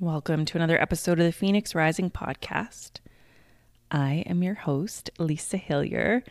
Welcome 0.00 0.46
to 0.46 0.56
another 0.56 0.80
episode 0.80 1.18
of 1.18 1.26
the 1.26 1.30
Phoenix 1.30 1.74
Rising 1.74 2.10
podcast. 2.10 3.00
I 3.90 4.24
am 4.26 4.42
your 4.42 4.54
host, 4.54 5.10
Lisa 5.18 5.58
Hillier, 5.58 6.24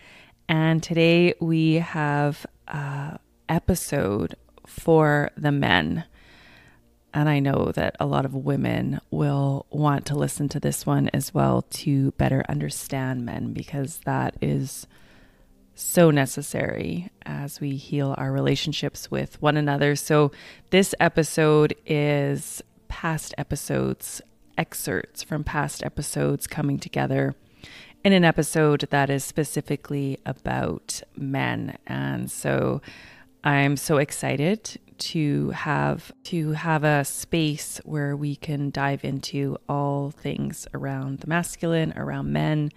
and 0.48 0.82
today 0.82 1.36
we 1.40 1.76
have 1.76 2.48
a 2.68 3.20
episode 3.48 4.34
for 4.66 5.30
the 5.38 5.52
men. 5.52 6.06
And 7.14 7.30
I 7.30 7.38
know 7.38 7.72
that 7.76 7.96
a 8.00 8.08
lot 8.08 8.26
of 8.26 8.34
women 8.34 9.02
will 9.12 9.68
want 9.70 10.08
to 10.08 10.16
listen 10.16 10.50
to 10.50 10.60
this 10.60 10.88
one 10.88 11.08
as 11.14 11.36
well 11.36 11.62
to 11.62 12.10
better 12.14 12.44
understand 12.50 13.24
men 13.24 13.54
because 13.54 14.00
that 14.00 14.36
is 14.42 14.88
so 15.76 16.10
necessary 16.10 17.10
as 17.24 17.62
we 17.62 17.76
heal 17.76 18.16
our 18.18 18.32
relationships 18.32 19.12
with 19.12 19.40
one 19.44 19.58
another. 19.58 19.96
So, 19.96 20.32
this 20.72 20.96
episode 21.00 21.76
is 21.86 22.64
past 22.90 23.34
episodes, 23.38 24.22
excerpts 24.58 25.24
from 25.24 25.46
past 25.46 25.84
episodes 25.84 26.46
coming 26.48 26.78
together 26.78 27.36
in 28.04 28.12
an 28.12 28.26
episode 28.26 28.82
that 28.90 29.10
is 29.10 29.24
specifically 29.24 30.18
about 30.26 31.02
men. 31.16 31.78
And 31.88 32.30
so 32.30 32.82
I'm 33.44 33.78
so 33.78 33.98
excited 33.98 34.78
to 34.98 35.52
have 35.52 36.12
to 36.26 36.52
have 36.52 36.84
a 36.84 37.06
space 37.06 37.80
where 37.86 38.16
we 38.16 38.36
can 38.36 38.70
dive 38.70 39.06
into 39.06 39.58
all 39.70 40.12
things 40.12 40.68
around 40.74 41.20
the 41.20 41.28
masculine, 41.28 41.94
around 41.96 42.34
men, 42.34 42.72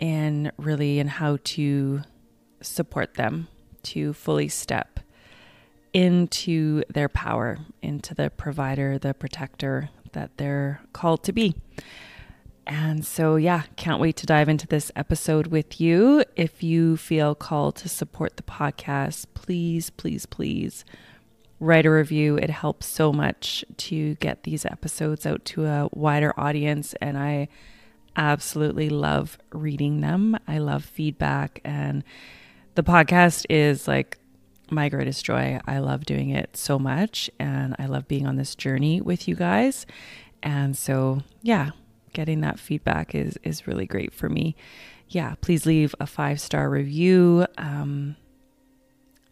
and 0.00 0.50
really 0.56 0.98
and 0.98 1.08
how 1.08 1.38
to 1.44 2.02
support 2.60 3.14
them 3.14 3.46
to 3.84 4.12
fully 4.12 4.48
step 4.48 4.98
into 5.92 6.82
their 6.88 7.08
power, 7.08 7.58
into 7.82 8.14
the 8.14 8.30
provider, 8.30 8.98
the 8.98 9.14
protector 9.14 9.90
that 10.12 10.36
they're 10.36 10.80
called 10.92 11.22
to 11.24 11.32
be. 11.32 11.54
And 12.66 13.04
so, 13.04 13.36
yeah, 13.36 13.62
can't 13.76 14.00
wait 14.00 14.16
to 14.16 14.26
dive 14.26 14.48
into 14.48 14.66
this 14.66 14.92
episode 14.94 15.46
with 15.46 15.80
you. 15.80 16.22
If 16.36 16.62
you 16.62 16.98
feel 16.98 17.34
called 17.34 17.76
to 17.76 17.88
support 17.88 18.36
the 18.36 18.42
podcast, 18.42 19.26
please, 19.32 19.88
please, 19.88 20.26
please 20.26 20.84
write 21.60 21.86
a 21.86 21.90
review. 21.90 22.36
It 22.36 22.50
helps 22.50 22.86
so 22.86 23.10
much 23.10 23.64
to 23.78 24.16
get 24.16 24.42
these 24.42 24.66
episodes 24.66 25.24
out 25.24 25.46
to 25.46 25.64
a 25.64 25.88
wider 25.92 26.38
audience. 26.38 26.94
And 27.00 27.16
I 27.16 27.48
absolutely 28.16 28.90
love 28.90 29.38
reading 29.52 30.02
them. 30.02 30.36
I 30.46 30.58
love 30.58 30.84
feedback. 30.84 31.62
And 31.64 32.04
the 32.74 32.82
podcast 32.82 33.46
is 33.48 33.88
like 33.88 34.18
my 34.70 34.88
greatest 34.88 35.24
joy. 35.24 35.60
I 35.66 35.78
love 35.78 36.04
doing 36.04 36.30
it 36.30 36.56
so 36.56 36.78
much 36.78 37.30
and 37.38 37.74
I 37.78 37.86
love 37.86 38.08
being 38.08 38.26
on 38.26 38.36
this 38.36 38.54
journey 38.54 39.00
with 39.00 39.28
you 39.28 39.34
guys. 39.34 39.86
And 40.42 40.76
so, 40.76 41.22
yeah, 41.42 41.70
getting 42.12 42.40
that 42.40 42.58
feedback 42.58 43.14
is 43.14 43.38
is 43.42 43.66
really 43.66 43.86
great 43.86 44.12
for 44.12 44.28
me. 44.28 44.56
Yeah, 45.08 45.34
please 45.40 45.66
leave 45.66 45.94
a 46.00 46.06
five-star 46.06 46.68
review. 46.68 47.46
Um, 47.56 48.16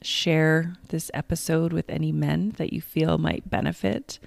share 0.03 0.75
this 0.89 1.11
episode 1.15 1.73
with 1.73 1.89
any 1.89 2.13
men 2.13 2.55
that 2.59 2.73
you 2.73 2.81
feel 2.81 3.19
might 3.19 3.49
benefit 3.51 4.19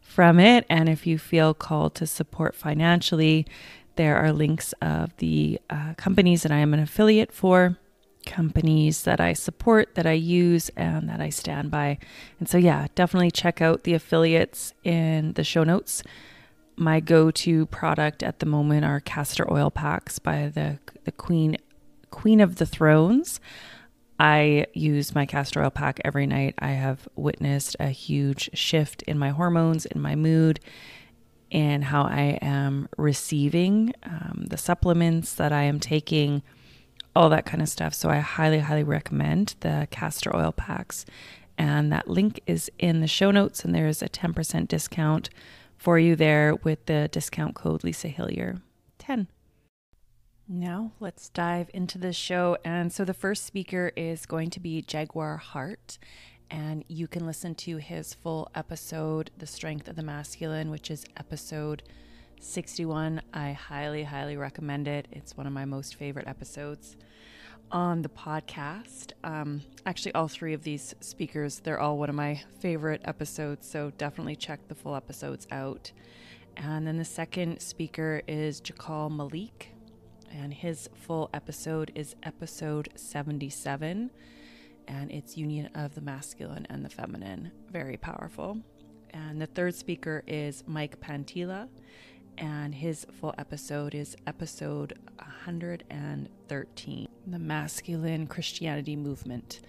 from 0.00 0.38
it 0.38 0.66
and 0.68 0.88
if 0.88 1.06
you 1.06 1.16
feel 1.16 1.54
called 1.54 1.94
to 1.94 2.06
support 2.06 2.54
financially, 2.54 3.46
there 3.96 4.16
are 4.16 4.32
links 4.32 4.74
of 4.82 5.16
the 5.18 5.60
uh, 5.70 5.94
companies 5.96 6.42
that 6.42 6.52
I 6.52 6.58
am 6.58 6.74
an 6.74 6.80
affiliate 6.80 7.32
for 7.32 7.78
companies 8.26 9.02
that 9.02 9.20
I 9.20 9.32
support, 9.32 9.94
that 9.94 10.06
I 10.06 10.12
use, 10.12 10.70
and 10.76 11.08
that 11.08 11.20
I 11.20 11.30
stand 11.30 11.70
by. 11.70 11.98
And 12.38 12.48
so, 12.48 12.58
yeah, 12.58 12.86
definitely 12.94 13.30
check 13.30 13.60
out 13.60 13.84
the 13.84 13.94
affiliates 13.94 14.74
in 14.84 15.32
the 15.34 15.44
show 15.44 15.64
notes. 15.64 16.02
My 16.76 17.00
go-to 17.00 17.66
product 17.66 18.22
at 18.22 18.38
the 18.38 18.46
moment 18.46 18.84
are 18.84 19.00
castor 19.00 19.50
oil 19.52 19.70
packs 19.70 20.18
by 20.18 20.48
the 20.48 20.78
the 21.04 21.12
Queen 21.12 21.56
Queen 22.10 22.40
of 22.40 22.56
the 22.56 22.66
Thrones. 22.66 23.40
I 24.18 24.66
use 24.72 25.14
my 25.14 25.26
castor 25.26 25.62
oil 25.62 25.70
pack 25.70 26.00
every 26.04 26.26
night. 26.26 26.54
I 26.58 26.70
have 26.70 27.08
witnessed 27.16 27.76
a 27.80 27.88
huge 27.88 28.50
shift 28.54 29.02
in 29.02 29.18
my 29.18 29.30
hormones, 29.30 29.84
in 29.84 30.00
my 30.00 30.14
mood, 30.14 30.60
and 31.50 31.84
how 31.84 32.04
I 32.04 32.38
am 32.40 32.88
receiving 32.96 33.94
um, 34.04 34.44
the 34.48 34.56
supplements 34.56 35.34
that 35.34 35.52
I 35.52 35.62
am 35.64 35.80
taking 35.80 36.42
all 37.14 37.28
that 37.30 37.46
kind 37.46 37.62
of 37.62 37.68
stuff. 37.68 37.94
So 37.94 38.08
I 38.08 38.18
highly, 38.18 38.60
highly 38.60 38.84
recommend 38.84 39.54
the 39.60 39.88
castor 39.90 40.34
oil 40.34 40.52
packs. 40.52 41.04
And 41.58 41.92
that 41.92 42.08
link 42.08 42.40
is 42.46 42.70
in 42.78 43.00
the 43.00 43.06
show 43.06 43.30
notes, 43.30 43.64
and 43.64 43.74
there's 43.74 44.02
a 44.02 44.08
10% 44.08 44.68
discount 44.68 45.28
for 45.76 45.98
you 45.98 46.16
there 46.16 46.54
with 46.54 46.86
the 46.86 47.08
discount 47.12 47.54
code 47.54 47.84
Lisa 47.84 48.08
Hillier 48.08 48.62
10. 48.98 49.28
Now 50.48 50.92
let's 51.00 51.28
dive 51.28 51.70
into 51.72 51.98
the 51.98 52.12
show. 52.12 52.56
And 52.64 52.92
so 52.92 53.04
the 53.04 53.14
first 53.14 53.44
speaker 53.44 53.92
is 53.96 54.26
going 54.26 54.50
to 54.50 54.60
be 54.60 54.82
Jaguar 54.82 55.36
Heart. 55.36 55.98
And 56.50 56.84
you 56.88 57.08
can 57.08 57.26
listen 57.26 57.54
to 57.56 57.78
his 57.78 58.12
full 58.12 58.50
episode, 58.54 59.30
The 59.38 59.46
Strength 59.46 59.88
of 59.88 59.96
the 59.96 60.02
Masculine, 60.02 60.70
which 60.70 60.90
is 60.90 61.06
episode 61.16 61.82
61. 62.42 63.22
I 63.32 63.52
highly, 63.52 64.02
highly 64.02 64.36
recommend 64.36 64.88
it. 64.88 65.06
It's 65.12 65.36
one 65.36 65.46
of 65.46 65.52
my 65.52 65.64
most 65.64 65.94
favorite 65.94 66.26
episodes 66.26 66.96
on 67.70 68.02
the 68.02 68.08
podcast. 68.08 69.12
Um, 69.22 69.62
actually, 69.86 70.12
all 70.14 70.28
three 70.28 70.52
of 70.52 70.62
these 70.64 70.94
speakers, 71.00 71.60
they're 71.60 71.78
all 71.80 71.96
one 71.96 72.08
of 72.08 72.16
my 72.16 72.42
favorite 72.58 73.00
episodes. 73.04 73.68
So 73.68 73.92
definitely 73.96 74.36
check 74.36 74.66
the 74.68 74.74
full 74.74 74.96
episodes 74.96 75.46
out. 75.52 75.92
And 76.56 76.86
then 76.86 76.98
the 76.98 77.04
second 77.04 77.60
speaker 77.60 78.22
is 78.26 78.60
Jakal 78.60 79.10
Malik, 79.10 79.70
and 80.30 80.52
his 80.52 80.90
full 80.94 81.30
episode 81.32 81.92
is 81.94 82.16
episode 82.24 82.88
77. 82.96 84.10
And 84.88 85.10
it's 85.12 85.38
Union 85.38 85.70
of 85.74 85.94
the 85.94 86.00
Masculine 86.00 86.66
and 86.68 86.84
the 86.84 86.90
Feminine. 86.90 87.52
Very 87.70 87.96
powerful. 87.96 88.58
And 89.10 89.40
the 89.40 89.46
third 89.46 89.74
speaker 89.74 90.24
is 90.26 90.64
Mike 90.66 91.00
Pantile 91.00 91.68
and 92.38 92.74
his 92.74 93.06
full 93.20 93.34
episode 93.38 93.94
is 93.94 94.16
episode 94.26 94.98
113 95.16 97.08
The 97.26 97.38
Masculine 97.38 98.26
Christianity 98.26 98.96
Movement 98.96 99.60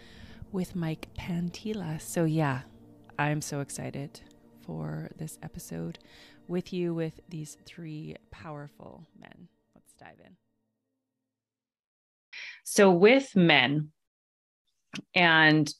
with 0.52 0.76
Mike 0.76 1.08
Pantile. 1.18 2.00
So, 2.02 2.26
yeah, 2.26 2.62
I'm 3.20 3.42
so 3.42 3.60
excited 3.60 4.22
for 4.66 5.12
this 5.18 5.38
episode 5.44 6.00
with 6.48 6.74
you 6.74 6.94
with 6.94 7.20
these 7.30 7.58
three 7.66 8.16
powerful 8.32 9.06
men. 9.20 9.48
Let's 9.76 9.94
dive 9.94 10.20
in. 10.24 10.36
So, 12.64 12.92
with 12.92 13.36
men, 13.36 13.90
and 15.16 15.74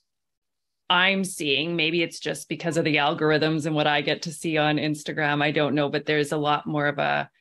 I'm 0.94 1.24
seeing, 1.24 1.76
maybe 1.76 2.04
it's 2.04 2.20
just 2.20 2.48
because 2.48 2.78
of 2.78 2.86
the 2.86 2.98
algorithms 2.98 3.66
and 3.66 3.74
what 3.74 3.88
I 3.88 4.02
get 4.02 4.22
to 4.22 4.32
see 4.32 4.60
on 4.60 4.78
Instagram, 4.78 5.42
I 5.42 5.50
don't 5.50 5.74
know, 5.74 5.90
but 5.90 6.06
there's 6.06 6.32
a 6.32 6.38
lot 6.38 6.68
more 6.68 6.86
of 6.86 7.00
a 7.00 7.32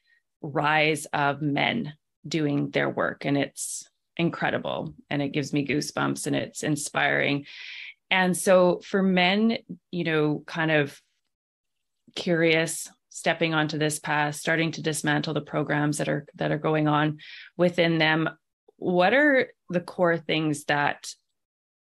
rise 0.40 1.04
of 1.12 1.42
men 1.42 1.92
doing 2.26 2.70
their 2.70 2.88
work 2.88 3.26
and 3.26 3.36
it's 3.36 3.86
incredible 4.16 4.94
and 5.10 5.20
it 5.20 5.34
gives 5.34 5.52
me 5.52 5.66
goosebumps 5.66 6.26
and 6.26 6.34
it's 6.34 6.62
inspiring. 6.62 7.44
And 8.10 8.34
so 8.34 8.80
for 8.86 9.02
men, 9.02 9.58
you 9.90 10.04
know, 10.04 10.42
kind 10.46 10.70
of 10.70 10.98
curious 12.16 12.88
stepping 13.10 13.52
onto 13.52 13.76
this 13.76 13.98
path, 13.98 14.36
starting 14.36 14.72
to 14.72 14.82
dismantle 14.82 15.34
the 15.34 15.42
programs 15.42 15.98
that 15.98 16.08
are 16.08 16.24
that 16.36 16.52
are 16.52 16.58
going 16.58 16.88
on 16.88 17.18
within 17.58 17.98
them, 17.98 18.30
what 18.76 19.12
are 19.12 19.52
the 19.68 19.80
core 19.80 20.16
things 20.16 20.64
that 20.64 21.12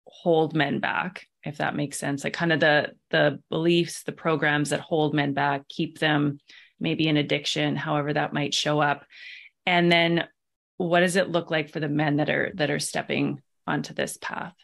hold 0.07 0.55
men 0.55 0.79
back 0.79 1.27
if 1.43 1.57
that 1.57 1.75
makes 1.75 1.97
sense. 1.97 2.23
Like 2.23 2.33
kind 2.33 2.53
of 2.53 2.59
the 2.59 2.91
the 3.11 3.39
beliefs 3.49 4.03
the 4.03 4.11
programs 4.11 4.69
that 4.69 4.81
hold 4.81 5.13
men 5.13 5.33
back 5.33 5.67
keep 5.67 5.99
them 5.99 6.39
maybe 6.79 7.07
in 7.07 7.17
addiction 7.17 7.75
however 7.75 8.13
that 8.13 8.33
might 8.33 8.53
show 8.53 8.79
up. 8.79 9.05
And 9.65 9.91
then 9.91 10.25
what 10.77 11.01
does 11.01 11.15
it 11.15 11.29
look 11.29 11.51
like 11.51 11.69
for 11.69 11.79
the 11.79 11.89
men 11.89 12.17
that 12.17 12.29
are 12.29 12.51
that 12.55 12.71
are 12.71 12.79
stepping 12.79 13.41
onto 13.67 13.93
this 13.93 14.17
path? 14.21 14.55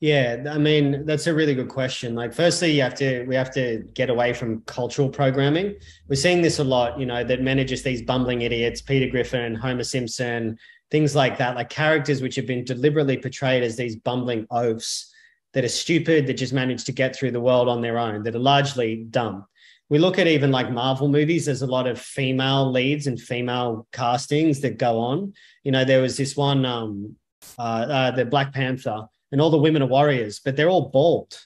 Yeah 0.00 0.44
i 0.48 0.58
mean 0.58 1.04
that's 1.06 1.26
a 1.26 1.34
really 1.34 1.54
good 1.54 1.68
question. 1.68 2.14
Like 2.14 2.32
firstly 2.32 2.70
you 2.70 2.82
have 2.82 2.94
to 2.96 3.24
we 3.24 3.34
have 3.34 3.52
to 3.54 3.84
get 3.94 4.10
away 4.10 4.32
from 4.32 4.62
cultural 4.62 5.08
programming. 5.08 5.74
We're 6.08 6.16
seeing 6.16 6.42
this 6.42 6.60
a 6.60 6.64
lot 6.64 7.00
you 7.00 7.06
know 7.06 7.24
that 7.24 7.42
men 7.42 7.58
are 7.58 7.64
just 7.64 7.84
these 7.84 8.02
bumbling 8.02 8.42
idiots 8.42 8.80
peter 8.82 9.10
griffin 9.10 9.56
homer 9.56 9.84
simpson 9.84 10.58
things 10.90 11.14
like 11.14 11.38
that. 11.38 11.54
Like 11.54 11.68
characters 11.68 12.22
which 12.22 12.36
have 12.36 12.46
been 12.46 12.64
deliberately 12.64 13.18
portrayed 13.18 13.62
as 13.62 13.76
these 13.76 13.96
bumbling 13.96 14.46
oafs 14.50 15.12
that 15.54 15.64
are 15.64 15.68
stupid, 15.68 16.26
that 16.26 16.34
just 16.34 16.52
manage 16.52 16.84
to 16.84 16.92
get 16.92 17.16
through 17.16 17.30
the 17.30 17.40
world 17.40 17.68
on 17.68 17.80
their 17.80 17.98
own, 17.98 18.22
that 18.24 18.34
are 18.34 18.40
largely 18.40 19.06
dumb. 19.10 19.46
We 19.90 19.98
look 19.98 20.18
at 20.18 20.26
even 20.26 20.50
like 20.50 20.70
Marvel 20.70 21.08
movies, 21.08 21.46
there's 21.46 21.62
a 21.62 21.66
lot 21.66 21.86
of 21.86 21.98
female 21.98 22.70
leads 22.70 23.06
and 23.06 23.18
female 23.18 23.86
castings 23.92 24.60
that 24.60 24.76
go 24.76 24.98
on. 24.98 25.32
You 25.64 25.72
know, 25.72 25.84
there 25.84 26.02
was 26.02 26.16
this 26.16 26.36
one, 26.36 26.66
um, 26.66 27.16
uh, 27.58 27.62
uh, 27.62 28.10
the 28.10 28.26
Black 28.26 28.52
Panther, 28.52 29.06
and 29.32 29.40
all 29.40 29.50
the 29.50 29.58
women 29.58 29.82
are 29.82 29.86
warriors, 29.86 30.40
but 30.44 30.56
they're 30.56 30.68
all 30.68 30.90
bald 30.90 31.38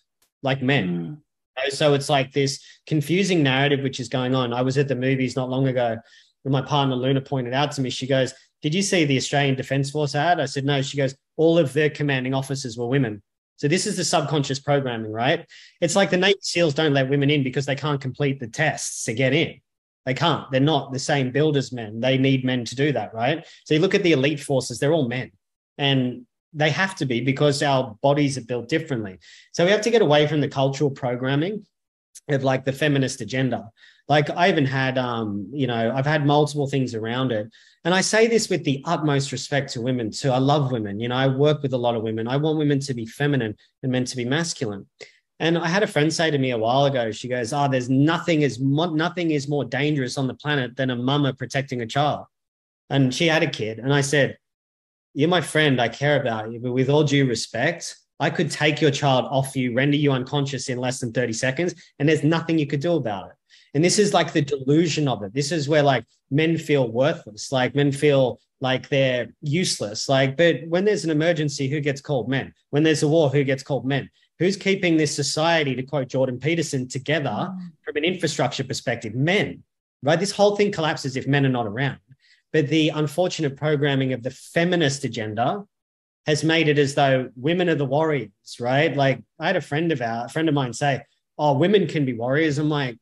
like 0.42 0.62
men. 0.62 1.22
Mm. 1.66 1.72
So 1.72 1.94
it's 1.94 2.08
like 2.08 2.32
this 2.32 2.60
confusing 2.86 3.42
narrative 3.42 3.80
which 3.80 4.00
is 4.00 4.08
going 4.08 4.34
on. 4.34 4.52
I 4.52 4.62
was 4.62 4.78
at 4.78 4.88
the 4.88 4.96
movies 4.96 5.36
not 5.36 5.50
long 5.50 5.68
ago, 5.68 5.96
and 6.44 6.52
my 6.52 6.62
partner 6.62 6.96
Luna 6.96 7.20
pointed 7.20 7.54
out 7.54 7.72
to 7.72 7.80
me. 7.80 7.90
She 7.90 8.06
goes, 8.06 8.34
"Did 8.62 8.74
you 8.74 8.82
see 8.82 9.04
the 9.04 9.16
Australian 9.16 9.54
Defence 9.54 9.90
Force 9.90 10.14
ad?" 10.14 10.40
I 10.40 10.46
said, 10.46 10.64
"No." 10.64 10.82
She 10.82 10.96
goes, 10.96 11.14
"All 11.36 11.58
of 11.58 11.72
their 11.72 11.90
commanding 11.90 12.34
officers 12.34 12.76
were 12.76 12.88
women." 12.88 13.22
So 13.62 13.68
this 13.68 13.86
is 13.86 13.96
the 13.96 14.04
subconscious 14.04 14.58
programming, 14.58 15.12
right? 15.12 15.46
It's 15.80 15.94
like 15.94 16.10
the 16.10 16.16
Navy 16.16 16.40
SEALs 16.40 16.74
don't 16.74 16.94
let 16.94 17.08
women 17.08 17.30
in 17.30 17.44
because 17.44 17.64
they 17.64 17.76
can't 17.76 18.00
complete 18.00 18.40
the 18.40 18.48
tests 18.48 19.04
to 19.04 19.14
get 19.14 19.32
in. 19.32 19.60
They 20.04 20.14
can't. 20.14 20.50
They're 20.50 20.60
not 20.60 20.92
the 20.92 20.98
same 20.98 21.30
build 21.30 21.56
as 21.56 21.70
men. 21.70 22.00
They 22.00 22.18
need 22.18 22.44
men 22.44 22.64
to 22.64 22.74
do 22.74 22.90
that, 22.90 23.14
right? 23.14 23.46
So 23.64 23.74
you 23.74 23.78
look 23.78 23.94
at 23.94 24.02
the 24.02 24.10
elite 24.10 24.40
forces; 24.40 24.80
they're 24.80 24.92
all 24.92 25.06
men, 25.06 25.30
and 25.78 26.26
they 26.52 26.70
have 26.70 26.96
to 26.96 27.06
be 27.06 27.20
because 27.20 27.62
our 27.62 27.96
bodies 28.02 28.36
are 28.36 28.44
built 28.44 28.68
differently. 28.68 29.20
So 29.52 29.64
we 29.64 29.70
have 29.70 29.82
to 29.82 29.92
get 29.92 30.02
away 30.02 30.26
from 30.26 30.40
the 30.40 30.48
cultural 30.48 30.90
programming 30.90 31.64
of 32.30 32.42
like 32.42 32.64
the 32.64 32.72
feminist 32.72 33.20
agenda. 33.20 33.70
Like 34.08 34.28
I 34.28 34.48
even 34.48 34.66
had, 34.66 34.98
um, 34.98 35.50
you 35.52 35.68
know, 35.68 35.92
I've 35.94 36.04
had 36.04 36.26
multiple 36.26 36.66
things 36.66 36.96
around 36.96 37.30
it. 37.30 37.46
And 37.84 37.92
I 37.94 38.00
say 38.00 38.28
this 38.28 38.48
with 38.48 38.64
the 38.64 38.82
utmost 38.84 39.32
respect 39.32 39.72
to 39.72 39.80
women 39.80 40.10
too. 40.10 40.30
I 40.30 40.38
love 40.38 40.70
women. 40.70 41.00
You 41.00 41.08
know, 41.08 41.16
I 41.16 41.26
work 41.26 41.62
with 41.62 41.72
a 41.72 41.78
lot 41.78 41.96
of 41.96 42.02
women. 42.02 42.28
I 42.28 42.36
want 42.36 42.58
women 42.58 42.78
to 42.80 42.94
be 42.94 43.06
feminine 43.06 43.56
and 43.82 43.92
men 43.92 44.04
to 44.04 44.16
be 44.16 44.24
masculine. 44.24 44.86
And 45.40 45.58
I 45.58 45.66
had 45.66 45.82
a 45.82 45.88
friend 45.88 46.12
say 46.12 46.30
to 46.30 46.38
me 46.38 46.52
a 46.52 46.58
while 46.58 46.84
ago, 46.84 47.10
she 47.10 47.26
goes, 47.26 47.52
"Oh, 47.52 47.68
there's 47.68 47.90
nothing 47.90 48.42
is 48.42 48.60
mo- 48.60 48.94
nothing 48.94 49.32
is 49.32 49.48
more 49.48 49.64
dangerous 49.64 50.16
on 50.16 50.28
the 50.28 50.34
planet 50.34 50.76
than 50.76 50.90
a 50.90 50.96
mama 50.96 51.34
protecting 51.34 51.82
a 51.82 51.86
child." 51.86 52.26
And 52.88 53.12
she 53.12 53.26
had 53.26 53.42
a 53.42 53.50
kid, 53.50 53.78
and 53.78 53.92
I 53.92 54.02
said, 54.02 54.36
you're 55.14 55.28
my 55.28 55.40
friend. 55.40 55.80
I 55.80 55.88
care 55.88 56.20
about 56.20 56.52
you. 56.52 56.60
But 56.60 56.72
with 56.72 56.88
all 56.88 57.04
due 57.04 57.26
respect, 57.26 57.96
I 58.18 58.30
could 58.30 58.50
take 58.50 58.80
your 58.80 58.90
child 58.90 59.26
off 59.30 59.56
you, 59.56 59.74
render 59.74 59.96
you 59.96 60.12
unconscious 60.12 60.68
in 60.68 60.78
less 60.78 61.00
than 61.00 61.12
30 61.12 61.32
seconds, 61.32 61.74
and 61.98 62.08
there's 62.08 62.22
nothing 62.22 62.58
you 62.58 62.66
could 62.66 62.80
do 62.80 62.94
about 62.94 63.30
it. 63.30 63.36
And 63.74 63.84
this 63.84 63.98
is 63.98 64.12
like 64.12 64.32
the 64.32 64.42
delusion 64.42 65.08
of 65.08 65.22
it. 65.22 65.32
This 65.32 65.50
is 65.52 65.68
where 65.68 65.82
like 65.82 66.04
men 66.30 66.58
feel 66.58 66.90
worthless, 66.90 67.52
like 67.52 67.74
men 67.74 67.92
feel 67.92 68.40
like 68.60 68.88
they're 68.88 69.28
useless. 69.40 70.08
Like, 70.08 70.36
but 70.36 70.66
when 70.68 70.84
there's 70.84 71.04
an 71.04 71.10
emergency, 71.10 71.68
who 71.68 71.80
gets 71.80 72.00
called 72.00 72.28
men? 72.28 72.54
When 72.70 72.82
there's 72.82 73.02
a 73.02 73.08
war, 73.08 73.28
who 73.28 73.44
gets 73.44 73.62
called 73.62 73.84
men? 73.84 74.08
Who's 74.38 74.56
keeping 74.56 74.96
this 74.96 75.14
society, 75.14 75.74
to 75.74 75.82
quote 75.82 76.08
Jordan 76.08 76.38
Peterson, 76.38 76.88
together 76.88 77.28
mm. 77.28 77.72
from 77.84 77.96
an 77.96 78.04
infrastructure 78.04 78.64
perspective? 78.64 79.14
Men, 79.14 79.62
right? 80.02 80.18
This 80.18 80.32
whole 80.32 80.56
thing 80.56 80.70
collapses 80.70 81.16
if 81.16 81.26
men 81.26 81.44
are 81.44 81.50
not 81.50 81.66
around. 81.66 81.98
But 82.52 82.68
the 82.68 82.90
unfortunate 82.90 83.56
programming 83.56 84.12
of 84.12 84.22
the 84.22 84.30
feminist 84.30 85.04
agenda 85.04 85.64
has 86.26 86.44
made 86.44 86.68
it 86.68 86.78
as 86.78 86.94
though 86.94 87.30
women 87.34 87.68
are 87.68 87.74
the 87.74 87.84
warriors, 87.84 88.30
right? 88.60 88.94
Like 88.94 89.22
I 89.40 89.48
had 89.48 89.56
a 89.56 89.60
friend 89.60 89.90
of 89.90 90.00
our 90.00 90.26
a 90.26 90.28
friend 90.28 90.48
of 90.48 90.54
mine 90.54 90.72
say, 90.72 91.02
"Oh, 91.38 91.54
women 91.54 91.86
can 91.86 92.04
be 92.04 92.12
warriors." 92.12 92.58
I'm 92.58 92.68
like, 92.68 92.98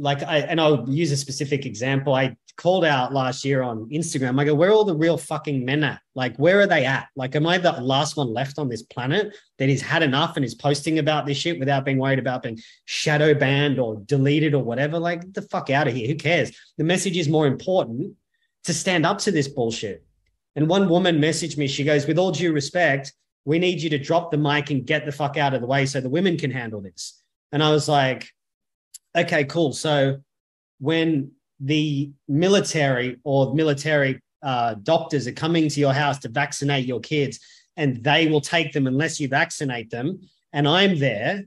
like 0.00 0.22
I 0.22 0.38
and 0.38 0.60
I'll 0.60 0.88
use 0.88 1.12
a 1.12 1.16
specific 1.16 1.66
example. 1.66 2.14
I 2.14 2.36
called 2.56 2.84
out 2.84 3.12
last 3.12 3.44
year 3.44 3.62
on 3.62 3.88
Instagram. 3.90 4.40
I 4.40 4.44
go, 4.44 4.54
where 4.54 4.70
are 4.70 4.72
all 4.72 4.84
the 4.84 4.96
real 4.96 5.16
fucking 5.16 5.64
men 5.64 5.84
at? 5.84 6.00
Like, 6.14 6.36
where 6.36 6.60
are 6.60 6.66
they 6.66 6.84
at? 6.84 7.08
Like, 7.16 7.34
am 7.36 7.46
I 7.46 7.58
the 7.58 7.72
last 7.72 8.16
one 8.16 8.32
left 8.32 8.58
on 8.58 8.68
this 8.68 8.82
planet 8.82 9.34
that 9.58 9.68
he's 9.68 9.82
had 9.82 10.02
enough 10.02 10.36
and 10.36 10.44
is 10.44 10.54
posting 10.54 10.98
about 10.98 11.26
this 11.26 11.38
shit 11.38 11.58
without 11.58 11.84
being 11.84 11.98
worried 11.98 12.18
about 12.18 12.42
being 12.42 12.58
shadow 12.84 13.34
banned 13.34 13.78
or 13.78 13.96
deleted 14.04 14.54
or 14.54 14.62
whatever? 14.62 14.98
Like, 14.98 15.32
the 15.32 15.42
fuck 15.42 15.70
out 15.70 15.88
of 15.88 15.94
here. 15.94 16.08
Who 16.08 16.16
cares? 16.16 16.50
The 16.76 16.84
message 16.84 17.16
is 17.16 17.28
more 17.28 17.46
important 17.46 18.14
to 18.64 18.74
stand 18.74 19.06
up 19.06 19.18
to 19.18 19.30
this 19.30 19.48
bullshit. 19.48 20.04
And 20.56 20.68
one 20.68 20.88
woman 20.88 21.18
messaged 21.18 21.56
me. 21.56 21.66
She 21.66 21.84
goes, 21.84 22.06
with 22.06 22.18
all 22.18 22.32
due 22.32 22.52
respect, 22.52 23.12
we 23.44 23.58
need 23.58 23.80
you 23.80 23.90
to 23.90 23.98
drop 23.98 24.30
the 24.30 24.36
mic 24.36 24.70
and 24.70 24.84
get 24.86 25.06
the 25.06 25.12
fuck 25.12 25.36
out 25.36 25.54
of 25.54 25.60
the 25.60 25.66
way 25.66 25.86
so 25.86 26.00
the 26.00 26.10
women 26.10 26.36
can 26.36 26.50
handle 26.50 26.80
this. 26.80 27.22
And 27.52 27.62
I 27.62 27.70
was 27.70 27.88
like, 27.88 28.28
okay, 29.16 29.44
cool. 29.44 29.72
So 29.72 30.20
when 30.78 31.32
the 31.58 32.10
military 32.28 33.18
or 33.24 33.54
military 33.54 34.20
uh, 34.42 34.74
doctors 34.82 35.26
are 35.26 35.32
coming 35.32 35.68
to 35.68 35.80
your 35.80 35.92
house 35.92 36.18
to 36.20 36.28
vaccinate 36.28 36.86
your 36.86 37.00
kids, 37.00 37.38
and 37.76 38.02
they 38.02 38.28
will 38.28 38.40
take 38.40 38.72
them 38.72 38.86
unless 38.86 39.20
you 39.20 39.28
vaccinate 39.28 39.90
them, 39.90 40.20
and 40.52 40.66
I'm 40.66 40.98
there, 40.98 41.44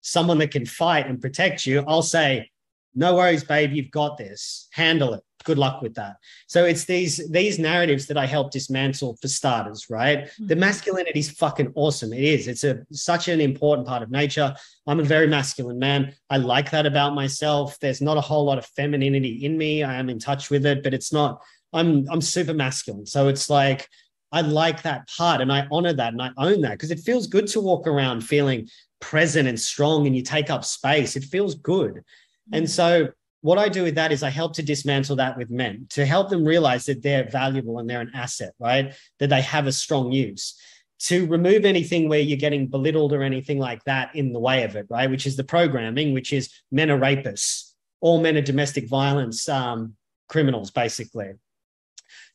someone 0.00 0.38
that 0.38 0.50
can 0.50 0.66
fight 0.66 1.06
and 1.06 1.20
protect 1.20 1.64
you, 1.66 1.84
I'll 1.86 2.02
say, 2.02 2.50
no 2.94 3.14
worries, 3.14 3.44
babe, 3.44 3.72
you've 3.72 3.90
got 3.90 4.18
this. 4.18 4.68
Handle 4.72 5.14
it 5.14 5.22
good 5.42 5.58
luck 5.58 5.82
with 5.82 5.94
that. 5.94 6.16
So 6.46 6.64
it's 6.64 6.84
these 6.84 7.28
these 7.30 7.58
narratives 7.58 8.06
that 8.06 8.16
i 8.16 8.26
help 8.26 8.50
dismantle 8.50 9.16
for 9.20 9.28
starters 9.28 9.86
right? 9.90 10.24
Mm-hmm. 10.24 10.46
the 10.46 10.56
masculinity 10.56 11.20
is 11.20 11.30
fucking 11.30 11.72
awesome. 11.74 12.12
It 12.12 12.24
is. 12.24 12.48
It's 12.48 12.64
a 12.64 12.84
such 12.92 13.28
an 13.28 13.40
important 13.40 13.86
part 13.86 14.02
of 14.02 14.10
nature. 14.10 14.54
I'm 14.86 15.00
a 15.00 15.04
very 15.04 15.26
masculine 15.26 15.78
man. 15.78 16.14
I 16.30 16.38
like 16.38 16.70
that 16.70 16.86
about 16.86 17.14
myself. 17.14 17.78
There's 17.80 18.00
not 18.00 18.16
a 18.16 18.20
whole 18.20 18.44
lot 18.44 18.58
of 18.58 18.66
femininity 18.66 19.44
in 19.44 19.56
me. 19.58 19.82
I 19.82 19.94
am 19.94 20.08
in 20.08 20.18
touch 20.18 20.50
with 20.50 20.66
it 20.66 20.82
but 20.82 20.94
it's 20.94 21.12
not 21.12 21.42
i'm 21.72 22.06
i'm 22.10 22.20
super 22.20 22.54
masculine. 22.54 23.06
So 23.06 23.28
it's 23.28 23.48
like 23.50 23.88
i 24.30 24.40
like 24.40 24.82
that 24.82 25.08
part 25.08 25.40
and 25.40 25.52
i 25.52 25.66
honor 25.70 25.92
that 25.92 26.12
and 26.12 26.22
i 26.22 26.30
own 26.38 26.62
that 26.62 26.72
because 26.72 26.90
it 26.90 27.00
feels 27.00 27.26
good 27.26 27.46
to 27.48 27.60
walk 27.60 27.86
around 27.86 28.22
feeling 28.22 28.66
present 29.00 29.46
and 29.48 29.60
strong 29.60 30.06
and 30.06 30.16
you 30.16 30.22
take 30.22 30.48
up 30.48 30.64
space. 30.64 31.16
It 31.16 31.24
feels 31.24 31.54
good. 31.56 31.94
Mm-hmm. 31.94 32.54
and 32.56 32.70
so 32.70 33.08
what 33.42 33.58
I 33.58 33.68
do 33.68 33.82
with 33.82 33.96
that 33.96 34.12
is 34.12 34.22
I 34.22 34.30
help 34.30 34.54
to 34.54 34.62
dismantle 34.62 35.16
that 35.16 35.36
with 35.36 35.50
men 35.50 35.86
to 35.90 36.06
help 36.06 36.30
them 36.30 36.44
realize 36.44 36.86
that 36.86 37.02
they're 37.02 37.28
valuable 37.28 37.78
and 37.78 37.90
they're 37.90 38.00
an 38.00 38.12
asset, 38.14 38.54
right? 38.58 38.94
That 39.18 39.28
they 39.28 39.42
have 39.42 39.66
a 39.66 39.72
strong 39.72 40.12
use. 40.12 40.58
To 41.06 41.26
remove 41.26 41.64
anything 41.64 42.08
where 42.08 42.20
you're 42.20 42.38
getting 42.38 42.68
belittled 42.68 43.12
or 43.12 43.24
anything 43.24 43.58
like 43.58 43.82
that 43.84 44.14
in 44.14 44.32
the 44.32 44.38
way 44.38 44.62
of 44.62 44.76
it, 44.76 44.86
right? 44.88 45.10
Which 45.10 45.26
is 45.26 45.36
the 45.36 45.42
programming, 45.42 46.14
which 46.14 46.32
is 46.32 46.50
men 46.70 46.90
are 46.90 46.98
rapists, 46.98 47.72
all 48.00 48.20
men 48.20 48.36
are 48.36 48.42
domestic 48.42 48.88
violence 48.88 49.48
um, 49.48 49.96
criminals, 50.28 50.70
basically. 50.70 51.32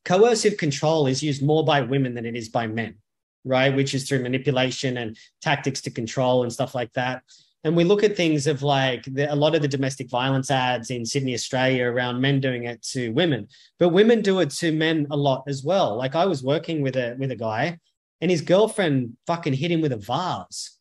Coercive 0.04 0.58
control 0.58 1.08
is 1.08 1.24
used 1.24 1.42
more 1.42 1.64
by 1.64 1.82
women 1.82 2.14
than 2.16 2.26
it 2.26 2.36
is 2.36 2.50
by 2.50 2.68
men, 2.68 2.96
right? 3.46 3.74
Which 3.74 3.94
is 3.94 4.08
through 4.08 4.24
manipulation 4.24 4.98
and 4.98 5.18
tactics 5.42 5.80
to 5.82 5.90
control 5.90 6.44
and 6.44 6.52
stuff 6.52 6.76
like 6.76 6.92
that 6.94 7.24
and 7.64 7.76
we 7.76 7.84
look 7.84 8.04
at 8.04 8.16
things 8.16 8.48
of 8.48 8.64
like 8.64 9.04
the, 9.06 9.32
a 9.32 9.36
lot 9.36 9.56
of 9.56 9.62
the 9.62 9.68
domestic 9.68 10.10
violence 10.10 10.52
ads 10.52 10.92
in 10.92 11.06
Sydney, 11.06 11.34
Australia, 11.34 11.86
around 11.86 12.22
men 12.22 12.40
doing 12.40 12.64
it 12.64 12.82
to 12.94 13.10
women, 13.10 13.48
but 13.80 13.90
women 13.90 14.22
do 14.22 14.40
it 14.40 14.52
to 14.52 14.72
men 14.72 15.08
a 15.12 15.18
lot 15.18 15.44
as 15.48 15.64
well. 15.64 15.96
Like 15.96 16.16
I 16.16 16.26
was 16.26 16.44
working 16.44 16.82
with 16.82 16.96
a 16.96 17.16
with 17.20 17.32
a 17.32 17.36
guy, 17.36 17.80
and 18.22 18.32
his 18.32 18.42
girlfriend 18.42 19.18
fucking 19.26 19.54
hit 19.54 19.72
him 19.72 19.82
with 19.82 19.92
a 19.92 19.98
vase. 19.98 20.78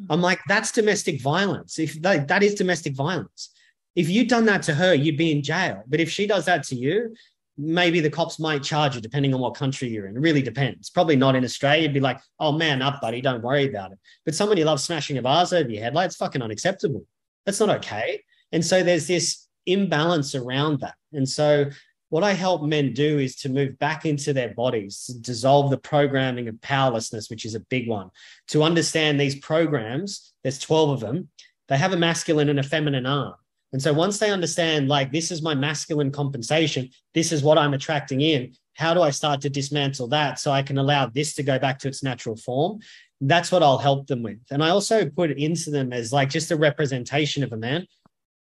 Mm. 0.00 0.06
I'm 0.10 0.20
like, 0.20 0.40
that's 0.48 0.72
domestic 0.72 1.20
violence. 1.20 1.78
If 1.78 2.00
that, 2.02 2.28
that 2.28 2.42
is 2.42 2.54
domestic 2.54 2.94
violence. 2.94 3.50
If 3.96 4.08
you'd 4.08 4.28
done 4.28 4.46
that 4.46 4.62
to 4.64 4.74
her, 4.74 4.94
you'd 4.94 5.18
be 5.18 5.32
in 5.32 5.42
jail. 5.42 5.82
But 5.86 6.00
if 6.00 6.10
she 6.10 6.26
does 6.26 6.44
that 6.46 6.62
to 6.64 6.76
you, 6.76 7.14
maybe 7.60 8.00
the 8.00 8.10
cops 8.10 8.38
might 8.38 8.62
charge 8.62 8.94
you 8.94 9.00
depending 9.00 9.34
on 9.34 9.40
what 9.40 9.54
country 9.54 9.88
you're 9.88 10.06
in. 10.06 10.16
It 10.16 10.20
really 10.20 10.42
depends. 10.42 10.88
Probably 10.88 11.16
not 11.16 11.36
in 11.36 11.44
Australia. 11.44 11.82
You'd 11.82 11.94
be 11.94 12.00
like, 12.00 12.20
oh 12.38 12.52
man 12.52 12.80
up, 12.80 13.00
buddy, 13.00 13.20
don't 13.20 13.42
worry 13.42 13.68
about 13.68 13.92
it. 13.92 13.98
But 14.24 14.34
someone 14.34 14.56
you 14.56 14.64
love 14.64 14.80
smashing 14.80 15.18
a 15.18 15.22
vase 15.22 15.52
over 15.52 15.68
your 15.68 15.82
head, 15.82 15.94
like 15.94 16.06
it's 16.06 16.16
fucking 16.16 16.42
unacceptable. 16.42 17.04
That's 17.44 17.60
not 17.60 17.70
okay. 17.76 18.22
And 18.52 18.64
so 18.64 18.82
there's 18.82 19.06
this 19.06 19.46
imbalance 19.66 20.34
around 20.34 20.80
that. 20.80 20.94
And 21.12 21.28
so 21.28 21.66
what 22.08 22.24
I 22.24 22.32
help 22.32 22.62
men 22.62 22.92
do 22.92 23.18
is 23.18 23.36
to 23.36 23.48
move 23.48 23.78
back 23.78 24.04
into 24.04 24.32
their 24.32 24.54
bodies, 24.54 25.04
to 25.06 25.18
dissolve 25.20 25.70
the 25.70 25.78
programming 25.78 26.48
of 26.48 26.60
powerlessness, 26.60 27.30
which 27.30 27.44
is 27.44 27.54
a 27.54 27.60
big 27.60 27.88
one, 27.88 28.10
to 28.48 28.62
understand 28.62 29.20
these 29.20 29.36
programs, 29.36 30.32
there's 30.42 30.58
12 30.58 30.90
of 30.90 31.00
them, 31.00 31.28
they 31.68 31.76
have 31.76 31.92
a 31.92 31.96
masculine 31.96 32.48
and 32.48 32.58
a 32.58 32.64
feminine 32.64 33.06
arm. 33.06 33.34
And 33.72 33.80
so 33.80 33.92
once 33.92 34.18
they 34.18 34.30
understand, 34.30 34.88
like, 34.88 35.12
this 35.12 35.30
is 35.30 35.42
my 35.42 35.54
masculine 35.54 36.10
compensation, 36.10 36.90
this 37.14 37.30
is 37.30 37.42
what 37.42 37.58
I'm 37.58 37.74
attracting 37.74 38.20
in, 38.20 38.52
how 38.74 38.94
do 38.94 39.02
I 39.02 39.10
start 39.10 39.40
to 39.42 39.50
dismantle 39.50 40.08
that 40.08 40.38
so 40.38 40.50
I 40.50 40.62
can 40.62 40.78
allow 40.78 41.06
this 41.06 41.34
to 41.34 41.42
go 41.42 41.58
back 41.58 41.78
to 41.80 41.88
its 41.88 42.02
natural 42.02 42.36
form? 42.36 42.80
That's 43.20 43.52
what 43.52 43.62
I'll 43.62 43.78
help 43.78 44.06
them 44.06 44.22
with. 44.22 44.38
And 44.50 44.64
I 44.64 44.70
also 44.70 45.08
put 45.08 45.30
it 45.30 45.38
into 45.38 45.70
them 45.70 45.92
as 45.92 46.12
like 46.12 46.30
just 46.30 46.50
a 46.50 46.56
representation 46.56 47.44
of 47.44 47.52
a 47.52 47.56
man. 47.56 47.86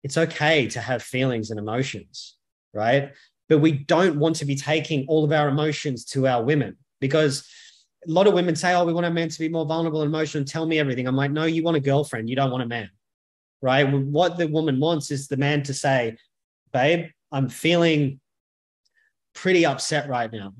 It's 0.02 0.18
okay 0.18 0.66
to 0.68 0.80
have 0.80 1.02
feelings 1.02 1.50
and 1.50 1.58
emotions, 1.58 2.36
right? 2.74 3.12
But 3.48 3.60
we 3.60 3.72
don't 3.72 4.18
want 4.18 4.36
to 4.36 4.44
be 4.44 4.56
taking 4.56 5.06
all 5.08 5.24
of 5.24 5.32
our 5.32 5.48
emotions 5.48 6.04
to 6.06 6.26
our 6.26 6.42
women 6.42 6.76
because 7.00 7.48
a 8.06 8.10
lot 8.10 8.26
of 8.26 8.34
women 8.34 8.56
say, 8.56 8.74
Oh, 8.74 8.84
we 8.84 8.92
want 8.92 9.06
a 9.06 9.10
man 9.10 9.28
to 9.28 9.38
be 9.38 9.48
more 9.48 9.64
vulnerable 9.64 10.02
and 10.02 10.08
emotional. 10.08 10.40
and 10.40 10.48
Tell 10.48 10.66
me 10.66 10.78
everything. 10.78 11.06
I'm 11.06 11.16
like, 11.16 11.30
No, 11.30 11.44
you 11.44 11.62
want 11.62 11.76
a 11.76 11.80
girlfriend. 11.80 12.28
You 12.28 12.36
don't 12.36 12.50
want 12.50 12.64
a 12.64 12.68
man 12.68 12.90
right? 13.62 13.84
What 13.84 14.36
the 14.36 14.48
woman 14.48 14.80
wants 14.80 15.10
is 15.10 15.28
the 15.28 15.36
man 15.36 15.62
to 15.64 15.74
say, 15.74 16.16
babe, 16.72 17.06
I'm 17.32 17.48
feeling 17.48 18.20
pretty 19.34 19.66
upset 19.66 20.08
right 20.08 20.32
now. 20.32 20.52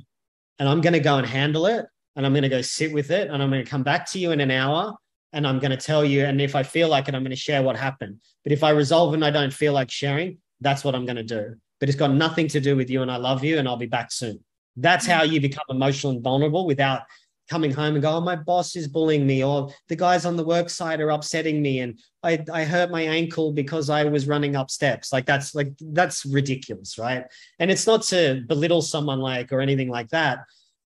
And 0.59 0.69
I'm 0.69 0.81
going 0.81 0.93
to 0.93 1.01
go 1.01 1.17
and 1.17 1.27
handle 1.27 1.67
it. 1.67 1.87
And 2.17 2.25
I'm 2.25 2.33
going 2.33 2.43
to 2.43 2.49
go 2.49 2.63
sit 2.63 2.93
with 2.93 3.11
it. 3.11 3.29
And 3.29 3.43
I'm 3.43 3.51
going 3.51 3.65
to 3.65 3.71
come 3.71 3.83
back 3.83 4.07
to 4.13 4.19
you 4.19 4.31
in 4.31 4.41
an 4.41 4.51
hour. 4.51 4.95
And 5.33 5.47
I'm 5.47 5.59
going 5.59 5.73
to 5.73 5.77
tell 5.77 6.05
you. 6.05 6.25
And 6.25 6.41
if 6.41 6.55
I 6.55 6.63
feel 6.63 6.89
like 6.89 7.09
it, 7.09 7.15
I'm 7.15 7.23
going 7.23 7.31
to 7.31 7.37
share 7.37 7.63
what 7.63 7.77
happened. 7.77 8.21
But 8.45 8.53
if 8.53 8.63
I 8.63 8.71
resolve 8.71 9.15
and 9.15 9.25
I 9.25 9.31
don't 9.31 9.53
feel 9.53 9.73
like 9.73 9.91
sharing, 9.91 10.39
that's 10.61 10.85
what 10.85 10.95
I'm 10.95 11.07
going 11.07 11.17
to 11.17 11.25
do. 11.25 11.57
But 11.81 11.89
it's 11.89 11.99
got 11.99 12.13
nothing 12.13 12.47
to 12.49 12.61
do 12.61 12.77
with 12.77 12.89
you. 12.89 13.03
And 13.03 13.11
I 13.11 13.17
love 13.17 13.43
you. 13.43 13.59
And 13.59 13.67
I'll 13.67 13.77
be 13.77 13.87
back 13.87 14.13
soon. 14.13 14.45
That's 14.77 15.07
mm. 15.07 15.13
how 15.13 15.23
you 15.25 15.41
become 15.41 15.65
emotional 15.69 16.13
and 16.13 16.23
vulnerable 16.23 16.67
without 16.67 17.03
coming 17.49 17.73
home 17.73 17.95
and 17.95 18.03
go, 18.03 18.13
oh, 18.13 18.21
my 18.21 18.37
boss 18.37 18.75
is 18.77 18.89
bullying 18.89 19.27
me, 19.27 19.45
or 19.45 19.71
the 19.89 19.97
guys 19.97 20.25
on 20.25 20.37
the 20.37 20.45
work 20.45 20.71
side 20.71 21.01
are 21.01 21.11
upsetting 21.11 21.61
me, 21.61 21.81
and 21.81 21.99
I, 22.23 22.45
I 22.53 22.65
hurt 22.65 22.91
my 22.91 23.03
ankle 23.03 23.53
because 23.53 23.91
I 23.91 24.05
was 24.05 24.27
running 24.27 24.57
up 24.57 24.71
steps. 24.71 25.13
Like 25.13 25.27
that's 25.27 25.55
like 25.55 25.73
that's 25.81 26.25
ridiculous, 26.25 26.99
right? 26.99 27.25
And 27.59 27.71
it's 27.71 27.87
not 27.87 28.03
to 28.05 28.43
belittle 28.47 28.83
someone 28.83 29.21
like 29.21 29.53
or 29.53 29.61
anything 29.61 29.89
like 29.89 30.09
that. 30.11 30.41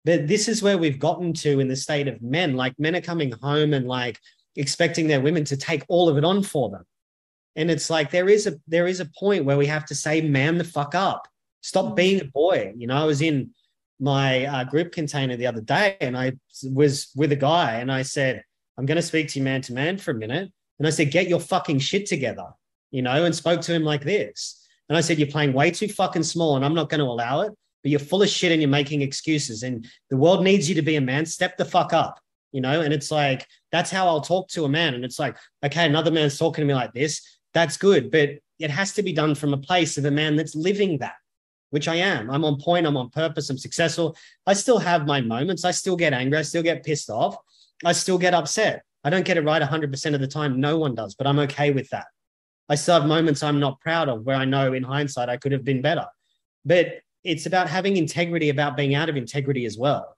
But 0.04 0.26
this 0.26 0.48
is 0.48 0.62
where 0.62 0.78
we've 0.78 0.98
gotten 0.98 1.32
to 1.34 1.60
in 1.60 1.68
the 1.68 1.76
state 1.76 2.08
of 2.08 2.22
men. 2.22 2.56
Like 2.56 2.78
men 2.78 2.96
are 2.96 3.00
coming 3.00 3.32
home 3.42 3.74
and 3.74 3.86
like 3.86 4.18
expecting 4.56 5.06
their 5.06 5.20
women 5.20 5.44
to 5.44 5.56
take 5.56 5.84
all 5.88 6.08
of 6.08 6.18
it 6.18 6.24
on 6.24 6.42
for 6.42 6.70
them. 6.70 6.84
And 7.56 7.70
it's 7.70 7.90
like 7.90 8.10
there 8.10 8.28
is 8.28 8.46
a 8.46 8.54
there 8.66 8.86
is 8.86 9.00
a 9.00 9.10
point 9.18 9.44
where 9.44 9.56
we 9.56 9.66
have 9.66 9.84
to 9.86 9.94
say, 9.94 10.20
man 10.20 10.58
the 10.58 10.64
fuck 10.64 10.94
up. 10.94 11.28
Stop 11.60 11.86
mm. 11.86 11.96
being 11.96 12.20
a 12.20 12.24
boy. 12.24 12.72
You 12.76 12.86
know, 12.86 12.96
I 12.96 13.04
was 13.04 13.20
in 13.22 13.50
my 14.00 14.44
uh, 14.46 14.64
group 14.64 14.92
container 14.92 15.36
the 15.36 15.46
other 15.46 15.60
day 15.60 15.96
and 16.00 16.16
I 16.16 16.32
was 16.70 17.10
with 17.16 17.32
a 17.32 17.36
guy 17.36 17.76
and 17.76 17.90
I 17.90 18.02
said, 18.02 18.44
I'm 18.76 18.86
going 18.86 18.96
to 18.96 19.02
speak 19.02 19.28
to 19.28 19.38
you 19.38 19.44
man 19.44 19.60
to 19.62 19.72
man 19.72 19.98
for 19.98 20.12
a 20.12 20.14
minute. 20.14 20.50
And 20.78 20.86
I 20.86 20.90
said, 20.90 21.10
get 21.10 21.28
your 21.28 21.40
fucking 21.40 21.80
shit 21.80 22.06
together, 22.06 22.46
you 22.90 23.02
know, 23.02 23.24
and 23.24 23.34
spoke 23.34 23.60
to 23.62 23.74
him 23.74 23.82
like 23.82 24.04
this. 24.04 24.64
And 24.88 24.96
I 24.96 25.00
said, 25.00 25.18
you're 25.18 25.28
playing 25.28 25.52
way 25.52 25.70
too 25.70 25.88
fucking 25.88 26.22
small 26.22 26.56
and 26.56 26.64
I'm 26.64 26.74
not 26.74 26.88
going 26.88 27.00
to 27.00 27.06
allow 27.06 27.40
it, 27.40 27.52
but 27.82 27.90
you're 27.90 27.98
full 27.98 28.22
of 28.22 28.28
shit 28.28 28.52
and 28.52 28.62
you're 28.62 28.70
making 28.70 29.02
excuses. 29.02 29.64
And 29.64 29.86
the 30.10 30.16
world 30.16 30.44
needs 30.44 30.68
you 30.68 30.74
to 30.76 30.82
be 30.82 30.96
a 30.96 31.00
man. 31.00 31.26
Step 31.26 31.56
the 31.56 31.64
fuck 31.64 31.92
up, 31.92 32.20
you 32.52 32.60
know? 32.60 32.80
And 32.80 32.94
it's 32.94 33.10
like, 33.10 33.46
that's 33.72 33.90
how 33.90 34.06
I'll 34.06 34.20
talk 34.20 34.48
to 34.50 34.64
a 34.64 34.68
man. 34.68 34.94
And 34.94 35.04
it's 35.04 35.18
like, 35.18 35.36
okay, 35.64 35.86
another 35.86 36.12
man's 36.12 36.38
talking 36.38 36.62
to 36.62 36.68
me 36.68 36.74
like 36.74 36.92
this. 36.92 37.38
That's 37.52 37.76
good. 37.76 38.10
But 38.10 38.30
it 38.60 38.70
has 38.70 38.92
to 38.94 39.02
be 39.02 39.12
done 39.12 39.34
from 39.34 39.52
a 39.52 39.58
place 39.58 39.98
of 39.98 40.04
a 40.04 40.10
man 40.10 40.36
that's 40.36 40.54
living 40.54 40.98
that 40.98 41.14
which 41.70 41.88
I 41.88 41.96
am. 41.96 42.30
I'm 42.30 42.44
on 42.44 42.60
point. 42.60 42.86
I'm 42.86 42.96
on 42.96 43.10
purpose. 43.10 43.50
I'm 43.50 43.58
successful. 43.58 44.16
I 44.46 44.54
still 44.54 44.78
have 44.78 45.06
my 45.06 45.20
moments. 45.20 45.64
I 45.64 45.70
still 45.70 45.96
get 45.96 46.12
angry. 46.12 46.38
I 46.38 46.42
still 46.42 46.62
get 46.62 46.84
pissed 46.84 47.10
off. 47.10 47.36
I 47.84 47.92
still 47.92 48.18
get 48.18 48.34
upset. 48.34 48.82
I 49.04 49.10
don't 49.10 49.24
get 49.24 49.36
it 49.36 49.44
right 49.44 49.62
100% 49.62 50.14
of 50.14 50.20
the 50.20 50.26
time. 50.26 50.60
No 50.60 50.78
one 50.78 50.94
does, 50.94 51.14
but 51.14 51.26
I'm 51.26 51.38
okay 51.40 51.70
with 51.70 51.88
that. 51.90 52.06
I 52.68 52.74
still 52.74 53.00
have 53.00 53.08
moments 53.08 53.42
I'm 53.42 53.60
not 53.60 53.80
proud 53.80 54.08
of 54.08 54.24
where 54.24 54.36
I 54.36 54.44
know 54.44 54.72
in 54.72 54.82
hindsight 54.82 55.28
I 55.28 55.36
could 55.36 55.52
have 55.52 55.64
been 55.64 55.80
better. 55.80 56.06
But 56.64 57.00
it's 57.24 57.46
about 57.46 57.68
having 57.68 57.96
integrity, 57.96 58.50
about 58.50 58.76
being 58.76 58.94
out 58.94 59.08
of 59.08 59.16
integrity 59.16 59.64
as 59.64 59.78
well. 59.78 60.16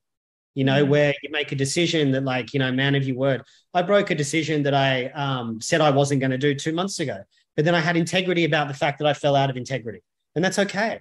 You 0.54 0.64
know, 0.64 0.83
mm-hmm. 0.83 0.90
where 0.90 1.14
you 1.23 1.30
make 1.30 1.52
a 1.52 1.57
decision 1.57 2.11
that, 2.12 2.25
like, 2.25 2.52
you 2.52 2.59
know, 2.59 2.73
man 2.73 2.97
of 2.97 3.04
your 3.04 3.16
word. 3.16 3.42
I 3.73 3.83
broke 3.83 4.11
a 4.11 4.16
decision 4.16 4.64
that 4.64 4.75
I 4.75 5.07
um, 5.07 5.61
said 5.61 5.80
I 5.80 5.90
wasn't 5.90 6.21
going 6.21 6.33
to 6.33 6.38
do 6.38 6.54
two 6.54 6.73
months 6.73 6.99
ago, 6.99 7.23
but 7.54 7.64
then 7.64 7.75
I 7.75 7.80
had 7.80 7.97
integrity 7.97 8.45
about 8.45 8.66
the 8.66 8.75
fact 8.75 8.99
that 8.99 9.07
I 9.07 9.14
fell 9.14 9.37
out 9.37 9.49
of 9.50 9.57
integrity. 9.57 10.00
And 10.35 10.45
that's 10.45 10.59
okay. 10.59 11.00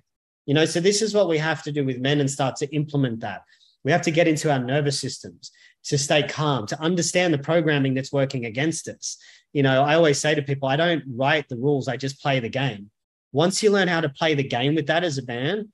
You 0.50 0.56
know, 0.56 0.66
so 0.66 0.80
this 0.80 1.04
is 1.04 1.14
what 1.14 1.30
we 1.30 1.38
have 1.38 1.62
to 1.62 1.72
do 1.72 1.86
with 1.86 2.00
men 2.00 2.20
and 2.20 2.28
start 2.28 2.56
to 2.56 2.76
implement 2.76 3.20
that. 3.20 3.44
We 3.84 3.92
have 3.92 4.02
to 4.02 4.10
get 4.10 4.28
into 4.28 4.52
our 4.52 4.58
nervous 4.58 5.00
systems 5.00 5.52
to 5.84 5.96
stay 5.96 6.24
calm, 6.24 6.66
to 6.66 6.82
understand 6.82 7.32
the 7.32 7.38
programming 7.38 7.94
that's 7.94 8.12
working 8.12 8.46
against 8.46 8.88
us. 8.88 9.20
You 9.54 9.62
know, 9.62 9.84
I 9.84 9.94
always 9.94 10.18
say 10.18 10.34
to 10.34 10.42
people, 10.42 10.68
I 10.68 10.76
don't 10.76 11.04
write 11.08 11.48
the 11.50 11.56
rules, 11.56 11.88
I 11.88 11.98
just 11.98 12.20
play 12.20 12.40
the 12.40 12.50
game. 12.50 12.90
Once 13.32 13.62
you 13.62 13.70
learn 13.70 13.88
how 13.88 14.02
to 14.02 14.10
play 14.10 14.34
the 14.34 14.44
game 14.44 14.74
with 14.74 14.88
that 14.88 15.04
as 15.04 15.20
a 15.20 15.26
man, 15.28 15.72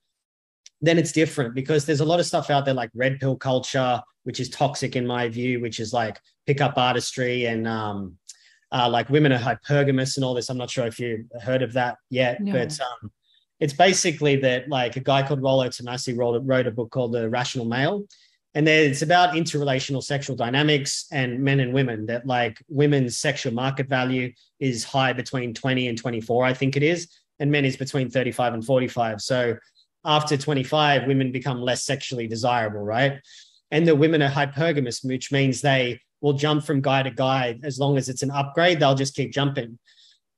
then 0.82 0.98
it's 0.98 1.14
different 1.14 1.56
because 1.56 1.86
there's 1.86 2.02
a 2.02 2.06
lot 2.06 2.20
of 2.20 2.26
stuff 2.26 2.50
out 2.50 2.66
there 2.66 2.74
like 2.74 2.90
red 2.94 3.18
pill 3.22 3.38
culture, 3.38 4.02
which 4.24 4.42
is 4.42 4.50
toxic 4.50 4.98
in 4.98 5.08
my 5.08 5.30
view, 5.30 5.62
which 5.62 5.80
is 5.80 5.94
like 5.94 6.20
pickup 6.48 6.78
artistry 6.78 7.46
and 7.46 7.66
um, 7.66 8.18
uh, 8.74 8.90
like 8.90 9.10
women 9.10 9.32
are 9.32 9.40
hypergamous 9.40 10.18
and 10.18 10.26
all 10.26 10.34
this. 10.34 10.50
I'm 10.50 10.58
not 10.58 10.70
sure 10.70 10.86
if 10.86 11.00
you 11.00 11.30
heard 11.42 11.62
of 11.62 11.72
that 11.74 11.96
yet, 12.10 12.42
no. 12.42 12.52
but 12.52 12.78
um, 12.82 13.10
it's 13.60 13.74
basically 13.74 14.36
that 14.38 14.70
like 14.70 14.96
a 14.96 15.00
guy 15.00 15.26
called 15.26 15.42
Rollo 15.42 15.68
Tomassi 15.68 16.18
wrote, 16.18 16.42
wrote 16.46 16.68
a 16.68 16.72
book 16.72 16.92
called 16.92 17.14
The 17.14 17.30
Rational 17.30 17.66
Male. 17.66 18.04
And 18.54 18.66
then 18.66 18.90
it's 18.90 19.02
about 19.02 19.36
interrelational 19.36 20.02
sexual 20.02 20.36
dynamics 20.36 21.08
and 21.12 21.42
men 21.42 21.60
and 21.60 21.74
women 21.74 22.06
that 22.06 22.26
like 22.26 22.62
women's 22.70 23.18
sexual 23.18 23.54
market 23.54 23.88
value 23.88 24.32
is 24.60 24.84
high 24.84 25.12
between 25.14 25.54
20 25.54 25.90
and 25.90 25.98
24, 25.98 26.46
I 26.46 26.54
think 26.54 26.78
it 26.78 26.84
is. 26.84 27.10
And 27.40 27.52
men 27.52 27.66
is 27.66 27.76
between 27.76 28.10
35 28.10 28.54
and 28.54 28.66
45. 28.66 29.22
So 29.22 29.58
after 30.06 30.38
25, 30.38 31.06
women 31.06 31.32
become 31.34 31.62
less 31.62 31.84
sexually 31.84 32.28
desirable, 32.28 32.80
right? 32.80 33.20
And 33.72 33.86
the 33.86 33.96
women 33.96 34.22
are 34.22 34.30
hypergamous, 34.30 35.04
which 35.04 35.34
means 35.34 35.60
they 35.60 36.00
will 36.22 36.34
jump 36.34 36.64
from 36.64 36.82
guy 36.82 37.04
to 37.04 37.12
guy 37.12 37.60
as 37.64 37.78
long 37.78 37.98
as 37.98 38.08
it's 38.08 38.24
an 38.24 38.32
upgrade, 38.32 38.80
they'll 38.80 38.96
just 38.96 39.16
keep 39.16 39.34
jumping. 39.34 39.78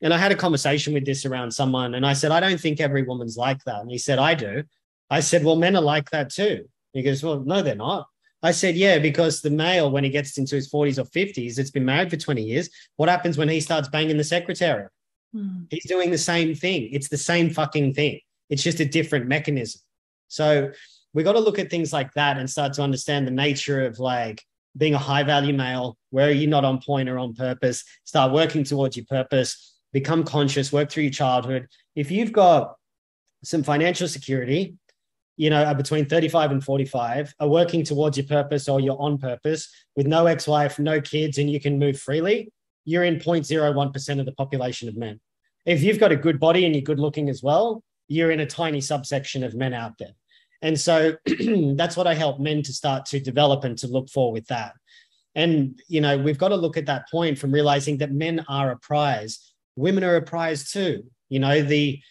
And 0.02 0.14
I 0.14 0.18
had 0.18 0.32
a 0.32 0.36
conversation 0.36 0.94
with 0.94 1.06
this 1.06 1.26
around 1.26 1.52
someone, 1.52 1.96
and 1.96 2.06
I 2.06 2.14
said, 2.14 2.32
I 2.32 2.40
don't 2.40 2.60
think 2.60 2.80
every 2.80 3.04
woman's 3.04 3.38
like 3.38 3.64
that. 3.64 3.82
And 3.82 3.90
he 3.90 3.98
said, 3.98 4.20
I 4.20 4.36
do. 4.36 4.64
I 5.10 5.22
said, 5.22 5.44
Well, 5.44 5.56
men 5.56 5.76
are 5.76 5.82
like 5.82 6.10
that 6.12 6.30
too. 6.30 6.70
He 6.94 7.02
goes, 7.02 7.24
Well, 7.24 7.40
no, 7.40 7.62
they're 7.62 7.76
not. 7.76 8.08
I 8.44 8.52
said, 8.52 8.76
Yeah, 8.76 9.00
because 9.00 9.42
the 9.42 9.50
male, 9.50 9.90
when 9.90 10.04
he 10.04 10.10
gets 10.10 10.38
into 10.38 10.56
his 10.56 10.70
40s 10.70 11.00
or 11.00 11.06
50s, 11.06 11.58
it's 11.58 11.72
been 11.72 11.86
married 11.86 12.12
for 12.12 12.18
20 12.18 12.44
years. 12.44 12.70
What 12.98 13.10
happens 13.10 13.38
when 13.38 13.50
he 13.50 13.60
starts 13.60 13.90
banging 13.90 14.18
the 14.18 14.24
secretary? 14.24 14.88
Hmm. 15.34 15.64
He's 15.70 15.86
doing 15.86 16.12
the 16.12 16.18
same 16.18 16.54
thing. 16.54 16.90
It's 16.92 17.10
the 17.10 17.18
same 17.18 17.50
fucking 17.50 17.94
thing. 17.94 18.20
It's 18.50 18.64
just 18.64 18.80
a 18.80 18.86
different 18.86 19.28
mechanism. 19.28 19.82
So 20.28 20.72
we 21.14 21.24
got 21.24 21.34
to 21.34 21.40
look 21.40 21.58
at 21.60 21.70
things 21.70 21.92
like 21.92 22.14
that 22.14 22.38
and 22.38 22.50
start 22.50 22.74
to 22.74 22.84
understand 22.84 23.26
the 23.26 23.32
nature 23.32 23.86
of 23.86 23.98
like 23.98 24.44
being 24.78 24.94
a 24.94 25.00
high 25.00 25.24
value 25.24 25.54
male. 25.54 25.98
Where 26.12 26.28
are 26.28 26.32
you 26.32 26.48
not 26.48 26.64
on 26.64 26.82
point 26.82 27.10
or 27.10 27.18
on 27.18 27.34
purpose? 27.34 27.84
Start 28.04 28.32
working 28.32 28.64
towards 28.64 28.96
your 28.96 29.06
purpose 29.10 29.77
become 30.00 30.24
conscious, 30.24 30.72
work 30.72 30.92
through 30.92 31.06
your 31.10 31.12
childhood. 31.12 31.68
If 31.96 32.12
you've 32.12 32.32
got 32.32 32.76
some 33.44 33.64
financial 33.64 34.08
security, 34.08 34.76
you 35.38 35.50
know, 35.50 35.74
between 35.74 36.06
35 36.06 36.52
and 36.52 36.64
45, 36.64 37.34
are 37.40 37.48
working 37.48 37.84
towards 37.84 38.16
your 38.16 38.28
purpose 38.28 38.70
or 38.70 38.80
you're 38.80 39.02
on 39.02 39.18
purpose 39.18 39.68
with 39.96 40.06
no 40.06 40.28
ex 40.28 40.48
wife, 40.48 40.78
no 40.78 41.02
kids, 41.02 41.40
and 41.40 41.50
you 41.50 41.60
can 41.60 41.80
move 41.80 42.00
freely, 42.00 42.52
you're 42.86 43.06
in 43.06 43.16
0.01% 43.16 44.20
of 44.20 44.26
the 44.28 44.32
population 44.34 44.88
of 44.88 44.96
men. 44.96 45.20
If 45.66 45.82
you've 45.82 46.00
got 46.00 46.12
a 46.12 46.16
good 46.16 46.40
body 46.40 46.66
and 46.66 46.76
you're 46.76 46.84
good 46.84 47.00
looking 47.00 47.28
as 47.28 47.42
well, 47.42 47.84
you're 48.08 48.30
in 48.30 48.42
a 48.42 48.46
tiny 48.46 48.82
subsection 48.82 49.44
of 49.44 49.56
men 49.56 49.74
out 49.74 49.98
there. 49.98 50.14
And 50.62 50.80
so 50.80 51.16
that's 51.76 51.98
what 51.98 52.06
I 52.06 52.14
help 52.14 52.40
men 52.40 52.62
to 52.62 52.72
start 52.72 53.06
to 53.08 53.20
develop 53.20 53.64
and 53.64 53.76
to 53.80 53.88
look 53.88 54.10
for 54.10 54.32
with 54.32 54.46
that. 54.48 54.74
And, 55.34 55.80
you 55.88 56.02
know, 56.02 56.18
we've 56.18 56.38
got 56.38 56.50
to 56.50 56.56
look 56.56 56.78
at 56.78 56.86
that 56.86 57.10
point 57.12 57.38
from 57.38 57.52
realizing 57.52 57.98
that 57.98 58.12
men 58.12 58.46
are 58.48 58.72
a 58.72 58.78
prize 58.78 59.47
women 59.78 60.04
are 60.04 60.16
a 60.16 60.22
prize 60.22 60.72
too. 60.72 61.04
You 61.30 61.40
know, 61.40 61.62
the 61.62 62.02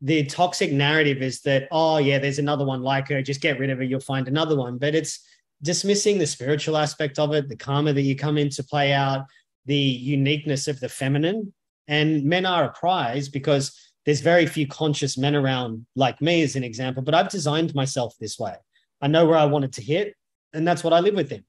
the 0.00 0.24
toxic 0.26 0.70
narrative 0.72 1.22
is 1.22 1.40
that, 1.40 1.66
oh 1.72 1.98
yeah, 1.98 2.18
there's 2.18 2.38
another 2.38 2.64
one 2.64 2.82
like 2.82 3.08
her, 3.08 3.20
just 3.20 3.40
get 3.40 3.58
rid 3.58 3.70
of 3.70 3.78
her, 3.78 3.84
you'll 3.84 4.00
find 4.00 4.28
another 4.28 4.56
one. 4.56 4.78
But 4.78 4.94
it's 4.94 5.26
dismissing 5.60 6.18
the 6.18 6.26
spiritual 6.26 6.76
aspect 6.76 7.18
of 7.18 7.34
it, 7.34 7.48
the 7.48 7.56
karma 7.56 7.92
that 7.92 8.02
you 8.02 8.14
come 8.14 8.38
in 8.38 8.48
to 8.50 8.62
play 8.62 8.92
out, 8.92 9.26
the 9.66 9.74
uniqueness 9.76 10.68
of 10.68 10.78
the 10.78 10.88
feminine. 10.88 11.52
And 11.88 12.24
men 12.24 12.46
are 12.46 12.64
a 12.64 12.72
prize 12.72 13.28
because 13.28 13.76
there's 14.04 14.20
very 14.20 14.46
few 14.46 14.68
conscious 14.68 15.18
men 15.18 15.34
around 15.34 15.84
like 15.96 16.22
me, 16.22 16.42
as 16.42 16.54
an 16.54 16.64
example, 16.64 17.02
but 17.02 17.14
I've 17.14 17.28
designed 17.28 17.74
myself 17.74 18.14
this 18.20 18.38
way. 18.38 18.54
I 19.00 19.08
know 19.08 19.26
where 19.26 19.36
I 19.36 19.44
wanted 19.46 19.72
to 19.74 19.82
hit, 19.82 20.14
and 20.52 20.66
that's 20.66 20.84
what 20.84 20.92
I 20.92 21.00
live 21.00 21.14
within. 21.14 21.44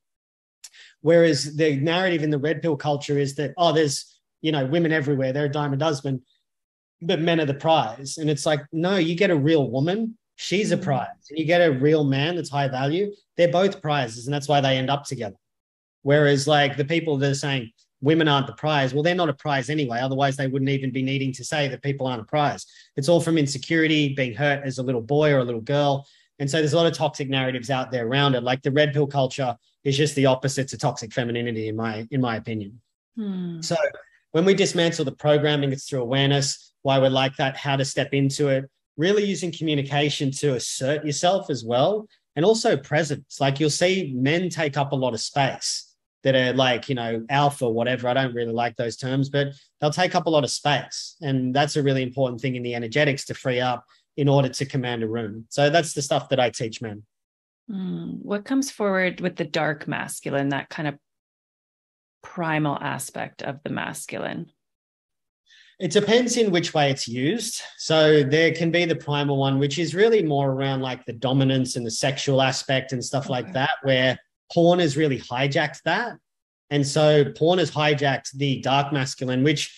Whereas 1.02 1.56
the 1.56 1.78
narrative 1.78 2.24
in 2.24 2.32
the 2.32 2.38
red 2.38 2.62
pill 2.62 2.76
culture 2.76 3.18
is 3.18 3.36
that, 3.36 3.54
oh, 3.58 3.72
there's 3.72 4.19
you 4.42 4.52
know, 4.52 4.66
women 4.66 4.92
everywhere, 4.92 5.34
they're 5.34 5.46
a 5.46 5.50
diamond 5.50 5.82
husband, 5.82 6.22
but 7.02 7.20
men 7.20 7.40
are 7.40 7.46
the 7.46 7.54
prize. 7.54 8.18
And 8.18 8.30
it's 8.30 8.46
like, 8.46 8.62
no, 8.72 8.98
you 8.98 9.16
get 9.16 9.32
a 9.32 9.36
real 9.36 9.70
woman, 9.70 10.18
she's 10.36 10.72
a 10.72 10.78
mm. 10.78 10.84
prize. 10.84 11.08
And 11.30 11.40
you 11.40 11.46
get 11.46 11.62
a 11.62 11.72
real 11.72 12.04
man 12.04 12.36
that's 12.36 12.50
high 12.50 12.68
value, 12.68 13.14
they're 13.38 13.52
both 13.52 13.82
prizes. 13.82 14.28
And 14.28 14.34
that's 14.34 14.48
why 14.48 14.62
they 14.62 14.78
end 14.78 14.90
up 14.90 15.06
together. 15.06 15.36
Whereas, 16.02 16.48
like 16.48 16.78
the 16.78 16.86
people 16.86 17.18
that 17.18 17.32
are 17.32 17.36
saying 17.36 17.72
women 18.02 18.28
aren't 18.28 18.48
the 18.48 18.54
prize, 18.54 18.94
well, 18.94 19.04
they're 19.04 19.16
not 19.16 19.30
a 19.30 19.34
prize 19.34 19.70
anyway. 19.70 20.00
Otherwise, 20.00 20.38
they 20.38 20.48
wouldn't 20.48 20.70
even 20.70 20.92
be 20.92 21.02
needing 21.02 21.34
to 21.34 21.44
say 21.44 21.68
that 21.68 21.84
people 21.84 22.08
aren't 22.08 22.22
a 22.22 22.26
prize. 22.26 22.66
It's 22.96 23.10
all 23.10 23.20
from 23.20 23.38
insecurity, 23.38 24.14
being 24.14 24.34
hurt 24.34 24.64
as 24.66 24.78
a 24.78 24.84
little 24.84 25.02
boy 25.02 25.34
or 25.34 25.40
a 25.40 25.44
little 25.44 25.62
girl. 25.62 26.08
And 26.40 26.50
so 26.50 26.58
there's 26.58 26.72
a 26.72 26.78
lot 26.78 26.86
of 26.86 26.94
toxic 26.94 27.30
narratives 27.30 27.70
out 27.70 27.92
there 27.92 28.08
around 28.08 28.36
it. 28.36 28.44
Like 28.44 28.62
the 28.62 28.72
red 28.72 28.94
pill 28.94 29.08
culture 29.08 29.58
is 29.84 29.98
just 29.98 30.16
the 30.16 30.26
opposite 30.26 30.70
to 30.70 30.78
toxic 30.78 31.14
femininity, 31.14 31.68
in 31.68 31.76
my 31.76 32.08
in 32.12 32.22
my 32.22 32.38
opinion. 32.38 32.80
Hmm. 33.18 33.60
So 33.60 33.76
when 34.32 34.46
we 34.46 34.54
dismantle 34.54 35.06
the 35.06 35.12
programming, 35.12 35.72
it's 35.72 35.90
through 35.90 36.02
awareness, 36.02 36.74
why 36.82 37.00
we're 37.00 37.10
like 37.10 37.36
that, 37.38 37.58
how 37.58 37.76
to 37.76 37.86
step 37.86 38.14
into 38.14 38.48
it, 38.50 38.70
really 38.98 39.24
using 39.24 39.52
communication 39.52 40.32
to 40.32 40.56
assert 40.56 41.06
yourself 41.06 41.50
as 41.50 41.64
well. 41.64 42.08
And 42.36 42.46
also 42.46 42.78
presence. 42.78 43.42
Like 43.42 43.60
you'll 43.60 43.70
see 43.70 44.14
men 44.16 44.50
take 44.50 44.78
up 44.78 44.92
a 44.92 44.96
lot 44.96 45.14
of 45.14 45.20
space 45.20 45.94
that 46.24 46.36
are 46.36 46.54
like, 46.54 46.88
you 46.88 46.96
know, 46.96 47.26
alpha, 47.30 47.70
whatever. 47.70 48.08
I 48.08 48.14
don't 48.14 48.34
really 48.34 48.54
like 48.54 48.76
those 48.76 48.96
terms, 48.96 49.30
but 49.30 49.48
they'll 49.80 49.92
take 49.92 50.16
up 50.16 50.26
a 50.26 50.30
lot 50.30 50.44
of 50.44 50.52
space. 50.52 51.16
And 51.22 51.54
that's 51.54 51.76
a 51.76 51.84
really 51.84 52.04
important 52.04 52.40
thing 52.40 52.56
in 52.56 52.64
the 52.64 52.76
energetics 52.76 53.26
to 53.26 53.34
free 53.34 53.60
up 53.60 53.86
in 54.16 54.30
order 54.30 54.50
to 54.50 54.66
command 54.66 55.04
a 55.04 55.08
room. 55.08 55.46
So 55.50 55.70
that's 55.70 55.94
the 55.94 56.02
stuff 56.02 56.30
that 56.30 56.40
I 56.40 56.50
teach 56.50 56.82
men. 56.82 57.04
Mm, 57.70 58.20
what 58.22 58.46
comes 58.46 58.72
forward 58.72 59.22
with 59.22 59.36
the 59.36 59.46
dark 59.46 59.88
masculine, 59.88 60.50
that 60.50 60.70
kind 60.70 60.88
of 60.88 60.96
primal 62.22 62.78
aspect 62.80 63.42
of 63.42 63.60
the 63.64 63.70
masculine? 63.70 64.52
It 65.80 65.92
depends 65.92 66.36
in 66.36 66.52
which 66.52 66.74
way 66.74 66.92
it's 66.92 67.08
used. 67.08 67.62
So 67.78 68.22
there 68.22 68.54
can 68.54 68.70
be 68.70 68.84
the 68.84 68.96
primal 68.96 69.38
one, 69.38 69.60
which 69.60 69.80
is 69.80 69.96
really 69.96 70.22
more 70.22 70.52
around 70.52 70.82
like 70.82 71.06
the 71.06 71.14
dominance 71.14 71.78
and 71.78 71.86
the 71.86 71.92
sexual 71.92 72.42
aspect 72.42 72.92
and 72.92 73.04
stuff 73.04 73.26
okay. 73.26 73.34
like 73.34 73.54
that, 73.54 73.72
where 73.84 74.20
porn 74.52 74.80
has 74.80 74.98
really 74.98 75.20
hijacked 75.20 75.82
that. 75.86 76.18
And 76.70 76.86
so 76.86 77.26
porn 77.32 77.60
has 77.60 77.72
hijacked 77.72 78.32
the 78.34 78.60
dark 78.60 78.92
masculine, 78.92 79.44
which 79.44 79.74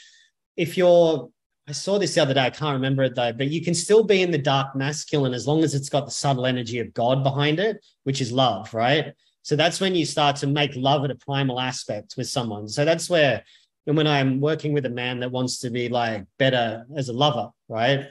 if 0.57 0.75
you're 0.75 1.29
I 1.67 1.73
saw 1.73 1.99
this 1.99 2.15
the 2.15 2.21
other 2.21 2.33
day, 2.33 2.41
I 2.41 2.49
can't 2.49 2.73
remember 2.73 3.03
it 3.03 3.15
though, 3.15 3.31
but 3.31 3.49
you 3.49 3.63
can 3.63 3.75
still 3.75 4.03
be 4.03 4.23
in 4.23 4.31
the 4.31 4.37
dark 4.37 4.75
masculine 4.75 5.33
as 5.33 5.47
long 5.47 5.63
as 5.63 5.75
it's 5.75 5.89
got 5.89 6.05
the 6.05 6.11
subtle 6.11 6.45
energy 6.45 6.79
of 6.79 6.93
God 6.93 7.23
behind 7.23 7.59
it, 7.59 7.85
which 8.03 8.19
is 8.19 8.31
love, 8.31 8.73
right? 8.73 9.13
So 9.43 9.55
that's 9.55 9.79
when 9.81 9.95
you 9.95 10.05
start 10.05 10.35
to 10.37 10.47
make 10.47 10.75
love 10.75 11.03
at 11.03 11.11
a 11.11 11.15
primal 11.15 11.59
aspect 11.59 12.15
with 12.17 12.27
someone. 12.27 12.67
So 12.67 12.85
that's 12.85 13.09
where, 13.09 13.43
and 13.87 13.97
when 13.97 14.07
I'm 14.07 14.39
working 14.39 14.73
with 14.73 14.85
a 14.85 14.89
man 14.89 15.19
that 15.21 15.31
wants 15.31 15.59
to 15.59 15.69
be 15.69 15.89
like 15.89 16.25
better 16.37 16.85
as 16.95 17.09
a 17.09 17.13
lover, 17.13 17.49
right? 17.67 18.07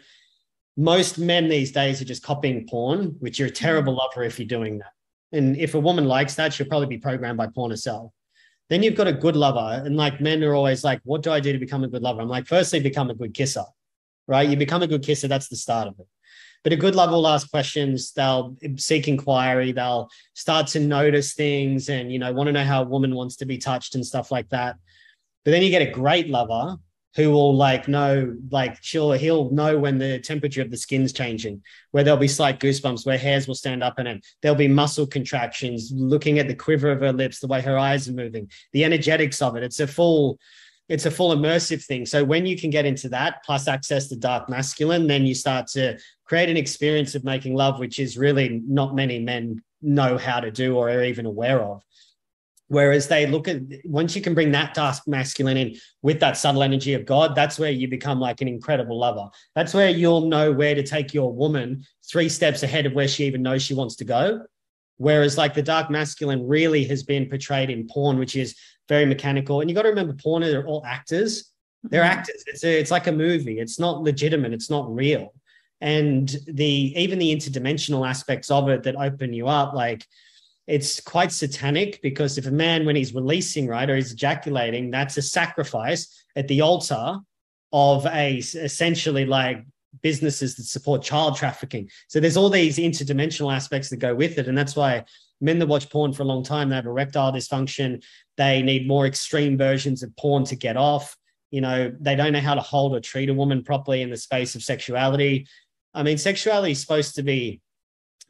Most 0.76 1.18
men 1.18 1.48
these 1.48 1.72
days 1.72 2.00
are 2.00 2.04
just 2.04 2.22
copying 2.22 2.66
porn, 2.68 3.16
which 3.20 3.38
you're 3.38 3.48
a 3.48 3.50
mm-hmm. 3.50 3.64
terrible 3.64 3.96
lover 3.96 4.24
if 4.24 4.38
you're 4.38 4.48
doing 4.48 4.78
that. 4.78 4.92
And 5.32 5.56
if 5.56 5.74
a 5.74 5.80
woman 5.80 6.06
likes 6.06 6.34
that, 6.34 6.52
she'll 6.52 6.66
probably 6.66 6.88
be 6.88 6.98
programmed 6.98 7.38
by 7.38 7.46
porn 7.46 7.70
herself. 7.70 8.12
Then 8.68 8.82
you've 8.82 8.96
got 8.96 9.06
a 9.06 9.12
good 9.12 9.36
lover. 9.36 9.84
And 9.84 9.96
like 9.96 10.20
men 10.20 10.42
are 10.42 10.54
always 10.54 10.82
like, 10.82 11.00
what 11.04 11.22
do 11.22 11.30
I 11.30 11.38
do 11.40 11.52
to 11.52 11.58
become 11.58 11.84
a 11.84 11.88
good 11.88 12.02
lover? 12.02 12.20
I'm 12.20 12.28
like, 12.28 12.46
firstly, 12.46 12.80
become 12.80 13.10
a 13.10 13.14
good 13.14 13.34
kisser, 13.34 13.64
right? 14.26 14.48
You 14.48 14.56
become 14.56 14.82
a 14.82 14.86
good 14.88 15.04
kisser, 15.04 15.28
that's 15.28 15.48
the 15.48 15.56
start 15.56 15.86
of 15.86 15.94
it. 16.00 16.06
But 16.62 16.72
a 16.72 16.76
good 16.76 16.94
lover 16.94 17.12
will 17.12 17.28
ask 17.28 17.50
questions. 17.50 18.12
They'll 18.12 18.56
eh, 18.62 18.68
seek 18.76 19.08
inquiry. 19.08 19.72
They'll 19.72 20.08
start 20.34 20.66
to 20.68 20.80
notice 20.80 21.34
things 21.34 21.88
and, 21.88 22.12
you 22.12 22.18
know, 22.18 22.32
want 22.32 22.48
to 22.48 22.52
know 22.52 22.64
how 22.64 22.82
a 22.82 22.86
woman 22.86 23.14
wants 23.14 23.36
to 23.36 23.46
be 23.46 23.58
touched 23.58 23.94
and 23.94 24.04
stuff 24.04 24.30
like 24.30 24.48
that. 24.50 24.76
But 25.44 25.52
then 25.52 25.62
you 25.62 25.70
get 25.70 25.82
a 25.82 25.90
great 25.90 26.28
lover 26.28 26.76
who 27.16 27.30
will 27.30 27.54
like 27.54 27.88
know, 27.88 28.36
like 28.50 28.78
she'll 28.82 29.12
he'll 29.12 29.50
know 29.50 29.78
when 29.78 29.98
the 29.98 30.20
temperature 30.20 30.62
of 30.62 30.70
the 30.70 30.76
skin's 30.76 31.12
changing, 31.12 31.62
where 31.90 32.04
there'll 32.04 32.20
be 32.20 32.28
slight 32.28 32.60
goosebumps, 32.60 33.04
where 33.04 33.18
hairs 33.18 33.48
will 33.48 33.54
stand 33.54 33.82
up 33.82 33.98
in 33.98 34.06
it. 34.06 34.24
There'll 34.42 34.56
be 34.56 34.68
muscle 34.68 35.06
contractions, 35.06 35.90
looking 35.92 36.38
at 36.38 36.46
the 36.46 36.54
quiver 36.54 36.90
of 36.90 37.00
her 37.00 37.12
lips, 37.12 37.40
the 37.40 37.48
way 37.48 37.60
her 37.62 37.76
eyes 37.76 38.08
are 38.08 38.12
moving, 38.12 38.50
the 38.72 38.84
energetics 38.84 39.42
of 39.42 39.56
it. 39.56 39.64
It's 39.64 39.80
a 39.80 39.88
full, 39.88 40.38
it's 40.88 41.06
a 41.06 41.10
full 41.10 41.34
immersive 41.34 41.84
thing. 41.84 42.06
So 42.06 42.22
when 42.22 42.46
you 42.46 42.56
can 42.56 42.70
get 42.70 42.86
into 42.86 43.08
that, 43.08 43.42
plus 43.44 43.66
access 43.66 44.06
to 44.08 44.16
dark 44.16 44.48
masculine, 44.48 45.08
then 45.08 45.26
you 45.26 45.34
start 45.34 45.66
to 45.68 45.98
create 46.30 46.48
an 46.48 46.56
experience 46.56 47.16
of 47.16 47.24
making 47.24 47.56
love, 47.56 47.80
which 47.80 47.98
is 47.98 48.16
really 48.16 48.62
not 48.64 48.94
many 48.94 49.18
men 49.18 49.60
know 49.82 50.16
how 50.16 50.38
to 50.38 50.48
do 50.48 50.76
or 50.76 50.88
are 50.88 51.02
even 51.02 51.26
aware 51.26 51.60
of. 51.60 51.82
Whereas 52.68 53.08
they 53.08 53.26
look 53.26 53.48
at 53.48 53.62
once 53.84 54.14
you 54.14 54.22
can 54.22 54.32
bring 54.32 54.52
that 54.52 54.72
dark 54.72 54.98
masculine 55.08 55.56
in 55.56 55.74
with 56.02 56.20
that 56.20 56.36
subtle 56.36 56.62
energy 56.62 56.94
of 56.94 57.04
God, 57.04 57.34
that's 57.34 57.58
where 57.58 57.72
you 57.72 57.88
become 57.88 58.20
like 58.20 58.40
an 58.42 58.46
incredible 58.46 58.96
lover. 58.96 59.28
That's 59.56 59.74
where 59.74 59.90
you'll 59.90 60.28
know 60.28 60.52
where 60.52 60.76
to 60.76 60.84
take 60.84 61.12
your 61.12 61.32
woman 61.32 61.84
three 62.08 62.28
steps 62.28 62.62
ahead 62.62 62.86
of 62.86 62.92
where 62.92 63.08
she 63.08 63.24
even 63.24 63.42
knows 63.42 63.60
she 63.60 63.74
wants 63.74 63.96
to 63.96 64.04
go. 64.04 64.42
Whereas 64.98 65.36
like 65.36 65.54
the 65.54 65.62
dark 65.64 65.90
masculine 65.90 66.46
really 66.46 66.84
has 66.84 67.02
been 67.02 67.28
portrayed 67.28 67.70
in 67.70 67.88
porn, 67.88 68.20
which 68.20 68.36
is 68.36 68.54
very 68.88 69.04
mechanical. 69.04 69.62
And 69.62 69.68
you 69.68 69.74
got 69.74 69.82
to 69.82 69.88
remember, 69.88 70.12
porn 70.12 70.44
are 70.44 70.64
all 70.64 70.84
actors. 70.86 71.50
They're 71.82 72.04
mm-hmm. 72.04 72.18
actors. 72.18 72.44
It's 72.46 72.62
a, 72.62 72.78
it's 72.78 72.92
like 72.92 73.08
a 73.08 73.12
movie. 73.12 73.58
It's 73.58 73.80
not 73.80 74.04
legitimate. 74.04 74.52
It's 74.52 74.70
not 74.70 74.94
real. 74.94 75.34
And 75.80 76.28
the 76.46 76.92
even 76.96 77.18
the 77.18 77.34
interdimensional 77.34 78.08
aspects 78.08 78.50
of 78.50 78.68
it 78.68 78.82
that 78.82 78.96
open 78.96 79.32
you 79.32 79.48
up, 79.48 79.72
like 79.72 80.06
it's 80.66 81.00
quite 81.00 81.32
satanic 81.32 82.00
because 82.02 82.38
if 82.38 82.46
a 82.46 82.50
man, 82.50 82.86
when 82.86 82.96
he's 82.96 83.14
releasing, 83.14 83.66
right, 83.66 83.88
or 83.88 83.96
he's 83.96 84.12
ejaculating, 84.12 84.90
that's 84.90 85.16
a 85.16 85.22
sacrifice 85.22 86.24
at 86.36 86.48
the 86.48 86.60
altar 86.60 87.18
of 87.72 88.06
a 88.06 88.36
essentially 88.36 89.24
like 89.24 89.64
businesses 90.02 90.56
that 90.56 90.64
support 90.64 91.02
child 91.02 91.36
trafficking. 91.36 91.88
So 92.08 92.20
there's 92.20 92.36
all 92.36 92.50
these 92.50 92.78
interdimensional 92.78 93.52
aspects 93.52 93.90
that 93.90 93.96
go 93.96 94.14
with 94.14 94.38
it. 94.38 94.48
And 94.48 94.56
that's 94.56 94.76
why 94.76 95.04
men 95.40 95.58
that 95.58 95.66
watch 95.66 95.90
porn 95.90 96.12
for 96.12 96.22
a 96.22 96.26
long 96.26 96.44
time, 96.44 96.68
they 96.68 96.76
have 96.76 96.86
erectile 96.86 97.32
dysfunction. 97.32 98.02
They 98.36 98.62
need 98.62 98.86
more 98.86 99.06
extreme 99.06 99.58
versions 99.58 100.02
of 100.02 100.14
porn 100.16 100.44
to 100.44 100.56
get 100.56 100.76
off. 100.76 101.16
You 101.50 101.60
know, 101.60 101.92
they 101.98 102.14
don't 102.14 102.32
know 102.32 102.40
how 102.40 102.54
to 102.54 102.60
hold 102.60 102.94
or 102.94 103.00
treat 103.00 103.28
a 103.28 103.34
woman 103.34 103.64
properly 103.64 104.02
in 104.02 104.10
the 104.10 104.16
space 104.16 104.54
of 104.54 104.62
sexuality. 104.62 105.46
I 105.94 106.02
mean, 106.02 106.18
sexuality 106.18 106.72
is 106.72 106.80
supposed 106.80 107.14
to 107.16 107.22
be 107.22 107.60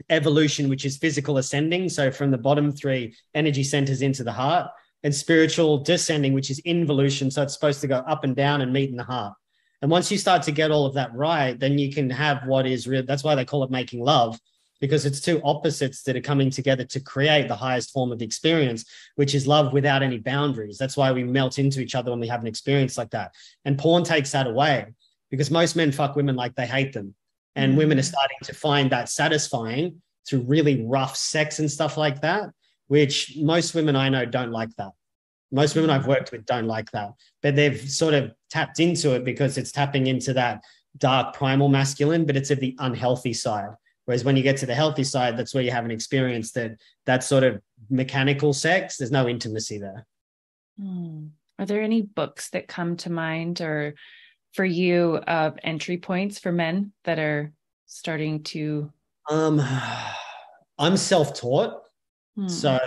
evolution, 0.09 0.69
which 0.69 0.85
is 0.85 0.97
physical 0.97 1.39
ascending. 1.39 1.89
So 1.89 2.11
from 2.11 2.31
the 2.31 2.39
bottom 2.39 2.73
three 2.73 3.15
energy 3.35 3.65
centers 3.65 4.03
into 4.03 4.25
the 4.25 4.33
heart, 4.33 4.71
and 5.03 5.15
spiritual 5.15 5.79
descending, 5.79 6.33
which 6.35 6.51
is 6.51 6.59
involution. 6.61 7.31
So 7.31 7.43
it's 7.43 7.55
supposed 7.55 7.81
to 7.81 7.87
go 7.87 7.99
up 7.99 8.25
and 8.25 8.37
down 8.37 8.61
and 8.61 8.73
meet 8.73 8.91
in 8.91 8.97
the 8.97 9.05
heart. 9.05 9.35
And 9.83 9.91
once 9.91 10.11
you 10.11 10.19
start 10.19 10.43
to 10.43 10.53
get 10.53 10.71
all 10.71 10.85
of 10.85 10.95
that 10.95 11.15
right, 11.15 11.59
then 11.59 11.79
you 11.79 11.93
can 11.93 12.11
have 12.11 12.47
what 12.47 12.67
is 12.67 12.87
real. 12.87 13.03
That's 13.03 13.25
why 13.25 13.35
they 13.35 13.47
call 13.47 13.65
it 13.65 13.71
making 13.71 14.05
love, 14.05 14.39
because 14.79 15.07
it's 15.07 15.21
two 15.21 15.41
opposites 15.43 16.03
that 16.03 16.17
are 16.17 16.21
coming 16.21 16.51
together 16.51 16.85
to 16.85 17.01
create 17.01 17.49
the 17.49 17.57
highest 17.57 17.93
form 17.93 18.13
of 18.13 18.21
experience, 18.21 18.85
which 19.17 19.35
is 19.35 19.47
love 19.47 19.73
without 19.73 20.03
any 20.03 20.19
boundaries. 20.19 20.77
That's 20.77 20.99
why 20.99 21.13
we 21.13 21.25
melt 21.25 21.59
into 21.59 21.81
each 21.81 21.95
other 21.95 22.11
when 22.11 22.21
we 22.21 22.29
have 22.29 22.43
an 22.43 22.47
experience 22.47 22.99
like 22.99 23.11
that. 23.11 23.35
And 23.65 23.79
porn 23.79 24.05
takes 24.05 24.33
that 24.33 24.47
away 24.47 24.85
because 25.31 25.51
most 25.51 25.77
men 25.77 25.93
fuck 25.93 26.15
women 26.15 26.37
like 26.37 26.55
they 26.57 26.67
hate 26.67 26.93
them. 26.93 27.15
And 27.61 27.75
mm. 27.75 27.77
women 27.77 27.99
are 27.99 28.03
starting 28.03 28.39
to 28.45 28.55
find 28.55 28.91
that 28.91 29.09
satisfying 29.09 30.01
through 30.27 30.41
really 30.41 30.85
rough 30.87 31.17
sex 31.17 31.59
and 31.59 31.71
stuff 31.71 31.97
like 31.97 32.23
that, 32.23 32.51
which 32.89 33.37
most 33.37 33.75
women 33.75 33.97
I 33.97 34.09
know 34.09 34.25
don't 34.25 34.51
like 34.51 34.75
that. 34.77 34.93
Most 35.53 35.75
women 35.75 35.91
I've 35.91 36.07
worked 36.07 36.33
with 36.33 36.47
don't 36.47 36.67
like 36.67 36.91
that, 36.93 37.11
but 37.43 37.57
they've 37.57 37.81
sort 37.91 38.15
of 38.15 38.33
tapped 38.51 38.81
into 38.81 39.15
it 39.15 39.25
because 39.25 39.59
it's 39.59 39.73
tapping 39.73 40.07
into 40.07 40.33
that 40.35 40.63
dark 40.97 41.35
primal 41.35 41.69
masculine, 41.69 42.25
but 42.25 42.37
it's 42.37 42.51
of 42.51 42.61
the 42.61 42.77
unhealthy 42.79 43.33
side. 43.33 43.71
Whereas 44.05 44.25
when 44.25 44.37
you 44.37 44.43
get 44.43 44.57
to 44.59 44.67
the 44.67 44.75
healthy 44.75 45.05
side, 45.05 45.37
that's 45.37 45.55
where 45.55 45.63
you 45.63 45.71
have 45.71 45.85
an 45.85 45.91
experience 45.91 46.53
that 46.53 46.73
that 47.07 47.25
sort 47.25 47.45
of 47.45 47.61
mechanical 47.91 48.53
sex, 48.53 48.97
there's 48.97 49.11
no 49.11 49.29
intimacy 49.29 49.79
there. 49.79 50.07
Hmm. 50.81 51.27
Are 51.59 51.67
there 51.67 51.83
any 51.83 52.03
books 52.03 52.51
that 52.51 52.69
come 52.69 52.97
to 52.99 53.11
mind 53.11 53.61
or 53.61 53.95
for 54.53 54.65
you 54.65 55.17
of 55.17 55.59
entry 55.63 55.99
points 55.99 56.39
for 56.39 56.53
men 56.53 56.93
that 57.05 57.19
are 57.19 57.53
starting 57.87 58.43
to 58.43 58.93
um 59.29 59.61
i'm 60.79 60.97
self-taught. 60.97 61.83
Hmm. 62.37 62.49
so 62.49 62.79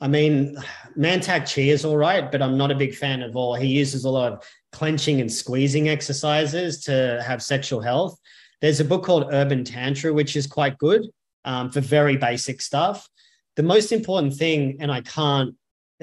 i 0.00 0.08
mean 0.08 0.56
mantak 0.96 1.46
chia 1.46 1.72
is 1.72 1.84
all 1.84 1.96
right 1.96 2.30
but 2.30 2.42
i'm 2.42 2.58
not 2.58 2.70
a 2.70 2.74
big 2.74 2.94
fan 2.94 3.22
of 3.22 3.36
all 3.36 3.54
he 3.54 3.66
uses 3.66 4.04
a 4.04 4.10
lot 4.10 4.32
of 4.32 4.44
clenching 4.72 5.20
and 5.20 5.32
squeezing 5.32 5.88
exercises 5.88 6.82
to 6.84 7.22
have 7.26 7.42
sexual 7.42 7.80
health. 7.80 8.18
There's 8.60 8.80
a 8.80 8.84
book 8.84 9.04
called 9.04 9.28
urban 9.32 9.64
tantra 9.64 10.12
which 10.12 10.36
is 10.36 10.46
quite 10.46 10.78
good 10.78 11.06
um, 11.44 11.70
for 11.70 11.80
very 11.80 12.16
basic 12.16 12.60
stuff. 12.60 13.08
The 13.56 13.62
most 13.62 13.92
important 13.92 14.34
thing 14.34 14.76
and 14.80 14.92
i 14.92 15.00
can't 15.00 15.54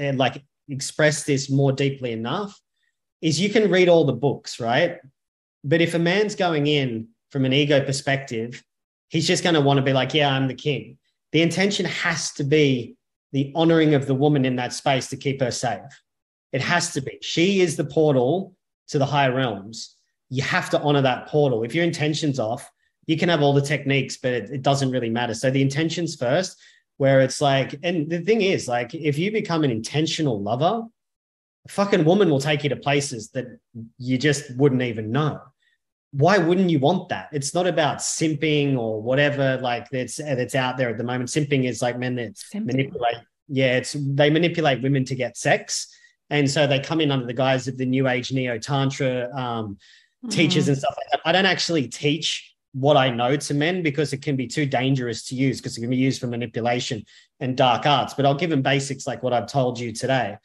uh, 0.01 0.13
like 0.13 0.43
express 0.67 1.23
this 1.23 1.49
more 1.49 1.71
deeply 1.71 2.11
enough 2.11 2.59
is 3.25 3.41
you 3.41 3.49
can 3.49 3.71
read 3.71 3.89
all 3.89 4.05
the 4.05 4.13
books, 4.13 4.59
right? 4.59 4.99
But 5.63 5.81
if 5.81 5.95
a 5.95 5.99
man's 5.99 6.35
going 6.35 6.67
in 6.67 7.07
from 7.31 7.43
an 7.43 7.53
ego 7.53 7.83
perspective, 7.83 8.63
he's 9.09 9.25
just 9.25 9.41
going 9.41 9.55
to 9.55 9.61
want 9.61 9.77
to 9.77 9.83
be 9.83 9.93
like, 9.93 10.13
yeah, 10.13 10.29
I'm 10.31 10.47
the 10.47 10.53
king. 10.53 10.99
The 11.31 11.41
intention 11.41 11.87
has 11.87 12.33
to 12.33 12.43
be 12.43 12.97
the 13.31 13.51
honoring 13.55 13.95
of 13.95 14.05
the 14.05 14.13
woman 14.13 14.45
in 14.45 14.57
that 14.57 14.73
space 14.73 15.09
to 15.09 15.17
keep 15.17 15.41
her 15.41 15.49
safe. 15.49 15.79
It 16.53 16.61
has 16.61 16.93
to 16.93 17.01
be. 17.01 17.17
She 17.23 17.61
is 17.61 17.75
the 17.75 17.85
portal 17.85 18.55
to 18.89 18.99
the 18.99 19.07
higher 19.07 19.33
realms. 19.33 19.95
You 20.29 20.43
have 20.43 20.69
to 20.69 20.79
honor 20.81 21.01
that 21.01 21.27
portal. 21.27 21.63
If 21.63 21.73
your 21.73 21.83
intention's 21.83 22.39
off, 22.39 22.69
you 23.07 23.17
can 23.17 23.29
have 23.29 23.41
all 23.41 23.53
the 23.53 23.61
techniques, 23.61 24.17
but 24.17 24.33
it, 24.33 24.51
it 24.51 24.61
doesn't 24.61 24.91
really 24.91 25.09
matter. 25.09 25.33
So 25.33 25.49
the 25.49 25.63
intention's 25.63 26.15
first, 26.15 26.61
where 26.97 27.21
it's 27.21 27.41
like, 27.41 27.79
and 27.81 28.07
the 28.07 28.21
thing 28.21 28.43
is, 28.43 28.67
like, 28.67 28.93
if 28.93 29.17
you 29.17 29.31
become 29.31 29.63
an 29.63 29.71
intentional 29.71 30.43
lover, 30.43 30.83
a 31.65 31.69
fucking 31.69 32.05
woman 32.05 32.29
will 32.29 32.39
take 32.39 32.63
you 32.63 32.69
to 32.69 32.75
places 32.75 33.29
that 33.31 33.45
you 33.97 34.17
just 34.17 34.55
wouldn't 34.57 34.81
even 34.81 35.11
know. 35.11 35.39
Why 36.11 36.37
wouldn't 36.37 36.69
you 36.69 36.79
want 36.79 37.09
that? 37.09 37.29
It's 37.33 37.53
not 37.53 37.67
about 37.67 37.97
simping 37.97 38.77
or 38.77 39.01
whatever 39.01 39.57
like 39.61 39.89
that's 39.89 40.15
that's 40.15 40.55
out 40.55 40.77
there 40.77 40.89
at 40.89 40.97
the 40.97 41.03
moment. 41.03 41.29
Simping 41.29 41.65
is 41.65 41.81
like 41.81 41.99
men 41.99 42.15
that 42.15 42.35
simping. 42.35 42.65
manipulate. 42.65 43.17
Yeah, 43.47 43.77
it's 43.77 43.93
they 43.99 44.29
manipulate 44.29 44.81
women 44.81 45.03
to 45.05 45.15
get 45.15 45.37
sex, 45.37 45.93
and 46.29 46.49
so 46.49 46.67
they 46.67 46.79
come 46.79 47.01
in 47.01 47.11
under 47.11 47.25
the 47.25 47.33
guise 47.33 47.67
of 47.67 47.77
the 47.77 47.85
new 47.85 48.07
age 48.07 48.31
neo 48.31 48.57
tantra 48.57 49.29
um, 49.35 49.77
mm. 50.25 50.31
teachers 50.31 50.67
and 50.69 50.77
stuff 50.77 50.95
like 50.97 51.07
that. 51.11 51.27
I 51.27 51.31
don't 51.31 51.45
actually 51.45 51.87
teach 51.89 52.55
what 52.71 52.97
I 52.97 53.09
know 53.09 53.35
to 53.35 53.53
men 53.53 53.83
because 53.83 54.13
it 54.13 54.21
can 54.21 54.35
be 54.35 54.47
too 54.47 54.65
dangerous 54.65 55.25
to 55.27 55.35
use 55.35 55.59
because 55.59 55.77
it 55.77 55.81
can 55.81 55.89
be 55.89 55.95
used 55.95 56.19
for 56.19 56.27
manipulation 56.27 57.05
and 57.39 57.55
dark 57.55 57.85
arts. 57.85 58.13
But 58.13 58.25
I'll 58.25 58.35
give 58.35 58.49
them 58.49 58.61
basics 58.61 59.07
like 59.07 59.23
what 59.23 59.33
I've 59.33 59.47
told 59.47 59.79
you 59.79 59.91
today. 59.91 60.37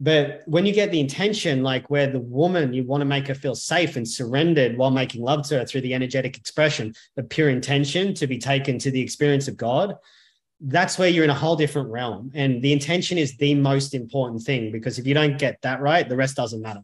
But 0.00 0.42
when 0.46 0.64
you 0.64 0.72
get 0.72 0.92
the 0.92 1.00
intention, 1.00 1.64
like 1.64 1.90
where 1.90 2.06
the 2.06 2.20
woman, 2.20 2.72
you 2.72 2.84
want 2.84 3.00
to 3.00 3.04
make 3.04 3.26
her 3.26 3.34
feel 3.34 3.56
safe 3.56 3.96
and 3.96 4.08
surrendered 4.08 4.78
while 4.78 4.92
making 4.92 5.22
love 5.22 5.46
to 5.48 5.58
her 5.58 5.64
through 5.64 5.80
the 5.80 5.94
energetic 5.94 6.36
expression 6.36 6.94
of 7.16 7.28
pure 7.28 7.48
intention 7.48 8.14
to 8.14 8.26
be 8.28 8.38
taken 8.38 8.78
to 8.78 8.92
the 8.92 9.00
experience 9.00 9.48
of 9.48 9.56
God, 9.56 9.96
that's 10.60 10.98
where 10.98 11.08
you're 11.08 11.24
in 11.24 11.30
a 11.30 11.34
whole 11.34 11.56
different 11.56 11.88
realm. 11.88 12.30
And 12.34 12.62
the 12.62 12.72
intention 12.72 13.18
is 13.18 13.36
the 13.36 13.54
most 13.56 13.92
important 13.92 14.42
thing 14.42 14.70
because 14.70 14.98
if 15.00 15.06
you 15.06 15.14
don't 15.14 15.38
get 15.38 15.60
that 15.62 15.80
right, 15.80 16.08
the 16.08 16.16
rest 16.16 16.36
doesn't 16.36 16.62
matter. 16.62 16.82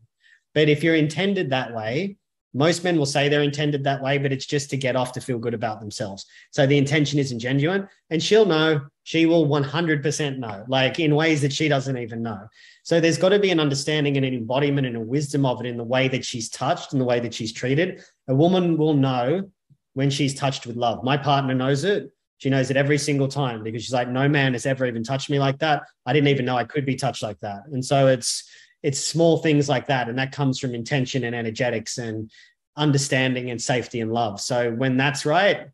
But 0.53 0.69
if 0.69 0.83
you're 0.83 0.97
intended 0.97 1.51
that 1.51 1.73
way, 1.73 2.17
Most 2.55 2.85
men 2.85 2.97
will 2.97 3.05
say 3.05 3.29
they're 3.29 3.43
intended 3.43 3.83
that 3.85 4.01
way, 4.01 4.17
but 4.17 4.33
it's 4.33 4.47
just 4.47 4.71
to 4.71 4.77
get 4.77 4.95
off 4.95 5.11
to 5.13 5.21
feel 5.21 5.39
good 5.39 5.55
about 5.55 5.81
themselves. 5.81 6.25
So 6.53 6.67
the 6.67 6.79
intention 6.79 7.19
isn't 7.19 7.41
genuine. 7.41 7.89
And 8.11 8.23
she'll 8.23 8.47
know, 8.47 8.81
she 9.03 9.27
will 9.27 9.49
100% 9.49 10.39
know, 10.39 10.65
like 10.69 11.01
in 11.01 11.17
ways 11.17 11.43
that 11.43 11.53
she 11.53 11.69
doesn't 11.69 11.99
even 11.99 12.23
know. 12.23 12.47
So 12.85 13.01
there's 13.01 13.19
got 13.19 13.31
to 13.31 13.39
be 13.39 13.51
an 13.51 13.59
understanding 13.59 14.17
and 14.17 14.25
an 14.25 14.35
embodiment 14.35 14.87
and 14.87 14.97
a 14.97 15.01
wisdom 15.01 15.45
of 15.45 15.61
it 15.61 15.67
in 15.67 15.77
the 15.77 15.85
way 15.85 16.07
that 16.09 16.25
she's 16.25 16.49
touched 16.49 16.93
and 16.93 17.01
the 17.01 17.05
way 17.05 17.19
that 17.19 17.35
she's 17.35 17.53
treated. 17.53 18.03
A 18.29 18.35
woman 18.35 18.77
will 18.77 18.95
know 18.95 19.51
when 19.95 20.11
she's 20.11 20.35
touched 20.35 20.67
with 20.67 20.77
love. 20.77 21.03
My 21.03 21.17
partner 21.17 21.55
knows 21.55 21.85
it. 21.85 22.11
She 22.39 22.51
knows 22.51 22.71
it 22.71 22.77
every 22.77 22.99
single 22.99 23.29
time 23.29 23.63
because 23.63 23.83
she's 23.83 23.93
like, 23.93 24.09
no 24.09 24.29
man 24.29 24.53
has 24.53 24.67
ever 24.67 24.87
even 24.87 25.03
touched 25.03 25.31
me 25.31 25.39
like 25.39 25.59
that. 25.61 25.83
I 26.05 26.13
didn't 26.13 26.29
even 26.29 26.45
know 26.45 26.57
I 26.57 26.65
could 26.65 26.85
be 26.85 26.95
touched 26.97 27.23
like 27.23 27.41
that. 27.41 27.63
And 27.73 27.85
so 27.85 28.07
it's, 28.07 28.49
it's 28.85 29.01
small 29.01 29.39
things 29.39 29.67
like 29.67 29.87
that 29.87 30.09
and 30.09 30.19
that 30.19 30.31
comes 30.31 30.61
from 30.61 30.75
intention 30.75 31.25
and 31.25 31.35
energetics 31.35 31.97
and 31.97 32.31
understanding 32.77 33.51
and 33.51 33.61
safety 33.61 34.01
and 34.01 34.13
love 34.13 34.41
so 34.41 34.71
when 34.73 34.97
that's 34.97 35.25
right 35.25 35.69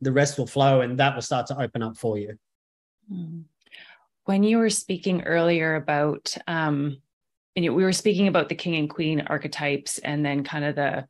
the 0.00 0.12
rest 0.12 0.38
will 0.38 0.46
flow 0.46 0.82
and 0.82 0.98
that 0.98 1.14
will 1.14 1.22
start 1.22 1.46
to 1.46 1.58
open 1.58 1.82
up 1.82 1.96
for 1.96 2.18
you 2.18 2.36
hmm. 3.08 3.40
When 4.24 4.42
you 4.42 4.58
were 4.58 4.70
speaking 4.70 5.22
earlier 5.22 5.74
about 5.74 6.34
um 6.46 6.98
and 7.54 7.74
we 7.74 7.84
were 7.84 7.92
speaking 7.92 8.28
about 8.28 8.48
the 8.48 8.54
king 8.54 8.76
and 8.76 8.88
queen 8.88 9.22
archetypes 9.26 9.98
and 9.98 10.24
then 10.24 10.44
kind 10.44 10.64
of 10.64 10.74
the 10.74 11.06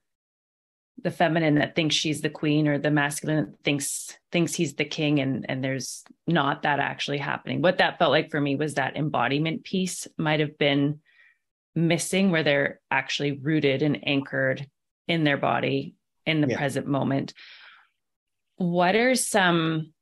the 1.02 1.10
feminine 1.10 1.56
that 1.56 1.74
thinks 1.74 1.94
she's 1.94 2.20
the 2.20 2.30
queen 2.30 2.68
or 2.68 2.78
the 2.78 2.90
masculine 2.90 3.46
that 3.46 3.64
thinks 3.64 4.16
thinks 4.30 4.54
he's 4.54 4.74
the 4.74 4.84
king 4.84 5.20
and 5.20 5.46
and 5.48 5.62
there's 5.62 6.04
not 6.26 6.62
that 6.62 6.78
actually 6.78 7.18
happening 7.18 7.62
what 7.62 7.78
that 7.78 7.98
felt 7.98 8.10
like 8.10 8.30
for 8.30 8.40
me 8.40 8.56
was 8.56 8.74
that 8.74 8.96
embodiment 8.96 9.64
piece 9.64 10.06
might 10.16 10.40
have 10.40 10.56
been 10.58 11.00
missing 11.74 12.30
where 12.30 12.42
they're 12.42 12.80
actually 12.90 13.32
rooted 13.32 13.82
and 13.82 14.06
anchored 14.06 14.66
in 15.08 15.24
their 15.24 15.38
body 15.38 15.94
in 16.26 16.40
the 16.40 16.48
yeah. 16.48 16.56
present 16.56 16.86
moment 16.86 17.32
what 18.56 18.94
are 18.94 19.14
some 19.14 19.92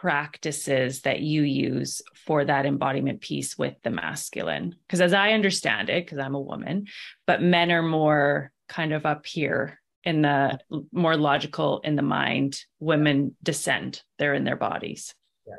practices 0.00 1.02
that 1.02 1.20
you 1.20 1.42
use 1.42 2.02
for 2.14 2.44
that 2.44 2.66
embodiment 2.66 3.20
piece 3.20 3.58
with 3.58 3.74
the 3.82 3.90
masculine? 3.90 4.74
Because 4.86 5.00
as 5.00 5.12
i 5.12 5.32
understand 5.32 5.90
it 5.90 6.04
because 6.04 6.18
i'm 6.18 6.34
a 6.34 6.40
woman 6.40 6.86
but 7.26 7.42
men 7.42 7.70
are 7.70 7.82
more 7.82 8.52
kind 8.68 8.92
of 8.92 9.06
up 9.06 9.26
here 9.26 9.80
in 10.04 10.22
the 10.22 10.58
more 10.92 11.16
logical 11.16 11.80
in 11.80 11.96
the 11.96 12.02
mind. 12.02 12.64
Women 12.80 13.36
descend 13.42 14.02
they're 14.18 14.34
in 14.34 14.44
their 14.44 14.56
bodies. 14.56 15.14
Yeah. 15.46 15.54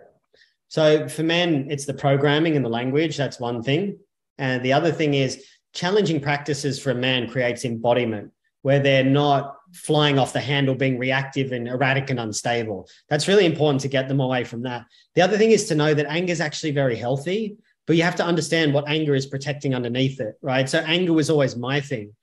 so 0.67 1.07
for 1.07 1.23
men 1.23 1.67
it's 1.69 1.85
the 1.85 1.93
programming 1.93 2.55
and 2.55 2.63
the 2.63 2.69
language 2.69 3.17
that's 3.17 3.39
one 3.39 3.61
thing. 3.61 3.99
And 4.37 4.63
the 4.63 4.73
other 4.73 4.91
thing 4.91 5.13
is 5.13 5.43
challenging 5.73 6.21
practices 6.21 6.79
for 6.79 6.91
a 6.91 6.95
man 6.95 7.29
creates 7.29 7.65
embodiment 7.65 8.31
where 8.61 8.79
they're 8.79 9.03
not 9.03 9.55
flying 9.73 10.17
off 10.19 10.33
the 10.33 10.39
handle, 10.39 10.75
being 10.75 10.97
reactive 10.97 11.51
and 11.51 11.67
erratic 11.67 12.09
and 12.09 12.19
unstable. 12.19 12.87
That's 13.07 13.27
really 13.27 13.45
important 13.45 13.81
to 13.81 13.87
get 13.87 14.07
them 14.07 14.19
away 14.19 14.43
from 14.43 14.63
that. 14.63 14.85
The 15.15 15.21
other 15.21 15.37
thing 15.37 15.51
is 15.51 15.65
to 15.67 15.75
know 15.75 15.93
that 15.93 16.07
anger 16.07 16.31
is 16.31 16.41
actually 16.41 16.71
very 16.71 16.95
healthy, 16.95 17.57
but 17.85 17.95
you 17.95 18.03
have 18.03 18.15
to 18.15 18.25
understand 18.25 18.73
what 18.73 18.87
anger 18.87 19.15
is 19.15 19.25
protecting 19.25 19.75
underneath 19.75 20.19
it, 20.19 20.35
right? 20.41 20.67
So 20.67 20.79
anger 20.79 21.13
was 21.13 21.29
always 21.29 21.55
my 21.55 21.79
thing, 21.79 22.15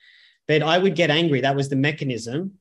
but 0.48 0.62
I 0.62 0.78
would 0.78 0.94
get 0.94 1.10
angry. 1.10 1.40
That 1.40 1.56
was 1.56 1.68
the 1.68 1.76
mechanism 1.76 2.54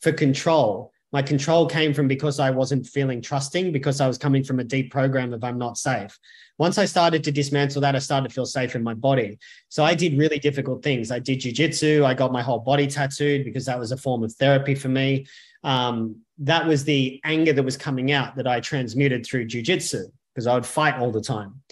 for 0.00 0.12
control 0.12 0.92
my 1.12 1.22
control 1.22 1.66
came 1.66 1.94
from 1.94 2.06
because 2.06 2.38
I 2.38 2.50
wasn't 2.50 2.86
feeling 2.86 3.22
trusting, 3.22 3.72
because 3.72 4.00
I 4.00 4.06
was 4.06 4.18
coming 4.18 4.44
from 4.44 4.60
a 4.60 4.64
deep 4.64 4.90
program 4.90 5.32
of 5.32 5.42
I'm 5.42 5.58
not 5.58 5.78
safe. 5.78 6.18
Once 6.58 6.76
I 6.76 6.84
started 6.84 7.24
to 7.24 7.32
dismantle 7.32 7.80
that, 7.82 7.96
I 7.96 7.98
started 7.98 8.28
to 8.28 8.34
feel 8.34 8.44
safe 8.44 8.74
in 8.74 8.82
my 8.82 8.94
body. 8.94 9.38
So 9.68 9.84
I 9.84 9.94
did 9.94 10.18
really 10.18 10.38
difficult 10.38 10.82
things. 10.82 11.10
I 11.10 11.18
did 11.18 11.40
jujitsu. 11.40 12.04
I 12.04 12.14
got 12.14 12.32
my 12.32 12.42
whole 12.42 12.58
body 12.58 12.86
tattooed 12.86 13.44
because 13.44 13.64
that 13.66 13.78
was 13.78 13.92
a 13.92 13.96
form 13.96 14.22
of 14.22 14.32
therapy 14.34 14.74
for 14.74 14.88
me. 14.88 15.26
Um, 15.64 16.16
that 16.38 16.66
was 16.66 16.84
the 16.84 17.20
anger 17.24 17.52
that 17.52 17.62
was 17.62 17.76
coming 17.76 18.12
out 18.12 18.36
that 18.36 18.46
I 18.46 18.60
transmuted 18.60 19.24
through 19.24 19.46
jujitsu 19.46 20.04
because 20.34 20.46
I 20.46 20.54
would 20.54 20.66
fight 20.66 20.96
all 20.98 21.10
the 21.10 21.22
time. 21.22 21.62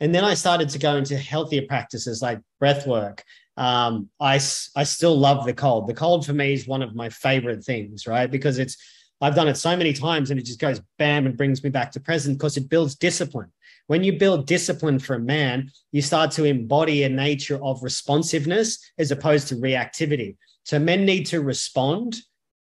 And 0.00 0.14
then 0.14 0.24
I 0.24 0.34
started 0.34 0.68
to 0.70 0.78
go 0.78 0.96
into 0.96 1.16
healthier 1.16 1.62
practices 1.68 2.20
like 2.20 2.40
breath 2.58 2.86
work, 2.86 3.22
um, 3.56 4.08
I, 4.20 4.34
I 4.34 4.84
still 4.84 5.16
love 5.16 5.44
the 5.44 5.52
cold. 5.52 5.86
The 5.86 5.94
cold 5.94 6.24
for 6.24 6.32
me 6.32 6.54
is 6.54 6.66
one 6.66 6.82
of 6.82 6.94
my 6.94 7.08
favorite 7.08 7.64
things, 7.64 8.06
right? 8.06 8.30
Because 8.30 8.58
it's, 8.58 8.76
I've 9.20 9.34
done 9.34 9.48
it 9.48 9.56
so 9.56 9.76
many 9.76 9.92
times 9.92 10.30
and 10.30 10.40
it 10.40 10.46
just 10.46 10.58
goes 10.58 10.80
bam 10.98 11.26
and 11.26 11.36
brings 11.36 11.62
me 11.62 11.70
back 11.70 11.92
to 11.92 12.00
present 12.00 12.38
because 12.38 12.56
it 12.56 12.68
builds 12.68 12.94
discipline. 12.94 13.52
When 13.86 14.02
you 14.04 14.18
build 14.18 14.46
discipline 14.46 14.98
for 14.98 15.14
a 15.14 15.20
man, 15.20 15.70
you 15.90 16.02
start 16.02 16.30
to 16.32 16.44
embody 16.44 17.02
a 17.02 17.08
nature 17.08 17.62
of 17.62 17.82
responsiveness 17.82 18.78
as 18.98 19.10
opposed 19.10 19.48
to 19.48 19.56
reactivity. 19.56 20.36
So 20.64 20.78
men 20.78 21.04
need 21.04 21.26
to 21.26 21.40
respond. 21.40 22.16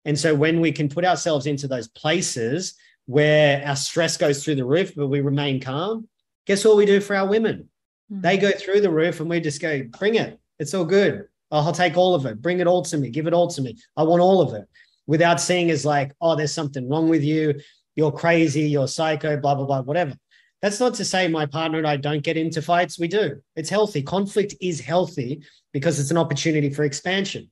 And 0.05 0.19
so 0.19 0.35
when 0.35 0.61
we 0.61 0.73
can 0.73 0.89
put 0.89 1.05
ourselves 1.05 1.47
into 1.47 1.69
those 1.69 1.89
places 1.89 2.75
where 3.07 3.65
our 3.67 3.77
stress 3.77 4.17
goes 4.17 4.43
through 4.43 4.57
the 4.57 4.65
roof, 4.65 4.95
but 4.97 5.09
we 5.09 5.21
remain 5.21 5.61
calm, 5.61 6.09
guess 6.47 6.65
what 6.65 6.77
we 6.77 6.87
do 6.87 7.01
for 7.01 7.15
our 7.15 7.29
women? 7.29 7.69
Mm-hmm. 8.11 8.23
They 8.23 8.39
go 8.39 8.51
through 8.51 8.81
the 8.81 8.91
roof 8.91 9.21
and 9.21 9.31
we 9.31 9.41
just 9.41 9.61
go, 9.61 9.83
bring 9.99 10.17
it. 10.17 10.40
It's 10.61 10.75
all 10.75 10.85
good. 10.85 11.27
I'll 11.51 11.73
take 11.73 11.97
all 11.97 12.15
of 12.15 12.27
it. 12.27 12.41
Bring 12.41 12.61
it 12.61 12.69
all 12.69 12.83
to 12.83 12.97
me. 12.97 13.11
Give 13.11 13.27
it 13.27 13.33
all 13.35 13.49
to 13.49 13.63
me. 13.63 13.77
I 13.97 14.05
want 14.05 14.23
all 14.23 14.41
of 14.41 14.55
it 14.55 14.69
without 15.07 15.41
seeing 15.41 15.71
as 15.71 15.85
like, 15.85 16.13
oh, 16.21 16.37
there's 16.37 16.55
something 16.55 16.89
wrong 16.89 17.09
with 17.09 17.25
you. 17.25 17.59
You're 17.97 18.13
crazy. 18.13 18.63
You're 18.63 18.87
psycho, 18.87 19.37
blah, 19.39 19.57
blah, 19.57 19.65
blah, 19.65 19.81
whatever. 19.81 20.15
That's 20.63 20.79
not 20.79 20.95
to 20.95 21.05
say 21.05 21.27
my 21.27 21.47
partner 21.47 21.79
and 21.79 21.87
I 21.87 21.97
don't 21.97 22.23
get 22.23 22.37
into 22.37 22.63
fights. 22.63 22.99
We 22.99 23.09
do. 23.09 23.41
It's 23.57 23.71
healthy. 23.71 24.03
Conflict 24.03 24.55
is 24.61 24.79
healthy 24.79 25.43
because 25.73 25.99
it's 25.99 26.11
an 26.11 26.19
opportunity 26.19 26.71
for 26.71 26.85
expansion. 26.85 27.51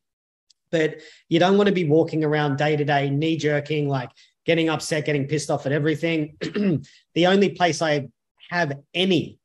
But 0.70 1.00
you 1.30 1.40
don't 1.40 1.56
want 1.56 1.68
to 1.68 1.74
be 1.74 1.88
walking 1.88 2.22
around 2.22 2.58
day 2.58 2.76
to 2.76 2.84
day, 2.84 3.08
knee 3.08 3.38
jerking, 3.38 3.88
like 3.88 4.10
getting 4.44 4.68
upset, 4.68 5.06
getting 5.06 5.26
pissed 5.26 5.50
off 5.50 5.64
at 5.64 5.72
everything. 5.72 6.36
the 7.14 7.26
only 7.26 7.48
place 7.48 7.80
I 7.80 8.08
have 8.50 8.78
any 8.92 9.37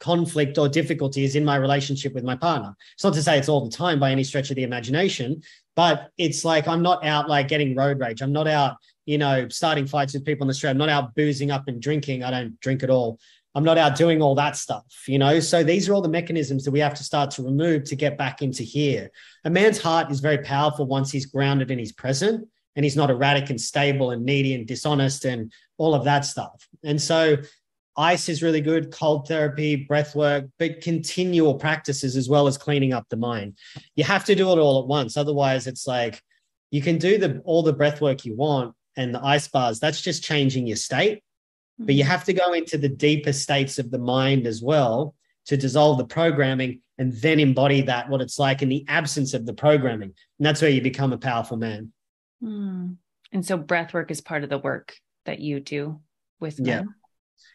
conflict 0.00 0.58
or 0.58 0.68
difficulties 0.68 1.34
in 1.34 1.44
my 1.44 1.56
relationship 1.56 2.14
with 2.14 2.24
my 2.24 2.36
partner. 2.36 2.74
It's 2.94 3.04
not 3.04 3.14
to 3.14 3.22
say 3.22 3.38
it's 3.38 3.48
all 3.48 3.64
the 3.64 3.76
time 3.76 3.98
by 3.98 4.10
any 4.10 4.24
stretch 4.24 4.50
of 4.50 4.56
the 4.56 4.62
imagination, 4.62 5.42
but 5.76 6.10
it's 6.18 6.44
like 6.44 6.68
I'm 6.68 6.82
not 6.82 7.04
out 7.04 7.28
like 7.28 7.48
getting 7.48 7.74
road 7.74 7.98
rage. 7.98 8.22
I'm 8.22 8.32
not 8.32 8.46
out, 8.46 8.76
you 9.06 9.18
know, 9.18 9.48
starting 9.48 9.86
fights 9.86 10.14
with 10.14 10.24
people 10.24 10.44
on 10.44 10.48
the 10.48 10.54
street. 10.54 10.70
I'm 10.70 10.78
not 10.78 10.88
out 10.88 11.14
boozing 11.14 11.50
up 11.50 11.68
and 11.68 11.80
drinking. 11.80 12.22
I 12.22 12.30
don't 12.30 12.58
drink 12.60 12.82
at 12.82 12.90
all. 12.90 13.18
I'm 13.54 13.64
not 13.64 13.78
out 13.78 13.96
doing 13.96 14.22
all 14.22 14.34
that 14.36 14.56
stuff, 14.56 14.84
you 15.08 15.18
know? 15.18 15.40
So 15.40 15.64
these 15.64 15.88
are 15.88 15.94
all 15.94 16.02
the 16.02 16.08
mechanisms 16.08 16.64
that 16.64 16.70
we 16.70 16.80
have 16.80 16.94
to 16.94 17.02
start 17.02 17.30
to 17.32 17.42
remove 17.42 17.84
to 17.84 17.96
get 17.96 18.16
back 18.16 18.42
into 18.42 18.62
here. 18.62 19.10
A 19.44 19.50
man's 19.50 19.80
heart 19.80 20.12
is 20.12 20.20
very 20.20 20.38
powerful 20.38 20.86
once 20.86 21.10
he's 21.10 21.26
grounded 21.26 21.70
and 21.70 21.80
he's 21.80 21.92
present 21.92 22.46
and 22.76 22.84
he's 22.84 22.96
not 22.96 23.10
erratic 23.10 23.50
and 23.50 23.60
stable 23.60 24.12
and 24.12 24.24
needy 24.24 24.54
and 24.54 24.66
dishonest 24.66 25.24
and 25.24 25.52
all 25.78 25.94
of 25.94 26.04
that 26.04 26.24
stuff. 26.24 26.68
And 26.84 27.02
so 27.02 27.38
Ice 27.98 28.28
is 28.28 28.42
really 28.42 28.60
good, 28.60 28.92
cold 28.92 29.26
therapy, 29.26 29.74
breath 29.74 30.14
work, 30.14 30.46
but 30.58 30.80
continual 30.80 31.56
practices 31.56 32.16
as 32.16 32.28
well 32.28 32.46
as 32.46 32.56
cleaning 32.56 32.92
up 32.92 33.06
the 33.08 33.16
mind. 33.16 33.58
You 33.96 34.04
have 34.04 34.24
to 34.26 34.36
do 34.36 34.52
it 34.52 34.58
all 34.58 34.80
at 34.80 34.86
once. 34.86 35.16
Otherwise, 35.16 35.66
it's 35.66 35.86
like 35.86 36.22
you 36.70 36.80
can 36.80 36.98
do 36.98 37.18
the 37.18 37.40
all 37.44 37.62
the 37.62 37.72
breath 37.72 38.00
work 38.00 38.24
you 38.24 38.36
want 38.36 38.74
and 38.96 39.14
the 39.14 39.24
ice 39.24 39.48
bars, 39.48 39.78
that's 39.78 40.00
just 40.00 40.24
changing 40.24 40.66
your 40.66 40.76
state. 40.76 41.22
But 41.78 41.94
you 41.94 42.02
mm-hmm. 42.02 42.10
have 42.10 42.24
to 42.24 42.32
go 42.32 42.52
into 42.52 42.76
the 42.76 42.88
deeper 42.88 43.32
states 43.32 43.78
of 43.78 43.92
the 43.92 43.98
mind 43.98 44.46
as 44.46 44.60
well 44.60 45.14
to 45.46 45.56
dissolve 45.56 45.98
the 45.98 46.04
programming 46.04 46.80
and 46.98 47.12
then 47.12 47.38
embody 47.38 47.82
that, 47.82 48.08
what 48.08 48.20
it's 48.20 48.40
like 48.40 48.60
in 48.60 48.68
the 48.68 48.84
absence 48.88 49.34
of 49.34 49.46
the 49.46 49.54
programming. 49.54 50.12
And 50.38 50.46
that's 50.46 50.60
where 50.60 50.70
you 50.70 50.82
become 50.82 51.12
a 51.12 51.18
powerful 51.18 51.56
man. 51.56 51.92
Mm. 52.42 52.96
And 53.30 53.46
so 53.46 53.56
breath 53.56 53.94
work 53.94 54.10
is 54.10 54.20
part 54.20 54.42
of 54.42 54.50
the 54.50 54.58
work 54.58 54.96
that 55.24 55.38
you 55.38 55.60
do 55.60 56.00
with 56.40 56.58
men. 56.58 56.94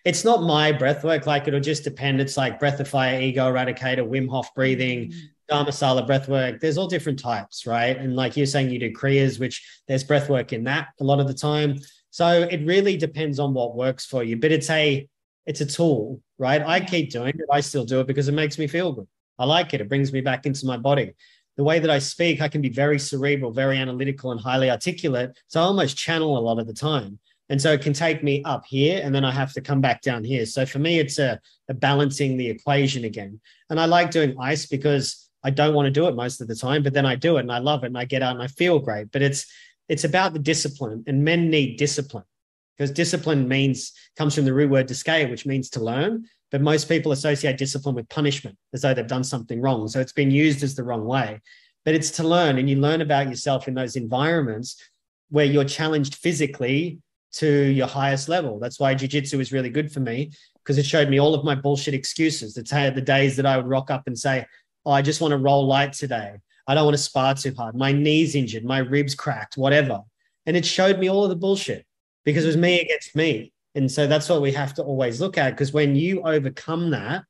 It's 0.05 0.23
not 0.25 0.43
my 0.43 0.71
breath 0.71 1.03
work. 1.03 1.25
Like 1.25 1.47
it'll 1.47 1.59
just 1.59 1.83
depend. 1.83 2.19
It's 2.19 2.37
like 2.37 2.59
breath 2.59 2.79
of 2.79 2.87
fire, 2.87 3.19
ego 3.21 3.51
eradicator, 3.51 4.07
Wim 4.07 4.29
Hof 4.29 4.53
breathing, 4.53 5.09
mm-hmm. 5.09 5.53
Dharmasala 5.53 6.05
breath 6.05 6.27
work. 6.27 6.59
There's 6.59 6.77
all 6.77 6.87
different 6.87 7.19
types, 7.19 7.65
right? 7.65 7.95
And 7.95 8.15
like 8.15 8.35
you're 8.35 8.45
saying, 8.45 8.69
you 8.69 8.79
do 8.79 8.91
Kriyas, 8.91 9.39
which 9.39 9.65
there's 9.87 10.03
breath 10.03 10.29
work 10.29 10.53
in 10.53 10.63
that 10.65 10.89
a 10.99 11.03
lot 11.03 11.19
of 11.19 11.27
the 11.27 11.33
time. 11.33 11.79
So 12.09 12.43
it 12.43 12.65
really 12.65 12.97
depends 12.97 13.39
on 13.39 13.53
what 13.53 13.75
works 13.75 14.05
for 14.05 14.23
you. 14.23 14.37
But 14.37 14.51
it's 14.51 14.69
a 14.69 15.07
it's 15.45 15.61
a 15.61 15.65
tool, 15.65 16.21
right? 16.37 16.61
I 16.61 16.79
keep 16.79 17.11
doing 17.11 17.29
it. 17.29 17.45
I 17.51 17.59
still 17.59 17.85
do 17.85 17.99
it 17.99 18.07
because 18.07 18.27
it 18.27 18.33
makes 18.33 18.57
me 18.57 18.67
feel 18.67 18.93
good. 18.93 19.07
I 19.39 19.45
like 19.45 19.73
it. 19.73 19.81
It 19.81 19.89
brings 19.89 20.13
me 20.13 20.21
back 20.21 20.45
into 20.45 20.65
my 20.65 20.77
body. 20.77 21.13
The 21.57 21.63
way 21.63 21.79
that 21.79 21.89
I 21.89 21.99
speak, 21.99 22.41
I 22.41 22.47
can 22.47 22.61
be 22.61 22.69
very 22.69 22.97
cerebral, 22.97 23.51
very 23.51 23.77
analytical, 23.77 24.31
and 24.31 24.39
highly 24.39 24.71
articulate. 24.71 25.37
So 25.47 25.59
I 25.59 25.63
almost 25.63 25.97
channel 25.97 26.37
a 26.37 26.39
lot 26.39 26.59
of 26.59 26.67
the 26.67 26.73
time. 26.73 27.19
And 27.49 27.61
so 27.61 27.73
it 27.73 27.81
can 27.81 27.93
take 27.93 28.23
me 28.23 28.41
up 28.43 28.65
here 28.65 29.01
and 29.03 29.13
then 29.13 29.25
I 29.25 29.31
have 29.31 29.53
to 29.53 29.61
come 29.61 29.81
back 29.81 30.01
down 30.01 30.23
here. 30.23 30.45
So 30.45 30.65
for 30.65 30.79
me, 30.79 30.99
it's 30.99 31.19
a, 31.19 31.39
a 31.69 31.73
balancing 31.73 32.37
the 32.37 32.47
equation 32.47 33.03
again. 33.03 33.39
And 33.69 33.79
I 33.79 33.85
like 33.85 34.11
doing 34.11 34.35
ice 34.39 34.65
because 34.65 35.29
I 35.43 35.49
don't 35.49 35.73
want 35.73 35.87
to 35.87 35.91
do 35.91 36.07
it 36.07 36.15
most 36.15 36.39
of 36.39 36.47
the 36.47 36.55
time, 36.55 36.83
but 36.83 36.93
then 36.93 37.05
I 37.05 37.15
do 37.15 37.37
it 37.37 37.41
and 37.41 37.51
I 37.51 37.59
love 37.59 37.83
it 37.83 37.87
and 37.87 37.97
I 37.97 38.05
get 38.05 38.23
out 38.23 38.33
and 38.35 38.41
I 38.43 38.47
feel 38.47 38.79
great. 38.79 39.11
But 39.11 39.21
it's 39.21 39.45
it's 39.89 40.05
about 40.05 40.31
the 40.31 40.39
discipline 40.39 41.03
and 41.05 41.25
men 41.25 41.49
need 41.49 41.77
discipline 41.77 42.23
because 42.77 42.89
discipline 42.91 43.47
means 43.49 43.91
comes 44.17 44.35
from 44.35 44.45
the 44.45 44.53
root 44.53 44.71
word 44.71 44.87
discaya, 44.87 45.29
which 45.29 45.45
means 45.45 45.69
to 45.71 45.83
learn. 45.83 46.25
But 46.49 46.61
most 46.61 46.87
people 46.87 47.11
associate 47.11 47.57
discipline 47.57 47.95
with 47.95 48.07
punishment 48.07 48.57
as 48.73 48.81
though 48.81 48.93
they've 48.93 49.05
done 49.05 49.23
something 49.25 49.59
wrong. 49.59 49.87
So 49.89 49.99
it's 49.99 50.13
been 50.13 50.31
used 50.31 50.63
as 50.63 50.75
the 50.75 50.83
wrong 50.83 51.03
way. 51.05 51.41
but 51.85 51.93
it's 51.93 52.11
to 52.11 52.23
learn 52.23 52.57
and 52.57 52.69
you 52.69 52.77
learn 52.77 53.01
about 53.01 53.29
yourself 53.29 53.67
in 53.67 53.73
those 53.73 53.95
environments 53.95 54.81
where 55.29 55.45
you're 55.45 55.65
challenged 55.65 56.15
physically 56.15 56.99
to 57.33 57.47
your 57.47 57.87
highest 57.87 58.29
level. 58.29 58.59
That's 58.59 58.79
why 58.79 58.93
jiu-jitsu 58.93 59.39
is 59.39 59.51
really 59.51 59.69
good 59.69 59.91
for 59.91 59.99
me 59.99 60.31
because 60.55 60.77
it 60.77 60.85
showed 60.85 61.09
me 61.09 61.19
all 61.19 61.33
of 61.33 61.43
my 61.43 61.55
bullshit 61.55 61.93
excuses. 61.93 62.53
The, 62.53 62.63
t- 62.63 62.89
the 62.89 63.01
days 63.01 63.35
that 63.35 63.45
I 63.45 63.57
would 63.57 63.67
rock 63.67 63.91
up 63.91 64.03
and 64.07 64.17
say, 64.17 64.45
"Oh, 64.85 64.91
I 64.91 65.01
just 65.01 65.21
want 65.21 65.31
to 65.31 65.37
roll 65.37 65.65
light 65.65 65.93
today. 65.93 66.35
I 66.67 66.75
don't 66.75 66.85
want 66.85 66.95
to 66.95 67.03
spar 67.03 67.35
too 67.35 67.53
hard. 67.55 67.75
My 67.75 67.91
knees 67.91 68.35
injured, 68.35 68.63
my 68.63 68.79
ribs 68.79 69.15
cracked, 69.15 69.57
whatever." 69.57 70.01
And 70.45 70.57
it 70.57 70.65
showed 70.65 70.99
me 70.99 71.09
all 71.09 71.23
of 71.23 71.29
the 71.29 71.35
bullshit 71.35 71.85
because 72.25 72.43
it 72.43 72.47
was 72.47 72.57
me 72.57 72.81
against 72.81 73.15
me. 73.15 73.53
And 73.75 73.91
so 73.91 74.07
that's 74.07 74.29
what 74.29 74.41
we 74.41 74.51
have 74.51 74.73
to 74.75 74.83
always 74.83 75.19
look 75.19 75.37
at 75.37 75.51
because 75.51 75.73
when 75.73 75.95
you 75.95 76.21
overcome 76.21 76.91
that 76.91 77.23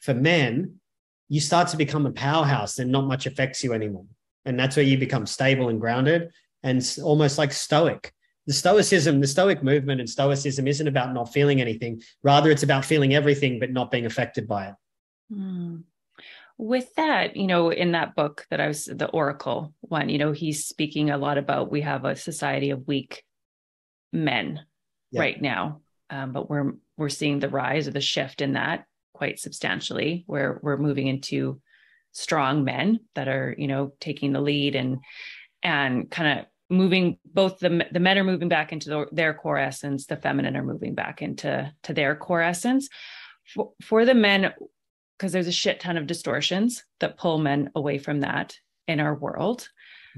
for 0.00 0.14
men, 0.14 0.80
you 1.28 1.40
start 1.40 1.68
to 1.68 1.76
become 1.76 2.06
a 2.06 2.12
powerhouse 2.12 2.78
and 2.78 2.90
not 2.90 3.04
much 3.04 3.26
affects 3.26 3.64
you 3.64 3.72
anymore. 3.72 4.06
And 4.44 4.58
that's 4.58 4.76
where 4.76 4.84
you 4.84 4.98
become 4.98 5.26
stable 5.26 5.68
and 5.68 5.80
grounded 5.80 6.30
and 6.62 6.98
almost 7.02 7.38
like 7.38 7.52
stoic. 7.52 8.12
The 8.48 8.54
stoicism, 8.54 9.20
the 9.20 9.26
stoic 9.26 9.62
movement 9.62 10.00
and 10.00 10.10
stoicism 10.10 10.66
isn't 10.66 10.88
about 10.88 11.12
not 11.12 11.32
feeling 11.32 11.60
anything. 11.60 12.02
Rather, 12.22 12.50
it's 12.50 12.64
about 12.64 12.84
feeling 12.84 13.14
everything 13.14 13.60
but 13.60 13.70
not 13.70 13.90
being 13.90 14.06
affected 14.06 14.48
by 14.48 14.68
it. 14.68 14.74
Mm. 15.32 15.84
With 16.56 16.92
that, 16.96 17.36
you 17.36 17.46
know, 17.46 17.70
in 17.70 17.92
that 17.92 18.16
book 18.16 18.46
that 18.50 18.60
I 18.60 18.66
was 18.66 18.86
the 18.86 19.08
Oracle 19.10 19.74
one, 19.80 20.08
you 20.08 20.18
know, 20.18 20.32
he's 20.32 20.66
speaking 20.66 21.10
a 21.10 21.18
lot 21.18 21.38
about 21.38 21.70
we 21.70 21.82
have 21.82 22.04
a 22.04 22.16
society 22.16 22.70
of 22.70 22.88
weak 22.88 23.22
men 24.12 24.60
yeah. 25.12 25.20
right 25.20 25.40
now. 25.40 25.82
Um, 26.10 26.32
but 26.32 26.50
we're 26.50 26.72
we're 26.96 27.10
seeing 27.10 27.38
the 27.38 27.48
rise 27.48 27.86
or 27.86 27.92
the 27.92 28.00
shift 28.00 28.40
in 28.40 28.54
that 28.54 28.86
quite 29.12 29.38
substantially 29.38 30.24
where 30.26 30.58
we're 30.62 30.76
moving 30.76 31.06
into 31.06 31.60
strong 32.12 32.64
men 32.64 33.00
that 33.14 33.28
are 33.28 33.54
you 33.58 33.66
know 33.66 33.92
taking 34.00 34.32
the 34.32 34.40
lead 34.40 34.74
and 34.74 34.98
and 35.62 36.10
kind 36.10 36.38
of 36.38 36.46
moving 36.70 37.18
both 37.24 37.58
the 37.58 37.86
the 37.92 38.00
men 38.00 38.18
are 38.18 38.24
moving 38.24 38.48
back 38.48 38.72
into 38.72 38.90
the, 38.90 39.06
their 39.12 39.32
core 39.32 39.58
essence 39.58 40.06
the 40.06 40.16
feminine 40.16 40.56
are 40.56 40.64
moving 40.64 40.94
back 40.94 41.22
into 41.22 41.72
to 41.82 41.94
their 41.94 42.14
core 42.14 42.42
essence 42.42 42.88
for, 43.54 43.72
for 43.82 44.04
the 44.04 44.14
men 44.14 44.52
because 45.16 45.32
there's 45.32 45.46
a 45.46 45.52
shit 45.52 45.80
ton 45.80 45.96
of 45.96 46.06
distortions 46.06 46.84
that 47.00 47.16
pull 47.16 47.38
men 47.38 47.70
away 47.74 47.98
from 47.98 48.20
that 48.20 48.56
in 48.86 49.00
our 49.00 49.14
world 49.14 49.68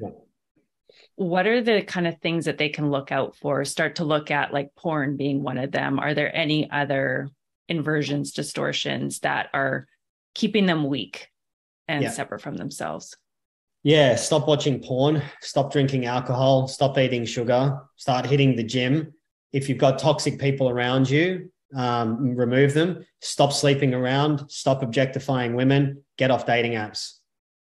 yeah. 0.01 0.09
what 1.15 1.47
are 1.47 1.63
the 1.63 1.83
kind 1.83 2.07
of 2.07 2.19
things 2.19 2.47
that 2.47 2.59
they 2.59 2.69
can 2.69 2.91
look 2.91 3.13
out 3.13 3.37
for 3.37 3.65
start 3.65 3.97
to 3.97 4.05
look 4.05 4.31
at 4.31 4.53
like 4.53 4.75
porn 4.77 5.17
being 5.17 5.43
one 5.43 5.59
of 5.59 5.71
them 5.71 6.01
are 6.01 6.15
there 6.15 6.35
any 6.35 6.69
other 6.71 7.29
inversions, 7.71 8.33
distortions 8.33 9.21
that 9.21 9.49
are 9.55 9.87
keeping 10.35 10.67
them 10.67 10.85
weak 10.85 11.29
and 11.89 12.03
yeah. 12.03 12.11
separate 12.11 12.43
from 12.43 12.57
themselves. 12.57 13.17
Yeah, 13.83 14.17
stop 14.17 14.47
watching 14.47 14.81
porn, 14.81 15.23
stop 15.41 15.73
drinking 15.73 16.05
alcohol, 16.05 16.69
stop 16.69 16.99
eating 16.99 17.25
sugar, 17.25 17.81
start 17.97 18.27
hitting 18.27 18.57
the 18.57 18.63
gym. 18.63 19.15
If 19.53 19.69
you've 19.69 19.79
got 19.79 19.99
toxic 19.99 20.39
people 20.39 20.69
around 20.69 21.09
you, 21.09 21.51
um, 21.75 22.37
remove 22.37 22.75
them. 22.75 23.07
Stop 23.21 23.53
sleeping 23.53 23.95
around, 23.95 24.51
stop 24.51 24.83
objectifying 24.83 25.55
women, 25.55 26.05
get 26.19 26.31
off 26.31 26.45
dating 26.45 26.73
apps. 26.73 27.15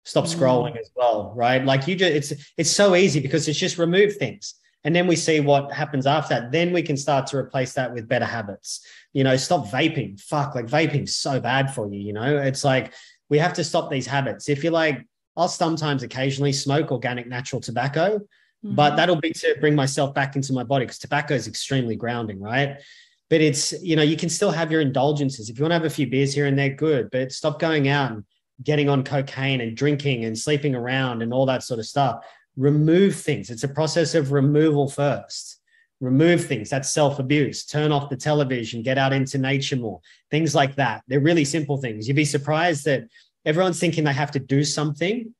Stop 0.04 0.24
mm. 0.24 0.34
scrolling 0.34 0.78
as 0.78 0.90
well, 0.96 1.32
right? 1.36 1.64
Like 1.64 1.86
you 1.86 1.94
just 1.94 2.32
it's 2.32 2.52
it's 2.56 2.70
so 2.70 2.96
easy 2.96 3.20
because 3.20 3.46
it's 3.46 3.58
just 3.58 3.78
remove 3.78 4.16
things 4.16 4.54
and 4.84 4.96
then 4.96 5.06
we 5.06 5.16
see 5.16 5.40
what 5.40 5.72
happens 5.72 6.06
after 6.06 6.34
that 6.34 6.52
then 6.52 6.72
we 6.72 6.82
can 6.82 6.96
start 6.96 7.26
to 7.26 7.36
replace 7.36 7.74
that 7.74 7.92
with 7.92 8.08
better 8.08 8.24
habits 8.24 8.84
you 9.12 9.24
know 9.24 9.36
stop 9.36 9.66
vaping 9.66 10.20
fuck 10.20 10.54
like 10.54 10.66
vaping's 10.66 11.14
so 11.14 11.40
bad 11.40 11.72
for 11.74 11.92
you 11.92 12.00
you 12.00 12.12
know 12.12 12.38
it's 12.38 12.64
like 12.64 12.92
we 13.28 13.38
have 13.38 13.52
to 13.52 13.64
stop 13.64 13.90
these 13.90 14.06
habits 14.06 14.48
if 14.48 14.64
you're 14.64 14.72
like 14.72 15.06
i'll 15.40 15.48
sometimes 15.48 16.02
occasionally 16.02 16.52
smoke 16.52 16.92
organic 16.92 17.26
natural 17.26 17.60
tobacco 17.60 18.18
mm-hmm. 18.18 18.74
but 18.74 18.96
that'll 18.96 19.16
be 19.16 19.32
to 19.32 19.56
bring 19.60 19.74
myself 19.74 20.14
back 20.14 20.36
into 20.36 20.52
my 20.52 20.62
body 20.62 20.84
because 20.84 20.98
tobacco 20.98 21.34
is 21.34 21.48
extremely 21.48 21.96
grounding 21.96 22.40
right 22.40 22.80
but 23.28 23.40
it's 23.40 23.72
you 23.82 23.96
know 23.96 24.02
you 24.02 24.16
can 24.16 24.28
still 24.28 24.50
have 24.50 24.70
your 24.70 24.80
indulgences 24.80 25.48
if 25.48 25.58
you 25.58 25.64
want 25.64 25.70
to 25.70 25.76
have 25.76 25.84
a 25.84 25.90
few 25.90 26.06
beers 26.06 26.34
here 26.34 26.46
and 26.46 26.58
there 26.58 26.70
good 26.70 27.10
but 27.10 27.32
stop 27.32 27.58
going 27.58 27.88
out 27.88 28.12
and 28.12 28.24
getting 28.62 28.90
on 28.90 29.02
cocaine 29.02 29.62
and 29.62 29.76
drinking 29.76 30.24
and 30.26 30.38
sleeping 30.38 30.74
around 30.74 31.22
and 31.22 31.32
all 31.32 31.46
that 31.46 31.62
sort 31.62 31.80
of 31.80 31.86
stuff 31.86 32.22
remove 32.56 33.16
things. 33.16 33.50
It's 33.50 33.64
a 33.64 33.68
process 33.68 34.14
of 34.14 34.32
removal 34.32 34.88
first. 34.88 35.58
Remove 36.00 36.46
things. 36.46 36.70
That's 36.70 36.90
self 36.90 37.18
abuse. 37.18 37.66
Turn 37.66 37.92
off 37.92 38.08
the 38.08 38.16
television, 38.16 38.82
get 38.82 38.98
out 38.98 39.12
into 39.12 39.38
nature 39.38 39.76
more, 39.76 40.00
things 40.30 40.54
like 40.54 40.76
that. 40.76 41.02
They're 41.08 41.20
really 41.20 41.44
simple 41.44 41.76
things. 41.76 42.08
You'd 42.08 42.16
be 42.16 42.24
surprised 42.24 42.86
that 42.86 43.04
everyone's 43.44 43.78
thinking 43.80 44.04
they 44.04 44.12
have 44.12 44.30
to 44.32 44.38
do 44.38 44.64
something, 44.64 45.34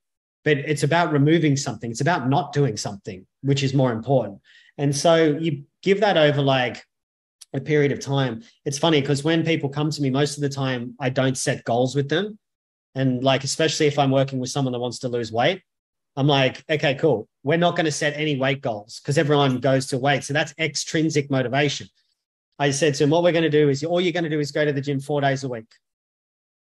but 0.44 0.58
it's 0.58 0.82
about 0.82 1.12
removing 1.12 1.56
something. 1.56 1.90
It's 1.90 2.00
about 2.00 2.28
not 2.28 2.52
doing 2.52 2.76
something, 2.76 3.26
which 3.42 3.62
is 3.62 3.74
more 3.74 3.92
important. 3.92 4.40
And 4.78 4.94
so 4.94 5.36
you 5.38 5.64
give 5.82 6.00
that 6.00 6.16
over 6.16 6.40
like 6.40 6.82
a 7.52 7.60
period 7.60 7.92
of 7.92 8.00
time. 8.00 8.42
It's 8.64 8.78
funny 8.78 9.00
because 9.00 9.24
when 9.24 9.44
people 9.44 9.68
come 9.68 9.90
to 9.90 10.02
me, 10.02 10.10
most 10.10 10.36
of 10.36 10.42
the 10.42 10.48
time, 10.48 10.94
I 11.00 11.10
don't 11.10 11.36
set 11.36 11.64
goals 11.64 11.94
with 11.94 12.08
them. 12.08 12.38
And 12.94 13.22
like, 13.22 13.44
especially 13.44 13.86
if 13.86 13.98
I'm 13.98 14.10
working 14.10 14.38
with 14.38 14.50
someone 14.50 14.72
that 14.72 14.78
wants 14.78 15.00
to 15.00 15.08
lose 15.08 15.30
weight, 15.30 15.62
I'm 16.16 16.26
like, 16.26 16.64
okay, 16.68 16.94
cool. 16.94 17.28
We're 17.42 17.58
not 17.58 17.76
going 17.76 17.86
to 17.86 17.92
set 17.92 18.14
any 18.16 18.36
weight 18.36 18.60
goals 18.60 19.00
because 19.00 19.16
everyone 19.16 19.58
goes 19.58 19.86
to 19.88 19.98
weight. 19.98 20.24
So 20.24 20.32
that's 20.32 20.54
extrinsic 20.58 21.30
motivation. 21.30 21.88
I 22.58 22.70
said 22.70 22.94
to 22.96 23.04
him, 23.04 23.10
what 23.10 23.22
we're 23.22 23.32
going 23.32 23.42
to 23.42 23.50
do 23.50 23.68
is 23.68 23.84
all 23.84 24.00
you're 24.00 24.12
going 24.12 24.24
to 24.24 24.30
do 24.30 24.40
is 24.40 24.52
go 24.52 24.64
to 24.64 24.72
the 24.72 24.80
gym 24.80 25.00
four 25.00 25.20
days 25.20 25.44
a 25.44 25.48
week. 25.48 25.72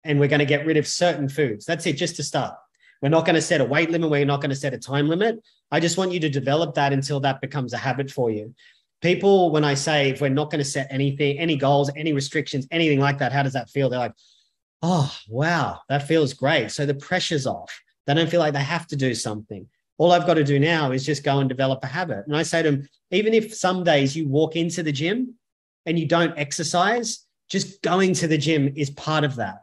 And 0.05 0.19
we're 0.19 0.29
going 0.29 0.39
to 0.39 0.45
get 0.45 0.65
rid 0.65 0.77
of 0.77 0.87
certain 0.87 1.27
foods. 1.27 1.65
That's 1.65 1.85
it, 1.85 1.97
just 1.97 2.15
to 2.17 2.23
start. 2.23 2.55
We're 3.01 3.09
not 3.09 3.25
going 3.25 3.35
to 3.35 3.41
set 3.41 3.59
a 3.59 3.65
weight 3.65 3.91
limit. 3.91 4.09
We're 4.09 4.25
not 4.25 4.39
going 4.41 4.51
to 4.51 4.55
set 4.55 4.73
a 4.73 4.77
time 4.77 5.09
limit. 5.09 5.43
I 5.71 5.79
just 5.79 5.97
want 5.97 6.13
you 6.13 6.19
to 6.21 6.29
develop 6.29 6.75
that 6.75 6.93
until 6.93 7.19
that 7.21 7.41
becomes 7.41 7.73
a 7.73 7.77
habit 7.77 8.09
for 8.09 8.31
you. 8.31 8.55
People, 9.01 9.51
when 9.51 9.65
I 9.65 9.73
say 9.73 10.09
if 10.09 10.21
we're 10.21 10.29
not 10.29 10.49
going 10.49 10.63
to 10.63 10.69
set 10.69 10.87
anything, 10.89 11.37
any 11.37 11.57
goals, 11.57 11.91
any 11.95 12.13
restrictions, 12.13 12.67
anything 12.71 12.99
like 12.99 13.17
that, 13.19 13.33
how 13.33 13.43
does 13.43 13.53
that 13.53 13.69
feel? 13.69 13.89
They're 13.89 13.99
like, 13.99 14.15
oh, 14.81 15.13
wow, 15.27 15.81
that 15.89 16.07
feels 16.07 16.33
great. 16.33 16.71
So 16.71 16.85
the 16.85 16.95
pressure's 16.95 17.45
off 17.45 17.81
they 18.05 18.13
don't 18.13 18.29
feel 18.29 18.39
like 18.39 18.53
they 18.53 18.59
have 18.59 18.87
to 18.87 18.95
do 18.95 19.13
something. 19.13 19.67
All 19.97 20.11
I've 20.11 20.27
got 20.27 20.35
to 20.35 20.43
do 20.43 20.59
now 20.59 20.91
is 20.91 21.05
just 21.05 21.23
go 21.23 21.39
and 21.39 21.49
develop 21.49 21.83
a 21.83 21.87
habit. 21.87 22.25
And 22.27 22.35
I 22.35 22.43
say 22.43 22.61
to 22.61 22.71
them, 22.71 22.87
even 23.11 23.33
if 23.33 23.53
some 23.55 23.83
days 23.83 24.15
you 24.15 24.27
walk 24.27 24.55
into 24.55 24.83
the 24.83 24.91
gym 24.91 25.35
and 25.85 25.97
you 25.97 26.07
don't 26.07 26.37
exercise, 26.37 27.25
just 27.49 27.81
going 27.81 28.13
to 28.15 28.27
the 28.27 28.37
gym 28.37 28.73
is 28.75 28.89
part 28.89 29.23
of 29.23 29.35
that. 29.37 29.59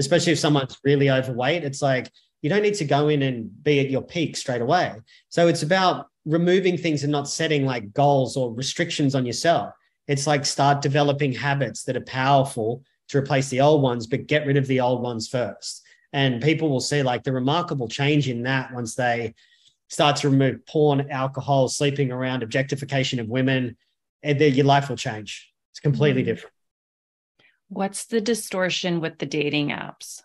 Especially 0.00 0.32
if 0.32 0.38
someone's 0.38 0.76
really 0.82 1.10
overweight, 1.10 1.62
it's 1.62 1.82
like 1.82 2.10
you 2.42 2.50
don't 2.50 2.62
need 2.62 2.74
to 2.74 2.84
go 2.84 3.08
in 3.08 3.22
and 3.22 3.62
be 3.62 3.78
at 3.78 3.90
your 3.90 4.02
peak 4.02 4.36
straight 4.36 4.62
away. 4.62 4.94
So 5.28 5.46
it's 5.46 5.62
about 5.62 6.08
removing 6.24 6.76
things 6.76 7.02
and 7.02 7.12
not 7.12 7.28
setting 7.28 7.64
like 7.64 7.92
goals 7.92 8.36
or 8.36 8.52
restrictions 8.52 9.14
on 9.14 9.26
yourself. 9.26 9.72
It's 10.08 10.26
like 10.26 10.44
start 10.44 10.82
developing 10.82 11.32
habits 11.32 11.84
that 11.84 11.96
are 11.96 12.02
powerful 12.02 12.82
to 13.08 13.18
replace 13.18 13.48
the 13.48 13.60
old 13.60 13.82
ones, 13.82 14.06
but 14.06 14.26
get 14.26 14.46
rid 14.46 14.56
of 14.56 14.66
the 14.66 14.80
old 14.80 15.02
ones 15.02 15.28
first. 15.28 15.82
And 16.12 16.42
people 16.42 16.68
will 16.68 16.80
see 16.80 17.02
like 17.02 17.22
the 17.22 17.32
remarkable 17.32 17.88
change 17.88 18.28
in 18.28 18.42
that 18.42 18.72
once 18.72 18.94
they 18.94 19.34
start 19.88 20.16
to 20.16 20.30
remove 20.30 20.64
porn, 20.66 21.10
alcohol, 21.10 21.68
sleeping 21.68 22.10
around, 22.10 22.42
objectification 22.42 23.20
of 23.20 23.28
women, 23.28 23.76
and 24.22 24.40
then 24.40 24.54
your 24.54 24.66
life 24.66 24.88
will 24.88 24.96
change. 24.96 25.52
It's 25.72 25.80
completely 25.80 26.22
mm. 26.22 26.26
different. 26.26 26.54
What's 27.70 28.04
the 28.04 28.20
distortion 28.20 29.00
with 29.00 29.18
the 29.18 29.26
dating 29.26 29.70
apps? 29.70 30.20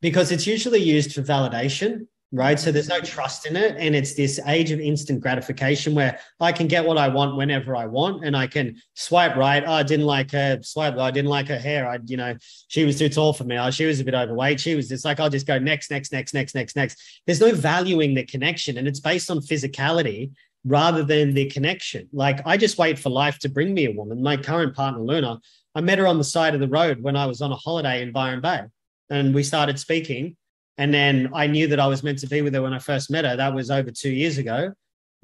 Because 0.00 0.32
it's 0.32 0.46
usually 0.46 0.82
used 0.82 1.14
for 1.14 1.22
validation 1.22 2.08
right? 2.32 2.60
So 2.60 2.70
there's 2.70 2.88
no 2.88 3.00
trust 3.00 3.46
in 3.46 3.56
it. 3.56 3.76
And 3.78 3.94
it's 3.94 4.14
this 4.14 4.38
age 4.46 4.70
of 4.70 4.80
instant 4.80 5.20
gratification 5.20 5.94
where 5.94 6.18
I 6.40 6.52
can 6.52 6.68
get 6.68 6.84
what 6.84 6.98
I 6.98 7.08
want 7.08 7.36
whenever 7.36 7.74
I 7.74 7.86
want 7.86 8.24
and 8.24 8.36
I 8.36 8.46
can 8.46 8.76
swipe 8.94 9.36
right. 9.36 9.64
Oh, 9.66 9.72
I 9.72 9.82
didn't 9.82 10.06
like 10.06 10.30
her 10.32 10.60
swipe. 10.62 10.96
I 10.98 11.10
didn't 11.10 11.30
like 11.30 11.48
her 11.48 11.58
hair. 11.58 11.88
I, 11.88 11.98
you 12.04 12.18
know, 12.18 12.36
she 12.68 12.84
was 12.84 12.98
too 12.98 13.08
tall 13.08 13.32
for 13.32 13.44
me. 13.44 13.56
Oh, 13.56 13.70
she 13.70 13.86
was 13.86 14.00
a 14.00 14.04
bit 14.04 14.14
overweight. 14.14 14.60
She 14.60 14.74
was 14.74 14.88
just 14.88 15.04
like, 15.04 15.20
I'll 15.20 15.30
just 15.30 15.46
go 15.46 15.58
next, 15.58 15.90
next, 15.90 16.12
next, 16.12 16.34
next, 16.34 16.54
next, 16.54 16.76
next. 16.76 17.00
There's 17.26 17.40
no 17.40 17.52
valuing 17.54 18.14
the 18.14 18.24
connection 18.24 18.76
and 18.76 18.86
it's 18.86 19.00
based 19.00 19.30
on 19.30 19.38
physicality 19.38 20.32
rather 20.64 21.02
than 21.02 21.32
the 21.32 21.48
connection. 21.48 22.08
Like 22.12 22.40
I 22.46 22.58
just 22.58 22.76
wait 22.76 22.98
for 22.98 23.08
life 23.08 23.38
to 23.38 23.48
bring 23.48 23.72
me 23.72 23.86
a 23.86 23.92
woman. 23.92 24.22
My 24.22 24.36
current 24.36 24.74
partner, 24.74 25.00
Luna, 25.00 25.40
I 25.74 25.80
met 25.80 25.98
her 25.98 26.06
on 26.06 26.18
the 26.18 26.24
side 26.24 26.54
of 26.54 26.60
the 26.60 26.68
road 26.68 27.02
when 27.02 27.16
I 27.16 27.26
was 27.26 27.40
on 27.40 27.52
a 27.52 27.56
holiday 27.56 28.02
in 28.02 28.12
Byron 28.12 28.40
Bay 28.40 28.62
and 29.10 29.34
we 29.34 29.42
started 29.42 29.78
speaking 29.78 30.36
and 30.78 30.94
then 30.94 31.30
I 31.34 31.48
knew 31.48 31.66
that 31.66 31.80
I 31.80 31.88
was 31.88 32.04
meant 32.04 32.20
to 32.20 32.28
be 32.28 32.40
with 32.40 32.54
her 32.54 32.62
when 32.62 32.72
I 32.72 32.78
first 32.78 33.10
met 33.10 33.24
her. 33.24 33.36
That 33.36 33.52
was 33.52 33.70
over 33.70 33.90
two 33.90 34.10
years 34.10 34.38
ago. 34.38 34.72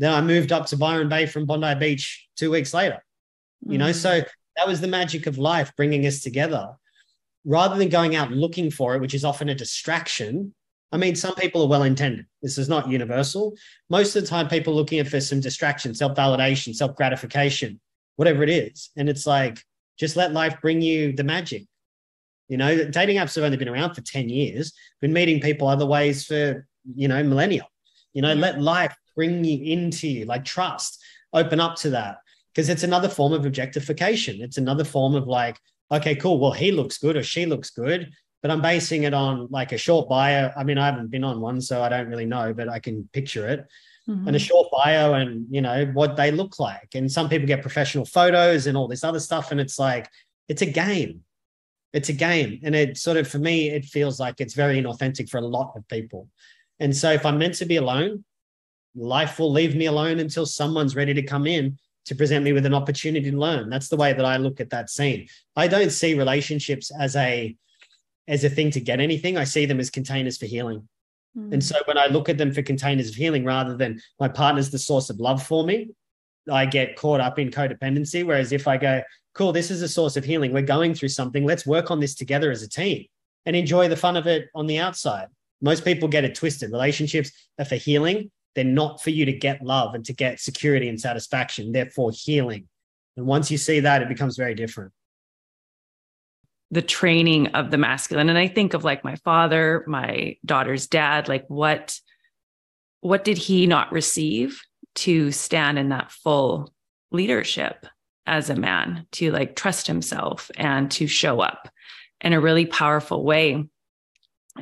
Then 0.01 0.13
I 0.13 0.21
moved 0.21 0.51
up 0.51 0.67
to 0.67 0.77
Byron 0.77 1.09
Bay 1.09 1.27
from 1.27 1.47
Bondi 1.47 1.75
Beach 1.77 2.29
two 2.37 2.51
weeks 2.51 2.75
later. 2.75 3.03
Mm-hmm. 3.65 3.73
You 3.73 3.79
know, 3.79 3.91
mm. 3.91 3.95
so 3.95 4.23
that 4.57 4.67
was 4.67 4.81
the 4.81 4.89
magic 4.89 5.27
of 5.29 5.39
life 5.39 5.73
bringing 5.77 6.07
us 6.07 6.21
together. 6.21 6.75
Rather 7.45 7.77
than 7.77 7.89
going 7.89 8.17
out 8.17 8.33
looking 8.33 8.71
for 8.71 8.97
it, 8.97 9.01
which 9.01 9.15
is 9.15 9.25
often 9.25 9.49
a 9.49 9.55
distraction. 9.55 10.53
I 10.91 10.97
mean, 10.97 11.15
some 11.15 11.35
people 11.35 11.63
are 11.63 11.69
well 11.69 11.83
intended. 11.83 12.27
This 12.43 12.59
is 12.59 12.69
not 12.69 12.89
universal. 12.89 13.55
Most 13.91 14.17
of 14.17 14.23
the 14.23 14.29
time, 14.29 14.49
people 14.49 14.75
looking 14.75 15.05
for 15.05 15.21
some 15.21 15.41
distraction, 15.41 15.95
self 15.95 16.17
validation, 16.17 16.75
self 16.75 16.97
gratification, 16.97 17.81
whatever 18.17 18.43
it 18.43 18.51
is. 18.51 18.91
And 18.97 19.09
it's 19.09 19.27
like, 19.27 19.63
just 19.99 20.17
let 20.17 20.33
life 20.33 20.61
bring 20.61 20.83
you 20.83 21.13
the 21.13 21.25
magic. 21.25 21.67
You 22.49 22.59
know, 22.59 22.91
dating 22.91 23.17
apps 23.17 23.35
have 23.37 23.45
only 23.45 23.57
been 23.57 23.69
around 23.69 23.95
for 23.95 24.03
10 24.03 24.29
years, 24.29 24.73
been 25.01 25.13
meeting 25.13 25.41
people 25.41 25.67
other 25.67 25.87
ways 25.87 26.27
for 26.27 26.67
you 26.95 27.09
know, 27.09 27.23
millennial. 27.23 27.67
You 28.13 28.23
know, 28.23 28.35
let 28.35 28.61
life 28.61 28.95
bring 29.17 29.45
you 29.45 29.73
into 29.73 30.09
you, 30.09 30.25
like 30.25 30.45
trust, 30.45 31.03
open 31.33 31.61
up 31.61 31.77
to 31.77 31.91
that. 31.91 32.19
Because 32.53 32.69
it's 32.69 32.85
another 32.85 33.09
form 33.09 33.33
of 33.33 33.47
objectification. 33.47 34.41
It's 34.41 34.59
another 34.59 34.85
form 34.85 35.17
of 35.17 35.27
like, 35.27 35.59
okay, 35.91 36.15
cool. 36.15 36.39
Well, 36.39 36.53
he 36.53 36.71
looks 36.71 36.99
good 36.99 37.17
or 37.17 37.23
she 37.25 37.47
looks 37.47 37.71
good, 37.71 38.13
but 38.43 38.51
I'm 38.51 38.63
basing 38.63 39.03
it 39.03 39.15
on 39.15 39.49
like 39.51 39.73
a 39.73 39.79
short 39.79 40.09
bio. 40.09 40.53
I 40.57 40.63
mean, 40.63 40.79
I 40.79 40.87
haven't 40.87 41.11
been 41.11 41.25
on 41.25 41.41
one, 41.41 41.61
so 41.61 41.83
I 41.83 41.89
don't 41.89 42.09
really 42.09 42.27
know, 42.27 42.55
but 42.55 42.69
I 42.69 42.79
can 42.79 43.09
picture 43.13 43.49
it. 43.49 43.67
Mm-hmm. 44.09 44.27
And 44.27 44.37
a 44.37 44.39
short 44.39 44.69
bio 44.71 45.15
and 45.15 45.47
you 45.51 45.63
know 45.63 45.87
what 45.95 46.17
they 46.17 46.31
look 46.31 46.59
like. 46.59 46.95
And 46.95 47.11
some 47.11 47.29
people 47.29 47.47
get 47.47 47.63
professional 47.63 48.05
photos 48.05 48.67
and 48.67 48.77
all 48.77 48.87
this 48.87 49.03
other 49.03 49.21
stuff. 49.21 49.51
And 49.51 49.59
it's 49.59 49.79
like, 49.79 50.11
it's 50.49 50.63
a 50.63 50.67
game. 50.67 51.23
It's 51.95 52.11
a 52.11 52.13
game. 52.13 52.61
And 52.65 52.75
it 52.75 52.99
sort 52.99 53.17
of, 53.17 53.27
for 53.27 53.39
me, 53.39 53.71
it 53.71 53.85
feels 53.87 54.21
like 54.21 54.41
it's 54.41 54.55
very 54.55 54.83
inauthentic 54.83 55.31
for 55.31 55.39
a 55.39 55.47
lot 55.47 55.73
of 55.75 55.89
people. 55.89 56.29
And 56.81 56.95
so 56.95 57.13
if 57.13 57.25
I'm 57.25 57.39
meant 57.39 57.55
to 57.55 57.65
be 57.65 57.77
alone, 57.77 58.25
life 58.95 59.39
will 59.39 59.53
leave 59.53 59.75
me 59.75 59.87
alone 59.87 60.19
until 60.19 60.45
someone's 60.45 60.97
ready 60.97 61.15
to 61.15 61.23
come 61.23 61.47
in 61.47 61.79
to 62.07 62.15
present 62.15 62.45
me 62.45 62.53
with 62.53 62.67
an 62.67 62.75
opportunity 62.75 63.31
to 63.31 63.37
learn. 63.37 63.71
That's 63.71 63.89
the 63.89 63.97
way 63.97 64.13
that 64.13 64.25
I 64.25 64.37
look 64.37 64.61
at 64.61 64.71
that 64.71 64.91
scene. 64.91 65.29
I 65.57 65.69
don't 65.69 65.91
see 65.91 66.15
relationships 66.15 66.91
as 66.99 67.17
a 67.17 67.57
as 68.27 68.43
a 68.43 68.49
thing 68.51 68.71
to 68.71 68.81
get 68.81 69.01
anything. 69.01 69.37
I 69.37 69.45
see 69.45 69.67
them 69.67 69.81
as 69.81 69.91
containers 69.91 70.39
for 70.39 70.47
healing. 70.47 70.89
Mm. 71.37 71.55
And 71.55 71.65
so 71.65 71.77
when 71.87 71.99
I 71.99 72.07
look 72.07 72.29
at 72.29 72.39
them 72.39 72.53
for 72.53 72.63
containers 72.63 73.09
of 73.09 73.15
healing 73.15 73.45
rather 73.45 73.77
than 73.77 74.01
my 74.21 74.29
partner's 74.29 74.71
the 74.71 74.79
source 74.79 75.11
of 75.11 75.21
love 75.21 75.43
for 75.43 75.65
me, 75.65 75.91
I 76.51 76.67
get 76.67 76.97
caught 76.97 77.21
up 77.21 77.39
in 77.39 77.51
codependency. 77.51 78.25
Whereas 78.25 78.53
if 78.53 78.69
I 78.69 78.77
go, 78.77 79.03
cool, 79.35 79.53
this 79.53 79.71
is 79.71 79.83
a 79.83 79.89
source 79.89 80.17
of 80.17 80.25
healing. 80.25 80.53
We're 80.53 80.63
going 80.63 80.95
through 80.95 81.09
something. 81.09 81.45
Let's 81.45 81.67
work 81.67 81.91
on 81.91 82.01
this 82.01 82.15
together 82.15 82.51
as 82.51 82.63
a 82.63 82.69
team 82.69 83.07
and 83.47 83.57
enjoy 83.57 83.89
the 83.89 83.97
fun 83.97 84.17
of 84.17 84.27
it 84.27 84.49
on 84.55 84.67
the 84.67 84.79
outside. 84.79 85.29
Most 85.61 85.85
people 85.85 86.09
get 86.09 86.25
it 86.25 86.35
twisted. 86.35 86.71
Relationships 86.71 87.31
are 87.59 87.65
for 87.65 87.77
healing. 87.77 88.31
They're 88.55 88.65
not 88.65 89.03
for 89.03 89.11
you 89.11 89.25
to 89.25 89.33
get 89.33 89.63
love 89.63 89.95
and 89.95 90.05
to 90.05 90.13
get 90.13 90.41
security 90.41 90.89
and 90.89 91.01
satisfaction. 91.01 91.73
They're 91.73 91.91
for 91.91 92.11
healing. 92.13 92.69
And 93.17 93.27
once 93.27 93.51
you 93.51 93.59
see 93.59 93.81
that, 93.81 94.03
it 94.03 94.09
becomes 94.09 94.37
very 94.37 94.55
different. 94.55 94.93
The 96.75 96.83
training 96.83 97.49
of 97.49 97.71
the 97.71 97.79
masculine. 97.79 98.29
And 98.29 98.39
I 98.39 98.49
think 98.49 98.75
of 98.75 98.83
like 98.83 99.05
my 99.05 99.15
father, 99.17 99.85
my 99.87 100.37
daughter's 100.45 100.89
dad, 100.89 101.29
like 101.29 101.45
what 101.49 101.99
what 103.01 103.23
did 103.23 103.39
he 103.39 103.67
not 103.67 103.93
receive 103.93 104.61
to 104.97 105.31
stand 105.31 105.79
in 105.79 105.91
that 105.91 106.11
full 106.11 106.73
leadership 107.13 107.87
as 108.27 108.51
a 108.51 108.57
man, 108.57 109.07
to 109.13 109.31
like 109.31 109.55
trust 109.55 109.87
himself 109.87 110.51
and 110.57 110.91
to 110.91 111.07
show 111.07 111.41
up 111.41 111.69
in 112.21 112.33
a 112.33 112.41
really 112.41 112.67
powerful 112.67 113.23
way. 113.23 113.69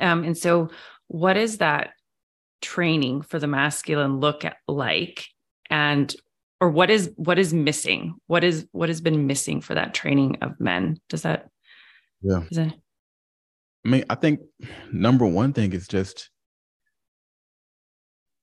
Um, 0.01 0.25
and 0.25 0.37
so 0.37 0.71
what 1.09 1.37
is 1.37 1.59
that 1.59 1.93
training 2.61 3.23
for 3.23 3.39
the 3.39 3.47
masculine 3.47 4.21
look 4.21 4.45
at, 4.45 4.57
like 4.69 5.27
and 5.71 6.15
or 6.61 6.69
what 6.69 6.91
is 6.91 7.11
what 7.17 7.39
is 7.39 7.55
missing 7.55 8.15
what 8.27 8.45
is 8.45 8.67
what 8.73 8.89
has 8.89 9.01
been 9.01 9.27
missing 9.27 9.61
for 9.61 9.75
that 9.75 9.95
training 9.95 10.37
of 10.43 10.61
men 10.61 11.01
does 11.09 11.23
that 11.23 11.49
yeah 12.23 12.43
that... 12.51 12.75
i 13.85 13.89
mean 13.89 14.05
i 14.11 14.15
think 14.15 14.41
number 14.93 15.27
one 15.27 15.53
thing 15.53 15.73
is 15.73 15.87
just 15.87 16.31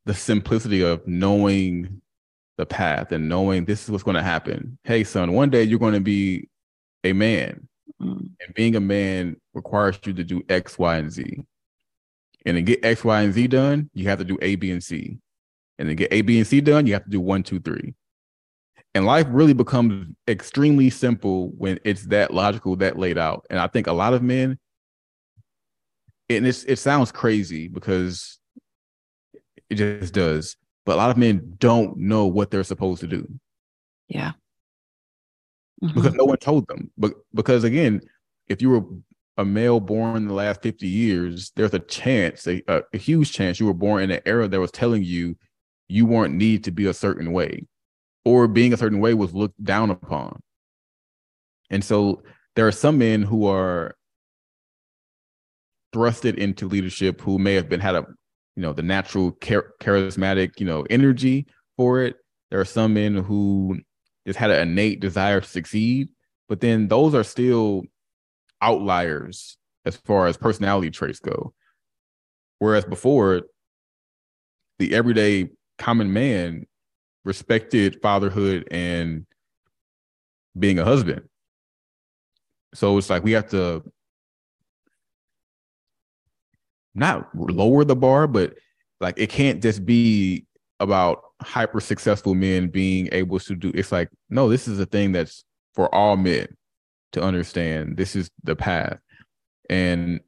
the 0.06 0.14
simplicity 0.14 0.82
of 0.82 1.06
knowing 1.08 2.02
the 2.58 2.66
path 2.66 3.12
and 3.12 3.30
knowing 3.30 3.66
this 3.66 3.84
is 3.84 3.92
what's 3.92 4.04
going 4.04 4.16
to 4.16 4.24
happen 4.24 4.78
hey 4.84 5.04
son 5.04 5.34
one 5.34 5.50
day 5.50 5.64
you're 5.64 5.80
going 5.80 5.94
to 5.94 6.00
be 6.00 6.50
a 7.04 7.14
man 7.14 7.68
mm. 8.02 8.18
and 8.18 8.54
being 8.56 8.76
a 8.76 8.80
man 8.80 9.36
requires 9.54 9.98
you 10.06 10.14
to 10.14 10.24
do 10.24 10.42
x 10.50 10.78
y 10.78 10.98
and 10.98 11.12
z 11.12 11.44
and 12.46 12.56
to 12.56 12.62
get 12.62 12.84
X, 12.84 13.04
Y, 13.04 13.22
and 13.22 13.34
Z 13.34 13.48
done, 13.48 13.90
you 13.94 14.08
have 14.08 14.20
to 14.20 14.26
do 14.26 14.38
A, 14.42 14.56
B, 14.56 14.72
and 14.72 14.84
C. 14.84 15.18
And 15.78 15.90
to 15.90 15.96
get 15.96 16.12
A, 16.12 16.22
B, 16.22 16.38
and 16.38 16.48
C 16.48 16.62
done, 16.62 16.88
you 16.88 16.94
have 16.94 17.04
to 17.04 17.10
do 17.10 17.20
one, 17.20 17.44
two, 17.44 17.60
three. 17.60 17.94
And 19.00 19.06
life 19.06 19.28
really 19.30 19.54
becomes 19.54 20.14
extremely 20.28 20.90
simple 20.90 21.52
when 21.52 21.80
it's 21.86 22.08
that 22.08 22.34
logical, 22.34 22.76
that 22.76 23.00
laid 23.00 23.18
out. 23.18 23.46
And 23.50 23.58
I 23.58 23.68
think 23.68 23.88
a 23.88 23.94
lot 23.94 24.14
of 24.14 24.22
men, 24.22 24.60
and 26.28 26.46
it's, 26.46 26.66
it 26.66 26.80
sounds 26.80 27.10
crazy 27.10 27.70
because 27.70 28.40
it 29.70 29.76
just 29.76 30.14
does, 30.14 30.58
but 30.86 30.96
a 30.96 30.98
lot 30.98 31.12
of 31.12 31.18
men 31.18 31.54
don't 31.60 31.96
know 31.96 32.26
what 32.26 32.52
they're 32.52 32.66
supposed 32.66 33.00
to 33.00 33.08
do. 33.08 33.26
Yeah. 34.10 34.34
Mm-hmm. 35.82 35.96
Because 35.96 36.16
no 36.16 36.26
one 36.26 36.36
told 36.36 36.68
them. 36.68 36.92
But 36.98 37.14
because 37.34 37.64
again, 37.64 38.02
if 38.50 38.62
you 38.62 38.70
were 38.70 38.84
a 39.38 39.46
male 39.46 39.80
born 39.80 40.18
in 40.18 40.28
the 40.28 40.34
last 40.34 40.62
50 40.62 40.86
years, 40.86 41.54
there's 41.56 41.74
a 41.74 41.80
chance, 41.80 42.46
a, 42.48 42.62
a, 42.68 42.98
huge 42.98 43.32
chance 43.32 43.62
you 43.62 43.66
were 43.66 43.74
born 43.74 44.04
in 44.04 44.12
an 44.12 44.20
era 44.26 44.50
that 44.50 44.60
was 44.60 44.72
telling 44.72 45.06
you 45.06 45.38
you 45.88 46.06
weren't 46.06 46.34
need 46.34 46.66
to 46.66 46.72
be 46.72 46.88
a 46.88 46.94
certain 46.94 47.32
way 47.32 47.66
or 48.30 48.48
being 48.48 48.74
a 48.74 48.78
certain 48.78 49.00
way 49.00 49.14
was 49.14 49.34
looked 49.34 49.64
down 49.64 49.90
upon. 49.90 50.40
And 51.70 51.84
so 51.84 52.24
there 52.56 52.68
are 52.68 52.72
some 52.72 52.98
men 52.98 53.22
who 53.22 53.48
are 53.48 53.96
thrusted 55.94 56.36
into 56.36 56.68
leadership 56.68 57.22
who 57.22 57.40
may 57.40 57.56
have 57.56 57.70
been 57.70 57.80
had 57.80 57.96
a 57.96 58.06
you 58.56 58.62
know 58.62 58.74
the 58.74 58.84
natural 58.84 59.32
char- 59.44 59.74
charismatic 59.82 60.60
you 60.60 60.66
know 60.66 60.86
energy 60.90 61.48
for 61.78 62.04
it 62.04 62.18
there 62.52 62.60
are 62.60 62.66
some 62.66 62.94
men 62.94 63.16
who 63.16 63.80
just 64.28 64.38
had 64.38 64.52
an 64.52 64.70
innate 64.70 65.00
desire 65.00 65.42
to 65.42 65.48
succeed 65.48 66.10
but 66.48 66.60
then 66.60 66.88
those 66.88 67.16
are 67.16 67.24
still 67.24 67.84
outliers 68.62 69.58
as 69.86 69.96
far 69.96 70.28
as 70.28 70.38
personality 70.38 70.90
traits 70.90 71.20
go. 71.20 71.54
Whereas 72.58 72.86
before, 72.86 73.44
the 74.80 74.94
everyday 74.94 75.50
common 75.78 76.12
man 76.12 76.66
respected 77.30 78.02
fatherhood 78.02 78.68
and 78.72 79.28
being 80.58 80.80
a 80.80 80.84
husband. 80.84 81.22
So 82.74 82.98
it's 82.98 83.10
like 83.10 83.24
we 83.24 83.34
have 83.34 83.50
to 83.52 83.84
not 86.96 87.30
lower 87.36 87.86
the 87.86 87.96
bar, 87.96 88.26
but 88.26 88.56
like 89.00 89.20
it 89.20 89.30
can't 89.30 89.62
just 89.62 89.86
be 89.86 90.48
about 90.80 91.22
hyper 91.42 91.80
successful 91.80 92.34
men 92.34 92.68
being 92.68 93.08
able 93.12 93.40
to 93.40 93.56
do 93.56 93.72
it's 93.74 93.94
like 93.94 94.10
no 94.30 94.50
this 94.50 94.68
is 94.68 94.78
a 94.80 94.86
thing 94.86 95.14
that's 95.14 95.46
for 95.74 95.94
all 95.96 96.18
men 96.18 96.48
to 97.14 97.22
understand 97.22 97.96
this 97.96 98.14
is 98.16 98.30
the 98.44 98.56
path 98.56 98.98
and 99.70 100.20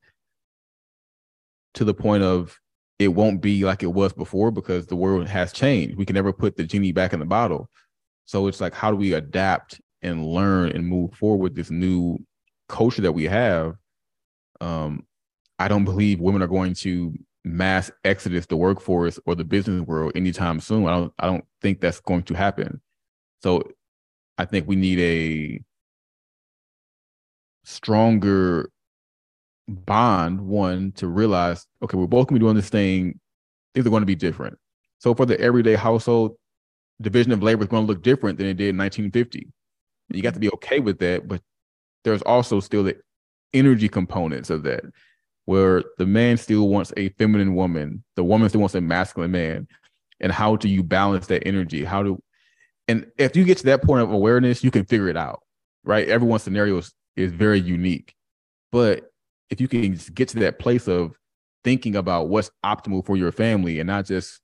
to 1.74 1.84
the 1.84 1.94
point 1.94 2.24
of 2.24 2.58
it 3.02 3.08
won't 3.08 3.42
be 3.42 3.66
like 3.66 3.82
it 3.82 3.88
was 3.88 4.14
before 4.14 4.52
because 4.52 4.86
the 4.86 4.96
world 4.96 5.28
has 5.28 5.52
changed. 5.52 5.98
We 5.98 6.06
can 6.06 6.14
never 6.14 6.32
put 6.32 6.56
the 6.56 6.64
genie 6.64 6.92
back 6.92 7.14
in 7.14 7.20
the 7.20 7.26
bottle. 7.26 7.68
So 8.26 8.46
it's 8.46 8.62
like 8.62 8.76
how 8.76 8.92
do 8.92 8.98
we 8.98 9.14
adapt 9.14 9.82
and 10.04 10.24
learn 10.24 10.72
and 10.72 10.86
move 10.86 11.14
forward 11.16 11.42
with 11.42 11.56
this 11.56 11.72
new 11.72 12.20
culture 12.70 13.02
that 13.02 13.14
we 13.14 13.26
have? 13.26 13.76
Um 14.60 15.06
i 15.58 15.68
don't 15.68 15.86
believe 15.86 16.20
women 16.20 16.44
are 16.44 16.48
going 16.48 16.74
to 16.74 17.14
mass 17.44 17.92
exodus 18.04 18.46
the 18.46 18.58
workforce 18.58 19.20
or 19.26 19.34
the 19.36 19.44
business 19.44 19.82
world 19.82 20.12
anytime 20.16 20.60
soon. 20.60 20.86
I 20.86 20.92
don't 20.92 21.14
i 21.18 21.26
don't 21.26 21.46
think 21.60 21.82
that's 21.82 22.02
going 22.02 22.24
to 22.24 22.36
happen. 22.36 22.82
So 23.42 23.64
i 24.38 24.46
think 24.46 24.68
we 24.68 24.76
need 24.76 25.00
a 25.00 25.64
stronger 27.64 28.70
bond 29.72 30.42
one 30.42 30.92
to 30.94 31.08
realize 31.08 31.66
okay 31.84 31.98
we're 31.98 32.08
both 32.08 32.28
going 32.28 32.36
to 32.36 32.40
be 32.40 32.46
doing 32.46 32.56
this 32.56 32.70
thing 32.70 33.20
things 33.74 33.86
are 33.86 33.90
going 33.90 34.02
to 34.02 34.06
be 34.08 34.16
different. 34.16 34.58
So 35.00 35.16
for 35.16 35.26
the 35.26 35.40
everyday 35.40 35.76
household 35.76 36.36
division 37.02 37.32
of 37.32 37.42
labor 37.42 37.64
is 37.64 37.70
going 37.70 37.86
to 37.86 37.92
look 37.92 38.04
different 38.04 38.38
than 38.38 38.48
it 38.48 38.56
did 38.56 38.70
in 38.70 38.78
1950 38.78 39.48
you 40.10 40.22
got 40.22 40.36
to 40.36 40.40
be 40.40 40.52
okay 40.52 40.80
with 40.80 41.00
that 41.00 41.28
but 41.28 41.42
there's 42.04 42.22
also 42.24 42.60
still 42.60 42.84
the 42.84 42.96
energy 43.54 43.90
components 43.90 44.52
of 44.52 44.62
that 44.64 44.84
where 45.46 45.84
the 45.98 46.06
man 46.06 46.38
still 46.38 46.68
wants 46.68 46.94
a 46.98 47.10
feminine 47.10 47.56
woman 47.56 48.04
the 48.16 48.24
woman 48.24 48.50
still 48.50 48.62
wants 48.62 48.76
a 48.76 48.82
masculine 48.82 49.32
man 49.32 49.68
and 50.20 50.32
how 50.32 50.56
do 50.56 50.70
you 50.70 50.84
balance 50.84 51.26
that 51.28 51.48
energy? 51.48 51.84
How 51.84 52.04
do 52.04 52.22
and 52.88 53.08
if 53.18 53.36
you 53.36 53.46
get 53.46 53.58
to 53.60 53.66
that 53.66 53.82
point 53.82 54.04
of 54.04 54.12
awareness 54.12 54.64
you 54.64 54.70
can 54.70 54.86
figure 54.86 55.08
it 55.08 55.18
out 55.18 55.42
right? 55.84 56.08
Everyone's 56.08 56.44
scenario 56.44 56.78
is 56.78 56.94
is 57.16 57.32
very 57.32 57.60
unique. 57.60 58.14
But 58.72 59.11
if 59.52 59.62
you 59.62 59.68
can 59.68 60.00
get 60.14 60.30
to 60.30 60.40
that 60.40 60.58
place 60.58 60.88
of 60.88 61.16
thinking 61.64 61.96
about 61.96 62.30
what's 62.30 62.50
optimal 62.66 63.06
for 63.06 63.18
your 63.18 63.32
family 63.32 63.80
and 63.80 63.88
not 63.88 64.06
just 64.06 64.40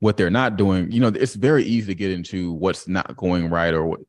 what 0.00 0.16
they're 0.16 0.28
not 0.28 0.56
doing, 0.56 0.90
you 0.90 1.00
know, 1.00 1.08
it's 1.08 1.36
very 1.36 1.62
easy 1.64 1.86
to 1.86 1.94
get 1.94 2.10
into 2.10 2.52
what's 2.52 2.88
not 2.88 3.16
going 3.16 3.48
right 3.48 3.72
or 3.72 3.86
what. 3.86 4.00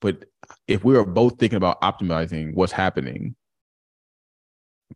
But 0.00 0.26
if 0.68 0.84
we 0.84 0.96
are 0.96 1.04
both 1.04 1.38
thinking 1.38 1.56
about 1.56 1.80
optimizing 1.80 2.54
what's 2.54 2.72
happening 2.72 3.34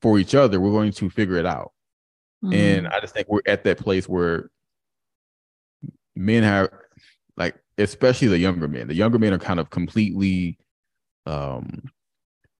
for 0.01 0.19
each 0.19 0.35
other, 0.35 0.61
we're 0.61 0.71
going 0.71 0.93
to 0.93 1.11
figure 1.11 1.37
it 1.37 1.47
out. 1.47 1.73
Mm-hmm. 2.45 2.55
And 2.55 2.89
I 2.89 3.01
just 3.01 3.15
think 3.15 3.29
we're 3.29 3.41
at 3.47 3.65
that 3.65 3.79
place 3.79 4.09
where 4.09 4.51
men 6.15 6.43
have, 6.43 6.69
like, 7.37 7.57
especially 7.79 8.29
the 8.29 8.39
younger 8.39 8.69
men, 8.69 8.89
the 8.89 8.95
younger 8.95 9.19
men 9.19 9.33
are 9.33 9.39
kind 9.39 9.59
of 9.59 9.71
completely 9.71 10.59
um 11.27 11.83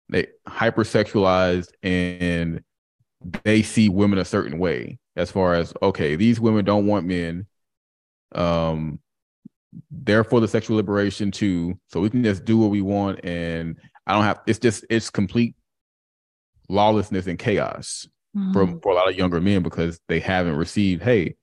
they 0.09 0.27
hypersexualized 0.47 1.69
and 1.83 2.63
they 3.43 3.63
see 3.63 3.89
women 3.89 4.19
a 4.19 4.25
certain 4.25 4.59
way 4.59 4.99
as 5.17 5.31
far 5.31 5.55
as 5.55 5.73
okay, 5.83 6.17
these 6.17 6.41
women 6.41 6.65
don't 6.65 6.87
want 6.87 7.07
men. 7.07 7.47
Um, 8.35 9.01
they're 9.91 10.25
the 10.25 10.49
sexual 10.49 10.77
liberation 10.77 11.31
too, 11.31 11.79
so 11.89 12.01
we 12.01 12.11
can 12.11 12.23
just 12.23 12.45
do 12.45 12.59
what 12.59 12.71
we 12.71 12.83
want, 12.83 13.25
and 13.25 13.77
I 14.07 14.15
don't 14.15 14.25
have. 14.25 14.41
It's 14.47 14.59
just 14.59 14.85
it's 14.91 15.11
complete 15.11 15.55
lawlessness 16.69 17.27
and 17.27 17.39
chaos 17.39 18.09
mm-hmm. 18.37 18.53
for 18.53 18.81
for 18.83 18.93
a 18.93 18.95
lot 18.95 19.09
of 19.09 19.17
younger 19.17 19.41
men 19.41 19.63
because 19.63 20.01
they 20.09 20.21
haven't 20.21 20.57
received. 20.57 21.03
Hey, 21.03 21.37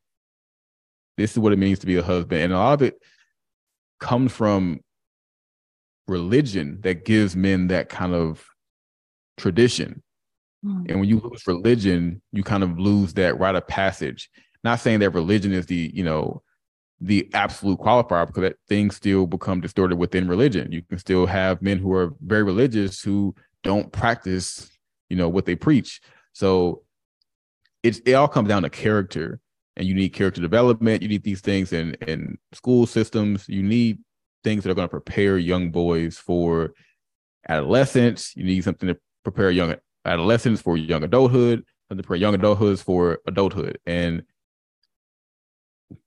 this 1.18 1.32
is 1.32 1.40
what 1.40 1.54
it 1.54 1.60
means 1.60 1.80
to 1.80 1.86
be 1.86 1.98
a 1.98 2.04
husband, 2.04 2.42
and 2.42 2.54
a 2.54 2.58
lot 2.58 2.74
of 2.74 2.82
it 2.82 3.00
comes 4.00 4.32
from 4.32 4.80
religion 6.12 6.80
that 6.82 7.06
gives 7.06 7.36
men 7.36 7.68
that 7.68 7.90
kind 7.90 8.14
of 8.14 8.46
tradition. 9.38 10.04
Mm. 10.64 10.90
And 10.90 11.00
when 11.00 11.10
you 11.10 11.20
lose 11.20 11.48
religion, 11.48 12.22
you 12.32 12.44
kind 12.44 12.64
of 12.64 12.78
lose 12.78 13.14
that 13.14 13.40
rite 13.40 13.56
of 13.56 13.68
passage. 13.68 14.30
Not 14.64 14.80
saying 14.80 15.00
that 15.00 15.12
religion 15.12 15.54
is 15.54 15.66
the, 15.66 15.90
you 15.94 16.04
know, 16.04 16.44
the 17.00 17.28
absolute 17.34 17.80
qualifier 17.80 18.28
because 18.28 18.42
that 18.42 18.58
things 18.70 18.96
still 18.96 19.26
become 19.26 19.60
distorted 19.60 19.98
within 19.98 20.28
religion. 20.28 20.72
You 20.72 20.84
can 20.84 21.00
still 21.00 21.26
have 21.26 21.62
men 21.62 21.80
who 21.80 21.92
are 21.94 22.14
very 22.22 22.44
religious 22.44 23.02
who 23.02 23.34
don't 23.64 23.92
practice, 23.92 24.70
you 25.10 25.18
know, 25.18 25.28
what 25.28 25.46
they 25.46 25.56
preach. 25.56 26.00
So 26.34 26.84
it's 27.82 28.00
it 28.06 28.14
all 28.14 28.28
comes 28.28 28.50
down 28.50 28.62
to 28.62 28.70
character 28.70 29.40
and 29.76 29.88
you 29.88 29.96
need 29.96 30.10
character 30.10 30.42
development. 30.42 31.02
You 31.02 31.08
need 31.08 31.24
these 31.24 31.42
things 31.42 31.74
in 31.74 31.96
in 32.08 32.38
school 32.54 32.86
systems. 32.86 33.50
You 33.50 33.64
need 33.64 33.98
things 34.44 34.64
that 34.64 34.72
are 34.72 34.76
going 34.76 34.88
to 34.88 34.90
prepare 34.90 35.38
young 35.38 35.72
boys 35.72 36.18
for 36.18 36.74
adolescence. 37.48 38.36
You 38.36 38.44
need 38.44 38.64
something 38.64 38.88
to 38.88 38.98
prepare 39.24 39.52
young 39.52 39.76
adolescents 40.06 40.62
for 40.62 40.78
young 40.78 41.04
adulthood, 41.04 41.64
something 41.90 42.06
for 42.06 42.16
young 42.16 42.36
adulthoods 42.36 42.84
for 42.84 43.20
adulthood. 43.28 43.80
And 43.86 44.24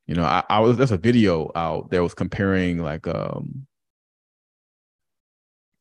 you 0.06 0.14
know, 0.14 0.24
I, 0.24 0.44
I 0.48 0.60
was 0.60 0.76
there's 0.76 0.92
a 0.92 0.98
video 0.98 1.50
out 1.54 1.90
that 1.90 2.02
was 2.02 2.14
comparing 2.14 2.78
like 2.78 3.06
um 3.06 3.66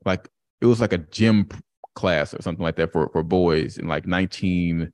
like 0.06 0.30
it 0.62 0.66
was 0.66 0.82
like 0.82 0.94
a 0.94 0.98
gym 0.98 1.48
class 1.96 2.34
or 2.34 2.42
something 2.42 2.64
like 2.64 2.76
that 2.78 2.92
for 2.92 3.10
for 3.10 3.24
boys 3.24 3.78
in 3.78 3.88
like 3.88 4.06
19 4.06 4.92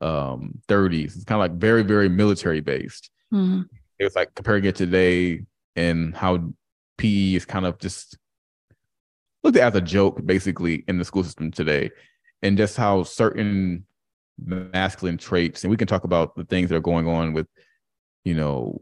um 0.00 0.58
30s. 0.68 1.16
It's 1.16 1.24
kind 1.24 1.42
of 1.42 1.50
like 1.50 1.58
very 1.58 1.82
very 1.82 2.08
military 2.08 2.60
based. 2.60 3.10
Mm-hmm. 3.32 3.62
It 3.98 4.04
was 4.04 4.16
like 4.16 4.34
comparing 4.34 4.64
it 4.64 4.76
today 4.76 5.44
and 5.76 6.16
how 6.16 6.52
PE 7.00 7.34
is 7.34 7.44
kind 7.44 7.66
of 7.66 7.78
just 7.78 8.16
looked 9.42 9.56
at 9.56 9.74
as 9.74 9.76
a 9.76 9.80
joke 9.80 10.24
basically 10.24 10.84
in 10.86 10.98
the 10.98 11.04
school 11.04 11.24
system 11.24 11.50
today 11.50 11.90
and 12.42 12.58
just 12.58 12.76
how 12.76 13.02
certain 13.02 13.86
masculine 14.38 15.18
traits 15.18 15.64
and 15.64 15.70
we 15.70 15.76
can 15.76 15.88
talk 15.88 16.04
about 16.04 16.34
the 16.34 16.44
things 16.44 16.68
that 16.68 16.76
are 16.76 16.80
going 16.80 17.06
on 17.06 17.32
with 17.32 17.46
you 18.24 18.34
know 18.34 18.80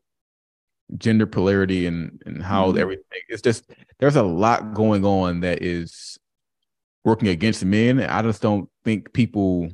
gender 0.97 1.27
polarity 1.27 1.87
and 1.87 2.23
and 2.27 2.43
how 2.43 2.69
mm-hmm. 2.69 2.79
everything 2.79 3.21
it's 3.29 3.43
just 3.43 3.71
there's 3.99 4.17
a 4.17 4.23
lot 4.23 4.75
going 4.75 5.05
on 5.05 5.41
that 5.41 5.63
is 5.63 6.19
working 7.05 7.29
against 7.29 7.65
men. 7.65 7.99
And 7.99 8.11
i 8.11 8.23
just 8.23 8.43
don't 8.43 8.69
think 8.85 9.13
people 9.13 9.71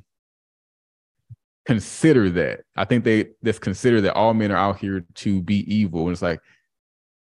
consider 1.66 2.30
that. 2.30 2.60
I 2.76 2.84
think 2.84 3.04
they 3.04 3.30
just 3.42 3.60
consider 3.60 4.00
that 4.02 4.14
all 4.14 4.34
men 4.34 4.52
are 4.52 4.56
out 4.56 4.78
here 4.78 5.04
to 5.14 5.42
be 5.42 5.74
evil. 5.74 6.02
And 6.02 6.12
it's 6.12 6.22
like 6.22 6.40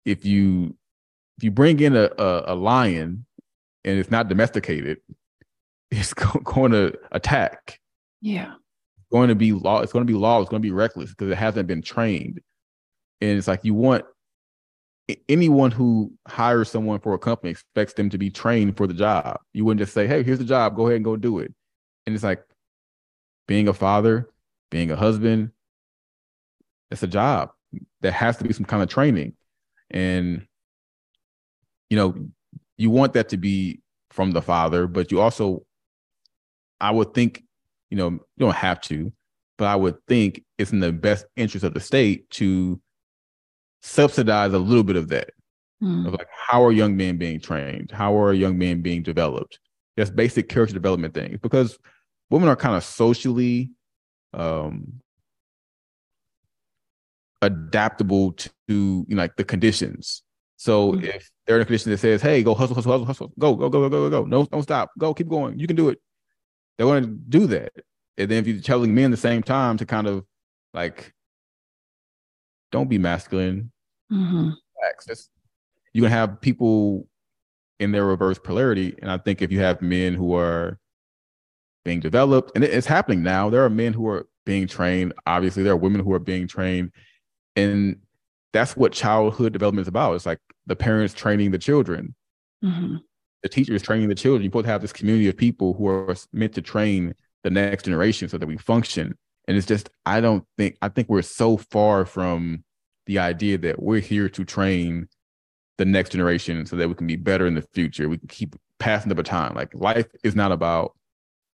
if 0.04 0.24
you 0.24 0.76
if 1.38 1.44
you 1.44 1.50
bring 1.52 1.78
in 1.80 1.96
a, 1.96 2.10
a, 2.18 2.52
a 2.52 2.54
lion 2.54 3.24
and 3.84 3.98
it's 3.98 4.10
not 4.10 4.28
domesticated, 4.28 4.98
it's 5.90 6.12
going 6.12 6.72
to 6.72 6.92
attack. 7.12 7.80
Yeah. 8.20 8.54
It's 8.98 9.06
going 9.10 9.28
to 9.28 9.34
be 9.34 9.52
law. 9.52 9.80
It's 9.80 9.92
going 9.92 10.06
to 10.06 10.12
be 10.12 10.18
law. 10.18 10.40
It's 10.40 10.50
going 10.50 10.60
to 10.60 10.66
be 10.66 10.72
reckless 10.72 11.10
because 11.10 11.30
it 11.30 11.38
hasn't 11.38 11.68
been 11.68 11.80
trained. 11.80 12.40
And 13.20 13.38
it's 13.38 13.48
like 13.48 13.64
you 13.64 13.74
want 13.74 14.04
anyone 15.28 15.70
who 15.70 16.12
hires 16.26 16.70
someone 16.70 17.00
for 17.00 17.14
a 17.14 17.18
company 17.18 17.50
expects 17.50 17.94
them 17.94 18.10
to 18.10 18.18
be 18.18 18.30
trained 18.30 18.76
for 18.76 18.86
the 18.86 18.94
job. 18.94 19.38
You 19.52 19.64
wouldn't 19.64 19.80
just 19.80 19.94
say, 19.94 20.06
"Hey, 20.06 20.22
here's 20.22 20.38
the 20.38 20.44
job. 20.44 20.76
Go 20.76 20.86
ahead 20.86 20.96
and 20.96 21.04
go 21.04 21.16
do 21.16 21.38
it." 21.38 21.52
And 22.06 22.14
it's 22.14 22.24
like 22.24 22.42
being 23.46 23.68
a 23.68 23.72
father, 23.72 24.28
being 24.70 24.90
a 24.90 24.96
husband. 24.96 25.52
It's 26.90 27.02
a 27.02 27.06
job. 27.06 27.50
There 28.00 28.12
has 28.12 28.36
to 28.38 28.44
be 28.44 28.52
some 28.52 28.66
kind 28.66 28.82
of 28.82 28.88
training, 28.88 29.34
and 29.90 30.46
you 31.90 31.96
know, 31.96 32.14
you 32.76 32.90
want 32.90 33.12
that 33.14 33.30
to 33.30 33.36
be 33.36 33.80
from 34.10 34.32
the 34.32 34.42
father, 34.42 34.86
but 34.86 35.10
you 35.10 35.20
also, 35.20 35.64
I 36.80 36.90
would 36.90 37.14
think, 37.14 37.42
you 37.90 37.96
know, 37.96 38.10
you 38.10 38.20
don't 38.38 38.54
have 38.54 38.80
to, 38.82 39.12
but 39.56 39.66
I 39.66 39.76
would 39.76 39.96
think 40.06 40.44
it's 40.58 40.72
in 40.72 40.80
the 40.80 40.92
best 40.92 41.26
interest 41.36 41.64
of 41.64 41.74
the 41.74 41.80
state 41.80 42.28
to 42.30 42.80
subsidize 43.82 44.52
a 44.52 44.58
little 44.58 44.84
bit 44.84 44.96
of 44.96 45.08
that. 45.08 45.30
Mm. 45.82 46.06
Of 46.06 46.14
like, 46.14 46.28
how 46.32 46.64
are 46.64 46.72
young 46.72 46.96
men 46.96 47.18
being 47.18 47.40
trained? 47.40 47.90
How 47.90 48.16
are 48.18 48.32
young 48.32 48.58
men 48.58 48.82
being 48.82 49.02
developed? 49.02 49.60
Just 49.96 50.16
basic 50.16 50.48
character 50.48 50.74
development 50.74 51.14
things, 51.14 51.38
because 51.40 51.78
women 52.30 52.48
are 52.48 52.56
kind 52.56 52.76
of 52.76 52.84
socially 52.84 53.70
um, 54.34 55.00
adaptable 57.42 58.32
to 58.32 58.50
you 58.68 59.06
know, 59.08 59.22
like 59.22 59.36
the 59.36 59.44
conditions. 59.44 60.22
So 60.58 60.92
mm-hmm. 60.92 61.04
if 61.04 61.30
they're 61.46 61.56
in 61.56 61.62
a 61.62 61.64
condition 61.64 61.92
that 61.92 61.98
says, 61.98 62.20
"Hey, 62.20 62.42
go 62.42 62.52
hustle, 62.52 62.74
hustle, 62.74 62.90
hustle, 62.92 63.06
hustle, 63.06 63.32
go, 63.38 63.54
go, 63.54 63.68
go, 63.70 63.88
go, 63.88 63.88
go, 63.88 64.10
go, 64.10 64.24
no, 64.24 64.44
don't 64.44 64.62
stop, 64.62 64.90
go, 64.98 65.14
keep 65.14 65.28
going, 65.28 65.58
you 65.58 65.68
can 65.68 65.76
do 65.76 65.88
it," 65.88 66.00
they're 66.76 66.86
going 66.86 67.04
to 67.04 67.10
do 67.10 67.46
that. 67.46 67.72
And 68.18 68.28
then 68.28 68.38
if 68.38 68.48
you're 68.48 68.60
telling 68.60 68.92
men 68.92 69.06
at 69.06 69.10
the 69.12 69.16
same 69.16 69.42
time 69.42 69.76
to 69.76 69.86
kind 69.86 70.08
of 70.08 70.24
like, 70.74 71.14
don't 72.72 72.88
be 72.88 72.98
masculine, 72.98 73.70
mm-hmm. 74.12 74.50
you're 75.92 76.02
gonna 76.02 76.14
have 76.14 76.40
people 76.40 77.06
in 77.78 77.92
their 77.92 78.04
reverse 78.04 78.38
polarity. 78.38 78.96
And 79.00 79.10
I 79.10 79.18
think 79.18 79.40
if 79.40 79.52
you 79.52 79.60
have 79.60 79.80
men 79.80 80.14
who 80.14 80.34
are 80.34 80.80
being 81.84 82.00
developed, 82.00 82.50
and 82.56 82.64
it's 82.64 82.86
happening 82.86 83.22
now, 83.22 83.48
there 83.48 83.64
are 83.64 83.70
men 83.70 83.92
who 83.92 84.08
are 84.08 84.26
being 84.44 84.66
trained. 84.66 85.12
Obviously, 85.24 85.62
there 85.62 85.72
are 85.72 85.76
women 85.76 86.00
who 86.00 86.12
are 86.12 86.18
being 86.18 86.48
trained, 86.48 86.90
and 87.54 88.00
that's 88.52 88.76
what 88.76 88.92
childhood 88.92 89.52
development 89.52 89.84
is 89.84 89.88
about. 89.88 90.14
It's 90.14 90.26
like 90.26 90.40
the 90.66 90.76
parents 90.76 91.14
training 91.14 91.50
the 91.50 91.58
children, 91.58 92.14
mm-hmm. 92.64 92.96
the 93.42 93.48
teachers 93.48 93.82
training 93.82 94.08
the 94.08 94.14
children. 94.14 94.42
You 94.42 94.50
both 94.50 94.66
have 94.66 94.80
this 94.80 94.92
community 94.92 95.28
of 95.28 95.36
people 95.36 95.74
who 95.74 95.86
are 95.88 96.14
meant 96.32 96.54
to 96.54 96.62
train 96.62 97.14
the 97.44 97.50
next 97.50 97.84
generation 97.84 98.28
so 98.28 98.38
that 98.38 98.46
we 98.46 98.56
function. 98.56 99.16
And 99.46 99.56
it's 99.56 99.66
just, 99.66 99.90
I 100.04 100.20
don't 100.20 100.44
think, 100.56 100.76
I 100.82 100.88
think 100.88 101.08
we're 101.08 101.22
so 101.22 101.56
far 101.56 102.04
from 102.04 102.64
the 103.06 103.18
idea 103.18 103.58
that 103.58 103.82
we're 103.82 104.00
here 104.00 104.28
to 104.28 104.44
train 104.44 105.08
the 105.78 105.84
next 105.84 106.10
generation 106.10 106.66
so 106.66 106.76
that 106.76 106.88
we 106.88 106.94
can 106.94 107.06
be 107.06 107.16
better 107.16 107.46
in 107.46 107.54
the 107.54 107.64
future. 107.72 108.08
We 108.08 108.18
can 108.18 108.28
keep 108.28 108.56
passing 108.78 109.08
the 109.08 109.14
baton. 109.14 109.54
Like 109.54 109.72
life 109.74 110.06
is 110.22 110.34
not 110.34 110.52
about 110.52 110.94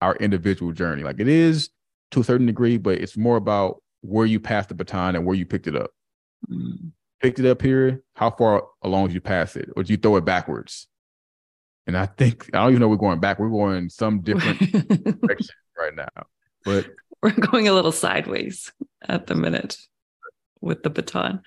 our 0.01 0.15
individual 0.17 0.73
journey. 0.73 1.03
Like 1.03 1.19
it 1.19 1.29
is 1.29 1.71
to 2.13 2.21
a 2.21 2.25
certain 2.25 2.47
degree, 2.47 2.77
but 2.79 2.99
it's 2.99 3.17
more 3.17 3.37
about 3.37 3.83
where 4.03 4.27
you 4.27 4.41
pass 4.41 4.67
the 4.67 4.75
baton 4.75 5.17
and 5.17 5.25
where 5.27 5.37
you 5.37 5.47
picked 5.47 5.67
it 5.67 5.77
up. 5.77 5.91
Mm. 6.49 6.93
Picked 7.21 7.39
it 7.39 7.47
up 7.47 7.61
here. 7.61 8.03
How 8.15 8.31
far 8.31 8.65
along 8.83 9.09
did 9.09 9.15
you 9.15 9.21
pass 9.21 9.57
it, 9.57 9.69
or 9.77 9.83
did 9.83 9.91
you 9.91 9.97
throw 9.97 10.17
it 10.17 10.25
backwards? 10.25 10.87
And 11.87 11.97
I 11.97 12.07
think 12.07 12.49
I 12.55 12.59
don't 12.59 12.71
even 12.71 12.81
know 12.81 12.89
we're 12.89 12.97
going 12.97 13.21
back. 13.21 13.39
We're 13.39 13.51
going 13.51 13.89
some 13.89 14.23
different 14.23 14.59
direction 15.21 15.55
right 15.79 15.95
now. 15.95 16.27
But 16.65 16.89
we're 17.23 17.33
going 17.33 17.69
a 17.69 17.73
little 17.73 17.93
sideways 17.93 18.73
at 19.07 19.27
the 19.27 19.35
minute 19.35 19.77
with 20.61 20.83
the 20.83 20.91
baton 20.91 21.43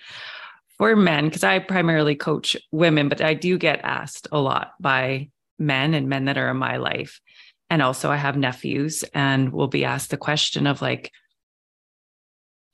for 0.77 0.95
men 0.95 1.25
because 1.25 1.43
I 1.43 1.59
primarily 1.59 2.15
coach 2.15 2.57
women, 2.71 3.09
but 3.09 3.21
I 3.21 3.33
do 3.33 3.57
get 3.57 3.81
asked 3.83 4.27
a 4.31 4.39
lot 4.39 4.73
by 4.79 5.29
men 5.59 5.93
and 5.93 6.09
men 6.09 6.25
that 6.25 6.37
are 6.37 6.49
in 6.49 6.57
my 6.57 6.77
life. 6.77 7.21
And 7.69 7.81
also, 7.81 8.11
I 8.11 8.17
have 8.17 8.37
nephews, 8.37 9.03
and 9.13 9.51
will 9.51 9.67
be 9.67 9.85
asked 9.85 10.11
the 10.11 10.17
question 10.17 10.67
of 10.67 10.81
like, 10.81 11.11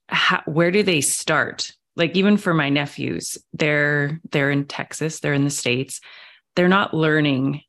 how, 0.08 0.42
where 0.46 0.72
do 0.72 0.84
they 0.84 1.02
start? 1.02 1.72
Like 2.00 2.16
even 2.16 2.38
for 2.38 2.54
my 2.54 2.70
nephews 2.70 3.38
they're 3.54 4.20
they're 4.32 4.50
in 4.50 4.66
texas 4.66 5.20
they're 5.20 5.34
in 5.34 5.44
the 5.44 5.50
states. 5.50 6.02
They're 6.56 6.68
not 6.68 6.94
learning 6.94 7.62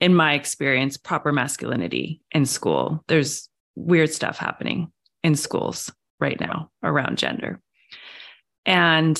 in 0.00 0.14
my 0.14 0.34
experience 0.34 0.96
proper 0.96 1.32
masculinity 1.32 2.22
in 2.32 2.46
school. 2.46 3.04
There's 3.08 3.48
weird 3.74 4.10
stuff 4.10 4.38
happening 4.38 4.92
in 5.22 5.34
schools 5.34 5.92
right 6.20 6.40
now 6.40 6.70
around 6.82 7.18
gender. 7.18 7.60
And 8.64 9.16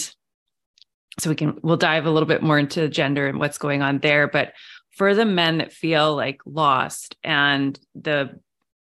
so 1.18 1.30
we 1.30 1.36
can 1.36 1.58
we'll 1.62 1.76
dive 1.76 2.06
a 2.06 2.10
little 2.10 2.26
bit 2.26 2.42
more 2.42 2.58
into 2.58 2.88
gender 2.88 3.26
and 3.26 3.38
what's 3.38 3.58
going 3.58 3.82
on 3.82 3.98
there 3.98 4.28
but 4.28 4.52
for 4.90 5.14
the 5.14 5.24
men 5.24 5.58
that 5.58 5.72
feel 5.72 6.14
like 6.14 6.40
lost 6.46 7.16
and 7.24 7.78
the 7.94 8.38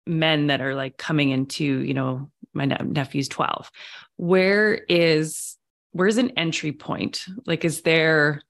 men 0.06 0.48
that 0.48 0.60
are 0.60 0.74
like 0.74 0.96
coming 0.96 1.30
into 1.30 1.64
you 1.64 1.94
know 1.94 2.30
my 2.54 2.64
ne- 2.64 2.76
nephew's 2.84 3.28
12 3.28 3.70
where 4.16 4.74
is 4.74 5.56
where's 5.92 6.18
an 6.18 6.30
entry 6.36 6.72
point 6.72 7.24
like 7.46 7.64
is 7.64 7.82
there 7.82 8.40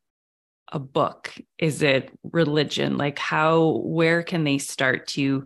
a 0.71 0.79
book 0.79 1.33
is 1.59 1.83
it 1.83 2.11
religion 2.23 2.97
like 2.97 3.19
how 3.19 3.81
where 3.85 4.23
can 4.23 4.45
they 4.45 4.59
start 4.59 5.07
to 5.07 5.45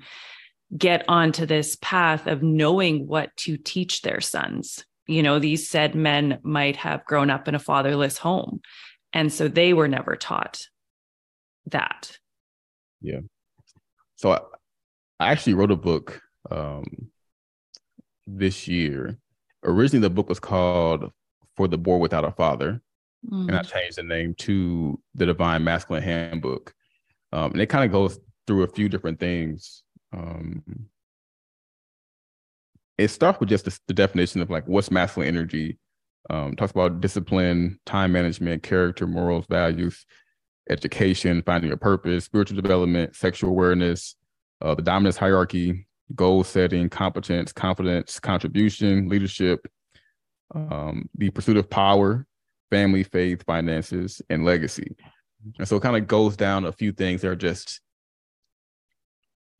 get 0.77 1.05
onto 1.09 1.47
this 1.47 1.77
path 1.81 2.27
of 2.27 2.43
knowing 2.43 3.07
what 3.07 3.37
to 3.37 3.57
teach 3.57 4.03
their 4.03 4.21
sons. 4.21 4.85
You 5.07 5.23
know, 5.23 5.39
these 5.39 5.69
said 5.69 5.95
men 5.95 6.39
might 6.43 6.77
have 6.77 7.05
grown 7.05 7.31
up 7.31 7.47
in 7.47 7.55
a 7.55 7.61
fatherless 7.61 8.19
home. 8.19 8.61
And 9.13 9.33
so 9.33 9.49
they 9.49 9.73
were 9.73 9.89
never 9.89 10.17
taught 10.17 10.67
that. 11.67 12.19
Yeah. 13.01 13.21
So 14.17 14.33
I, 14.33 14.41
I 15.21 15.31
actually 15.31 15.55
wrote 15.55 15.71
a 15.71 15.77
book 15.77 16.21
um, 16.51 17.11
this 18.27 18.67
year. 18.67 19.19
Originally, 19.65 20.03
the 20.03 20.11
book 20.11 20.29
was 20.29 20.41
called 20.41 21.11
For 21.57 21.69
the 21.69 21.79
Boy 21.79 21.97
Without 21.97 22.25
a 22.25 22.33
Father. 22.33 22.81
Mm. 23.31 23.49
And 23.49 23.57
I 23.57 23.63
mm. 23.63 23.73
changed 23.73 23.99
the 23.99 24.03
name 24.03 24.35
to 24.39 25.01
The 25.15 25.27
Divine 25.27 25.65
Masculine 25.65 26.03
Handbook. 26.03 26.75
Um, 27.33 27.53
and 27.53 27.61
it 27.61 27.67
kind 27.67 27.85
of 27.85 27.93
goes 27.93 28.19
through 28.47 28.63
a 28.63 28.69
few 28.69 28.89
different 28.89 29.19
things. 29.19 29.83
Um, 30.13 30.63
it 32.99 33.09
starts 33.09 33.41
with 33.41 33.49
just 33.49 33.65
the, 33.65 33.79
the, 33.89 33.95
definition 33.95 34.41
of 34.41 34.49
like 34.49 34.67
what's 34.67 34.91
masculine 34.91 35.29
energy. 35.29 35.79
Um, 36.31 36.57
talks 36.57 36.73
about 36.73 37.01
discipline, 37.01 37.79
time 37.87 38.13
management, 38.13 38.63
character, 38.63 39.07
morals, 39.07 39.45
values, 39.49 40.07
education, 40.71 41.43
finding 41.45 41.69
your 41.69 41.77
purpose, 41.77 42.25
spiritual 42.25 42.61
development, 42.61 43.15
sexual 43.15 43.51
awareness, 43.51 44.17
uh, 44.61 44.75
the 44.75 44.83
dominance 44.83 45.17
hierarchy, 45.17 45.87
goal 46.15 46.45
setting, 46.45 46.89
competence, 46.89 47.53
confidence, 47.53 48.21
contribution, 48.21 49.09
leadership, 49.09 49.67
um, 50.55 51.09
the 51.15 51.31
pursuit 51.31 51.57
of 51.57 51.69
power, 51.69 52.27
family, 52.71 53.03
faith, 53.03 53.45
finances, 53.45 54.23
and 54.31 54.45
legacy. 54.45 54.97
And 55.59 55.67
so 55.67 55.77
it 55.77 55.83
kind 55.83 55.97
of 55.97 56.07
goes 56.07 56.37
down 56.37 56.65
a 56.65 56.73
few 56.73 56.93
things 56.93 57.23
that 57.23 57.29
are 57.29 57.37
just, 57.37 57.81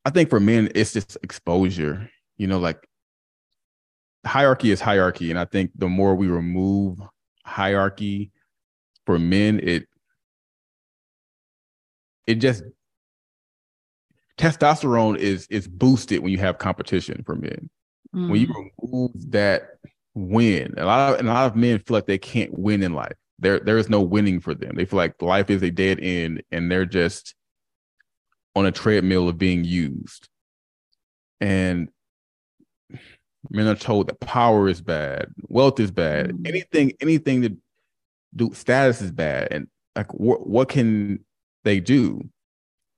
I 0.05 0.09
think 0.09 0.29
for 0.29 0.39
men, 0.39 0.69
it's 0.75 0.93
just 0.93 1.17
exposure. 1.23 2.09
You 2.37 2.47
know, 2.47 2.59
like 2.59 2.87
hierarchy 4.25 4.71
is 4.71 4.81
hierarchy. 4.81 5.29
And 5.29 5.39
I 5.39 5.45
think 5.45 5.71
the 5.75 5.89
more 5.89 6.15
we 6.15 6.27
remove 6.27 6.99
hierarchy 7.45 8.31
for 9.05 9.17
men, 9.17 9.59
it 9.61 9.87
it 12.25 12.35
just 12.35 12.63
testosterone 14.37 15.17
is 15.17 15.47
is 15.49 15.67
boosted 15.67 16.21
when 16.21 16.31
you 16.31 16.37
have 16.37 16.57
competition 16.57 17.23
for 17.25 17.35
men. 17.35 17.69
Mm. 18.15 18.29
When 18.29 18.41
you 18.41 18.47
mm. 18.47 18.69
remove 18.81 19.31
that 19.31 19.77
win, 20.13 20.73
a 20.77 20.85
lot 20.85 21.13
of 21.13 21.25
a 21.25 21.27
lot 21.27 21.47
of 21.47 21.55
men 21.55 21.79
feel 21.79 21.97
like 21.97 22.07
they 22.07 22.17
can't 22.17 22.57
win 22.57 22.83
in 22.83 22.93
life. 22.93 23.13
There 23.39 23.59
there 23.59 23.77
is 23.77 23.89
no 23.89 24.01
winning 24.01 24.39
for 24.39 24.53
them. 24.53 24.75
They 24.75 24.85
feel 24.85 24.97
like 24.97 25.21
life 25.21 25.49
is 25.49 25.63
a 25.63 25.71
dead 25.71 25.99
end 25.99 26.43
and 26.51 26.71
they're 26.71 26.85
just 26.85 27.35
on 28.55 28.65
a 28.65 28.71
treadmill 28.71 29.29
of 29.29 29.37
being 29.37 29.63
used. 29.63 30.29
And 31.39 31.89
men 33.49 33.67
are 33.67 33.75
told 33.75 34.07
that 34.07 34.19
power 34.19 34.67
is 34.67 34.81
bad, 34.81 35.27
wealth 35.47 35.79
is 35.79 35.91
bad, 35.91 36.31
mm. 36.31 36.47
anything 36.47 36.93
anything 37.01 37.41
to 37.41 37.57
do 38.35 38.51
status 38.53 39.01
is 39.01 39.11
bad, 39.11 39.49
and 39.51 39.67
like 39.95 40.13
what 40.13 40.47
what 40.47 40.69
can 40.69 41.23
they 41.63 41.79
do? 41.79 42.27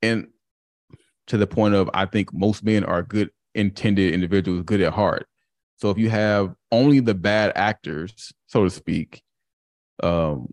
And 0.02 0.28
to 1.30 1.38
the 1.38 1.48
point 1.48 1.76
of 1.76 1.90
I 1.94 2.06
think 2.06 2.34
most 2.34 2.64
men 2.64 2.84
are 2.84 3.02
good 3.02 3.30
intended 3.56 4.14
individuals, 4.14 4.64
good 4.64 4.82
at 4.82 4.94
heart. 4.94 5.28
So 5.78 5.90
if 5.90 5.98
you 5.98 6.10
have 6.10 6.54
only 6.72 7.00
the 7.00 7.14
bad 7.14 7.54
actors, 7.56 8.34
so 8.48 8.64
to 8.64 8.70
speak, 8.70 9.22
um, 10.04 10.50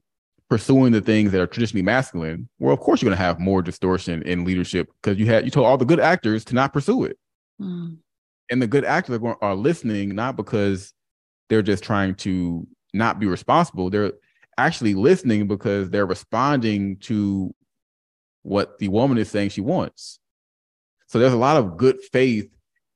pursuing 0.49 0.93
the 0.93 1.01
things 1.01 1.33
that 1.33 1.41
are 1.41 1.47
traditionally 1.47 1.83
masculine, 1.83 2.49
well, 2.59 2.73
of 2.73 2.81
course 2.81 3.03
you're 3.03 3.09
going 3.09 3.19
to 3.19 3.25
have 3.25 3.41
more 3.41 3.63
distortion 3.63 4.23
in 4.23 4.45
leadership 4.45 4.89
because 5.03 5.19
you 5.19 5.27
had 5.27 5.45
you 5.45 5.51
told 5.51 5.67
all 5.67 5.77
the 5.77 5.85
good 5.85 5.99
actors 5.99 6.45
to 6.45 6.55
not 6.55 6.73
pursue 6.73 7.05
it, 7.05 7.19
mm. 7.61 7.97
and 8.51 8.63
the 8.63 8.67
good 8.67 8.85
actors 8.85 9.19
are, 9.21 9.39
are 9.43 9.57
listening 9.57 10.15
not 10.15 10.37
because 10.37 10.93
they're 11.49 11.63
just 11.63 11.83
trying 11.83 12.15
to 12.15 12.67
not 12.93 13.19
be 13.19 13.27
responsible. 13.27 13.91
They're 13.91 14.13
actually 14.59 14.95
listening 14.95 15.49
because 15.49 15.91
they're 15.91 16.07
responding 16.07 16.99
to 16.99 17.55
what 18.43 18.79
the 18.79 18.89
woman 18.89 19.19
is 19.19 19.31
saying 19.31 19.51
she 19.51 19.61
wants. 19.61 20.21
So 21.07 21.19
there's 21.19 21.33
a 21.33 21.39
lot 21.39 21.57
of 21.57 21.77
good 21.77 21.99
faith 22.13 22.51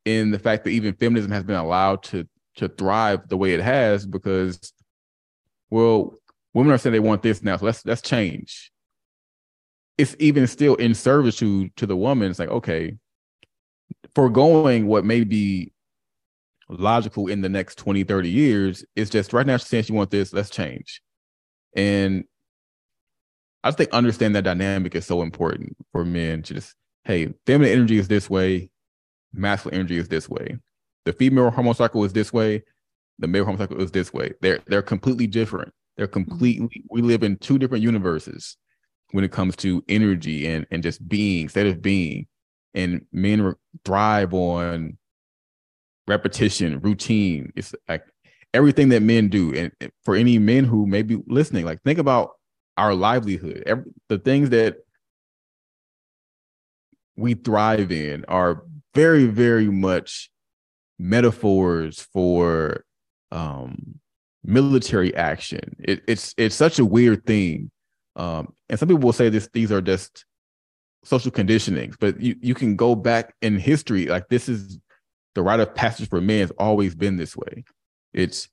in 0.05 0.31
the 0.31 0.39
fact 0.39 0.65
that 0.65 0.71
even 0.71 0.95
feminism 0.95 1.31
has 1.31 1.45
been 1.45 1.57
allowed 1.57 2.03
to 2.05 2.29
to 2.57 2.69
thrive 2.69 3.29
the 3.29 3.37
way 3.37 3.55
it 3.55 3.61
has 3.61 4.05
because 4.07 4.73
well 5.71 6.15
women 6.53 6.73
are 6.73 6.79
saying 6.79 6.93
they 6.93 6.99
want 6.99 7.23
this 7.23 7.43
now 7.43 7.57
so 7.57 7.67
let's 7.67 7.85
let's 7.87 8.03
change. 8.03 8.73
It's 9.97 10.17
even 10.19 10.47
still 10.47 10.75
in 10.77 10.95
servitude 10.95 11.77
to 11.77 11.87
the 11.87 11.97
woman. 11.97 12.31
It's 12.31 12.39
like 12.39 12.49
okay 12.49 12.97
foregoing 14.15 14.87
what 14.87 15.05
may 15.05 15.25
be 15.25 15.73
logical 16.69 17.27
in 17.27 17.41
the 17.41 17.49
next 17.49 17.77
20 17.79 18.05
30 18.05 18.29
years 18.29 18.85
it's 18.95 19.11
just 19.11 19.33
right 19.33 19.47
now 19.47 19.57
she's 19.57 19.67
saying 19.67 19.85
she 19.85 19.93
wants 19.93 20.11
this 20.11 20.33
let's 20.33 20.51
change. 20.51 21.03
And 21.77 22.25
i 23.63 23.71
think 23.71 23.91
understand 23.93 24.35
that 24.35 24.45
dynamic 24.45 24.95
is 24.95 25.07
so 25.07 25.23
important 25.23 25.77
for 25.93 26.05
men 26.05 26.43
to 26.43 26.55
just 26.55 26.75
hey, 27.05 27.33
feminine 27.47 27.73
energy 27.73 27.99
is 27.99 28.09
this 28.09 28.29
way, 28.29 28.71
masculine 29.33 29.81
energy 29.81 29.99
is 29.99 30.09
this 30.09 30.29
way. 30.29 30.59
The 31.05 31.13
female 31.13 31.51
hormone 31.51 31.75
cycle 31.75 32.05
is 32.05 32.13
this 32.13 32.33
way, 32.33 32.63
the 33.21 33.27
male 33.27 33.45
hormone 33.45 33.59
cycle 33.61 33.81
is 33.81 33.93
this 33.93 34.13
way. 34.13 34.33
They're 34.41 34.61
they're 34.67 34.83
completely 34.83 35.27
different. 35.27 35.73
They're 35.97 36.07
mm-hmm. 36.07 36.31
completely 36.31 36.85
we 36.91 37.03
live 37.03 37.23
in 37.23 37.37
two 37.37 37.59
different 37.59 37.85
universes 37.85 38.57
when 39.13 39.25
it 39.25 39.33
comes 39.33 39.57
to 39.57 39.85
energy 39.89 40.47
and 40.47 40.67
and 40.71 40.83
just 40.83 41.07
being, 41.09 41.49
state 41.49 41.67
of 41.67 41.83
being. 41.83 42.27
And 42.75 43.05
men 43.13 43.55
thrive 43.85 44.33
on 44.33 44.97
repetition, 46.07 46.81
routine. 46.81 47.53
It's 47.57 47.75
like 47.89 48.05
everything 48.55 48.91
that 48.91 49.03
men 49.03 49.29
do. 49.29 49.55
And 49.55 49.93
for 50.05 50.15
any 50.15 50.39
men 50.39 50.65
who 50.65 50.87
may 50.87 51.03
be 51.03 51.19
listening, 51.27 51.65
like 51.65 51.83
think 51.83 51.99
about 51.99 52.33
our 52.77 52.95
livelihood, 52.95 53.65
every, 53.67 53.85
the 54.09 54.19
things 54.19 54.51
that 54.51 54.77
we 57.17 57.35
thrive 57.35 57.93
in 57.93 58.25
are 58.27 58.65
very, 58.95 59.27
very 59.27 59.69
much 59.69 60.31
metaphors 60.99 62.01
for 62.13 62.85
um, 63.33 64.01
military 64.45 65.15
action. 65.15 65.77
It, 65.81 66.03
it's 66.07 66.35
it's 66.37 66.55
such 66.55 66.79
a 66.79 66.85
weird 66.85 67.27
thing, 67.27 67.71
um, 68.17 68.53
and 68.69 68.79
some 68.79 68.89
people 68.89 69.03
will 69.03 69.13
say 69.13 69.29
this 69.29 69.49
these 69.53 69.73
are 69.73 69.81
just 69.81 70.25
social 71.05 71.31
conditionings, 71.31 71.97
but 71.99 72.21
you 72.21 72.37
you 72.41 72.55
can 72.55 72.77
go 72.77 72.95
back 72.95 73.35
in 73.43 73.59
history 73.59 74.07
like 74.07 74.29
this 74.29 74.49
is 74.49 74.79
the 75.35 75.43
rite 75.43 75.61
of 75.61 75.75
passage 75.75 76.09
for 76.09 76.21
men 76.21 76.41
has 76.41 76.53
always 76.59 76.95
been 76.95 77.17
this 77.17 77.37
way. 77.37 77.65
It's 78.13 78.49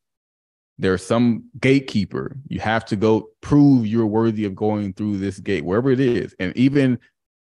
there's 0.79 1.03
some 1.03 1.45
gatekeeper. 1.59 2.37
You 2.47 2.59
have 2.59 2.85
to 2.85 2.95
go 2.95 3.29
prove 3.41 3.87
you're 3.87 4.05
worthy 4.05 4.45
of 4.45 4.55
going 4.55 4.93
through 4.93 5.17
this 5.17 5.39
gate, 5.39 5.65
wherever 5.65 5.89
it 5.89 5.99
is, 5.99 6.35
and 6.39 6.55
even 6.55 6.99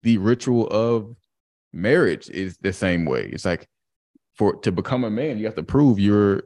the 0.02 0.18
ritual 0.18 0.66
of 0.68 1.14
marriage 1.72 2.28
is 2.30 2.56
the 2.58 2.72
same 2.72 3.04
way. 3.04 3.28
It's 3.32 3.44
like 3.44 3.68
for 4.34 4.56
to 4.56 4.72
become 4.72 5.04
a 5.04 5.10
man, 5.10 5.38
you 5.38 5.44
have 5.46 5.56
to 5.56 5.62
prove 5.62 5.98
you're 5.98 6.44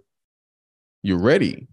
you're 1.03 1.21
ready. 1.21 1.69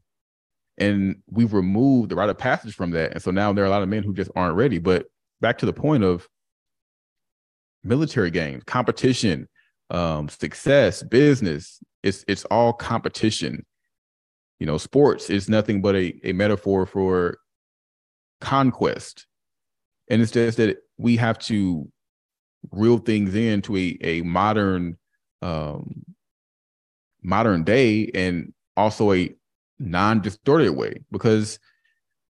And 0.77 1.17
we've 1.29 1.53
removed 1.53 2.09
the 2.09 2.15
rite 2.15 2.29
of 2.29 2.37
passage 2.37 2.75
from 2.75 2.91
that. 2.91 3.11
And 3.13 3.21
so 3.21 3.31
now 3.31 3.53
there 3.53 3.63
are 3.63 3.67
a 3.67 3.71
lot 3.71 3.83
of 3.83 3.89
men 3.89 4.03
who 4.03 4.13
just 4.13 4.31
aren't 4.35 4.55
ready. 4.55 4.79
But 4.79 5.05
back 5.39 5.57
to 5.59 5.65
the 5.65 5.73
point 5.73 6.03
of 6.03 6.27
military 7.83 8.31
games, 8.31 8.63
competition, 8.65 9.47
um, 9.89 10.27
success, 10.29 11.03
business, 11.03 11.79
it's 12.03 12.25
it's 12.27 12.45
all 12.45 12.73
competition. 12.73 13.65
You 14.59 14.67
know, 14.67 14.77
sports 14.77 15.29
is 15.29 15.49
nothing 15.49 15.81
but 15.81 15.95
a, 15.95 16.13
a 16.23 16.33
metaphor 16.33 16.85
for 16.85 17.37
conquest. 18.39 19.25
And 20.09 20.21
it's 20.21 20.31
just 20.31 20.57
that 20.57 20.77
we 21.01 21.17
have 21.17 21.39
to 21.39 21.89
reel 22.71 22.99
things 22.99 23.35
into 23.35 23.75
a, 23.75 23.97
a 24.01 24.21
modern 24.21 24.97
um, 25.41 26.05
modern 27.23 27.63
day 27.63 28.09
and 28.13 28.53
also 28.77 29.11
a 29.13 29.33
non-distorted 29.79 30.71
way 30.71 31.01
because 31.11 31.57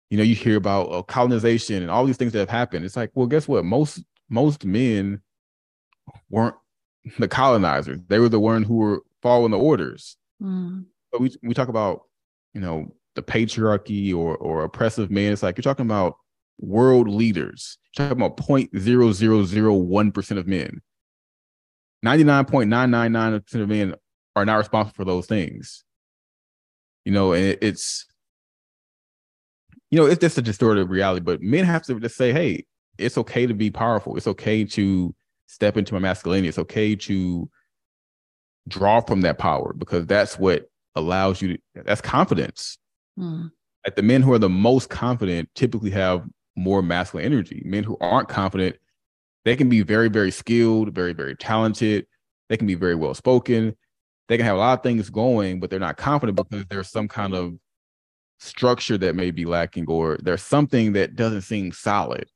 you 0.08 0.16
know 0.16 0.24
you 0.24 0.34
hear 0.34 0.56
about 0.56 0.84
uh, 0.86 1.02
colonization 1.02 1.82
and 1.82 1.90
all 1.90 2.06
these 2.06 2.16
things 2.16 2.32
that 2.32 2.38
have 2.38 2.48
happened. 2.48 2.84
It's 2.84 2.96
like 2.96 3.10
well 3.14 3.26
guess 3.26 3.46
what? 3.46 3.64
Most 3.64 4.02
most 4.30 4.64
men 4.64 5.20
weren't 6.30 6.56
the 7.18 7.28
colonizers. 7.28 7.98
They 8.08 8.18
were 8.18 8.30
the 8.30 8.40
one 8.40 8.62
who 8.62 8.76
were 8.76 9.02
following 9.22 9.50
the 9.50 9.58
orders. 9.58 10.16
Mm. 10.42 10.86
but 11.12 11.20
we, 11.20 11.34
we 11.42 11.54
talk 11.54 11.68
about 11.68 12.02
you 12.54 12.60
know 12.60 12.92
the 13.14 13.22
patriarchy 13.22 14.14
or 14.14 14.36
or 14.36 14.64
oppressive 14.64 15.10
men 15.10 15.32
it's 15.32 15.44
like 15.44 15.56
you're 15.56 15.62
talking 15.62 15.86
about 15.86 16.16
world 16.59 17.09
leaders. 17.09 17.78
You're 17.96 18.09
talking 18.09 18.22
about 18.22 18.36
0.0001% 18.36 20.38
of 20.38 20.46
men. 20.46 20.80
99.999% 22.05 23.62
of 23.62 23.68
men 23.68 23.94
are 24.36 24.44
not 24.44 24.57
responsible 24.57 24.94
for 24.94 25.05
those 25.05 25.26
things. 25.26 25.84
You 27.05 27.12
know, 27.12 27.32
and 27.32 27.59
it's 27.61 28.07
you 29.90 30.00
know, 30.00 30.07
it's 30.07 30.20
just 30.20 30.38
a 30.38 30.42
distorted 30.42 30.90
reality, 30.90 31.20
but 31.20 31.40
men 31.40 31.64
have 31.64 31.84
to 31.84 32.00
just 32.00 32.16
say, 32.16 32.32
hey, 32.32 32.66
it's 32.98 33.16
okay 33.16 33.46
to 33.46 33.55
be 33.55 33.70
powerful. 33.70 34.16
It's 34.16 34.26
okay 34.26 34.64
to 34.64 35.14
step 35.46 35.76
into 35.76 35.94
my 35.94 36.00
masculinity. 36.00 36.48
It's 36.48 36.59
okay 36.59 36.96
to 36.96 37.48
draw 38.66 39.00
from 39.00 39.20
that 39.20 39.38
power 39.38 39.72
because 39.72 40.07
that's 40.07 40.38
what 40.38 40.68
allows 40.96 41.40
you 41.40 41.57
to 41.57 41.59
that's 41.84 42.00
confidence. 42.00 42.78
Mm. 43.18 43.50
Like 43.86 43.96
the 43.96 44.02
men 44.02 44.22
who 44.22 44.32
are 44.32 44.38
the 44.38 44.48
most 44.48 44.88
confident 44.88 45.48
typically 45.55 45.90
have 45.90 46.24
more 46.57 46.82
masculine 46.82 47.26
energy. 47.26 47.62
Men 47.64 47.84
who 47.84 47.96
aren't 48.00 48.28
confident, 48.28 48.76
they 49.44 49.57
can 49.57 49.68
be 49.68 49.82
very, 49.82 50.09
very 50.09 50.30
skilled, 50.30 50.94
very, 50.94 51.12
very 51.12 51.36
talented. 51.36 52.07
They 52.48 52.57
can 52.57 52.66
be 52.66 52.74
very 52.74 52.94
well 52.94 53.14
spoken. 53.14 53.76
They 54.28 54.36
can 54.36 54.46
have 54.46 54.57
a 54.57 54.61
lot 54.61 54.78
of 54.78 54.82
things 54.82 55.11
going, 55.11 55.61
but 55.61 55.70
they're 55.70 55.78
not 55.78 55.96
confident 55.96 56.36
because 56.36 56.64
there's 56.66 56.90
some 56.90 57.09
kind 57.09 57.34
of 57.34 57.55
structure 58.38 58.98
that 58.98 59.14
may 59.14 59.30
be 59.30 59.44
lacking, 59.44 59.86
or 59.88 60.18
there's 60.22 60.42
something 60.42 60.92
that 60.94 61.16
doesn't 61.16 61.42
seem 61.42 61.72
solid. 61.72 62.26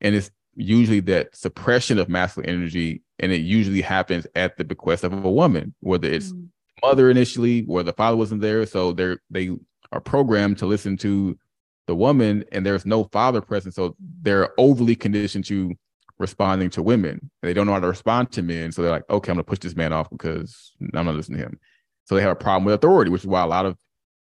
And 0.00 0.14
it's 0.14 0.30
usually 0.54 1.00
that 1.00 1.34
suppression 1.34 1.98
of 1.98 2.08
masculine 2.08 2.50
energy, 2.50 3.02
and 3.18 3.32
it 3.32 3.40
usually 3.40 3.80
happens 3.80 4.26
at 4.34 4.56
the 4.56 4.64
bequest 4.64 5.04
of 5.04 5.12
a 5.12 5.30
woman, 5.30 5.74
whether 5.80 6.08
it's 6.08 6.32
mm. 6.32 6.48
mother 6.82 7.10
initially, 7.10 7.62
where 7.62 7.82
the 7.82 7.92
father 7.92 8.16
wasn't 8.16 8.40
there, 8.40 8.64
so 8.66 8.92
they're 8.92 9.18
they 9.30 9.50
are 9.92 10.00
programmed 10.00 10.58
to 10.58 10.66
listen 10.66 10.96
to 10.98 11.38
the 11.86 11.94
woman, 11.94 12.44
and 12.52 12.64
there's 12.64 12.86
no 12.86 13.04
father 13.04 13.40
present, 13.40 13.74
so 13.74 13.96
they're 14.22 14.58
overly 14.58 14.96
conditioned 14.96 15.44
to 15.46 15.74
responding 16.18 16.70
to 16.70 16.82
women. 16.82 17.30
They 17.42 17.52
don't 17.52 17.66
know 17.66 17.72
how 17.72 17.80
to 17.80 17.88
respond 17.88 18.32
to 18.32 18.42
men, 18.42 18.72
so 18.72 18.82
they're 18.82 18.90
like, 18.90 19.08
okay, 19.10 19.30
I'm 19.30 19.36
gonna 19.36 19.44
push 19.44 19.58
this 19.58 19.76
man 19.76 19.92
off 19.92 20.08
because 20.10 20.72
I'm 20.94 21.06
not 21.06 21.14
listening 21.14 21.38
to 21.38 21.46
him. 21.46 21.60
So 22.04 22.14
they 22.14 22.22
have 22.22 22.30
a 22.30 22.36
problem 22.36 22.64
with 22.64 22.74
authority, 22.74 23.10
which 23.10 23.22
is 23.22 23.26
why 23.26 23.42
a 23.42 23.46
lot 23.46 23.66
of 23.66 23.76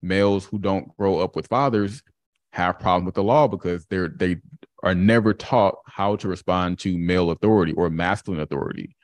males 0.02 0.44
who 0.44 0.58
don't 0.58 0.96
grow 0.96 1.18
up 1.18 1.36
with 1.36 1.48
fathers 1.48 2.02
have 2.52 2.78
problems 2.78 3.06
with 3.06 3.14
the 3.14 3.22
law 3.22 3.48
because 3.48 3.86
they're 3.86 4.08
they 4.08 4.36
are 4.82 4.94
never 4.94 5.34
taught 5.34 5.76
how 5.86 6.16
to 6.16 6.28
respond 6.28 6.78
to 6.78 6.96
male 6.96 7.30
authority 7.30 7.72
or 7.72 7.90
masculine 7.90 8.40
authority. 8.40 8.96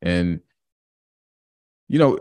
And 0.00 0.40
you 1.88 1.98
know, 1.98 2.18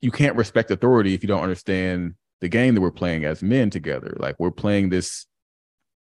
you 0.00 0.10
can't 0.10 0.36
respect 0.36 0.70
authority 0.70 1.14
if 1.14 1.22
you 1.22 1.28
don't 1.28 1.42
understand 1.42 2.14
the 2.44 2.48
game 2.50 2.74
that 2.74 2.82
we're 2.82 2.90
playing 2.90 3.24
as 3.24 3.42
men 3.42 3.70
together. 3.70 4.14
Like 4.18 4.36
we're 4.38 4.50
playing 4.50 4.90
this 4.90 5.24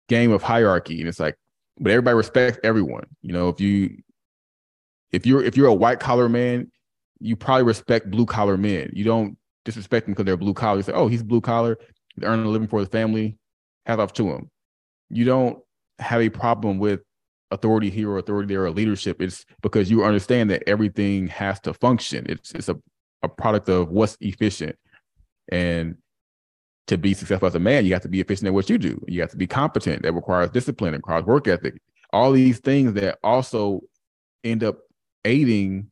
game 0.08 0.32
of 0.32 0.42
hierarchy, 0.42 0.98
and 0.98 1.06
it's 1.06 1.20
like, 1.20 1.36
but 1.78 1.92
everybody 1.92 2.16
respects 2.16 2.58
everyone. 2.64 3.04
You 3.20 3.34
know, 3.34 3.50
if 3.50 3.60
you 3.60 3.98
if 5.12 5.26
you're 5.26 5.44
if 5.44 5.54
you're 5.54 5.66
a 5.66 5.74
white 5.74 6.00
collar 6.00 6.30
man, 6.30 6.72
you 7.18 7.36
probably 7.36 7.64
respect 7.64 8.10
blue 8.10 8.24
collar 8.24 8.56
men. 8.56 8.88
You 8.94 9.04
don't 9.04 9.36
disrespect 9.66 10.06
them 10.06 10.14
because 10.14 10.24
they're 10.24 10.38
blue 10.38 10.54
collar. 10.54 10.78
You 10.78 10.82
say, 10.82 10.94
oh, 10.94 11.08
he's 11.08 11.22
blue 11.22 11.42
collar, 11.42 11.76
he's 12.14 12.24
earning 12.24 12.46
a 12.46 12.48
living 12.48 12.68
for 12.68 12.78
his 12.78 12.88
family. 12.88 13.36
Hat 13.84 14.00
off 14.00 14.14
to 14.14 14.30
him. 14.30 14.50
You 15.10 15.26
don't 15.26 15.58
have 15.98 16.22
a 16.22 16.30
problem 16.30 16.78
with 16.78 17.00
authority 17.50 17.90
here 17.90 18.10
or 18.10 18.16
authority 18.16 18.54
there 18.54 18.64
or 18.64 18.70
leadership. 18.70 19.20
It's 19.20 19.44
because 19.60 19.90
you 19.90 20.04
understand 20.04 20.48
that 20.48 20.62
everything 20.66 21.26
has 21.28 21.60
to 21.60 21.74
function. 21.74 22.24
It's 22.30 22.52
it's 22.52 22.70
a, 22.70 22.78
a 23.22 23.28
product 23.28 23.68
of 23.68 23.90
what's 23.90 24.16
efficient. 24.22 24.76
And 25.52 25.96
to 26.90 26.98
be 26.98 27.14
successful 27.14 27.46
as 27.46 27.54
a 27.54 27.60
man, 27.60 27.86
you 27.86 27.92
have 27.92 28.02
to 28.02 28.08
be 28.08 28.20
efficient 28.20 28.48
at 28.48 28.54
what 28.54 28.68
you 28.68 28.76
do. 28.76 29.02
You 29.06 29.20
have 29.20 29.30
to 29.30 29.36
be 29.36 29.46
competent. 29.46 30.02
That 30.02 30.12
requires 30.12 30.50
discipline, 30.50 30.92
and 30.92 30.98
requires 30.98 31.24
work 31.24 31.48
ethic. 31.48 31.80
All 32.12 32.32
these 32.32 32.58
things 32.58 32.94
that 32.94 33.18
also 33.22 33.80
end 34.42 34.64
up 34.64 34.78
aiding 35.24 35.90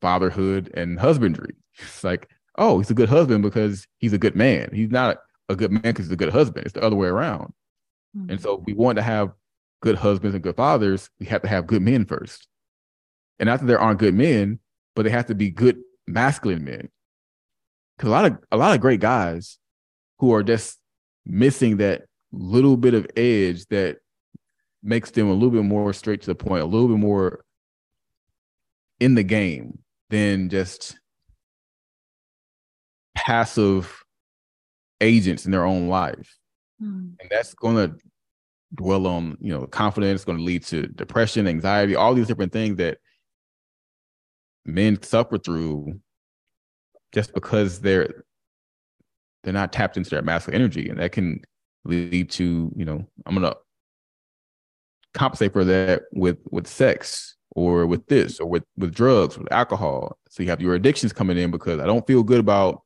fatherhood 0.00 0.70
and 0.74 0.98
husbandry. 0.98 1.54
It's 1.78 2.04
like, 2.04 2.28
oh, 2.56 2.78
he's 2.78 2.90
a 2.90 2.94
good 2.94 3.08
husband 3.08 3.42
because 3.42 3.86
he's 3.98 4.12
a 4.12 4.18
good 4.18 4.36
man. 4.36 4.70
He's 4.72 4.90
not 4.90 5.18
a 5.48 5.56
good 5.56 5.72
man 5.72 5.82
because 5.82 6.06
he's 6.06 6.12
a 6.12 6.16
good 6.16 6.32
husband. 6.32 6.66
It's 6.66 6.74
the 6.74 6.82
other 6.82 6.96
way 6.96 7.08
around. 7.08 7.52
Mm-hmm. 8.16 8.30
And 8.30 8.40
so 8.40 8.62
we 8.66 8.74
want 8.74 8.96
to 8.96 9.02
have 9.02 9.32
good 9.80 9.96
husbands 9.96 10.34
and 10.34 10.44
good 10.44 10.56
fathers. 10.56 11.08
We 11.18 11.26
have 11.26 11.42
to 11.42 11.48
have 11.48 11.66
good 11.66 11.82
men 11.82 12.04
first. 12.04 12.46
And 13.38 13.46
not 13.46 13.60
that 13.60 13.66
there 13.66 13.80
aren't 13.80 14.00
good 14.00 14.14
men, 14.14 14.58
but 14.94 15.04
they 15.04 15.10
have 15.10 15.26
to 15.26 15.34
be 15.34 15.50
good 15.50 15.78
masculine 16.06 16.64
men. 16.64 16.90
Because 17.96 18.08
a 18.08 18.12
lot 18.12 18.24
of 18.26 18.38
a 18.52 18.56
lot 18.56 18.74
of 18.74 18.80
great 18.80 19.00
guys 19.00 19.58
who 20.18 20.32
are 20.32 20.42
just 20.42 20.78
missing 21.24 21.76
that 21.78 22.02
little 22.32 22.76
bit 22.76 22.94
of 22.94 23.06
edge 23.16 23.66
that 23.66 23.98
makes 24.82 25.10
them 25.10 25.28
a 25.28 25.32
little 25.32 25.50
bit 25.50 25.64
more 25.64 25.92
straight 25.92 26.20
to 26.20 26.26
the 26.26 26.34
point, 26.34 26.62
a 26.62 26.66
little 26.66 26.88
bit 26.88 26.98
more 26.98 27.44
in 29.00 29.14
the 29.14 29.22
game 29.22 29.78
than 30.10 30.48
just 30.48 30.98
passive 33.14 34.02
agents 35.00 35.44
in 35.44 35.52
their 35.52 35.64
own 35.64 35.88
life. 35.88 36.36
Mm. 36.82 37.14
And 37.20 37.30
that's 37.30 37.54
going 37.54 37.76
to 37.76 37.96
dwell 38.74 39.06
on, 39.06 39.36
you 39.40 39.52
know, 39.52 39.66
confidence, 39.66 40.24
going 40.24 40.38
to 40.38 40.44
lead 40.44 40.64
to 40.64 40.86
depression, 40.86 41.46
anxiety, 41.46 41.96
all 41.96 42.14
these 42.14 42.26
different 42.26 42.52
things 42.52 42.76
that 42.76 42.98
men 44.64 45.00
suffer 45.02 45.38
through 45.38 46.00
just 47.12 47.32
because 47.32 47.80
they're 47.80 48.24
they're 49.42 49.52
not 49.52 49.72
tapped 49.72 49.96
into 49.96 50.10
their 50.10 50.22
masculine 50.22 50.60
energy 50.60 50.88
and 50.88 50.98
that 50.98 51.12
can 51.12 51.40
lead 51.84 52.28
to 52.30 52.72
you 52.76 52.84
know 52.84 53.06
i'm 53.26 53.34
gonna 53.34 53.54
compensate 55.14 55.52
for 55.52 55.64
that 55.64 56.02
with 56.12 56.38
with 56.50 56.66
sex 56.66 57.36
or 57.52 57.86
with 57.86 58.06
this 58.06 58.40
or 58.40 58.48
with 58.48 58.64
with 58.76 58.94
drugs 58.94 59.38
with 59.38 59.50
alcohol. 59.52 60.18
So 60.28 60.42
you 60.42 60.50
have 60.50 60.60
your 60.60 60.74
addictions 60.74 61.12
coming 61.12 61.36
in 61.36 61.50
because 61.50 61.80
i 61.80 61.86
don't 61.86 62.06
feel 62.06 62.22
good 62.22 62.40
about 62.40 62.82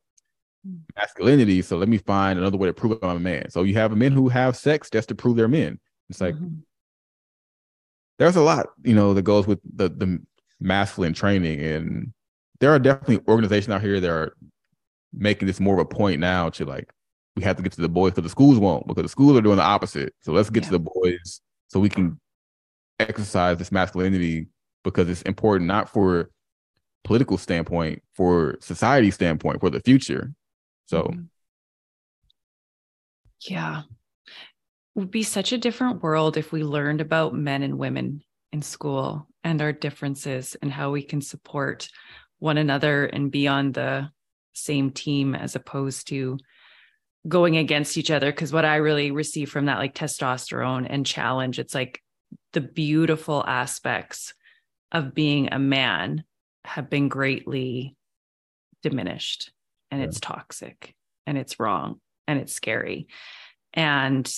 masculinity 0.94 1.60
so 1.60 1.76
let 1.76 1.88
me 1.88 1.98
find 1.98 2.38
another 2.38 2.56
way 2.56 2.68
to 2.68 2.72
prove 2.72 2.98
i'm 3.02 3.16
a 3.16 3.20
man. 3.20 3.50
So 3.50 3.64
you 3.64 3.74
have 3.74 3.96
men 3.96 4.12
who 4.12 4.28
have 4.28 4.56
sex 4.56 4.88
just 4.90 5.08
to 5.08 5.14
prove 5.14 5.36
they're 5.36 5.48
men. 5.48 5.80
It's 6.08 6.20
like 6.20 6.34
mm-hmm. 6.34 6.60
there's 8.18 8.36
a 8.36 8.42
lot 8.42 8.66
you 8.82 8.94
know 8.94 9.14
that 9.14 9.22
goes 9.22 9.46
with 9.46 9.60
the 9.74 9.88
the 9.88 10.20
masculine 10.60 11.12
training 11.12 11.60
and 11.60 12.12
there 12.60 12.72
are 12.72 12.78
definitely 12.78 13.20
organizations 13.26 13.74
out 13.74 13.82
here 13.82 13.98
that 13.98 14.10
are 14.10 14.36
making 15.12 15.46
this 15.46 15.60
more 15.60 15.74
of 15.74 15.80
a 15.80 15.84
point 15.84 16.20
now 16.20 16.48
to 16.50 16.64
like 16.64 16.92
we 17.36 17.42
have 17.42 17.56
to 17.56 17.62
get 17.62 17.72
to 17.72 17.80
the 17.80 17.88
boys 17.88 18.12
because 18.12 18.24
the 18.24 18.30
schools 18.30 18.58
won't 18.58 18.86
because 18.86 19.02
the 19.02 19.08
schools 19.08 19.36
are 19.36 19.40
doing 19.40 19.56
the 19.56 19.62
opposite. 19.62 20.14
So 20.20 20.32
let's 20.32 20.50
get 20.50 20.64
yeah. 20.64 20.70
to 20.70 20.72
the 20.72 20.90
boys 20.94 21.40
so 21.68 21.80
we 21.80 21.88
can 21.88 22.20
exercise 22.98 23.56
this 23.58 23.72
masculinity 23.72 24.48
because 24.84 25.08
it's 25.08 25.22
important 25.22 25.66
not 25.66 25.88
for 25.88 26.30
political 27.04 27.38
standpoint, 27.38 28.02
for 28.14 28.56
society 28.60 29.10
standpoint, 29.10 29.60
for 29.60 29.70
the 29.70 29.80
future. 29.80 30.32
So 30.86 31.02
mm-hmm. 31.02 31.22
yeah. 33.48 33.82
It 34.94 34.98
would 34.98 35.10
be 35.10 35.22
such 35.22 35.52
a 35.52 35.58
different 35.58 36.02
world 36.02 36.36
if 36.36 36.52
we 36.52 36.64
learned 36.64 37.00
about 37.00 37.34
men 37.34 37.62
and 37.62 37.78
women 37.78 38.22
in 38.52 38.60
school 38.60 39.26
and 39.42 39.62
our 39.62 39.72
differences 39.72 40.54
and 40.60 40.70
how 40.70 40.90
we 40.90 41.02
can 41.02 41.22
support 41.22 41.88
one 42.38 42.58
another 42.58 43.06
and 43.06 43.30
be 43.30 43.48
on 43.48 43.72
the 43.72 44.10
same 44.52 44.90
team 44.90 45.34
as 45.34 45.56
opposed 45.56 46.08
to 46.08 46.38
going 47.28 47.56
against 47.56 47.96
each 47.96 48.10
other 48.10 48.32
because 48.32 48.52
what 48.52 48.64
i 48.64 48.76
really 48.76 49.10
receive 49.10 49.50
from 49.50 49.66
that 49.66 49.78
like 49.78 49.94
testosterone 49.94 50.86
and 50.88 51.06
challenge 51.06 51.58
it's 51.58 51.74
like 51.74 52.02
the 52.52 52.60
beautiful 52.60 53.44
aspects 53.46 54.34
of 54.90 55.14
being 55.14 55.52
a 55.52 55.58
man 55.58 56.24
have 56.64 56.90
been 56.90 57.08
greatly 57.08 57.96
diminished 58.82 59.52
and 59.90 60.00
yeah. 60.00 60.06
it's 60.06 60.20
toxic 60.20 60.94
and 61.26 61.38
it's 61.38 61.60
wrong 61.60 62.00
and 62.26 62.40
it's 62.40 62.52
scary 62.52 63.06
and 63.72 64.30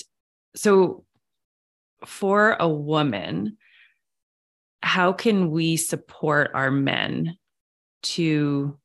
so 0.54 1.04
for 2.04 2.56
a 2.60 2.68
woman 2.68 3.56
how 4.82 5.12
can 5.14 5.50
we 5.50 5.76
support 5.76 6.50
our 6.52 6.70
men 6.70 7.36
to 8.02 8.78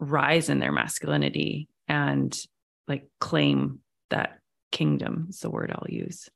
rise 0.00 0.48
in 0.48 0.58
their 0.58 0.72
masculinity 0.72 1.68
and 1.88 2.38
like 2.86 3.08
claim 3.20 3.80
that 4.10 4.38
kingdom 4.72 5.26
is 5.30 5.40
the 5.40 5.50
word 5.50 5.70
I'll 5.72 5.88
use. 5.88 6.28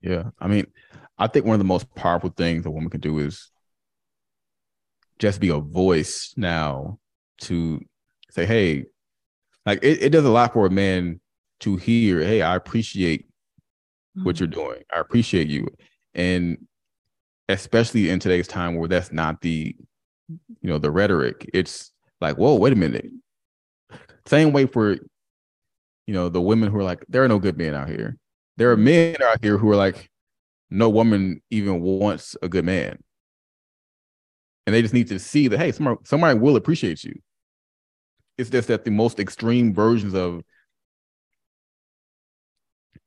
Yeah. 0.00 0.30
I 0.38 0.48
mean, 0.48 0.66
I 1.18 1.26
think 1.26 1.44
one 1.44 1.54
of 1.54 1.60
the 1.60 1.64
most 1.64 1.92
powerful 1.94 2.30
things 2.30 2.66
a 2.66 2.70
woman 2.70 2.90
can 2.90 3.00
do 3.00 3.18
is 3.18 3.50
just 5.18 5.40
be 5.40 5.48
a 5.48 5.58
voice 5.58 6.32
now 6.36 6.98
to 7.42 7.80
say, 8.30 8.46
hey, 8.46 8.84
like 9.66 9.80
it, 9.82 10.02
it 10.02 10.10
does 10.10 10.24
a 10.24 10.30
lot 10.30 10.52
for 10.52 10.66
a 10.66 10.70
man 10.70 11.20
to 11.60 11.76
hear, 11.76 12.20
hey, 12.20 12.42
I 12.42 12.54
appreciate 12.54 13.22
mm-hmm. 13.22 14.24
what 14.24 14.38
you're 14.38 14.46
doing. 14.46 14.82
I 14.94 15.00
appreciate 15.00 15.48
you. 15.48 15.68
And 16.14 16.66
especially 17.48 18.10
in 18.10 18.20
today's 18.20 18.46
time 18.46 18.76
where 18.76 18.88
that's 18.88 19.12
not 19.12 19.40
the, 19.40 19.74
you 20.28 20.38
know, 20.62 20.78
the 20.78 20.90
rhetoric, 20.90 21.48
it's 21.52 21.92
like, 22.20 22.36
whoa, 22.36 22.54
wait 22.56 22.72
a 22.72 22.76
minute. 22.76 23.06
Same 24.26 24.52
way 24.52 24.66
for, 24.66 24.92
you 24.92 26.14
know, 26.14 26.28
the 26.28 26.40
women 26.40 26.70
who 26.70 26.78
are 26.78 26.84
like, 26.84 27.04
there 27.08 27.24
are 27.24 27.28
no 27.28 27.38
good 27.38 27.56
men 27.56 27.74
out 27.74 27.88
here. 27.88 28.16
There 28.56 28.70
are 28.70 28.76
men 28.76 29.16
out 29.22 29.38
here 29.42 29.56
who 29.56 29.70
are 29.70 29.76
like, 29.76 30.10
no 30.70 30.88
woman 30.88 31.40
even 31.50 31.80
wants 31.80 32.36
a 32.42 32.48
good 32.48 32.64
man. 32.64 32.98
And 34.66 34.74
they 34.74 34.82
just 34.82 34.92
need 34.92 35.08
to 35.08 35.18
see 35.18 35.48
that, 35.48 35.58
hey, 35.58 35.72
somebody, 35.72 35.98
somebody 36.04 36.38
will 36.38 36.56
appreciate 36.56 37.02
you. 37.04 37.14
It's 38.36 38.50
just 38.50 38.68
that 38.68 38.84
the 38.84 38.90
most 38.90 39.18
extreme 39.18 39.74
versions 39.74 40.14
of 40.14 40.42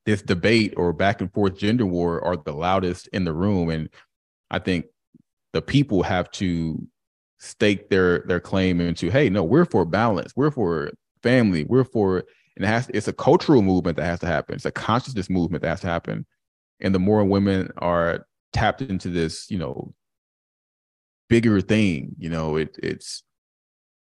this 0.05 0.21
debate 0.21 0.73
or 0.75 0.91
back 0.93 1.21
and 1.21 1.31
forth 1.31 1.55
gender 1.55 1.85
war 1.85 2.23
are 2.25 2.35
the 2.35 2.51
loudest 2.51 3.07
in 3.09 3.23
the 3.23 3.33
room. 3.33 3.69
And 3.69 3.89
I 4.49 4.57
think 4.59 4.85
the 5.53 5.61
people 5.61 6.01
have 6.01 6.31
to 6.31 6.87
stake 7.41 7.89
their 7.89 8.19
their 8.19 8.39
claim 8.39 8.79
into 8.79 9.09
hey 9.09 9.27
no 9.27 9.43
we're 9.43 9.65
for 9.65 9.83
balance. 9.83 10.31
We're 10.35 10.51
for 10.51 10.91
family. 11.23 11.63
We're 11.63 11.83
for 11.83 12.23
and 12.55 12.63
it 12.63 12.67
has 12.67 12.87
it's 12.93 13.07
a 13.07 13.13
cultural 13.13 13.63
movement 13.63 13.97
that 13.97 14.05
has 14.05 14.19
to 14.19 14.27
happen. 14.27 14.55
It's 14.55 14.65
a 14.65 14.71
consciousness 14.71 15.29
movement 15.29 15.63
that 15.63 15.69
has 15.69 15.81
to 15.81 15.87
happen. 15.87 16.25
And 16.79 16.93
the 16.93 16.99
more 16.99 17.25
women 17.25 17.71
are 17.77 18.27
tapped 18.53 18.81
into 18.81 19.09
this 19.09 19.49
you 19.49 19.57
know 19.57 19.93
bigger 21.29 21.61
thing 21.61 22.13
you 22.19 22.29
know 22.29 22.57
it 22.57 22.77
it's 22.83 23.23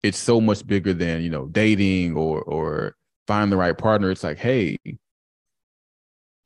it's 0.05 0.18
so 0.18 0.41
much 0.41 0.64
bigger 0.66 0.95
than 0.95 1.22
you 1.22 1.28
know 1.28 1.47
dating 1.47 2.16
or 2.16 2.41
or 2.43 2.97
find 3.26 3.53
the 3.53 3.57
right 3.57 3.76
partner. 3.76 4.11
It's 4.11 4.24
like 4.24 4.39
hey 4.39 4.78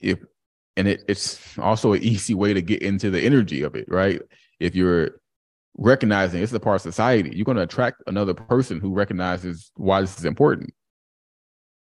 if 0.01 0.19
and 0.77 0.89
it, 0.89 1.05
it's 1.07 1.57
also 1.59 1.93
an 1.93 2.03
easy 2.03 2.35
way 2.35 2.53
to 2.53 2.63
get 2.63 2.83
into 2.83 3.11
the 3.11 3.21
energy 3.21 3.63
of 3.63 3.77
it 3.77 3.85
right? 3.89 4.21
If 4.59 4.75
you're 4.75 5.20
recognizing 5.81 6.43
it's 6.43 6.53
a 6.53 6.61
part 6.61 6.77
of 6.77 6.83
society, 6.83 7.33
you're 7.35 7.45
going 7.45 7.57
to 7.57 7.63
attract 7.63 8.03
another 8.07 8.35
person 8.35 8.79
who 8.79 8.93
recognizes 8.93 9.73
why 9.77 10.01
this 10.03 10.17
is 10.19 10.27
important. 10.27 10.73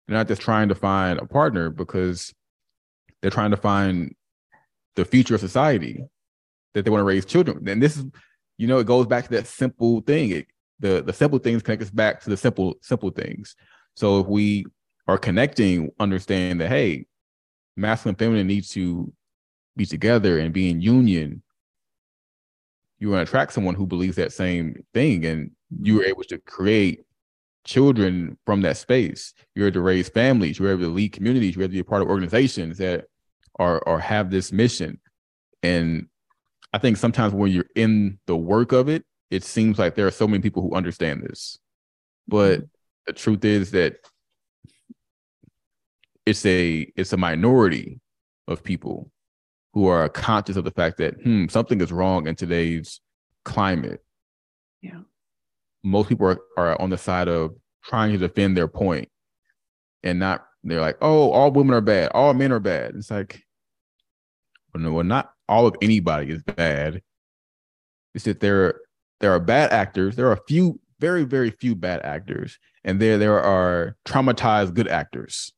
They're 0.09 0.17
not 0.17 0.27
just 0.27 0.41
trying 0.41 0.71
to 0.71 0.75
find 0.75 1.19
a 1.21 1.27
partner 1.27 1.71
because 1.71 2.35
they're 3.21 3.31
trying 3.31 3.51
to 3.51 3.59
find 3.59 4.15
the 4.97 5.05
future 5.05 5.35
of 5.35 5.41
society 5.41 6.03
that 6.73 6.85
they 6.85 6.91
want 6.91 7.01
to 7.01 7.05
raise 7.05 7.27
children. 7.27 7.69
And 7.69 7.83
this 7.83 7.97
is, 7.97 8.07
you 8.57 8.67
know, 8.67 8.79
it 8.79 8.87
goes 8.87 9.07
back 9.07 9.25
to 9.25 9.31
that 9.33 9.47
simple 9.47 10.01
thing. 10.01 10.31
It, 10.31 10.47
the 10.81 11.03
the 11.03 11.13
simple 11.13 11.39
things 11.39 11.63
connect 11.63 11.83
us 11.83 11.91
back 11.91 12.21
to 12.23 12.31
the 12.31 12.37
simple 12.37 12.75
simple 12.81 13.11
things. 13.11 13.55
So 13.97 14.21
if 14.21 14.27
we 14.27 14.65
are 15.07 15.19
connecting, 15.19 15.91
understand 16.01 16.61
that 16.61 16.69
hey, 16.69 17.07
masculine 17.77 18.13
and 18.13 18.19
feminine 18.19 18.47
need 18.47 18.65
to 18.71 19.13
be 19.77 19.87
together 19.87 20.39
and 20.39 20.53
be 20.53 20.71
in 20.71 20.81
union 20.81 21.43
you 23.05 23.11
want 23.11 23.19
to 23.27 23.31
attract 23.31 23.53
someone 23.53 23.75
who 23.75 23.87
believes 23.87 24.17
that 24.17 24.33
same 24.33 24.83
thing 24.95 25.27
and 25.27 25.51
you 25.83 25.97
were 25.97 26.05
able 26.05 26.25
to 26.25 26.39
create 26.39 27.05
children 27.67 28.39
from 28.47 28.63
that 28.63 28.79
space. 28.79 29.35
You're 29.55 29.67
able 29.67 29.75
to 29.75 29.81
raise 29.83 30.09
families 30.09 30.59
you're 30.59 30.71
able 30.71 30.85
to 30.85 30.89
lead 30.89 31.13
communities 31.13 31.55
you're 31.55 31.65
able 31.65 31.73
to 31.73 31.75
be 31.75 31.81
a 31.81 31.85
part 31.85 32.01
of 32.01 32.09
organizations 32.09 32.79
that 32.79 33.05
are 33.59 33.79
or 33.81 34.01
have 34.01 34.31
this 34.31 34.53
mission. 34.53 34.99
And 35.63 36.09
i 36.73 36.79
think 36.79 36.97
sometimes 36.97 37.35
when 37.35 37.53
you're 37.53 37.67
in 37.77 38.19
the 38.27 38.37
work 38.37 38.73
of 38.73 38.89
it 38.89 39.05
it 39.31 39.45
seems 39.45 39.79
like 39.79 39.95
there 39.95 40.07
are 40.07 40.11
so 40.11 40.27
many 40.27 40.41
people 40.41 40.63
who 40.63 40.75
understand 40.75 41.23
this. 41.23 41.59
But 42.27 42.61
mm-hmm. 42.61 42.67
the 43.07 43.13
truth 43.13 43.45
is 43.45 43.73
that 43.73 43.97
it's 46.25 46.47
a 46.47 46.91
it's 46.97 47.13
a 47.13 47.19
minority 47.19 48.01
of 48.49 48.65
people 48.65 49.11
who 49.75 49.89
are 49.89 50.09
conscious 50.09 50.57
of 50.57 50.65
the 50.65 50.71
fact 50.71 50.99
that 50.99 51.21
hmm, 51.21 51.49
something 51.49 51.81
is 51.81 51.93
wrong 51.93 52.29
in 52.29 52.37
today's 52.37 53.01
climate. 53.45 54.03
Yeah. 54.81 55.01
Most 55.83 56.09
people 56.09 56.29
are, 56.29 56.39
are 56.57 56.81
on 56.81 56.91
the 56.91 56.97
side 56.97 57.29
of 57.29 57.57
trying 57.83 58.13
to 58.13 58.19
defend 58.19 58.57
their 58.57 58.69
point 58.69 59.09
and 60.05 60.21
not 60.21 60.47
they're 60.63 60.81
like, 60.81 60.97
oh, 61.03 61.31
all 61.33 61.51
women 61.51 61.75
are 61.75 61.81
bad, 61.81 62.13
all 62.15 62.33
men 62.33 62.53
are 62.53 62.61
bad. 62.61 62.95
It's 62.95 63.11
like, 63.11 63.43
well, 64.73 64.83
no, 64.83 64.93
well, 64.93 65.05
not 65.05 65.33
all 65.49 65.67
of 65.67 65.77
anybody 65.83 66.31
is 66.31 66.43
bad. 66.43 67.03
It's 68.15 68.25
that 68.25 68.41
there 68.41 68.81
there 69.21 69.33
are 69.33 69.41
bad 69.41 69.73
actors. 69.73 70.15
There 70.15 70.29
are 70.29 70.33
a 70.33 70.45
few, 70.47 70.81
very, 71.01 71.25
very 71.25 71.51
few 71.51 71.75
bad 71.75 72.01
actors, 72.03 72.59
and 72.85 73.01
there 73.01 73.19
there 73.19 73.41
are 73.41 73.97
traumatized 74.07 74.75
good 74.75 74.89
actors. 74.89 75.53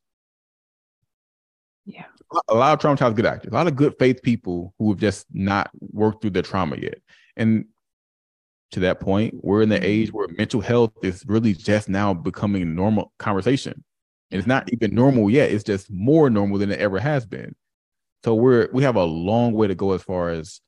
A 2.49 2.55
lot 2.55 2.73
of 2.73 2.79
traumatized 2.79 3.15
good 3.15 3.25
actors, 3.25 3.51
a 3.51 3.55
lot 3.55 3.67
of 3.67 3.75
good 3.75 3.95
faith 3.97 4.21
people 4.21 4.73
who 4.77 4.89
have 4.89 4.99
just 4.99 5.25
not 5.31 5.69
worked 5.79 6.21
through 6.21 6.31
their 6.31 6.43
trauma 6.43 6.75
yet. 6.75 6.99
And 7.37 7.65
to 8.71 8.81
that 8.81 8.99
point, 8.99 9.35
we're 9.43 9.61
in 9.61 9.69
the 9.69 9.75
mm-hmm. 9.75 9.85
age 9.85 10.13
where 10.13 10.27
mental 10.37 10.61
health 10.61 10.91
is 11.03 11.23
really 11.27 11.53
just 11.53 11.87
now 11.87 12.13
becoming 12.13 12.61
a 12.61 12.65
normal 12.65 13.13
conversation. 13.17 13.83
And 14.29 14.39
it's 14.39 14.47
not 14.47 14.71
even 14.73 14.93
normal 14.93 15.29
yet. 15.29 15.51
It's 15.51 15.63
just 15.63 15.89
more 15.89 16.29
normal 16.29 16.57
than 16.57 16.71
it 16.71 16.79
ever 16.79 16.99
has 16.99 17.25
been. 17.25 17.55
So 18.25 18.35
we're 18.35 18.67
we 18.73 18.83
have 18.83 18.97
a 18.97 19.03
long 19.03 19.53
way 19.53 19.67
to 19.67 19.75
go 19.75 19.93
as 19.93 20.03
far 20.03 20.29
as 20.29 20.59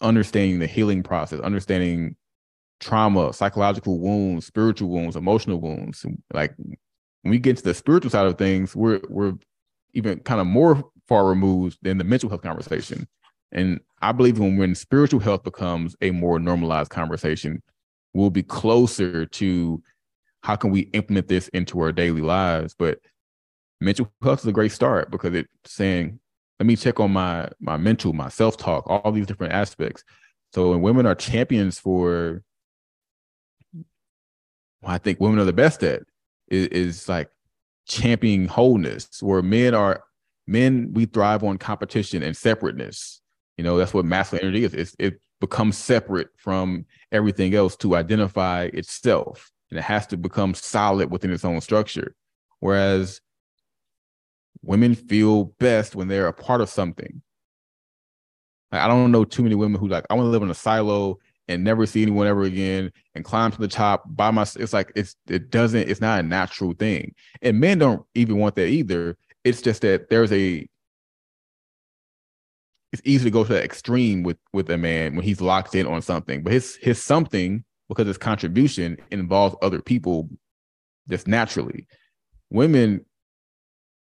understanding 0.00 0.58
the 0.58 0.66
healing 0.66 1.04
process, 1.04 1.38
understanding 1.40 2.16
trauma, 2.80 3.32
psychological 3.32 4.00
wounds, 4.00 4.46
spiritual 4.46 4.88
wounds, 4.88 5.14
emotional 5.14 5.60
wounds. 5.60 6.04
Like 6.32 6.54
when 6.58 7.30
we 7.30 7.38
get 7.38 7.56
to 7.58 7.62
the 7.62 7.74
spiritual 7.74 8.10
side 8.10 8.26
of 8.26 8.36
things, 8.36 8.74
we're 8.74 9.00
we're 9.08 9.34
even 9.94 10.20
kind 10.20 10.40
of 10.40 10.46
more 10.46 10.82
far 11.08 11.26
removed 11.26 11.78
than 11.82 11.98
the 11.98 12.04
mental 12.04 12.28
health 12.28 12.42
conversation. 12.42 13.06
And 13.52 13.80
I 14.02 14.12
believe 14.12 14.38
when 14.38 14.56
when 14.56 14.74
spiritual 14.74 15.20
health 15.20 15.44
becomes 15.44 15.96
a 16.00 16.10
more 16.10 16.38
normalized 16.38 16.90
conversation, 16.90 17.62
we'll 18.12 18.30
be 18.30 18.42
closer 18.42 19.26
to 19.26 19.82
how 20.42 20.56
can 20.56 20.70
we 20.70 20.80
implement 20.92 21.28
this 21.28 21.48
into 21.48 21.80
our 21.80 21.92
daily 21.92 22.20
lives. 22.20 22.74
But 22.78 22.98
mental 23.80 24.12
health 24.22 24.40
is 24.40 24.46
a 24.46 24.52
great 24.52 24.72
start 24.72 25.10
because 25.10 25.34
it's 25.34 25.48
saying, 25.66 26.18
let 26.58 26.66
me 26.66 26.76
check 26.76 27.00
on 27.00 27.12
my 27.12 27.48
my 27.60 27.76
mental, 27.76 28.12
my 28.12 28.28
self-talk, 28.28 28.84
all 28.88 29.12
these 29.12 29.26
different 29.26 29.52
aspects. 29.52 30.04
So 30.52 30.70
when 30.70 30.82
women 30.82 31.06
are 31.06 31.14
champions 31.14 31.78
for 31.78 32.42
I 34.84 34.98
think 34.98 35.20
women 35.20 35.38
are 35.38 35.44
the 35.44 35.52
best 35.52 35.82
at 35.82 36.02
is, 36.48 36.66
is 36.68 37.08
like 37.08 37.30
championing 37.86 38.46
wholeness, 38.48 39.22
where 39.22 39.42
men 39.42 39.74
are 39.74 40.02
men, 40.46 40.90
we 40.92 41.06
thrive 41.06 41.42
on 41.42 41.58
competition 41.58 42.22
and 42.22 42.36
separateness. 42.36 43.20
You 43.56 43.64
know, 43.64 43.76
that's 43.76 43.94
what 43.94 44.04
masculine 44.04 44.46
energy 44.46 44.64
is. 44.64 44.74
It's, 44.74 44.96
it 44.98 45.20
becomes 45.40 45.76
separate 45.76 46.28
from 46.36 46.86
everything 47.12 47.54
else 47.54 47.76
to 47.76 47.96
identify 47.96 48.70
itself. 48.72 49.50
And 49.70 49.78
it 49.78 49.82
has 49.82 50.06
to 50.08 50.16
become 50.16 50.54
solid 50.54 51.10
within 51.10 51.32
its 51.32 51.44
own 51.44 51.60
structure. 51.60 52.14
Whereas 52.60 53.20
women 54.62 54.94
feel 54.94 55.44
best 55.58 55.94
when 55.94 56.08
they're 56.08 56.28
a 56.28 56.32
part 56.32 56.60
of 56.60 56.68
something. 56.68 57.22
I 58.72 58.88
don't 58.88 59.12
know 59.12 59.24
too 59.24 59.42
many 59.42 59.54
women 59.54 59.80
who 59.80 59.88
like, 59.88 60.04
I 60.10 60.14
want 60.14 60.26
to 60.26 60.30
live 60.30 60.42
in 60.42 60.50
a 60.50 60.54
silo 60.54 61.18
and 61.48 61.62
never 61.62 61.86
see 61.86 62.02
anyone 62.02 62.26
ever 62.26 62.42
again 62.42 62.90
and 63.14 63.24
climb 63.24 63.50
to 63.52 63.58
the 63.58 63.68
top 63.68 64.04
by 64.06 64.30
myself. 64.30 64.62
It's 64.62 64.72
like 64.72 64.92
it's 64.94 65.16
it 65.28 65.50
doesn't 65.50 65.88
it's 65.88 66.00
not 66.00 66.20
a 66.20 66.22
natural 66.22 66.72
thing. 66.72 67.14
And 67.42 67.60
men 67.60 67.78
don't 67.78 68.04
even 68.14 68.38
want 68.38 68.54
that 68.56 68.68
either. 68.68 69.16
It's 69.44 69.60
just 69.60 69.82
that 69.82 70.08
there's 70.08 70.32
a 70.32 70.66
it's 72.92 73.02
easy 73.04 73.24
to 73.24 73.30
go 73.30 73.44
to 73.44 73.52
that 73.52 73.64
extreme 73.64 74.22
with 74.22 74.38
with 74.52 74.70
a 74.70 74.78
man 74.78 75.16
when 75.16 75.24
he's 75.24 75.40
locked 75.40 75.74
in 75.74 75.86
on 75.86 76.00
something. 76.00 76.42
But 76.42 76.52
his 76.52 76.76
his 76.76 77.02
something, 77.02 77.64
because 77.88 78.06
his 78.06 78.18
contribution 78.18 78.96
involves 79.10 79.56
other 79.62 79.82
people 79.82 80.30
just 81.10 81.26
naturally. 81.26 81.86
Women, 82.50 83.04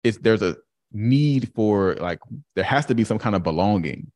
it's 0.03 0.18
there's 0.18 0.43
a 0.43 0.57
need 0.93 1.53
for 1.55 1.95
like 1.97 2.20
there 2.57 2.64
has 2.64 2.87
to 2.87 2.95
be 2.95 3.05
some 3.05 3.18
kind 3.18 3.37
of 3.37 3.43
belonging 3.43 4.11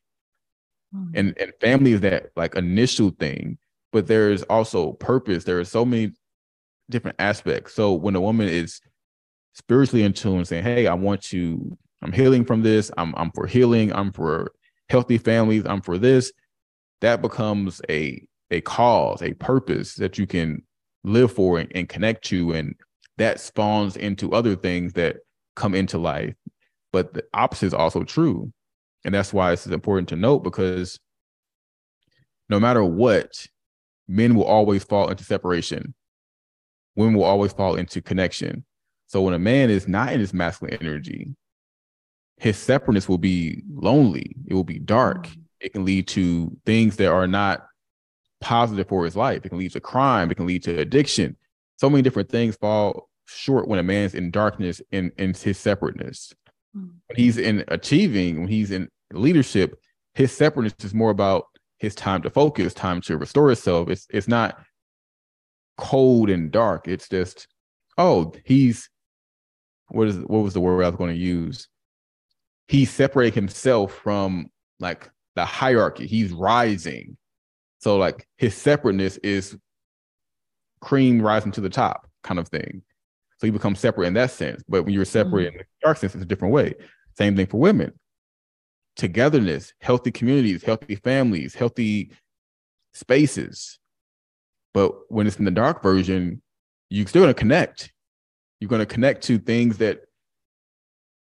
Mm. 0.95 1.11
And 1.15 1.39
and 1.39 1.53
family 1.61 1.93
is 1.93 2.01
that 2.01 2.31
like 2.37 2.55
initial 2.55 3.11
thing, 3.11 3.59
but 3.93 4.07
there's 4.07 4.43
also 4.45 4.93
purpose. 4.93 5.45
There 5.45 5.59
are 5.59 5.65
so 5.65 5.85
many 5.85 6.13
different 6.91 7.17
aspects. 7.19 7.75
So 7.75 7.93
when 7.95 8.17
a 8.17 8.21
woman 8.21 8.49
is 8.49 8.81
spiritually 9.55 10.05
in 10.05 10.13
tune, 10.13 10.45
saying, 10.45 10.65
"Hey, 10.65 10.87
I 10.87 10.95
want 10.95 11.23
to, 11.25 11.77
I'm 12.03 12.13
healing 12.13 12.45
from 12.45 12.63
this. 12.63 12.91
I'm 12.97 13.15
I'm 13.17 13.31
for 13.33 13.47
healing. 13.47 13.93
I'm 13.93 14.13
for 14.13 14.53
healthy 14.89 15.19
families. 15.19 15.65
I'm 15.67 15.81
for 15.81 15.99
this." 15.99 16.33
That 17.01 17.23
becomes 17.23 17.81
a 17.89 18.23
a 18.51 18.61
cause, 18.61 19.23
a 19.23 19.35
purpose 19.35 19.95
that 19.97 20.19
you 20.19 20.27
can 20.27 20.63
live 21.03 21.33
for 21.33 21.59
and, 21.59 21.71
and 21.75 21.89
connect 21.89 22.25
to, 22.27 22.53
and 22.53 22.75
that 23.19 23.41
spawns 23.41 23.97
into 23.97 24.33
other 24.33 24.57
things 24.57 24.93
that 24.95 25.17
come 25.57 25.75
into 25.75 25.99
life. 25.99 26.35
But 26.93 27.15
the 27.15 27.25
opposite 27.35 27.67
is 27.67 27.75
also 27.75 28.05
true. 28.05 28.53
And 29.05 29.15
that's 29.15 29.33
why 29.33 29.53
it's 29.53 29.67
important 29.67 30.09
to 30.11 30.17
note 30.17 30.41
because 30.41 30.99
no 32.49 32.59
matter 32.59 32.85
what, 32.85 33.47
men 34.09 34.35
will 34.35 34.45
always 34.45 34.85
fall 34.85 35.09
into 35.09 35.25
separation. 35.25 35.95
Women 36.97 37.15
will 37.15 37.25
always 37.25 37.53
fall 37.53 37.77
into 37.77 38.01
connection. 38.01 38.65
So 39.07 39.23
when 39.23 39.35
a 39.35 39.39
man 39.39 39.71
is 39.71 39.89
not 39.89 40.13
in 40.13 40.21
his 40.21 40.33
masculine 40.33 40.79
energy, 40.81 41.35
his 42.39 42.57
separateness 42.57 43.09
will 43.09 43.19
be 43.19 43.63
lonely. 43.73 44.35
It 44.47 44.55
will 44.55 44.65
be 44.65 44.79
dark. 44.79 45.27
Mm-hmm. 45.27 45.41
It 45.61 45.73
can 45.73 45.85
lead 45.85 46.09
to 46.09 46.57
things 46.67 46.97
that 46.97 47.11
are 47.11 47.27
not 47.27 47.67
positive 48.41 48.89
for 48.89 49.05
his 49.05 49.17
life. 49.17 49.45
It 49.45 49.49
can 49.49 49.59
lead 49.59 49.73
to 49.73 49.81
crime. 49.81 50.31
It 50.31 50.35
can 50.35 50.47
lead 50.47 50.63
to 50.65 50.79
addiction. 50.79 51.37
So 51.77 51.89
many 51.89 52.03
different 52.03 52.29
things 52.29 52.57
fall 52.57 53.09
short 53.27 53.67
when 53.69 53.79
a 53.79 53.83
man's 53.83 54.15
in 54.15 54.31
darkness 54.31 54.83
in, 54.91 55.13
in 55.17 55.35
his 55.35 55.59
separateness. 55.59 56.33
Mm. 56.77 56.91
When 57.07 57.17
he's 57.17 57.39
in 57.39 57.65
achieving, 57.69 58.41
when 58.41 58.49
he's 58.49 58.71
in 58.71 58.89
leadership, 59.13 59.79
his 60.15 60.33
separateness 60.33 60.85
is 60.85 60.95
more 60.95 61.11
about 61.11 61.47
his 61.79 61.95
time 61.95 62.23
to 62.23 62.31
focus, 62.31 62.75
time 62.75 63.01
to 63.03 63.17
restore 63.17 63.51
itself. 63.53 63.89
It's 63.89 64.07
it's 64.11 64.29
not 64.29 64.59
cold 65.77 66.31
and 66.31 66.51
dark. 66.51 66.89
It's 66.89 67.09
just, 67.09 67.49
oh, 67.99 68.33
he's 68.45 68.89
what 69.89 70.09
is 70.09 70.17
what 70.17 70.43
was 70.43 70.55
the 70.55 70.61
word 70.61 70.83
I 70.83 70.89
was 70.89 70.97
going 70.97 71.15
to 71.15 71.21
use? 71.21 71.69
He 72.69 72.85
separated 72.85 73.35
himself 73.35 73.93
from 73.93 74.51
like 74.81 75.11
the 75.37 75.45
hierarchy. 75.45 76.07
He's 76.07 76.33
rising. 76.33 77.17
So 77.79 77.97
like 77.97 78.27
his 78.39 78.55
separateness 78.55 79.19
is 79.19 79.57
cream 80.81 81.21
rising 81.21 81.53
to 81.53 81.61
the 81.61 81.69
top 81.69 82.09
kind 82.23 82.41
of 82.41 82.49
thing. 82.49 82.83
So 83.39 83.47
you 83.47 83.53
become 83.53 83.75
separate 83.75 84.07
in 84.07 84.15
that 84.15 84.31
sense. 84.31 84.63
But 84.69 84.85
when 84.85 84.95
you're 84.95 85.05
separate 85.05 85.49
mm-hmm. 85.49 85.59
in 85.59 85.59
the 85.59 85.87
dark 85.87 85.99
sense, 85.99 86.15
it's 86.15 86.23
a 86.23 86.27
different 86.27 86.55
way. 86.55 86.75
Same 87.17 87.37
thing 87.37 87.47
for 87.47 87.59
women. 87.59 87.93
Togetherness, 88.97 89.73
healthy 89.81 90.13
communities, 90.13 90.63
healthy 90.63 90.97
families, 90.97 91.55
healthy 91.55 92.13
spaces. 92.93 93.79
But 94.73 94.93
when 95.09 95.27
it's 95.27 95.37
in 95.37 95.45
the 95.45 95.51
dark 95.51 95.83
version, 95.83 96.43
you're 96.91 97.07
still 97.07 97.23
going 97.23 97.35
to 97.35 97.39
connect. 97.39 97.93
You're 98.61 98.69
going 98.69 98.81
to 98.81 98.87
connect 98.87 99.23
to 99.25 99.39
things 99.39 99.79
that 99.79 100.01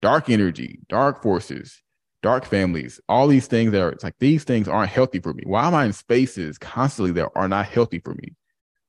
dark 0.01 0.29
energy, 0.29 0.79
dark 0.87 1.21
forces, 1.21 1.81
dark 2.21 2.45
families, 2.45 2.99
all 3.07 3.27
these 3.27 3.47
things 3.47 3.71
that 3.71 3.81
are, 3.81 3.89
it's 3.89 4.03
like 4.03 4.15
these 4.19 4.43
things 4.43 4.67
aren't 4.67 4.89
healthy 4.89 5.19
for 5.19 5.33
me. 5.33 5.43
Why 5.45 5.67
am 5.67 5.75
I 5.75 5.85
in 5.85 5.93
spaces 5.93 6.57
constantly 6.57 7.11
that 7.13 7.29
are 7.35 7.47
not 7.47 7.65
healthy 7.65 7.99
for 7.99 8.13
me? 8.15 8.35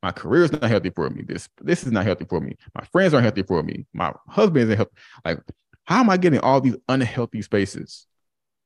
My 0.03 0.13
career 0.13 0.45
is 0.45 0.53
not 0.53 0.65
healthy 0.65 0.91
for 0.91 1.09
me. 1.11 1.23
This 1.23 1.49
this 1.61 1.85
is 1.85 1.93
not 1.93 2.07
healthy 2.07 2.25
for 2.25 2.41
me. 2.41 2.57
My 2.75 2.85
friends 2.87 3.13
aren't 3.13 3.25
healthy 3.25 3.43
for 3.43 3.63
me. 3.63 3.87
My 3.93 4.13
husband 4.29 4.65
isn't 4.65 4.77
healthy. 4.77 4.93
Like, 5.25 5.41
how 5.85 6.01
am 6.01 6.11
I 6.11 6.17
getting 6.17 6.41
all 6.41 6.61
these 6.61 6.77
unhealthy 6.89 7.43
spaces? 7.43 8.07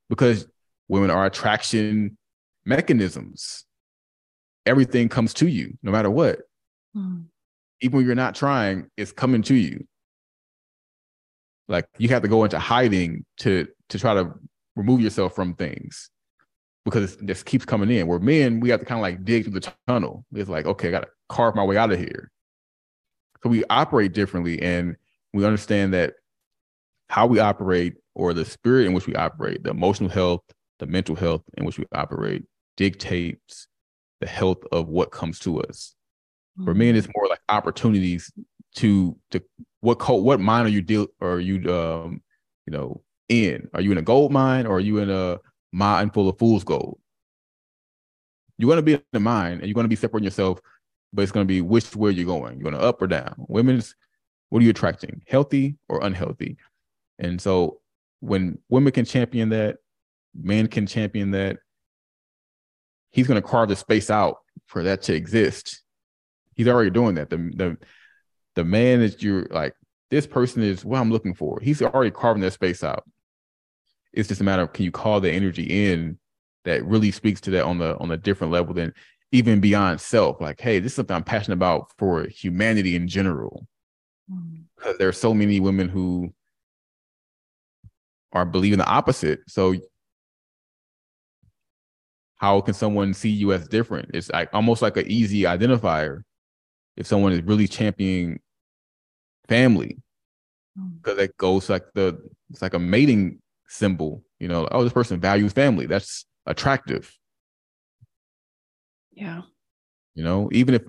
Because 0.08 0.46
women 0.88 1.10
are 1.10 1.26
attraction 1.26 2.16
mechanisms. 2.64 3.64
Everything 4.66 5.08
comes 5.08 5.34
to 5.34 5.48
you, 5.48 5.76
no 5.82 5.90
matter 5.90 6.10
what. 6.10 6.38
Mm. 6.96 7.24
Even 7.80 7.96
when 7.96 8.06
you're 8.06 8.14
not 8.14 8.34
trying, 8.34 8.90
it's 8.96 9.12
coming 9.12 9.42
to 9.42 9.54
you. 9.54 9.86
Like 11.66 11.86
you 11.98 12.08
have 12.10 12.22
to 12.22 12.28
go 12.28 12.44
into 12.44 12.58
hiding 12.58 13.24
to 13.38 13.66
to 13.88 13.98
try 13.98 14.14
to 14.14 14.32
remove 14.76 15.00
yourself 15.00 15.34
from 15.34 15.54
things 15.54 16.10
because 16.84 17.16
this 17.16 17.42
keeps 17.42 17.64
coming 17.64 17.90
in. 17.90 18.06
Where 18.06 18.18
men, 18.18 18.60
we 18.60 18.68
have 18.70 18.80
to 18.80 18.86
kind 18.86 18.98
of 18.98 19.02
like 19.02 19.24
dig 19.24 19.44
through 19.44 19.60
the 19.60 19.72
tunnel. 19.88 20.24
It's 20.32 20.50
like, 20.50 20.66
okay, 20.66 20.88
I 20.88 20.90
got 20.90 21.00
to 21.02 21.08
carve 21.28 21.54
my 21.54 21.64
way 21.64 21.76
out 21.76 21.92
of 21.92 21.98
here. 21.98 22.30
So 23.42 23.50
we 23.50 23.64
operate 23.68 24.12
differently, 24.12 24.60
and 24.62 24.96
we 25.32 25.44
understand 25.44 25.94
that 25.94 26.14
how 27.08 27.26
we 27.26 27.38
operate 27.38 27.94
or 28.14 28.32
the 28.32 28.44
spirit 28.44 28.86
in 28.86 28.92
which 28.92 29.06
we 29.06 29.14
operate, 29.14 29.62
the 29.62 29.70
emotional 29.70 30.08
health, 30.08 30.42
the 30.78 30.86
mental 30.86 31.14
health 31.14 31.42
in 31.56 31.64
which 31.64 31.78
we 31.78 31.84
operate 31.92 32.44
dictates 32.76 33.68
the 34.20 34.26
health 34.26 34.62
of 34.72 34.88
what 34.88 35.10
comes 35.10 35.38
to 35.40 35.60
us. 35.60 35.94
Mm-hmm. 36.58 36.64
For 36.64 36.74
men, 36.74 36.96
it's 36.96 37.08
more 37.14 37.28
like 37.28 37.40
opportunities 37.48 38.32
to 38.76 39.16
to 39.30 39.40
what 39.80 40.00
what 40.22 40.40
mine 40.40 40.66
are 40.66 40.70
you 40.70 40.82
deal 40.82 41.06
are 41.20 41.38
you 41.38 41.72
um 41.72 42.22
you 42.66 42.72
know 42.72 43.02
in? 43.28 43.68
Are 43.74 43.80
you 43.80 43.92
in 43.92 43.98
a 43.98 44.02
gold 44.02 44.32
mine 44.32 44.66
or 44.66 44.76
are 44.76 44.80
you 44.80 44.98
in 44.98 45.10
a 45.10 45.38
mine 45.72 46.10
full 46.10 46.28
of 46.28 46.38
fool's 46.38 46.64
gold? 46.64 46.98
You're 48.58 48.68
going 48.68 48.78
to 48.78 48.82
be 48.82 48.94
in 48.94 49.02
the 49.12 49.20
mine 49.20 49.54
and 49.54 49.66
you're 49.66 49.74
going 49.74 49.84
to 49.84 49.88
be 49.88 49.96
separating 49.96 50.24
yourself, 50.24 50.60
but 51.14 51.22
it's 51.22 51.32
going 51.32 51.46
to 51.46 51.48
be 51.48 51.60
which 51.60 51.94
way 51.94 52.10
you're 52.10 52.26
going. 52.26 52.58
You're 52.58 52.70
going 52.70 52.80
to 52.80 52.86
up 52.86 53.00
or 53.00 53.06
down. 53.06 53.34
Women's, 53.48 53.94
what 54.48 54.60
are 54.60 54.64
you 54.64 54.70
attracting? 54.70 55.22
Healthy 55.28 55.76
or 55.88 56.04
unhealthy? 56.04 56.56
And 57.18 57.40
so 57.40 57.80
when 58.20 58.58
women 58.68 58.92
can 58.92 59.04
champion 59.04 59.50
that, 59.50 59.76
men 60.34 60.66
can 60.66 60.86
champion 60.86 61.30
that, 61.30 61.58
he's 63.10 63.28
going 63.28 63.40
to 63.40 63.48
carve 63.48 63.68
the 63.68 63.76
space 63.76 64.10
out 64.10 64.38
for 64.66 64.82
that 64.82 65.02
to 65.02 65.14
exist. 65.14 65.82
He's 66.56 66.68
already 66.68 66.90
doing 66.90 67.14
that. 67.14 67.30
The 67.30 67.36
the 67.36 67.78
the 68.56 68.64
man 68.64 69.00
that 69.00 69.22
you're 69.22 69.46
like, 69.50 69.74
this 70.10 70.26
person 70.26 70.62
is 70.62 70.84
what 70.84 71.00
I'm 71.00 71.10
looking 71.10 71.34
for. 71.34 71.60
He's 71.60 71.82
already 71.82 72.10
carving 72.10 72.42
that 72.42 72.52
space 72.52 72.82
out. 72.82 73.04
It's 74.12 74.28
just 74.28 74.40
a 74.40 74.44
matter 74.44 74.62
of 74.62 74.72
can 74.72 74.84
you 74.84 74.92
call 74.92 75.20
the 75.20 75.30
energy 75.30 75.90
in 75.90 76.18
that 76.64 76.84
really 76.84 77.10
speaks 77.10 77.40
to 77.42 77.50
that 77.52 77.64
on 77.64 77.78
the 77.78 77.96
on 77.98 78.10
a 78.10 78.16
different 78.16 78.52
level 78.52 78.74
than 78.74 78.92
even 79.34 79.58
beyond 79.58 80.00
self. 80.00 80.40
Like, 80.40 80.60
hey, 80.60 80.78
this 80.78 80.92
is 80.92 80.96
something 80.96 81.16
I'm 81.16 81.24
passionate 81.24 81.56
about 81.56 81.90
for 81.98 82.24
humanity 82.28 82.94
in 82.94 83.08
general. 83.08 83.66
Mm. 84.32 84.62
Because 84.76 84.96
there 84.98 85.08
are 85.08 85.12
so 85.12 85.34
many 85.34 85.58
women 85.58 85.88
who 85.88 86.32
are 88.32 88.44
believing 88.44 88.78
the 88.78 88.86
opposite. 88.86 89.40
So 89.48 89.74
how 92.36 92.60
can 92.60 92.74
someone 92.74 93.12
see 93.12 93.30
you 93.30 93.52
as 93.52 93.66
different? 93.66 94.10
It's 94.14 94.30
like 94.30 94.50
almost 94.52 94.82
like 94.82 94.96
an 94.96 95.06
easy 95.08 95.42
identifier 95.42 96.22
if 96.96 97.06
someone 97.06 97.32
is 97.32 97.42
really 97.42 97.66
championing 97.66 98.40
family 99.48 99.98
because 101.02 101.18
mm. 101.18 101.22
it 101.22 101.36
goes 101.36 101.68
like 101.68 101.84
the 101.94 102.18
it's 102.50 102.62
like 102.62 102.74
a 102.74 102.78
mating 102.78 103.40
symbol 103.68 104.22
you 104.38 104.48
know 104.48 104.66
oh 104.72 104.82
this 104.82 104.92
person 104.92 105.20
values 105.20 105.52
family 105.52 105.86
that's 105.86 106.24
attractive 106.46 107.14
yeah. 109.14 109.42
You 110.14 110.24
know 110.24 110.48
even 110.52 110.74
if 110.74 110.82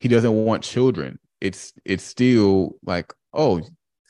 he 0.00 0.08
doesn't 0.08 0.32
want 0.32 0.62
children 0.62 1.18
it's 1.40 1.72
it's 1.84 2.04
still 2.04 2.76
like 2.84 3.12
oh 3.32 3.60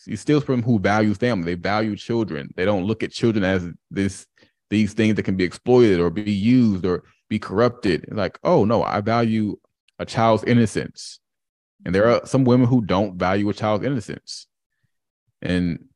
he's 0.05 0.21
still 0.21 0.41
from 0.41 0.63
who 0.63 0.79
values 0.79 1.17
family. 1.17 1.55
They 1.55 1.61
value 1.61 1.97
children. 1.97 2.53
They 2.57 2.65
don't 2.65 2.85
look 2.85 3.03
at 3.03 3.13
children 3.13 3.45
as 3.45 3.69
this 3.91 4.27
these 4.71 4.95
things 4.95 5.17
that 5.17 5.23
can 5.25 5.37
be 5.37 5.45
exploited 5.45 6.01
or 6.01 6.11
be 6.11 6.31
used 6.33 6.85
or 6.85 7.05
be 7.29 7.39
corrupted. 7.39 8.07
Like 8.11 8.39
oh 8.43 8.65
no 8.65 8.83
i 8.83 9.01
value 9.01 9.57
a 9.99 10.05
child's 10.05 10.45
innocence. 10.45 11.21
And 11.85 11.95
there 11.95 12.09
are 12.09 12.27
some 12.27 12.45
women 12.45 12.67
who 12.67 12.83
don't 12.83 13.17
value 13.17 13.49
a 13.49 13.55
child's 13.55 13.85
innocence. 13.85 14.47
And, 15.41 15.87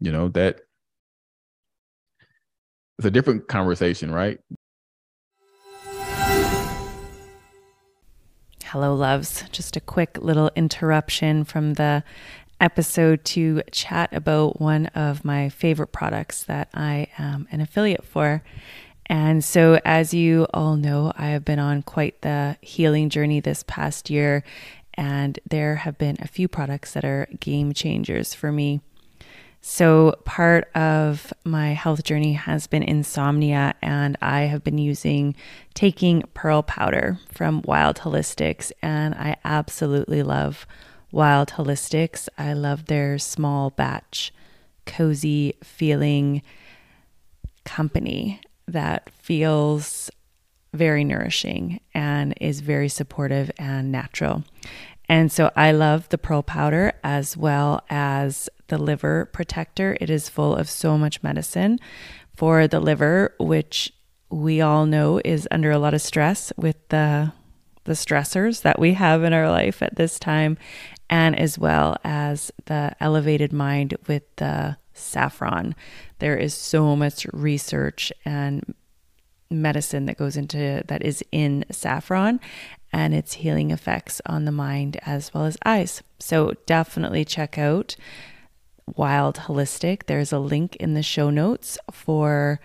you 0.00 0.10
know, 0.10 0.28
that 0.30 0.62
it's 2.98 3.06
a 3.06 3.10
different 3.10 3.46
conversation, 3.48 4.10
right? 4.10 4.38
Hello, 8.72 8.94
loves. 8.94 9.42
Just 9.50 9.74
a 9.74 9.80
quick 9.80 10.16
little 10.20 10.48
interruption 10.54 11.42
from 11.42 11.74
the 11.74 12.04
episode 12.60 13.24
to 13.24 13.62
chat 13.72 14.12
about 14.12 14.60
one 14.60 14.86
of 14.94 15.24
my 15.24 15.48
favorite 15.48 15.88
products 15.88 16.44
that 16.44 16.68
I 16.72 17.08
am 17.18 17.48
an 17.50 17.60
affiliate 17.60 18.04
for. 18.04 18.44
And 19.06 19.42
so, 19.42 19.80
as 19.84 20.14
you 20.14 20.46
all 20.54 20.76
know, 20.76 21.12
I 21.16 21.30
have 21.30 21.44
been 21.44 21.58
on 21.58 21.82
quite 21.82 22.22
the 22.22 22.58
healing 22.60 23.08
journey 23.10 23.40
this 23.40 23.64
past 23.66 24.08
year 24.08 24.44
and 24.94 25.40
there 25.48 25.74
have 25.74 25.98
been 25.98 26.18
a 26.20 26.28
few 26.28 26.46
products 26.46 26.92
that 26.92 27.04
are 27.04 27.26
game 27.40 27.72
changers 27.72 28.34
for 28.34 28.52
me. 28.52 28.82
So, 29.62 30.14
part 30.24 30.74
of 30.74 31.32
my 31.44 31.74
health 31.74 32.02
journey 32.02 32.32
has 32.32 32.66
been 32.66 32.82
insomnia, 32.82 33.74
and 33.82 34.16
I 34.22 34.42
have 34.42 34.64
been 34.64 34.78
using 34.78 35.36
taking 35.74 36.22
pearl 36.32 36.62
powder 36.62 37.18
from 37.30 37.60
Wild 37.66 37.96
Holistics, 37.96 38.72
and 38.80 39.14
I 39.14 39.36
absolutely 39.44 40.22
love 40.22 40.66
Wild 41.12 41.50
Holistics. 41.50 42.26
I 42.38 42.54
love 42.54 42.86
their 42.86 43.18
small 43.18 43.68
batch, 43.68 44.32
cozy 44.86 45.54
feeling 45.62 46.40
company 47.66 48.40
that 48.66 49.10
feels 49.10 50.10
very 50.72 51.04
nourishing 51.04 51.80
and 51.92 52.32
is 52.40 52.60
very 52.60 52.88
supportive 52.88 53.50
and 53.58 53.90
natural. 53.92 54.44
And 55.10 55.32
so 55.32 55.50
I 55.56 55.72
love 55.72 56.08
the 56.10 56.18
pearl 56.18 56.40
powder 56.40 56.92
as 57.02 57.36
well 57.36 57.82
as 57.90 58.48
the 58.68 58.78
liver 58.78 59.24
protector. 59.32 59.98
It 60.00 60.08
is 60.08 60.28
full 60.28 60.54
of 60.54 60.70
so 60.70 60.96
much 60.96 61.20
medicine 61.20 61.80
for 62.36 62.68
the 62.68 62.78
liver, 62.78 63.34
which 63.40 63.92
we 64.30 64.60
all 64.60 64.86
know 64.86 65.20
is 65.24 65.48
under 65.50 65.72
a 65.72 65.80
lot 65.80 65.94
of 65.94 66.00
stress 66.00 66.52
with 66.56 66.76
the 66.90 67.32
the 67.84 67.92
stressors 67.94 68.62
that 68.62 68.78
we 68.78 68.92
have 68.92 69.24
in 69.24 69.32
our 69.32 69.50
life 69.50 69.82
at 69.82 69.96
this 69.96 70.16
time 70.20 70.56
and 71.08 71.36
as 71.36 71.58
well 71.58 71.96
as 72.04 72.52
the 72.66 72.94
elevated 73.00 73.52
mind 73.52 73.96
with 74.06 74.22
the 74.36 74.76
saffron. 74.92 75.74
There 76.20 76.36
is 76.36 76.54
so 76.54 76.94
much 76.94 77.26
research 77.32 78.12
and 78.24 78.74
medicine 79.50 80.06
that 80.06 80.16
goes 80.16 80.36
into 80.36 80.84
that 80.86 81.02
is 81.02 81.24
in 81.32 81.64
saffron 81.72 82.38
and 82.92 83.14
its 83.14 83.34
healing 83.34 83.70
effects 83.70 84.20
on 84.26 84.44
the 84.44 84.52
mind 84.52 84.98
as 85.02 85.32
well 85.32 85.44
as 85.44 85.56
eyes. 85.64 86.02
So 86.18 86.54
definitely 86.66 87.24
check 87.24 87.58
out 87.58 87.96
Wild 88.96 89.36
Holistic. 89.36 90.06
There's 90.06 90.32
a 90.32 90.38
link 90.38 90.76
in 90.76 90.94
the 90.94 91.02
show 91.02 91.30
notes 91.30 91.78
for 91.92 92.60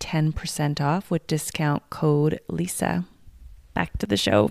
10% 0.00 0.80
off 0.80 1.10
with 1.10 1.26
discount 1.26 1.88
code 1.90 2.40
Lisa. 2.48 3.06
Back 3.72 3.98
to 3.98 4.06
the 4.06 4.16
show. 4.16 4.50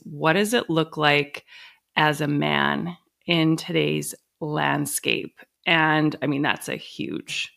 What 0.00 0.34
does 0.34 0.54
it 0.54 0.70
look 0.70 0.96
like 0.96 1.44
as 1.96 2.20
a 2.20 2.28
man 2.28 2.96
in 3.26 3.56
today's 3.56 4.14
landscape? 4.40 5.34
And 5.66 6.14
I 6.22 6.26
mean, 6.26 6.42
that's 6.42 6.68
a 6.68 6.76
huge 6.76 7.52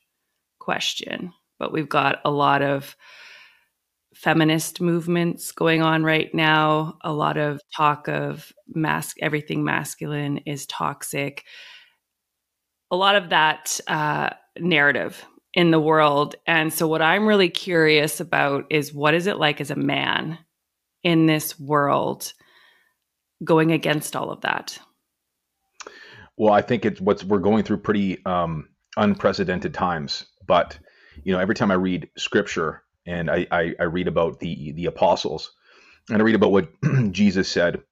question, 0.60 1.34
but 1.62 1.72
we've 1.72 1.88
got 1.88 2.20
a 2.26 2.32
lot 2.32 2.64
of 2.64 2.98
feminist 4.16 4.82
movements 4.82 5.52
going 5.52 5.84
on 5.84 6.04
right 6.04 6.34
now, 6.34 6.98
a 7.04 7.14
lot 7.14 7.38
of 7.38 7.62
talk 7.78 8.08
of 8.08 8.52
mask, 8.68 9.18
everything 9.22 9.64
masculine 9.64 10.40
is 10.40 10.66
toxic. 10.66 11.46
A 12.90 12.96
lot 12.96 13.16
of 13.16 13.30
that 13.30 13.80
uh, 13.86 14.32
narrative 14.58 15.24
in 15.54 15.70
the 15.70 15.80
world. 15.80 16.34
And 16.48 16.74
so, 16.74 16.88
what 16.88 17.04
I'm 17.04 17.28
really 17.28 17.50
curious 17.50 18.20
about 18.20 18.66
is 18.72 18.92
what 18.92 19.14
is 19.14 19.28
it 19.28 19.38
like 19.38 19.62
as 19.62 19.70
a 19.70 19.76
man 19.76 20.40
in 21.04 21.28
this 21.28 21.60
world 21.60 22.34
going 23.44 23.72
against 23.72 24.16
all 24.16 24.32
of 24.32 24.42
that? 24.42 24.80
Well, 26.38 26.54
I 26.56 26.64
think 26.64 26.86
it's 26.86 27.00
what's 27.00 27.24
we're 27.24 27.38
going 27.38 27.62
through 27.64 27.78
pretty 27.78 28.26
um, 28.26 28.68
unprecedented 28.98 29.76
times. 29.76 30.26
But 30.48 30.80
you 31.24 31.34
know, 31.34 31.40
every 31.40 31.56
time 31.56 31.72
I 31.72 31.76
read 31.76 32.10
scripture 32.18 32.84
and 33.06 33.30
I, 33.30 33.48
I, 33.52 33.76
I 33.80 33.84
read 33.84 34.08
about 34.08 34.40
the 34.40 34.72
the 34.74 34.86
apostles 34.86 35.52
and 36.10 36.22
I 36.22 36.26
read 36.26 36.36
about 36.36 36.52
what 36.52 36.70
Jesus 37.12 37.50
said 37.50 37.84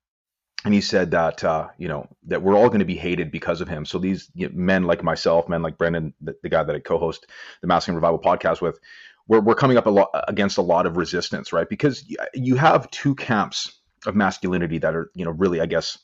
and 0.65 0.73
he 0.73 0.81
said 0.81 1.11
that 1.11 1.43
uh, 1.43 1.67
you 1.77 1.87
know 1.87 2.07
that 2.27 2.41
we're 2.41 2.55
all 2.55 2.67
going 2.67 2.79
to 2.79 2.85
be 2.85 2.95
hated 2.95 3.31
because 3.31 3.61
of 3.61 3.67
him. 3.67 3.85
So 3.85 3.97
these 3.97 4.29
you 4.33 4.49
know, 4.49 4.55
men 4.55 4.83
like 4.83 5.03
myself, 5.03 5.47
men 5.47 5.61
like 5.61 5.77
Brendan, 5.77 6.13
the, 6.21 6.35
the, 6.43 6.49
guy 6.49 6.63
that 6.63 6.75
I 6.75 6.79
co-host 6.79 7.27
the 7.61 7.67
Masculine 7.67 7.95
Revival 7.95 8.19
podcast 8.19 8.61
with, 8.61 8.79
we're 9.27 9.39
we're 9.39 9.55
coming 9.55 9.77
up 9.77 9.85
a 9.85 9.89
lot 9.89 10.09
against 10.27 10.57
a 10.57 10.61
lot 10.61 10.85
of 10.85 10.97
resistance, 10.97 11.53
right? 11.53 11.69
Because 11.69 12.05
you 12.33 12.55
have 12.55 12.91
two 12.91 13.15
camps 13.15 13.81
of 14.05 14.15
masculinity 14.15 14.79
that 14.79 14.95
are 14.95 15.11
you 15.13 15.23
know 15.23 15.31
really, 15.31 15.61
I 15.61 15.65
guess, 15.65 15.97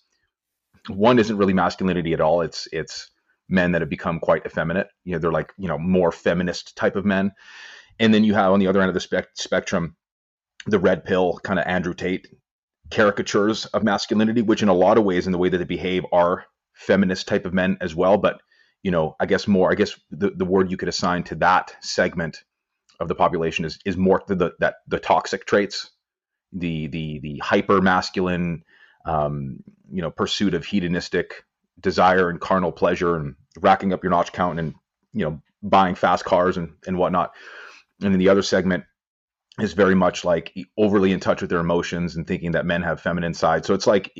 one 0.87 1.19
isn't 1.19 1.37
really 1.37 1.53
masculinity 1.53 2.13
at 2.13 2.21
all. 2.21 2.41
It's 2.41 2.67
it's 2.71 3.09
men 3.49 3.71
that 3.73 3.81
have 3.81 3.89
become 3.89 4.19
quite 4.19 4.45
effeminate. 4.45 4.87
You 5.03 5.13
know, 5.13 5.19
they're 5.19 5.31
like 5.31 5.53
you 5.57 5.67
know 5.67 5.77
more 5.77 6.11
feminist 6.11 6.75
type 6.75 6.95
of 6.95 7.05
men, 7.05 7.31
and 7.99 8.13
then 8.13 8.23
you 8.23 8.33
have 8.33 8.51
on 8.51 8.59
the 8.59 8.67
other 8.67 8.81
end 8.81 8.89
of 8.89 8.95
the 8.95 9.01
spec- 9.01 9.29
spectrum 9.35 9.95
the 10.67 10.79
red 10.79 11.05
pill 11.05 11.39
kind 11.43 11.59
of 11.59 11.65
Andrew 11.67 11.93
Tate 11.93 12.27
caricatures 12.91 13.65
of 13.67 13.83
masculinity, 13.83 14.41
which 14.41 14.63
in 14.63 14.69
a 14.69 14.73
lot 14.73 14.97
of 14.97 15.03
ways, 15.03 15.25
in 15.25 15.31
the 15.31 15.37
way 15.37 15.49
that 15.49 15.57
they 15.57 15.65
behave, 15.65 16.05
are 16.11 16.45
feminist 16.73 17.27
type 17.27 17.45
of 17.45 17.53
men 17.53 17.77
as 17.81 17.95
well. 17.95 18.17
But 18.17 18.41
you 18.83 18.91
know, 18.91 19.15
I 19.19 19.25
guess 19.25 19.47
more. 19.47 19.71
I 19.71 19.75
guess 19.75 19.99
the, 20.11 20.31
the 20.31 20.45
word 20.45 20.71
you 20.71 20.77
could 20.77 20.89
assign 20.89 21.23
to 21.25 21.35
that 21.35 21.75
segment 21.81 22.43
of 22.99 23.07
the 23.09 23.15
population 23.15 23.65
is 23.65 23.79
is 23.85 23.97
more 23.97 24.23
the, 24.27 24.35
the 24.35 24.51
that 24.59 24.75
the 24.87 24.99
toxic 24.99 25.45
traits, 25.47 25.91
the 26.53 26.87
the 26.87 27.19
the 27.21 27.39
hyper 27.39 27.81
masculine, 27.81 28.63
um, 29.05 29.59
you 29.91 30.03
know, 30.03 30.11
pursuit 30.11 30.55
of 30.55 30.65
hedonistic 30.65 31.44
desire 31.79 32.29
and 32.29 32.39
carnal 32.39 32.71
pleasure 32.71 33.15
and 33.15 33.35
racking 33.59 33.93
up 33.93 34.03
your 34.03 34.11
notch 34.11 34.31
count 34.31 34.59
and 34.59 34.73
you 35.13 35.25
know 35.25 35.41
buying 35.63 35.95
fast 35.95 36.25
cars 36.25 36.57
and 36.57 36.73
and 36.87 36.97
whatnot. 36.97 37.33
And 38.01 38.13
then 38.13 38.19
the 38.19 38.29
other 38.29 38.41
segment 38.41 38.83
is 39.59 39.73
very 39.73 39.95
much 39.95 40.25
like 40.25 40.53
overly 40.77 41.11
in 41.11 41.19
touch 41.19 41.41
with 41.41 41.49
their 41.49 41.59
emotions 41.59 42.15
and 42.15 42.27
thinking 42.27 42.51
that 42.51 42.65
men 42.65 42.81
have 42.83 42.99
feminine 42.99 43.33
side. 43.33 43.65
So 43.65 43.73
it's 43.73 43.87
like 43.87 44.13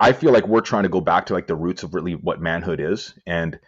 I 0.00 0.12
feel 0.12 0.32
like 0.32 0.48
we're 0.48 0.60
trying 0.60 0.82
to 0.84 0.88
go 0.88 1.00
back 1.00 1.26
to 1.26 1.34
like 1.34 1.46
the 1.46 1.54
roots 1.54 1.82
of 1.82 1.94
really 1.94 2.14
what 2.14 2.40
manhood 2.40 2.80
is 2.80 3.14
and 3.26 3.58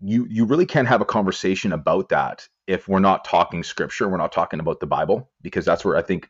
you 0.00 0.26
you 0.28 0.44
really 0.44 0.66
can't 0.66 0.88
have 0.88 1.00
a 1.00 1.06
conversation 1.06 1.72
about 1.72 2.10
that 2.10 2.46
if 2.66 2.88
we're 2.88 2.98
not 2.98 3.24
talking 3.24 3.62
scripture, 3.62 4.08
we're 4.08 4.16
not 4.16 4.32
talking 4.32 4.60
about 4.60 4.80
the 4.80 4.86
Bible 4.86 5.30
because 5.42 5.64
that's 5.64 5.84
where 5.84 5.96
I 5.96 6.02
think 6.02 6.28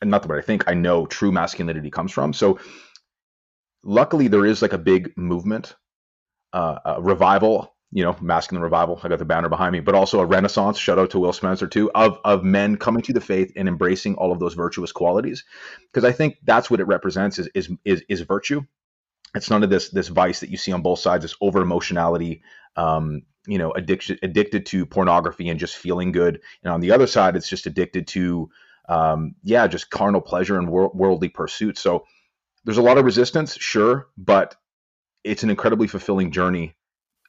and 0.00 0.10
not 0.10 0.22
that 0.22 0.30
I 0.32 0.40
think 0.40 0.64
I 0.66 0.74
know 0.74 1.06
true 1.06 1.32
masculinity 1.32 1.90
comes 1.90 2.12
from. 2.12 2.32
So 2.32 2.58
luckily 3.84 4.28
there 4.28 4.46
is 4.46 4.62
like 4.62 4.72
a 4.72 4.78
big 4.78 5.12
movement 5.16 5.76
uh, 6.52 6.78
a 6.84 7.02
revival 7.02 7.74
you 7.94 8.02
know, 8.02 8.16
masculine 8.20 8.62
revival. 8.62 9.00
I 9.04 9.08
got 9.08 9.20
the 9.20 9.24
banner 9.24 9.48
behind 9.48 9.72
me, 9.72 9.78
but 9.78 9.94
also 9.94 10.18
a 10.18 10.26
renaissance. 10.26 10.78
Shout 10.78 10.98
out 10.98 11.10
to 11.10 11.20
Will 11.20 11.32
Spencer 11.32 11.68
too, 11.68 11.92
of 11.92 12.18
of 12.24 12.42
men 12.42 12.76
coming 12.76 13.02
to 13.02 13.12
the 13.12 13.20
faith 13.20 13.52
and 13.54 13.68
embracing 13.68 14.16
all 14.16 14.32
of 14.32 14.40
those 14.40 14.54
virtuous 14.54 14.90
qualities, 14.90 15.44
because 15.92 16.04
I 16.04 16.10
think 16.10 16.38
that's 16.42 16.68
what 16.68 16.80
it 16.80 16.88
represents 16.88 17.38
is 17.38 17.48
is 17.54 17.70
is, 17.84 18.02
is 18.08 18.20
virtue. 18.22 18.62
It's 19.36 19.48
none 19.48 19.62
of 19.62 19.70
this 19.70 19.90
this 19.90 20.08
vice 20.08 20.40
that 20.40 20.50
you 20.50 20.56
see 20.56 20.72
on 20.72 20.82
both 20.82 20.98
sides, 20.98 21.22
this 21.22 21.36
over 21.40 21.62
emotionality, 21.62 22.42
um, 22.74 23.22
you 23.46 23.58
know, 23.58 23.70
addiction 23.70 24.18
addicted 24.24 24.66
to 24.66 24.86
pornography 24.86 25.48
and 25.48 25.60
just 25.60 25.76
feeling 25.76 26.10
good, 26.10 26.40
and 26.64 26.72
on 26.72 26.80
the 26.80 26.90
other 26.90 27.06
side, 27.06 27.36
it's 27.36 27.48
just 27.48 27.66
addicted 27.66 28.08
to, 28.08 28.50
um, 28.88 29.36
yeah, 29.44 29.68
just 29.68 29.90
carnal 29.90 30.20
pleasure 30.20 30.58
and 30.58 30.68
wor- 30.68 30.90
worldly 30.92 31.28
pursuits. 31.28 31.80
So 31.80 32.06
there's 32.64 32.78
a 32.78 32.82
lot 32.82 32.98
of 32.98 33.04
resistance, 33.04 33.56
sure, 33.56 34.08
but 34.16 34.56
it's 35.22 35.42
an 35.42 35.50
incredibly 35.50 35.86
fulfilling 35.86 36.30
journey 36.30 36.76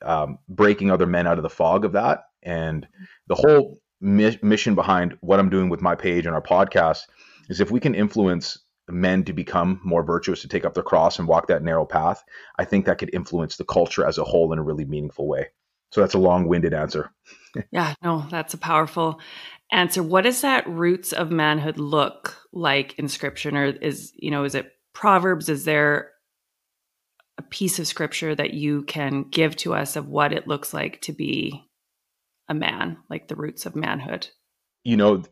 um, 0.03 0.39
breaking 0.49 0.91
other 0.91 1.05
men 1.05 1.27
out 1.27 1.37
of 1.37 1.43
the 1.43 1.49
fog 1.49 1.85
of 1.85 1.93
that. 1.93 2.25
And 2.43 2.87
the 3.27 3.35
whole 3.35 3.79
mi- 4.01 4.39
mission 4.41 4.75
behind 4.75 5.17
what 5.21 5.39
I'm 5.39 5.49
doing 5.49 5.69
with 5.69 5.81
my 5.81 5.95
page 5.95 6.25
and 6.25 6.35
our 6.35 6.41
podcast 6.41 7.03
is 7.49 7.61
if 7.61 7.71
we 7.71 7.79
can 7.79 7.95
influence 7.95 8.59
men 8.87 9.23
to 9.23 9.33
become 9.33 9.81
more 9.83 10.03
virtuous, 10.03 10.41
to 10.41 10.47
take 10.47 10.65
up 10.65 10.73
their 10.73 10.83
cross 10.83 11.17
and 11.17 11.27
walk 11.27 11.47
that 11.47 11.63
narrow 11.63 11.85
path, 11.85 12.23
I 12.57 12.65
think 12.65 12.85
that 12.85 12.97
could 12.97 13.13
influence 13.13 13.57
the 13.57 13.65
culture 13.65 14.05
as 14.05 14.17
a 14.17 14.23
whole 14.23 14.53
in 14.53 14.59
a 14.59 14.63
really 14.63 14.85
meaningful 14.85 15.27
way. 15.27 15.47
So 15.91 16.01
that's 16.01 16.13
a 16.13 16.19
long 16.19 16.47
winded 16.47 16.73
answer. 16.73 17.11
yeah, 17.71 17.93
no, 18.03 18.25
that's 18.29 18.53
a 18.53 18.59
powerful 18.59 19.19
answer. 19.71 20.03
What 20.03 20.23
does 20.23 20.41
that 20.41 20.67
roots 20.67 21.13
of 21.13 21.31
manhood 21.31 21.79
look 21.79 22.37
like 22.51 22.93
in 22.99 23.07
scripture? 23.07 23.49
Or 23.55 23.65
is, 23.65 24.11
you 24.15 24.29
know, 24.29 24.43
is 24.43 24.55
it 24.55 24.71
Proverbs? 24.95 25.49
Is 25.49 25.65
there 25.65 26.11
a 27.37 27.43
piece 27.43 27.77
of 27.77 27.85
scripture 27.85 28.33
that 28.33 28.53
you 28.55 28.83
can 28.83 29.23
give 29.29 29.55
to 29.57 29.75
us 29.75 29.95
of 29.95 30.07
what 30.07 30.33
it 30.33 30.47
looks 30.47 30.73
like 30.73 31.01
to 31.01 31.13
be 31.13 31.63
a 32.49 32.53
man, 32.53 32.97
like 33.09 33.27
the 33.27 33.35
roots 33.35 33.65
of 33.65 33.75
manhood? 33.75 34.27
You 34.83 34.97
know, 34.97 35.23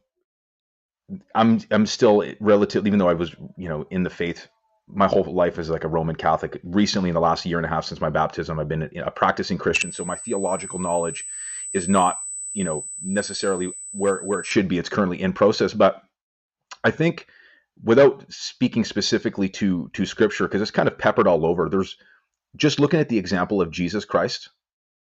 I'm 1.34 1.61
I'm 1.72 1.86
still 1.86 2.24
relatively, 2.39 2.89
even 2.89 2.99
though 2.99 3.09
I 3.09 3.14
was, 3.14 3.36
you 3.57 3.70
know, 3.70 3.88
in 3.89 4.03
the 4.03 4.09
faith 4.09 4.47
my 4.88 5.07
whole 5.07 5.24
life 5.24 5.57
as 5.57 5.70
like 5.70 5.86
a 5.86 5.88
Roman 5.88 6.16
Catholic. 6.16 6.59
Recently, 6.64 7.09
in 7.09 7.14
the 7.14 7.22
last 7.22 7.45
year 7.45 7.57
and 7.57 7.66
a 7.66 7.70
half 7.70 7.86
since 7.86 8.01
my 8.01 8.09
baptism, 8.09 8.59
I've 8.59 8.68
been 8.68 8.89
a 8.97 9.11
practicing 9.11 9.57
Christian. 9.57 9.91
So 9.91 10.03
my 10.03 10.16
theological 10.16 10.80
knowledge 10.80 11.26
is 11.74 11.88
not, 11.88 12.18
you 12.53 12.64
know, 12.64 12.86
necessarily 13.01 13.72
where 13.91 14.22
where 14.24 14.39
it 14.39 14.45
should 14.45 14.68
be. 14.68 14.78
It's 14.78 14.89
currently 14.89 15.22
in 15.22 15.34
process, 15.34 15.74
but 15.74 16.01
I 16.84 16.91
think 16.91 17.28
without 17.82 18.26
speaking 18.30 18.84
specifically 18.84 19.49
to 19.49 19.89
to 19.93 20.05
scripture 20.05 20.47
because 20.47 20.61
it's 20.61 20.71
kind 20.71 20.88
of 20.88 20.97
peppered 20.97 21.28
all 21.28 21.45
over 21.45 21.69
there's 21.69 21.97
just 22.55 22.80
looking 22.80 22.99
at 22.99 23.09
the 23.09 23.17
example 23.17 23.61
of 23.61 23.71
jesus 23.71 24.05
christ 24.05 24.49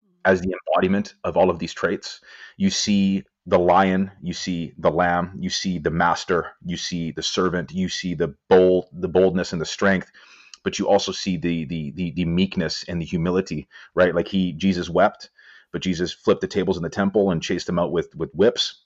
mm-hmm. 0.05 0.31
as 0.31 0.41
the 0.41 0.53
embodiment 0.53 1.15
of 1.25 1.37
all 1.37 1.51
of 1.51 1.59
these 1.59 1.73
traits 1.73 2.21
you 2.57 2.71
see 2.71 3.25
the 3.47 3.59
lion 3.59 4.11
you 4.23 4.33
see 4.33 4.73
the 4.79 4.91
lamb 4.91 5.37
you 5.41 5.51
see 5.51 5.79
the 5.79 5.91
master 5.91 6.53
you 6.65 6.77
see 6.77 7.11
the 7.11 7.23
servant 7.23 7.73
you 7.73 7.89
see 7.89 8.15
the 8.15 8.35
bold 8.49 8.87
the 8.93 9.09
boldness 9.09 9.53
and 9.53 9.61
the 9.61 9.67
strength 9.67 10.13
but 10.63 10.79
you 10.79 10.89
also 10.89 11.13
see 11.13 11.37
the 11.37 11.65
the 11.65 11.91
the, 11.93 12.13
the 12.13 12.25
meekness 12.25 12.85
and 12.89 13.01
the 13.01 13.07
humility 13.07 13.69
right? 13.95 14.15
Like 14.15 14.29
he 14.29 14.53
jesus 14.53 14.89
wept 14.89 15.31
but 15.73 15.83
jesus 15.83 16.13
flipped 16.13 16.41
the 16.41 16.47
tables 16.47 16.77
in 16.77 16.83
the 16.83 16.89
temple 16.89 17.31
and 17.31 17.43
chased 17.43 17.67
them 17.67 17.79
out 17.79 17.93
with 17.93 18.15
with 18.15 18.33
whips 18.33 18.82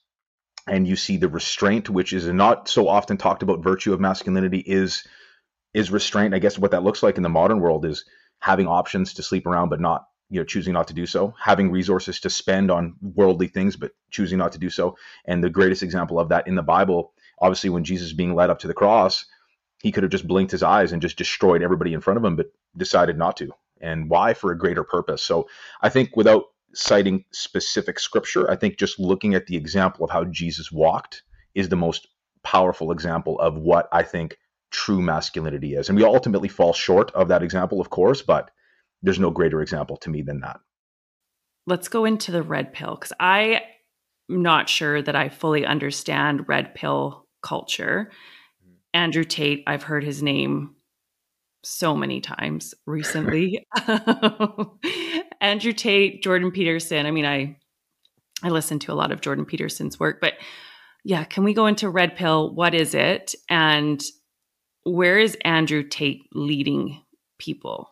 and 0.67 0.87
you 0.87 0.95
see 0.95 1.17
the 1.17 1.29
restraint, 1.29 1.89
which 1.89 2.13
is 2.13 2.27
not 2.27 2.67
so 2.67 2.87
often 2.87 3.17
talked 3.17 3.43
about 3.43 3.63
virtue 3.63 3.93
of 3.93 3.99
masculinity, 3.99 4.59
is 4.59 5.03
is 5.73 5.91
restraint. 5.91 6.33
I 6.33 6.39
guess 6.39 6.57
what 6.57 6.71
that 6.71 6.83
looks 6.83 7.03
like 7.03 7.17
in 7.17 7.23
the 7.23 7.29
modern 7.29 7.59
world 7.59 7.85
is 7.85 8.05
having 8.39 8.67
options 8.67 9.13
to 9.15 9.23
sleep 9.23 9.45
around, 9.45 9.69
but 9.69 9.79
not 9.79 10.07
you 10.29 10.39
know 10.39 10.45
choosing 10.45 10.73
not 10.73 10.87
to 10.89 10.93
do 10.93 11.05
so. 11.05 11.33
Having 11.41 11.71
resources 11.71 12.19
to 12.21 12.29
spend 12.29 12.71
on 12.71 12.95
worldly 13.01 13.47
things, 13.47 13.75
but 13.75 13.91
choosing 14.11 14.37
not 14.37 14.53
to 14.53 14.59
do 14.59 14.69
so. 14.69 14.97
And 15.25 15.43
the 15.43 15.49
greatest 15.49 15.83
example 15.83 16.19
of 16.19 16.29
that 16.29 16.47
in 16.47 16.55
the 16.55 16.63
Bible, 16.63 17.13
obviously, 17.39 17.69
when 17.69 17.83
Jesus 17.83 18.07
is 18.07 18.13
being 18.13 18.35
led 18.35 18.49
up 18.49 18.59
to 18.59 18.67
the 18.67 18.73
cross, 18.73 19.25
he 19.81 19.91
could 19.91 20.03
have 20.03 20.11
just 20.11 20.27
blinked 20.27 20.51
his 20.51 20.63
eyes 20.63 20.91
and 20.91 21.01
just 21.01 21.17
destroyed 21.17 21.61
everybody 21.61 21.93
in 21.93 22.01
front 22.01 22.17
of 22.17 22.25
him, 22.25 22.35
but 22.35 22.51
decided 22.75 23.17
not 23.17 23.37
to. 23.37 23.51
And 23.79 24.09
why? 24.09 24.33
For 24.33 24.51
a 24.51 24.57
greater 24.57 24.83
purpose. 24.83 25.21
So 25.21 25.47
I 25.81 25.89
think 25.89 26.15
without 26.15 26.45
citing 26.73 27.25
specific 27.31 27.99
scripture. 27.99 28.49
I 28.49 28.55
think 28.55 28.77
just 28.77 28.99
looking 28.99 29.35
at 29.35 29.47
the 29.47 29.55
example 29.55 30.05
of 30.05 30.11
how 30.11 30.25
Jesus 30.25 30.71
walked 30.71 31.23
is 31.55 31.69
the 31.69 31.75
most 31.75 32.07
powerful 32.43 32.91
example 32.91 33.39
of 33.39 33.57
what 33.57 33.89
I 33.91 34.03
think 34.03 34.37
true 34.71 35.01
masculinity 35.01 35.75
is. 35.75 35.89
And 35.89 35.97
we 35.97 36.03
ultimately 36.03 36.49
fall 36.49 36.73
short 36.73 37.11
of 37.11 37.27
that 37.29 37.43
example, 37.43 37.81
of 37.81 37.89
course, 37.89 38.21
but 38.21 38.51
there's 39.01 39.19
no 39.19 39.31
greater 39.31 39.61
example 39.61 39.97
to 39.97 40.09
me 40.09 40.21
than 40.21 40.41
that. 40.41 40.59
Let's 41.65 41.87
go 41.89 42.05
into 42.05 42.31
the 42.31 42.43
red 42.43 42.73
pill 42.73 42.95
because 42.95 43.13
I'm 43.19 43.59
not 44.29 44.69
sure 44.69 45.01
that 45.01 45.15
I 45.15 45.29
fully 45.29 45.65
understand 45.65 46.47
red 46.47 46.73
pill 46.75 47.27
culture. 47.41 48.11
Mm-hmm. 48.63 48.73
Andrew 48.93 49.23
Tate, 49.23 49.63
I've 49.67 49.83
heard 49.83 50.03
his 50.03 50.23
name 50.23 50.75
so 51.67 51.95
many 51.95 52.21
times 52.21 52.73
recently. 52.85 53.65
Andrew 55.41 55.73
Tate, 55.73 56.23
Jordan 56.23 56.51
Peterson. 56.51 57.05
I 57.05 57.11
mean, 57.11 57.25
I 57.25 57.57
I 58.43 58.49
listen 58.49 58.79
to 58.79 58.91
a 58.91 58.95
lot 58.95 59.11
of 59.11 59.21
Jordan 59.21 59.45
Peterson's 59.45 59.99
work, 59.99 60.21
but 60.21 60.33
yeah, 61.03 61.23
can 61.23 61.43
we 61.43 61.53
go 61.53 61.65
into 61.65 61.89
red 61.89 62.15
pill? 62.15 62.53
What 62.53 62.75
is 62.75 62.93
it? 62.93 63.33
And 63.49 64.01
where 64.83 65.17
is 65.17 65.37
Andrew 65.43 65.83
Tate 65.83 66.23
leading 66.33 67.01
people? 67.39 67.89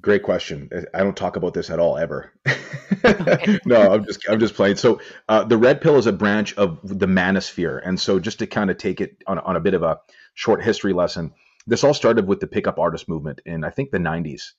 Great 0.00 0.22
question. 0.22 0.70
I 0.94 0.98
don't 0.98 1.16
talk 1.16 1.36
about 1.36 1.54
this 1.54 1.70
at 1.70 1.80
all 1.80 1.96
ever. 1.96 2.32
no, 3.64 3.92
I'm 3.92 4.04
just 4.04 4.28
I'm 4.28 4.38
just 4.38 4.54
playing. 4.54 4.76
So 4.76 5.00
uh, 5.28 5.44
the 5.44 5.56
red 5.56 5.80
pill 5.80 5.96
is 5.96 6.06
a 6.06 6.12
branch 6.12 6.54
of 6.56 6.78
the 6.84 7.06
manosphere, 7.06 7.80
and 7.84 7.98
so 7.98 8.20
just 8.20 8.38
to 8.40 8.46
kind 8.46 8.70
of 8.70 8.76
take 8.76 9.00
it 9.00 9.22
on 9.26 9.38
on 9.40 9.56
a 9.56 9.60
bit 9.60 9.74
of 9.74 9.82
a 9.82 9.98
short 10.34 10.62
history 10.62 10.92
lesson, 10.92 11.32
this 11.66 11.84
all 11.84 11.94
started 11.94 12.26
with 12.26 12.40
the 12.40 12.46
pickup 12.46 12.78
artist 12.78 13.08
movement 13.08 13.40
in 13.44 13.64
I 13.64 13.70
think 13.70 13.90
the 13.90 13.98
90s. 13.98 14.52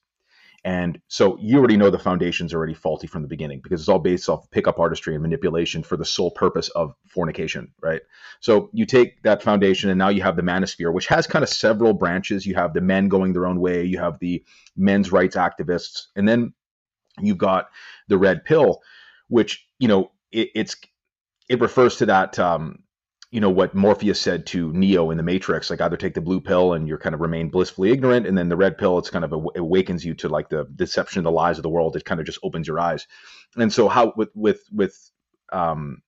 And 0.64 1.00
so 1.08 1.36
you 1.40 1.58
already 1.58 1.76
know 1.76 1.90
the 1.90 1.98
foundation's 1.98 2.54
already 2.54 2.74
faulty 2.74 3.08
from 3.08 3.22
the 3.22 3.28
beginning 3.28 3.60
because 3.60 3.80
it's 3.80 3.88
all 3.88 3.98
based 3.98 4.28
off 4.28 4.48
pickup 4.52 4.78
artistry 4.78 5.14
and 5.14 5.22
manipulation 5.22 5.82
for 5.82 5.96
the 5.96 6.04
sole 6.04 6.30
purpose 6.30 6.68
of 6.68 6.94
fornication, 7.08 7.72
right? 7.80 8.00
So 8.38 8.70
you 8.72 8.86
take 8.86 9.20
that 9.24 9.42
foundation 9.42 9.90
and 9.90 9.98
now 9.98 10.10
you 10.10 10.22
have 10.22 10.36
the 10.36 10.42
manosphere, 10.42 10.92
which 10.92 11.08
has 11.08 11.26
kind 11.26 11.42
of 11.42 11.48
several 11.48 11.94
branches. 11.94 12.46
You 12.46 12.54
have 12.54 12.74
the 12.74 12.80
men 12.80 13.08
going 13.08 13.32
their 13.32 13.46
own 13.46 13.58
way, 13.58 13.84
you 13.84 13.98
have 13.98 14.20
the 14.20 14.44
men's 14.76 15.10
rights 15.10 15.34
activists, 15.34 16.06
and 16.14 16.28
then 16.28 16.54
you've 17.20 17.38
got 17.38 17.66
the 18.06 18.18
red 18.18 18.44
pill, 18.44 18.82
which, 19.26 19.66
you 19.80 19.88
know, 19.88 20.12
it, 20.30 20.50
it's 20.54 20.76
it 21.48 21.60
refers 21.60 21.96
to 21.96 22.06
that 22.06 22.38
um, 22.38 22.84
you 23.32 23.40
know 23.40 23.50
what 23.50 23.74
Morpheus 23.74 24.20
said 24.20 24.44
to 24.48 24.70
Neo 24.74 25.10
in 25.10 25.16
the 25.16 25.22
Matrix, 25.22 25.70
like 25.70 25.80
either 25.80 25.96
take 25.96 26.12
the 26.12 26.20
blue 26.20 26.38
pill 26.38 26.74
and 26.74 26.86
you're 26.86 26.98
kind 26.98 27.14
of 27.14 27.22
remain 27.22 27.48
blissfully 27.48 27.90
ignorant, 27.90 28.26
and 28.26 28.36
then 28.36 28.50
the 28.50 28.56
red 28.56 28.76
pill, 28.76 28.98
it's 28.98 29.08
kind 29.08 29.24
of 29.24 29.32
awakens 29.56 30.04
you 30.04 30.12
to 30.16 30.28
like 30.28 30.50
the 30.50 30.68
deception, 30.76 31.24
the 31.24 31.30
lies 31.30 31.58
of 31.58 31.62
the 31.62 31.70
world. 31.70 31.96
It 31.96 32.04
kind 32.04 32.20
of 32.20 32.26
just 32.26 32.38
opens 32.42 32.68
your 32.68 32.78
eyes. 32.78 33.06
And 33.56 33.72
so 33.72 33.88
how 33.88 34.12
with 34.16 34.28
with 34.34 34.60
with 34.70 35.10
um, 35.50 36.02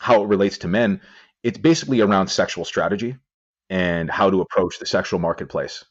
how 0.00 0.24
it 0.24 0.26
relates 0.26 0.58
to 0.58 0.68
men, 0.68 1.00
it's 1.44 1.58
basically 1.58 2.00
around 2.00 2.26
sexual 2.26 2.64
strategy 2.64 3.16
and 3.70 4.10
how 4.10 4.28
to 4.28 4.40
approach 4.40 4.80
the 4.80 4.86
sexual 4.86 5.20
marketplace. 5.20 5.84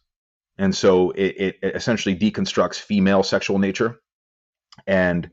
And 0.58 0.76
so 0.76 1.12
it, 1.12 1.56
it 1.62 1.76
essentially 1.76 2.16
deconstructs 2.16 2.80
female 2.80 3.24
sexual 3.24 3.58
nature, 3.58 4.02
and 4.86 5.32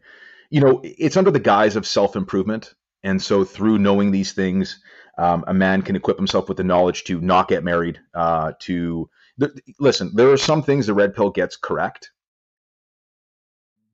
you 0.48 0.60
know 0.60 0.80
it's 0.84 1.16
under 1.16 1.32
the 1.32 1.40
guise 1.40 1.74
of 1.74 1.88
self 1.88 2.14
improvement. 2.14 2.72
And 3.02 3.20
so 3.20 3.44
through 3.44 3.78
knowing 3.78 4.12
these 4.12 4.32
things 4.32 4.78
um, 5.18 5.44
a 5.46 5.54
man 5.54 5.82
can 5.82 5.96
equip 5.96 6.16
himself 6.16 6.48
with 6.48 6.56
the 6.56 6.64
knowledge 6.64 7.04
to 7.04 7.20
not 7.20 7.48
get 7.48 7.64
married. 7.64 8.00
Uh, 8.14 8.52
to 8.60 9.08
th- 9.38 9.52
listen, 9.78 10.12
there 10.14 10.30
are 10.30 10.36
some 10.36 10.62
things 10.62 10.86
the 10.86 10.94
red 10.94 11.14
pill 11.14 11.30
gets 11.30 11.56
correct, 11.56 12.10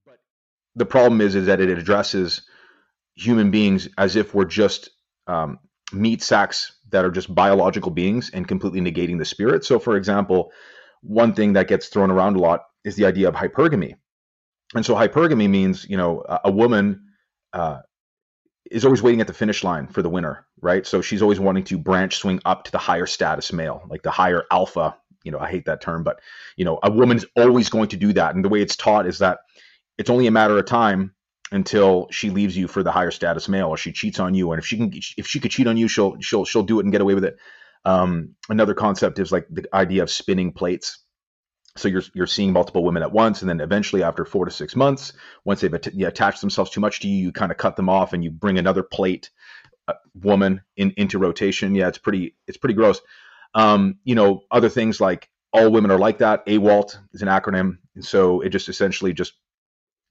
but 0.07 0.19
the 0.75 0.87
problem 0.87 1.21
is 1.21 1.35
is 1.35 1.47
that 1.47 1.61
it 1.61 1.71
addresses 1.71 2.43
human 3.15 3.51
beings 3.51 3.89
as 3.99 4.17
if 4.17 4.35
we're 4.35 4.45
just 4.45 4.91
um, 5.27 5.59
meat 5.93 6.23
sacks 6.23 6.73
that 6.91 7.05
are 7.05 7.11
just 7.11 7.35
biological 7.35 7.91
beings 7.91 8.31
and 8.33 8.47
completely 8.47 8.81
negating 8.81 9.19
the 9.19 9.25
spirit. 9.25 9.65
So, 9.65 9.79
for 9.79 9.97
example, 9.97 10.53
one 11.03 11.35
thing 11.35 11.55
that 11.55 11.69
gets 11.69 11.89
thrown 11.89 12.11
around 12.11 12.37
a 12.37 12.41
lot 12.41 12.63
is 12.85 12.97
the 12.97 13.07
idea 13.07 13.29
of 13.29 13.35
hypergamy. 13.35 13.95
And 14.75 14.85
so, 14.85 14.95
hypergamy 14.95 15.49
means, 15.49 15.87
you 15.89 15.97
know, 15.97 16.25
a, 16.29 16.41
a 16.45 16.51
woman 16.51 17.03
uh, 17.53 17.79
is 18.71 18.85
always 18.85 19.03
waiting 19.03 19.21
at 19.21 19.27
the 19.27 19.33
finish 19.33 19.65
line 19.65 19.87
for 19.87 20.03
the 20.03 20.09
winner, 20.09 20.47
right? 20.61 20.87
So 20.87 21.01
she's 21.01 21.23
always 21.23 21.41
wanting 21.41 21.65
to 21.65 21.79
branch 21.79 22.17
swing 22.17 22.41
up 22.45 22.65
to 22.65 22.73
the 22.73 22.79
higher 22.79 23.07
status 23.07 23.53
male, 23.53 23.83
like 23.89 24.03
the 24.03 24.11
higher 24.11 24.45
alpha. 24.51 24.97
You 25.25 25.33
know, 25.33 25.39
I 25.39 25.51
hate 25.51 25.65
that 25.67 25.81
term, 25.81 26.05
but 26.05 26.21
you 26.57 26.65
know, 26.65 26.79
a 26.83 26.91
woman's 26.91 27.25
always 27.37 27.69
going 27.69 27.89
to 27.89 27.97
do 27.97 28.13
that. 28.13 28.35
And 28.35 28.45
the 28.45 28.49
way 28.49 28.63
it's 28.63 28.77
taught 28.77 29.07
is 29.07 29.19
that 29.19 29.39
it's 29.99 30.11
only 30.11 30.27
a 30.27 30.31
matter 30.31 30.57
of 30.57 30.67
time 30.67 31.15
until 31.53 32.09
she 32.11 32.31
leaves 32.31 32.57
you 32.57 32.69
for 32.69 32.83
the 32.83 32.93
higher 32.93 33.11
status 33.11 33.49
male 33.49 33.69
or 33.69 33.77
she 33.77 33.93
cheats 33.93 34.21
on 34.21 34.35
you. 34.35 34.53
And 34.53 34.59
if 34.59 34.67
she 34.67 34.77
can 34.77 34.93
if 35.17 35.27
she 35.27 35.41
could 35.41 35.51
cheat 35.51 35.67
on 35.67 35.77
you, 35.77 35.89
she'll 35.89 36.17
she'll 36.21 36.45
she'll 36.45 36.63
do 36.63 36.79
it 36.79 36.85
and 36.85 36.93
get 36.93 37.01
away 37.01 37.15
with 37.15 37.25
it. 37.25 37.37
Um, 37.85 38.35
another 38.49 38.75
concept 38.75 39.19
is 39.19 39.31
like 39.31 39.47
the 39.51 39.65
idea 39.73 40.03
of 40.03 40.11
spinning 40.11 40.53
plates 40.53 40.99
so 41.77 41.89
you're 41.89 42.03
you're 42.15 42.27
seeing 42.27 42.53
multiple 42.53 42.85
women 42.85 43.03
at 43.03 43.13
once, 43.13 43.43
and 43.43 43.49
then 43.49 43.61
eventually, 43.61 44.03
after 44.03 44.25
four 44.25 44.45
to 44.45 44.51
six 44.51 44.75
months, 44.75 45.13
once 45.45 45.61
they've 45.61 45.73
att- 45.73 45.95
attached 45.95 46.41
themselves 46.41 46.71
too 46.71 46.81
much 46.81 47.01
to 47.01 47.09
you, 47.09 47.25
you 47.25 47.33
kind 47.33 47.53
of 47.53 47.59
cut 47.59 47.77
them 47.77 47.89
off, 47.89 48.13
and 48.13 48.25
you 48.25 48.31
bring 48.31 48.59
another 48.59 48.83
plate 48.83 49.31
uh, 49.89 49.95
woman 50.15 50.63
in, 50.77 50.93
into 50.97 51.19
rotation. 51.19 51.75
Yeah, 51.75 51.89
it's 51.89 51.99
pretty 51.99 52.35
it's 52.47 52.59
pretty 52.59 52.75
gross. 52.75 53.01
Um, 53.55 53.99
you 54.05 54.15
know, 54.15 54.43
other 54.51 54.69
things 54.69 55.01
like 55.01 55.29
all 55.53 55.71
women 55.71 55.91
are 55.91 55.99
like 55.99 56.19
that. 56.19 56.47
AWALT 56.47 56.99
is 57.13 57.23
an 57.23 57.29
acronym, 57.29 57.79
and 57.95 58.05
so 58.05 58.41
it 58.41 58.51
just 58.51 58.69
essentially 58.69 59.13
just 59.13 59.35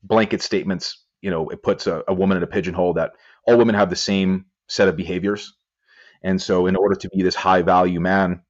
blanket 0.03 0.41
statements. 0.41 1.03
You 1.21 1.31
know, 1.31 1.49
it 1.49 1.63
puts 1.63 1.87
a, 1.87 2.03
a 2.07 2.13
woman 2.13 2.37
in 2.37 2.43
a 2.43 2.47
pigeonhole 2.47 2.93
that 2.93 3.13
all 3.47 3.57
women 3.57 3.75
have 3.75 3.89
the 3.89 3.95
same 3.95 4.45
set 4.67 4.87
of 4.87 4.95
behaviors, 4.95 5.53
and 6.23 6.41
so 6.41 6.67
in 6.67 6.75
order 6.75 6.95
to 6.95 7.09
be 7.09 7.23
this 7.23 7.35
high 7.35 7.61
value 7.61 7.99
man, 7.99 8.41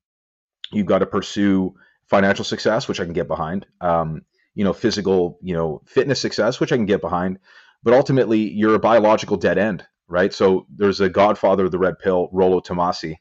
you've 0.71 0.85
got 0.85 0.99
to 0.99 1.05
pursue 1.05 1.75
financial 2.07 2.45
success, 2.45 2.87
which 2.87 2.99
I 2.99 3.05
can 3.05 3.13
get 3.13 3.27
behind. 3.27 3.65
Um, 3.81 4.21
you 4.53 4.63
know, 4.63 4.73
physical, 4.73 5.37
you 5.41 5.53
know, 5.53 5.81
fitness 5.85 6.21
success, 6.21 6.59
which 6.59 6.71
I 6.71 6.77
can 6.77 6.85
get 6.85 7.01
behind. 7.01 7.39
But 7.83 7.93
ultimately, 7.93 8.49
you're 8.51 8.75
a 8.75 8.79
biological 8.79 9.37
dead 9.37 9.57
end, 9.57 9.85
right? 10.07 10.33
So 10.33 10.65
there's 10.73 11.01
a 11.01 11.09
godfather 11.09 11.65
of 11.65 11.71
the 11.71 11.79
red 11.79 11.99
pill, 11.99 12.29
Rollo 12.31 12.61
Tomassi. 12.61 13.17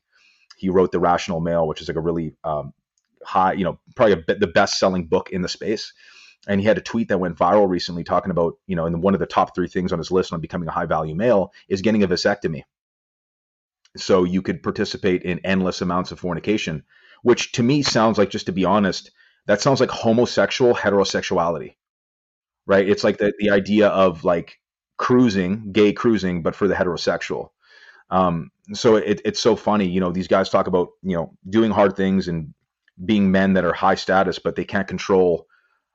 He 0.56 0.68
wrote 0.70 0.92
The 0.92 1.00
Rational 1.00 1.40
Male, 1.40 1.66
which 1.66 1.82
is 1.82 1.88
like 1.88 1.96
a 1.96 2.00
really 2.00 2.36
um, 2.44 2.72
high, 3.24 3.54
you 3.54 3.64
know, 3.64 3.80
probably 3.96 4.16
bit, 4.26 4.40
the 4.40 4.46
best 4.46 4.78
selling 4.78 5.06
book 5.06 5.30
in 5.30 5.42
the 5.42 5.48
space. 5.48 5.92
And 6.46 6.60
he 6.60 6.66
had 6.66 6.78
a 6.78 6.82
tweet 6.82 7.08
that 7.08 7.18
went 7.18 7.36
viral 7.36 7.68
recently 7.68 8.04
talking 8.04 8.30
about, 8.30 8.54
you 8.66 8.76
know, 8.76 8.86
and 8.86 9.02
one 9.02 9.14
of 9.14 9.20
the 9.20 9.26
top 9.26 9.54
three 9.54 9.68
things 9.68 9.92
on 9.92 9.98
his 9.98 10.10
list 10.10 10.32
on 10.32 10.40
becoming 10.40 10.68
a 10.68 10.72
high 10.72 10.86
value 10.86 11.14
male 11.14 11.52
is 11.68 11.82
getting 11.82 12.02
a 12.02 12.08
vasectomy. 12.08 12.62
So 13.96 14.24
you 14.24 14.42
could 14.42 14.62
participate 14.62 15.22
in 15.22 15.40
endless 15.40 15.80
amounts 15.80 16.12
of 16.12 16.20
fornication 16.20 16.84
which 17.24 17.52
to 17.52 17.62
me 17.62 17.82
sounds 17.82 18.18
like, 18.18 18.28
just 18.28 18.46
to 18.46 18.52
be 18.52 18.66
honest, 18.66 19.10
that 19.46 19.62
sounds 19.62 19.80
like 19.80 19.90
homosexual 19.90 20.74
heterosexuality, 20.74 21.74
right? 22.66 22.86
It's 22.86 23.02
like 23.02 23.16
the, 23.16 23.32
the 23.38 23.48
idea 23.50 23.88
of 23.88 24.24
like 24.24 24.58
cruising, 24.98 25.72
gay 25.72 25.94
cruising, 25.94 26.42
but 26.42 26.54
for 26.54 26.68
the 26.68 26.74
heterosexual. 26.74 27.48
Um, 28.10 28.50
so 28.74 28.96
it, 28.96 29.22
it's 29.24 29.40
so 29.40 29.56
funny, 29.56 29.86
you 29.88 30.00
know, 30.00 30.12
these 30.12 30.28
guys 30.28 30.50
talk 30.50 30.66
about, 30.66 30.90
you 31.02 31.16
know, 31.16 31.32
doing 31.48 31.70
hard 31.70 31.96
things 31.96 32.28
and 32.28 32.52
being 33.02 33.32
men 33.32 33.54
that 33.54 33.64
are 33.64 33.72
high 33.72 33.94
status, 33.94 34.38
but 34.38 34.54
they 34.54 34.64
can't 34.64 34.86
control 34.86 35.46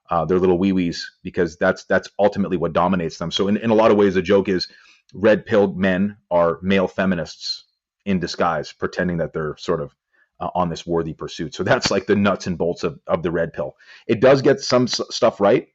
uh, 0.10 0.26
their 0.26 0.40
little 0.40 0.58
wee 0.58 0.72
wees 0.72 1.12
because 1.22 1.58
that's 1.58 1.84
that's 1.86 2.10
ultimately 2.18 2.58
what 2.58 2.74
dominates 2.74 3.20
them. 3.20 3.30
So 3.30 3.48
in, 3.48 3.58
in 3.58 3.70
a 3.70 3.76
lot 3.76 3.92
of 3.92 3.98
ways, 3.98 4.16
the 4.16 4.24
joke 4.24 4.50
is 4.50 4.68
red 5.14 5.46
pill 5.46 5.74
men 5.74 6.18
are 6.32 6.58
male 6.64 6.88
feminists 6.88 7.66
in 8.04 8.20
disguise, 8.20 8.74
pretending 8.74 9.18
that 9.18 9.32
they're 9.32 9.56
sort 9.58 9.80
of 9.80 9.94
uh, 10.40 10.50
on 10.56 10.70
this 10.70 10.86
worthy 10.86 11.14
pursuit. 11.14 11.54
So 11.54 11.64
that's 11.64 11.92
like 11.92 12.08
the 12.08 12.16
nuts 12.16 12.48
and 12.48 12.58
bolts 12.58 12.84
of, 12.84 13.00
of 13.08 13.24
the 13.24 13.32
red 13.32 13.54
pill. 13.54 13.76
It 14.08 14.22
does 14.22 14.42
get 14.42 14.60
some 14.62 14.84
s- 14.84 15.02
stuff 15.10 15.40
right. 15.40 15.68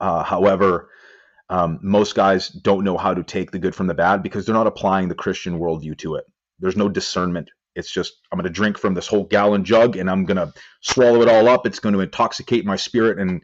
Uh, 0.00 0.22
however, 0.22 0.90
um, 1.50 1.78
most 1.82 2.14
guys 2.14 2.48
don't 2.48 2.84
know 2.84 2.96
how 2.96 3.12
to 3.12 3.22
take 3.22 3.50
the 3.50 3.58
good 3.58 3.74
from 3.74 3.86
the 3.86 3.94
bad 3.94 4.22
because 4.22 4.46
they're 4.46 4.54
not 4.54 4.66
applying 4.66 5.08
the 5.08 5.14
Christian 5.14 5.58
worldview 5.58 5.98
to 5.98 6.14
it. 6.14 6.24
There's 6.58 6.76
no 6.76 6.88
discernment. 6.88 7.50
It's 7.74 7.90
just, 7.90 8.20
I'm 8.30 8.36
going 8.38 8.44
to 8.44 8.50
drink 8.50 8.78
from 8.78 8.94
this 8.94 9.06
whole 9.06 9.24
gallon 9.24 9.64
jug 9.64 9.96
and 9.96 10.10
I'm 10.10 10.24
going 10.24 10.36
to 10.36 10.52
swallow 10.80 11.22
it 11.22 11.28
all 11.28 11.48
up. 11.48 11.66
It's 11.66 11.78
going 11.78 11.94
to 11.94 12.00
intoxicate 12.00 12.64
my 12.64 12.76
spirit 12.76 13.18
and 13.18 13.40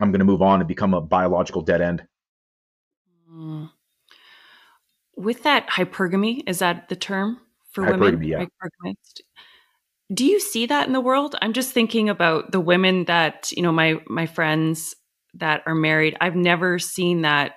I'm 0.00 0.10
going 0.10 0.20
to 0.20 0.24
move 0.24 0.42
on 0.42 0.60
and 0.60 0.68
become 0.68 0.94
a 0.94 1.00
biological 1.00 1.62
dead 1.62 1.80
end. 1.80 2.06
Mm. 3.30 3.70
With 5.16 5.42
that 5.42 5.68
hypergamy, 5.68 6.42
is 6.46 6.60
that 6.60 6.88
the 6.88 6.96
term 6.96 7.40
for 7.72 7.84
Hypergamy, 7.84 8.00
women? 8.00 8.22
yeah. 8.22 8.44
Do 10.12 10.26
you 10.26 10.40
see 10.40 10.66
that 10.66 10.86
in 10.86 10.92
the 10.92 11.00
world? 11.00 11.36
I'm 11.40 11.52
just 11.52 11.72
thinking 11.72 12.08
about 12.08 12.52
the 12.52 12.60
women 12.60 13.04
that, 13.06 13.50
you 13.52 13.62
know, 13.62 13.72
my 13.72 14.00
my 14.06 14.26
friends 14.26 14.94
that 15.34 15.62
are 15.66 15.74
married. 15.74 16.16
I've 16.20 16.36
never 16.36 16.78
seen 16.78 17.22
that, 17.22 17.52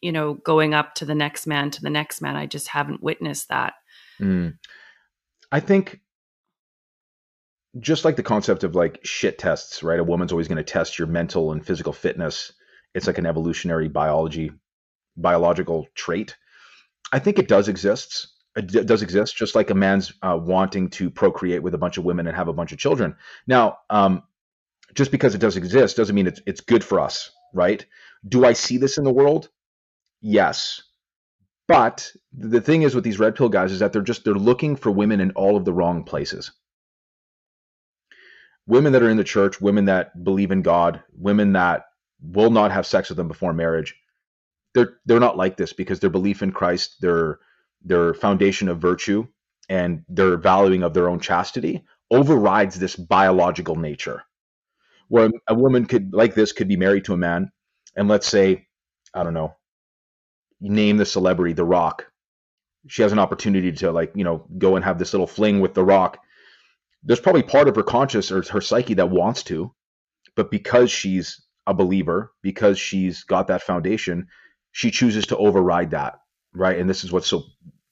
you 0.00 0.12
know, 0.12 0.34
going 0.34 0.74
up 0.74 0.94
to 0.96 1.04
the 1.04 1.14
next 1.14 1.46
man 1.46 1.70
to 1.70 1.80
the 1.80 1.90
next 1.90 2.20
man. 2.20 2.36
I 2.36 2.46
just 2.46 2.68
haven't 2.68 3.02
witnessed 3.02 3.48
that. 3.48 3.74
Mm. 4.20 4.58
I 5.50 5.60
think 5.60 6.00
just 7.78 8.04
like 8.04 8.16
the 8.16 8.22
concept 8.22 8.64
of 8.64 8.74
like 8.74 9.00
shit 9.04 9.38
tests, 9.38 9.82
right? 9.82 10.00
A 10.00 10.04
woman's 10.04 10.32
always 10.32 10.48
going 10.48 10.56
to 10.56 10.64
test 10.64 10.98
your 10.98 11.08
mental 11.08 11.52
and 11.52 11.64
physical 11.64 11.92
fitness. 11.92 12.52
It's 12.94 13.06
like 13.06 13.18
an 13.18 13.26
evolutionary 13.26 13.88
biology, 13.88 14.50
biological 15.16 15.86
trait. 15.94 16.36
I 17.12 17.18
think 17.18 17.38
it 17.38 17.48
does 17.48 17.68
exist. 17.68 18.28
It 18.54 18.86
does 18.86 19.02
exist, 19.02 19.36
just 19.36 19.54
like 19.54 19.70
a 19.70 19.74
man's 19.74 20.12
uh, 20.22 20.38
wanting 20.40 20.90
to 20.90 21.10
procreate 21.10 21.62
with 21.62 21.74
a 21.74 21.78
bunch 21.78 21.96
of 21.96 22.04
women 22.04 22.26
and 22.26 22.36
have 22.36 22.48
a 22.48 22.52
bunch 22.52 22.72
of 22.72 22.78
children. 22.78 23.16
Now, 23.46 23.78
um, 23.88 24.24
just 24.94 25.10
because 25.10 25.34
it 25.34 25.40
does 25.40 25.56
exist 25.56 25.96
doesn't 25.96 26.14
mean 26.14 26.26
it's 26.26 26.40
it's 26.46 26.60
good 26.60 26.84
for 26.84 27.00
us, 27.00 27.30
right? 27.54 27.84
Do 28.28 28.44
I 28.44 28.52
see 28.52 28.76
this 28.76 28.98
in 28.98 29.04
the 29.04 29.12
world? 29.12 29.48
Yes. 30.20 30.82
But 31.66 32.12
the 32.32 32.60
thing 32.60 32.82
is 32.82 32.94
with 32.94 33.04
these 33.04 33.18
red 33.18 33.34
pill 33.34 33.48
guys 33.48 33.72
is 33.72 33.78
that 33.78 33.92
they're 33.92 34.02
just 34.02 34.24
they're 34.24 34.34
looking 34.34 34.76
for 34.76 34.90
women 34.90 35.20
in 35.20 35.30
all 35.32 35.56
of 35.56 35.64
the 35.64 35.72
wrong 35.72 36.04
places. 36.04 36.52
Women 38.66 38.92
that 38.92 39.02
are 39.02 39.08
in 39.10 39.16
the 39.16 39.24
church, 39.24 39.60
women 39.60 39.86
that 39.86 40.22
believe 40.22 40.50
in 40.50 40.62
God, 40.62 41.02
women 41.16 41.54
that 41.54 41.86
will 42.20 42.50
not 42.50 42.70
have 42.70 42.86
sex 42.86 43.08
with 43.08 43.16
them 43.16 43.28
before 43.28 43.52
marriage. 43.52 43.96
They're 44.74 44.98
they're 45.06 45.20
not 45.20 45.36
like 45.36 45.56
this 45.56 45.72
because 45.72 46.00
their 46.00 46.10
belief 46.10 46.42
in 46.42 46.52
Christ, 46.52 47.00
their 47.00 47.38
their 47.84 48.14
foundation 48.14 48.68
of 48.68 48.78
virtue, 48.78 49.26
and 49.68 50.04
their 50.08 50.36
valuing 50.36 50.82
of 50.82 50.94
their 50.94 51.08
own 51.08 51.20
chastity 51.20 51.84
overrides 52.10 52.78
this 52.78 52.96
biological 52.96 53.76
nature. 53.76 54.22
Where 55.08 55.30
a 55.48 55.54
woman 55.54 55.86
could 55.86 56.12
like 56.12 56.34
this 56.34 56.52
could 56.52 56.68
be 56.68 56.76
married 56.76 57.04
to 57.06 57.14
a 57.14 57.18
man, 57.18 57.50
and 57.96 58.08
let's 58.08 58.26
say, 58.26 58.66
I 59.14 59.22
don't 59.22 59.34
know, 59.34 59.54
name 60.60 60.96
the 60.96 61.04
celebrity, 61.06 61.52
The 61.52 61.64
Rock. 61.64 62.06
She 62.88 63.02
has 63.02 63.12
an 63.12 63.18
opportunity 63.18 63.72
to 63.72 63.92
like, 63.92 64.12
you 64.14 64.24
know, 64.24 64.46
go 64.58 64.76
and 64.76 64.84
have 64.84 64.98
this 64.98 65.12
little 65.12 65.26
fling 65.26 65.60
with 65.60 65.74
The 65.74 65.84
Rock. 65.84 66.18
There's 67.02 67.20
probably 67.20 67.42
part 67.42 67.68
of 67.68 67.76
her 67.76 67.82
conscious 67.82 68.32
or 68.32 68.42
her 68.42 68.60
psyche 68.60 68.94
that 68.94 69.10
wants 69.10 69.42
to, 69.44 69.74
but 70.34 70.50
because 70.50 70.90
she's 70.90 71.42
a 71.66 71.74
believer 71.74 72.32
because 72.42 72.78
she's 72.78 73.24
got 73.24 73.48
that 73.48 73.62
foundation, 73.62 74.26
she 74.72 74.90
chooses 74.90 75.26
to 75.26 75.36
override 75.36 75.90
that, 75.90 76.18
right? 76.54 76.78
And 76.78 76.88
this 76.88 77.04
is 77.04 77.12
what's 77.12 77.26
so 77.26 77.44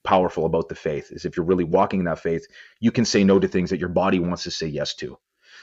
powerful 0.03 0.45
about 0.45 0.69
the 0.69 0.75
faith 0.75 1.11
is 1.11 1.25
if 1.25 1.37
you're 1.37 1.45
really 1.45 1.63
walking 1.63 1.99
in 1.99 2.05
that 2.05 2.19
faith, 2.19 2.45
you 2.79 2.91
can 2.91 3.05
say 3.05 3.23
no 3.23 3.39
to 3.39 3.47
things 3.47 3.69
that 3.69 3.79
your 3.79 3.89
body 3.89 4.19
wants 4.19 4.43
to 4.43 4.51
say 4.51 4.67
yes 4.67 4.93
to. 4.95 5.17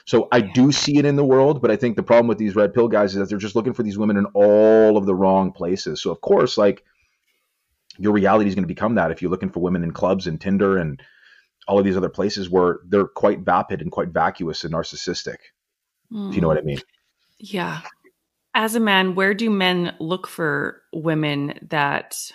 So 0.05 0.27
I 0.31 0.41
do 0.41 0.71
see 0.71 0.97
it 0.97 1.05
in 1.05 1.17
the 1.17 1.25
world, 1.25 1.61
but 1.61 1.71
I 1.71 1.75
think 1.75 1.95
the 1.95 2.03
problem 2.03 2.27
with 2.27 2.37
these 2.37 2.55
red 2.55 2.73
pill 2.73 2.87
guys 2.87 3.11
is 3.11 3.19
that 3.19 3.29
they're 3.29 3.37
just 3.37 3.55
looking 3.55 3.73
for 3.73 3.83
these 3.83 3.97
women 3.97 4.17
in 4.17 4.25
all 4.33 4.97
of 4.97 5.05
the 5.05 5.13
wrong 5.13 5.51
places. 5.51 6.01
So 6.01 6.09
of 6.09 6.21
course, 6.21 6.57
like 6.57 6.83
your 7.97 8.13
reality 8.13 8.47
is 8.47 8.55
going 8.55 8.63
to 8.63 8.67
become 8.67 8.95
that 8.95 9.11
if 9.11 9.21
you're 9.21 9.31
looking 9.31 9.49
for 9.49 9.59
women 9.59 9.83
in 9.83 9.91
clubs 9.91 10.25
and 10.25 10.39
Tinder 10.39 10.77
and 10.77 11.01
all 11.67 11.77
of 11.77 11.85
these 11.85 11.97
other 11.97 12.09
places 12.09 12.49
where 12.49 12.79
they're 12.87 13.07
quite 13.07 13.41
vapid 13.41 13.81
and 13.81 13.91
quite 13.91 14.09
vacuous 14.09 14.63
and 14.63 14.73
narcissistic. 14.73 15.37
Mm. 16.11 16.29
If 16.29 16.35
you 16.35 16.41
know 16.41 16.47
what 16.47 16.57
I 16.57 16.61
mean. 16.61 16.79
Yeah. 17.37 17.81
As 18.55 18.75
a 18.75 18.79
man, 18.79 19.13
where 19.15 19.33
do 19.33 19.49
men 19.49 19.95
look 19.99 20.27
for 20.27 20.81
women 20.91 21.59
that 21.69 22.31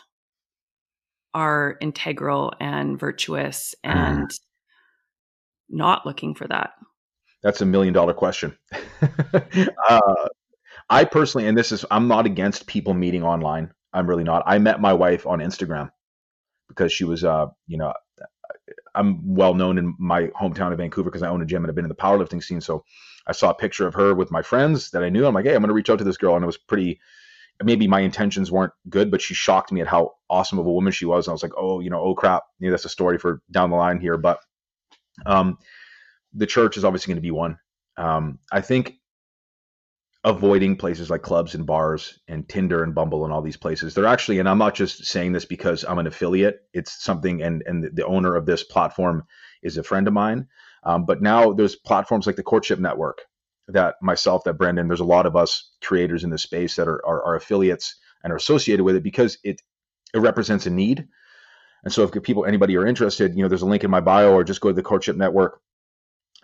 are 1.34 1.76
integral 1.80 2.52
and 2.60 2.98
virtuous 2.98 3.74
and 3.82 4.28
mm. 4.28 4.40
not 5.68 6.06
looking 6.06 6.34
for 6.34 6.46
that? 6.48 6.70
That's 7.42 7.60
a 7.60 7.66
million 7.66 7.92
dollar 7.92 8.14
question. 8.14 8.56
uh, 9.88 10.00
I 10.88 11.04
personally, 11.04 11.46
and 11.46 11.56
this 11.56 11.72
is, 11.72 11.84
I'm 11.90 12.08
not 12.08 12.26
against 12.26 12.66
people 12.66 12.94
meeting 12.94 13.22
online. 13.22 13.72
I'm 13.92 14.08
really 14.08 14.24
not. 14.24 14.42
I 14.46 14.58
met 14.58 14.80
my 14.80 14.92
wife 14.92 15.26
on 15.26 15.40
Instagram 15.40 15.90
because 16.68 16.92
she 16.92 17.04
was, 17.04 17.24
uh, 17.24 17.46
you 17.66 17.76
know, 17.76 17.92
I'm 18.94 19.34
well 19.34 19.54
known 19.54 19.78
in 19.78 19.94
my 19.98 20.28
hometown 20.28 20.72
of 20.72 20.78
Vancouver 20.78 21.10
because 21.10 21.22
I 21.22 21.28
own 21.28 21.42
a 21.42 21.46
gym 21.46 21.64
and 21.64 21.70
I've 21.70 21.74
been 21.74 21.84
in 21.84 21.90
the 21.90 21.94
powerlifting 21.94 22.42
scene. 22.42 22.60
So 22.60 22.84
I 23.26 23.32
saw 23.32 23.50
a 23.50 23.54
picture 23.54 23.86
of 23.86 23.94
her 23.94 24.14
with 24.14 24.30
my 24.30 24.42
friends 24.42 24.90
that 24.90 25.02
I 25.02 25.08
knew. 25.08 25.26
I'm 25.26 25.34
like, 25.34 25.44
hey, 25.44 25.54
I'm 25.54 25.60
going 25.60 25.68
to 25.68 25.74
reach 25.74 25.90
out 25.90 25.98
to 25.98 26.04
this 26.04 26.16
girl. 26.16 26.34
And 26.34 26.42
it 26.42 26.46
was 26.46 26.58
pretty, 26.58 27.00
maybe 27.62 27.86
my 27.86 28.00
intentions 28.00 28.50
weren't 28.50 28.72
good, 28.88 29.10
but 29.10 29.22
she 29.22 29.34
shocked 29.34 29.72
me 29.72 29.80
at 29.80 29.86
how 29.86 30.12
awesome 30.28 30.58
of 30.58 30.66
a 30.66 30.72
woman 30.72 30.92
she 30.92 31.04
was. 31.04 31.26
And 31.26 31.32
I 31.32 31.34
was 31.34 31.42
like, 31.42 31.52
oh, 31.56 31.80
you 31.80 31.90
know, 31.90 32.00
oh 32.00 32.14
crap. 32.14 32.42
Maybe 32.58 32.70
that's 32.70 32.84
a 32.84 32.90
story 32.90 33.18
for 33.18 33.42
down 33.50 33.70
the 33.70 33.76
line 33.76 34.00
here. 34.00 34.16
But 34.16 34.40
um, 35.26 35.58
the 36.32 36.46
church 36.46 36.76
is 36.76 36.84
obviously 36.84 37.12
going 37.12 37.22
to 37.22 37.26
be 37.26 37.30
one. 37.30 37.58
Um, 37.96 38.38
I 38.50 38.60
think 38.60 38.94
avoiding 40.24 40.74
places 40.74 41.10
like 41.10 41.22
clubs 41.22 41.54
and 41.54 41.66
bars 41.66 42.18
and 42.28 42.48
Tinder 42.48 42.82
and 42.82 42.94
Bumble 42.94 43.24
and 43.24 43.32
all 43.32 43.42
these 43.42 43.58
places. 43.58 43.94
They're 43.94 44.06
actually, 44.06 44.38
and 44.38 44.48
I'm 44.48 44.58
not 44.58 44.74
just 44.74 45.04
saying 45.04 45.32
this 45.32 45.44
because 45.44 45.84
I'm 45.84 45.98
an 45.98 46.06
affiliate. 46.06 46.60
It's 46.72 47.04
something, 47.04 47.42
and 47.42 47.62
and 47.66 47.90
the 47.94 48.06
owner 48.06 48.34
of 48.34 48.46
this 48.46 48.64
platform 48.64 49.24
is 49.62 49.76
a 49.76 49.82
friend 49.82 50.08
of 50.08 50.14
mine. 50.14 50.48
Um, 50.82 51.04
but 51.04 51.22
now 51.22 51.52
there's 51.52 51.76
platforms 51.76 52.26
like 52.26 52.36
the 52.36 52.42
Courtship 52.42 52.78
Network 52.78 53.22
that 53.68 53.96
myself, 54.02 54.44
that 54.44 54.54
Brendan, 54.54 54.88
there's 54.88 55.00
a 55.00 55.04
lot 55.04 55.26
of 55.26 55.36
us 55.36 55.72
creators 55.82 56.24
in 56.24 56.30
the 56.30 56.38
space 56.38 56.76
that 56.76 56.88
are, 56.88 57.04
are, 57.06 57.22
are 57.24 57.34
affiliates 57.36 57.96
and 58.22 58.32
are 58.32 58.36
associated 58.36 58.84
with 58.84 58.96
it 58.96 59.02
because 59.02 59.38
it 59.44 59.60
it 60.12 60.18
represents 60.20 60.66
a 60.66 60.70
need. 60.70 61.08
And 61.82 61.92
so 61.92 62.04
if 62.04 62.22
people, 62.22 62.46
anybody 62.46 62.76
are 62.76 62.86
interested, 62.86 63.34
you 63.36 63.42
know, 63.42 63.48
there's 63.48 63.62
a 63.62 63.66
link 63.66 63.84
in 63.84 63.90
my 63.90 64.00
bio 64.00 64.32
or 64.32 64.44
just 64.44 64.60
go 64.60 64.68
to 64.68 64.74
the 64.74 64.82
Courtship 64.82 65.16
Network 65.16 65.60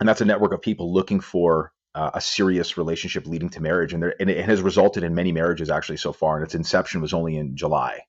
and 0.00 0.08
that's 0.08 0.22
a 0.22 0.24
network 0.24 0.52
of 0.52 0.62
people 0.62 0.92
looking 0.92 1.20
for 1.20 1.72
uh, 1.94 2.10
a 2.14 2.20
serious 2.20 2.76
relationship 2.76 3.26
leading 3.26 3.50
to 3.50 3.60
marriage, 3.60 3.92
and, 3.92 4.02
there, 4.02 4.14
and 4.18 4.30
it 4.30 4.44
has 4.44 4.62
resulted 4.62 5.02
in 5.04 5.14
many 5.14 5.30
marriages 5.30 5.70
actually 5.70 5.98
so 5.98 6.12
far. 6.12 6.36
And 6.36 6.44
its 6.44 6.54
inception 6.54 7.00
was 7.00 7.12
only 7.12 7.36
in 7.36 7.56
July, 7.56 8.00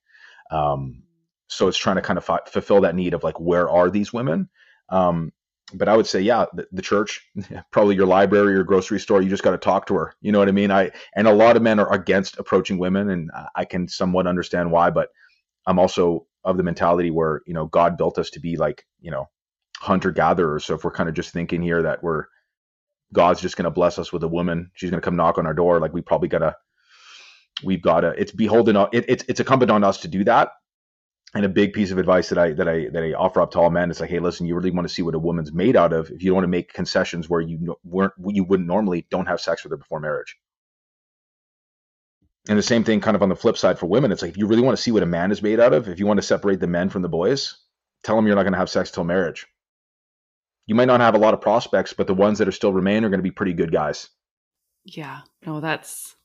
um, 0.50 1.02
so 1.48 1.68
it's 1.68 1.76
trying 1.76 1.96
to 1.96 2.02
kind 2.02 2.18
of 2.18 2.24
fulfill 2.24 2.80
that 2.80 2.94
need 2.94 3.12
of 3.12 3.22
like 3.22 3.38
where 3.38 3.68
are 3.68 3.90
these 3.90 4.12
women. 4.12 4.48
Um, 4.88 5.32
but 5.74 5.88
I 5.88 5.96
would 5.96 6.06
say, 6.06 6.20
yeah, 6.20 6.46
the, 6.54 6.66
the, 6.72 6.82
church, 6.82 7.28
probably 7.70 7.96
your 7.96 8.06
library 8.06 8.54
or 8.54 8.64
grocery 8.64 9.00
store. 9.00 9.22
You 9.22 9.28
just 9.28 9.42
got 9.42 9.52
to 9.52 9.58
talk 9.58 9.86
to 9.86 9.94
her. 9.94 10.14
You 10.20 10.32
know 10.32 10.38
what 10.38 10.48
I 10.48 10.52
mean? 10.52 10.70
I 10.70 10.90
and 11.16 11.26
a 11.26 11.32
lot 11.32 11.56
of 11.56 11.62
men 11.62 11.78
are 11.80 11.92
against 11.92 12.38
approaching 12.38 12.78
women, 12.78 13.10
and 13.10 13.30
I 13.54 13.64
can 13.64 13.88
somewhat 13.88 14.26
understand 14.26 14.70
why. 14.70 14.90
But 14.90 15.08
I'm 15.66 15.78
also 15.78 16.26
of 16.44 16.56
the 16.56 16.62
mentality 16.62 17.10
where 17.10 17.42
you 17.46 17.54
know 17.54 17.66
God 17.66 17.96
built 17.96 18.18
us 18.18 18.30
to 18.30 18.40
be 18.40 18.56
like 18.56 18.86
you 19.00 19.10
know 19.10 19.28
hunter 19.78 20.10
gatherers. 20.10 20.64
So 20.64 20.74
if 20.74 20.84
we're 20.84 20.92
kind 20.92 21.08
of 21.08 21.14
just 21.14 21.32
thinking 21.32 21.62
here 21.62 21.82
that 21.82 22.02
we're 22.02 22.26
God's 23.12 23.40
just 23.40 23.56
going 23.56 23.64
to 23.64 23.70
bless 23.70 23.98
us 23.98 24.12
with 24.12 24.22
a 24.22 24.28
woman, 24.28 24.70
she's 24.74 24.90
going 24.90 25.00
to 25.00 25.04
come 25.04 25.16
knock 25.16 25.38
on 25.38 25.46
our 25.46 25.54
door, 25.54 25.80
like 25.80 25.92
we 25.92 26.00
probably 26.00 26.28
gotta, 26.28 26.56
we've 27.62 27.82
got 27.82 28.00
to. 28.00 28.08
It's 28.10 28.32
beholden. 28.32 28.76
It, 28.92 29.04
it's 29.08 29.24
it's 29.28 29.40
incumbent 29.40 29.70
on 29.70 29.84
us 29.84 29.98
to 29.98 30.08
do 30.08 30.24
that. 30.24 30.50
And 31.34 31.46
a 31.46 31.48
big 31.48 31.72
piece 31.72 31.90
of 31.90 31.98
advice 31.98 32.28
that 32.28 32.38
I 32.38 32.52
that 32.52 32.68
I 32.68 32.88
that 32.90 33.02
I 33.02 33.12
offer 33.14 33.40
up 33.40 33.52
to 33.52 33.60
all 33.60 33.70
men 33.70 33.90
is 33.90 34.00
like, 34.00 34.10
hey, 34.10 34.18
listen, 34.18 34.46
you 34.46 34.54
really 34.54 34.70
want 34.70 34.86
to 34.86 34.92
see 34.92 35.02
what 35.02 35.14
a 35.14 35.18
woman's 35.18 35.52
made 35.52 35.76
out 35.76 35.92
of. 35.92 36.10
If 36.10 36.22
you 36.22 36.30
don't 36.30 36.36
want 36.36 36.44
to 36.44 36.48
make 36.48 36.74
concessions 36.74 37.28
where 37.28 37.40
you 37.40 37.76
weren't 37.84 38.12
you 38.26 38.44
wouldn't 38.44 38.68
normally, 38.68 39.06
don't 39.10 39.26
have 39.26 39.40
sex 39.40 39.64
with 39.64 39.70
her 39.70 39.78
before 39.78 40.00
marriage. 40.00 40.36
And 42.48 42.58
the 42.58 42.62
same 42.62 42.84
thing, 42.84 43.00
kind 43.00 43.14
of 43.14 43.22
on 43.22 43.28
the 43.28 43.36
flip 43.36 43.56
side 43.56 43.78
for 43.78 43.86
women, 43.86 44.12
it's 44.12 44.20
like 44.20 44.32
if 44.32 44.36
you 44.36 44.46
really 44.46 44.62
want 44.62 44.76
to 44.76 44.82
see 44.82 44.90
what 44.90 45.02
a 45.02 45.06
man 45.06 45.30
is 45.30 45.42
made 45.42 45.60
out 45.60 45.72
of, 45.72 45.88
if 45.88 45.98
you 45.98 46.06
want 46.06 46.18
to 46.18 46.26
separate 46.26 46.60
the 46.60 46.66
men 46.66 46.90
from 46.90 47.02
the 47.02 47.08
boys, 47.08 47.56
tell 48.02 48.16
them 48.16 48.26
you're 48.26 48.36
not 48.36 48.42
going 48.42 48.52
to 48.52 48.58
have 48.58 48.68
sex 48.68 48.90
till 48.90 49.04
marriage 49.04 49.46
you 50.66 50.74
might 50.74 50.86
not 50.86 51.00
have 51.00 51.14
a 51.14 51.18
lot 51.18 51.34
of 51.34 51.40
prospects, 51.40 51.92
but 51.92 52.06
the 52.06 52.14
ones 52.14 52.38
that 52.38 52.48
are 52.48 52.52
still 52.52 52.72
remain 52.72 53.04
are 53.04 53.08
going 53.08 53.18
to 53.18 53.24
be 53.24 53.30
pretty 53.30 53.52
good 53.52 53.72
guys. 53.72 54.08
Yeah, 54.84 55.20
no, 55.46 55.60
that's 55.60 56.16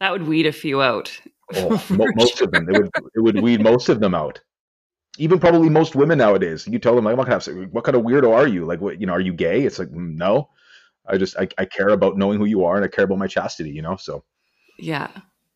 that 0.00 0.12
would 0.12 0.26
weed 0.26 0.46
a 0.46 0.52
few 0.52 0.82
out. 0.82 1.20
Oh, 1.54 1.84
most 2.16 2.40
of 2.40 2.50
them, 2.50 2.68
it 2.68 2.78
would 2.78 2.90
it 3.14 3.20
would 3.20 3.42
weed 3.42 3.62
most 3.62 3.88
of 3.88 4.00
them 4.00 4.14
out. 4.14 4.40
Even 5.18 5.38
probably 5.38 5.70
most 5.70 5.94
women 5.94 6.18
nowadays. 6.18 6.66
You 6.66 6.78
tell 6.78 6.94
them, 6.94 7.06
I'm 7.06 7.16
not 7.16 7.26
gonna 7.26 7.40
have 7.40 7.72
what 7.72 7.84
kind 7.84 7.96
of 7.96 8.02
weirdo 8.02 8.34
are 8.34 8.46
you? 8.46 8.64
Like, 8.64 8.80
what 8.80 9.00
you 9.00 9.06
know, 9.06 9.14
are 9.14 9.20
you 9.20 9.32
gay? 9.32 9.62
It's 9.62 9.78
like, 9.78 9.88
mm, 9.88 10.16
no. 10.16 10.50
I 11.08 11.18
just 11.18 11.36
I, 11.38 11.48
I 11.58 11.64
care 11.64 11.88
about 11.88 12.18
knowing 12.18 12.38
who 12.38 12.46
you 12.46 12.64
are, 12.64 12.76
and 12.76 12.84
I 12.84 12.88
care 12.88 13.04
about 13.04 13.18
my 13.18 13.28
chastity. 13.28 13.70
You 13.70 13.82
know, 13.82 13.96
so 13.96 14.24
yeah. 14.78 15.08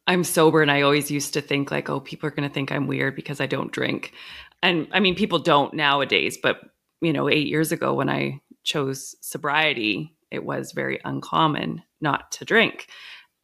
I'm 0.07 0.25
sober 0.25 0.61
and 0.61 0.73
I 0.73 0.81
always 0.81 1.09
used 1.09 1.35
to 1.35 1.41
think 1.41 1.71
like, 1.71 1.89
oh, 1.89 2.01
people 2.01 2.27
are 2.27 2.33
going 2.33 2.49
to 2.49 2.53
think 2.53 2.73
I'm 2.73 2.89
weird 2.89 3.15
because 3.15 3.41
I 3.41 3.47
don't 3.47 3.71
drink. 3.71 4.13
And 4.61 4.89
I 4.91 4.99
mean, 4.99 5.15
people 5.15 5.39
don't 5.39 5.73
nowadays, 5.73 6.37
but 6.43 6.61
you 7.01 7.13
know, 7.13 7.29
eight 7.29 7.47
years 7.47 7.71
ago 7.71 7.95
when 7.95 8.11
I 8.11 8.41
chose 8.65 9.15
sobriety, 9.21 10.17
it 10.31 10.45
was 10.45 10.73
very 10.73 11.01
uncommon 11.05 11.83
not 12.01 12.33
to 12.33 12.45
drink. 12.45 12.89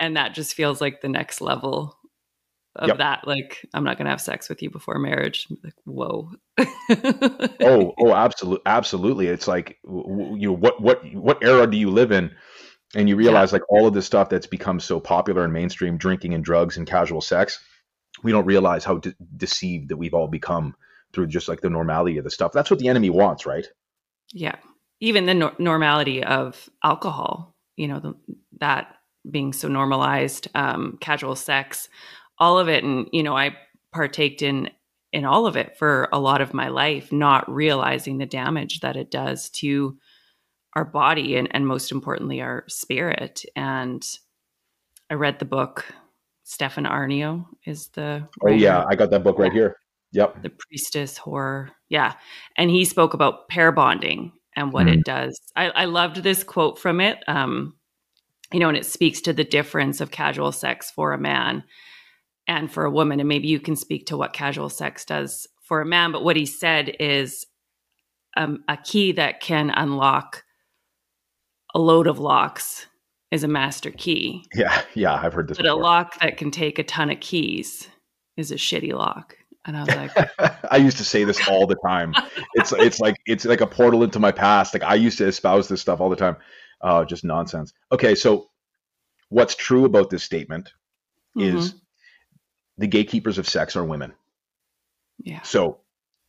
And 0.00 0.16
that 0.16 0.34
just 0.34 0.54
feels 0.54 0.80
like 0.80 1.00
the 1.00 1.08
next 1.08 1.40
level 1.40 1.95
of 2.76 2.88
yep. 2.88 2.98
that. 2.98 3.26
Like, 3.26 3.66
I'm 3.74 3.84
not 3.84 3.98
going 3.98 4.06
to 4.06 4.10
have 4.10 4.20
sex 4.20 4.48
with 4.48 4.62
you 4.62 4.70
before 4.70 4.98
marriage. 4.98 5.46
Like, 5.62 5.74
whoa. 5.84 6.30
oh, 6.58 7.94
oh, 7.98 8.14
absolutely. 8.14 8.62
Absolutely. 8.66 9.26
It's 9.28 9.48
like, 9.48 9.78
you 9.84 10.36
know, 10.48 10.52
what, 10.52 10.80
what, 10.80 11.02
what 11.14 11.42
era 11.42 11.66
do 11.66 11.76
you 11.76 11.90
live 11.90 12.12
in? 12.12 12.30
And 12.94 13.08
you 13.08 13.16
realize 13.16 13.50
yeah. 13.50 13.56
like 13.56 13.70
all 13.70 13.86
of 13.86 13.94
this 13.94 14.06
stuff 14.06 14.28
that's 14.28 14.46
become 14.46 14.80
so 14.80 15.00
popular 15.00 15.44
in 15.44 15.52
mainstream 15.52 15.98
drinking 15.98 16.34
and 16.34 16.44
drugs 16.44 16.76
and 16.76 16.86
casual 16.86 17.20
sex, 17.20 17.58
we 18.22 18.32
don't 18.32 18.46
realize 18.46 18.84
how 18.84 18.98
de- 18.98 19.14
deceived 19.36 19.88
that 19.88 19.96
we've 19.96 20.14
all 20.14 20.28
become 20.28 20.74
through 21.12 21.26
just 21.26 21.48
like 21.48 21.60
the 21.60 21.70
normality 21.70 22.18
of 22.18 22.24
the 22.24 22.30
stuff. 22.30 22.52
That's 22.52 22.70
what 22.70 22.78
the 22.78 22.88
enemy 22.88 23.10
wants, 23.10 23.46
right? 23.46 23.66
Yeah. 24.32 24.56
Even 25.00 25.26
the 25.26 25.34
no- 25.34 25.54
normality 25.58 26.22
of 26.22 26.68
alcohol, 26.82 27.54
you 27.76 27.88
know, 27.88 28.00
the, 28.00 28.14
that 28.60 28.96
being 29.30 29.52
so 29.52 29.68
normalized, 29.68 30.48
um, 30.54 30.98
casual 31.00 31.36
sex, 31.36 31.88
all 32.38 32.58
of 32.58 32.68
it. 32.68 32.84
And, 32.84 33.08
you 33.12 33.22
know, 33.22 33.36
I 33.36 33.56
partaked 33.92 34.42
in 34.42 34.70
in 35.12 35.24
all 35.24 35.46
of 35.46 35.56
it 35.56 35.78
for 35.78 36.08
a 36.12 36.20
lot 36.20 36.42
of 36.42 36.52
my 36.52 36.68
life, 36.68 37.10
not 37.10 37.50
realizing 37.50 38.18
the 38.18 38.26
damage 38.26 38.80
that 38.80 38.96
it 38.96 39.10
does 39.10 39.48
to 39.48 39.96
our 40.74 40.84
body 40.84 41.36
and, 41.36 41.48
and 41.52 41.66
most 41.66 41.90
importantly, 41.90 42.42
our 42.42 42.64
spirit. 42.68 43.44
And 43.54 44.06
I 45.08 45.14
read 45.14 45.38
the 45.38 45.46
book. 45.46 45.86
Stefan 46.44 46.84
Aarnio 46.84 47.46
is 47.64 47.88
the. 47.88 48.28
Oh 48.44 48.50
yeah, 48.50 48.84
I 48.88 48.94
got 48.94 49.10
that 49.10 49.24
book 49.24 49.38
right 49.38 49.52
here. 49.52 49.76
Yep. 50.12 50.42
The 50.42 50.50
priestess 50.50 51.16
horror. 51.16 51.70
Yeah. 51.88 52.14
And 52.56 52.70
he 52.70 52.84
spoke 52.84 53.14
about 53.14 53.48
pair 53.48 53.72
bonding 53.72 54.32
and 54.54 54.72
what 54.72 54.86
mm. 54.86 54.98
it 54.98 55.04
does. 55.04 55.38
I, 55.56 55.70
I, 55.70 55.84
loved 55.86 56.22
this 56.22 56.44
quote 56.44 56.78
from 56.78 57.00
it. 57.00 57.18
Um, 57.26 57.74
you 58.52 58.60
know, 58.60 58.68
and 58.68 58.76
it 58.76 58.86
speaks 58.86 59.20
to 59.22 59.32
the 59.32 59.44
difference 59.44 60.00
of 60.00 60.10
casual 60.10 60.52
sex 60.52 60.90
for 60.90 61.12
a 61.12 61.18
man 61.18 61.64
and 62.46 62.70
for 62.70 62.84
a 62.84 62.90
woman. 62.90 63.20
And 63.20 63.28
maybe 63.28 63.48
you 63.48 63.60
can 63.60 63.76
speak 63.76 64.06
to 64.06 64.16
what 64.16 64.32
casual 64.32 64.68
sex 64.68 65.04
does 65.04 65.46
for 65.62 65.80
a 65.80 65.86
man. 65.86 66.12
But 66.12 66.24
what 66.24 66.36
he 66.36 66.46
said 66.46 66.94
is 67.00 67.46
um, 68.36 68.64
a 68.68 68.76
key 68.76 69.12
that 69.12 69.40
can 69.40 69.70
unlock 69.70 70.44
a 71.74 71.78
load 71.78 72.06
of 72.06 72.18
locks 72.18 72.86
is 73.30 73.44
a 73.44 73.48
master 73.48 73.90
key. 73.90 74.44
Yeah, 74.54 74.82
yeah, 74.94 75.14
I've 75.14 75.32
heard 75.32 75.48
this. 75.48 75.56
But 75.56 75.64
before. 75.64 75.80
a 75.80 75.82
lock 75.82 76.20
that 76.20 76.36
can 76.36 76.50
take 76.50 76.78
a 76.78 76.84
ton 76.84 77.10
of 77.10 77.20
keys 77.20 77.88
is 78.36 78.52
a 78.52 78.56
shitty 78.56 78.92
lock. 78.92 79.36
And 79.64 79.76
I 79.76 79.80
was 79.80 79.88
like, 79.88 80.30
I 80.70 80.76
used 80.76 80.96
to 80.98 81.04
say 81.04 81.24
this 81.24 81.46
all 81.48 81.66
the 81.66 81.76
time. 81.84 82.14
It's 82.54 82.72
it's 82.72 83.00
like 83.00 83.16
it's 83.26 83.44
like 83.44 83.60
a 83.60 83.66
portal 83.66 84.04
into 84.04 84.20
my 84.20 84.30
past. 84.30 84.72
Like 84.74 84.84
I 84.84 84.94
used 84.94 85.18
to 85.18 85.26
espouse 85.26 85.68
this 85.68 85.80
stuff 85.80 86.00
all 86.00 86.08
the 86.08 86.16
time. 86.16 86.36
Uh, 86.80 87.04
just 87.04 87.24
nonsense. 87.24 87.72
Okay, 87.90 88.14
so 88.14 88.48
what's 89.28 89.54
true 89.54 89.84
about 89.84 90.10
this 90.10 90.22
statement 90.22 90.72
mm-hmm. 91.36 91.56
is 91.58 91.74
the 92.78 92.86
gatekeepers 92.86 93.38
of 93.38 93.48
sex 93.48 93.76
are 93.76 93.84
women. 93.84 94.14
Yeah. 95.18 95.42
So 95.42 95.78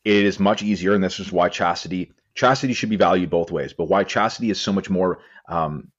it 0.05 0.25
is 0.25 0.39
much 0.39 0.63
easier, 0.63 0.93
and 0.93 1.03
this 1.03 1.19
is 1.19 1.31
why 1.31 1.49
chastity 1.49 2.13
chastity 2.35 2.73
should 2.73 2.89
be 2.89 2.95
valued 2.97 3.29
both 3.29 3.51
ways. 3.51 3.73
But 3.73 3.85
why 3.85 4.03
chastity 4.03 4.49
is 4.49 4.61
so 4.61 4.71
much 4.71 4.89
more 4.89 5.19
um, 5.49 5.91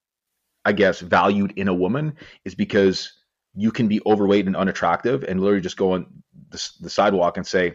I 0.68 0.72
guess, 0.72 1.00
valued 1.00 1.54
in 1.56 1.68
a 1.68 1.74
woman 1.74 2.14
is 2.44 2.54
because 2.54 3.12
you 3.54 3.70
can 3.70 3.88
be 3.88 4.02
overweight 4.04 4.46
and 4.46 4.54
unattractive 4.54 5.24
and 5.24 5.40
literally 5.40 5.62
just 5.62 5.78
go 5.78 5.92
on 5.92 6.06
the, 6.50 6.70
the 6.80 6.90
sidewalk 6.90 7.38
and 7.38 7.46
say, 7.46 7.74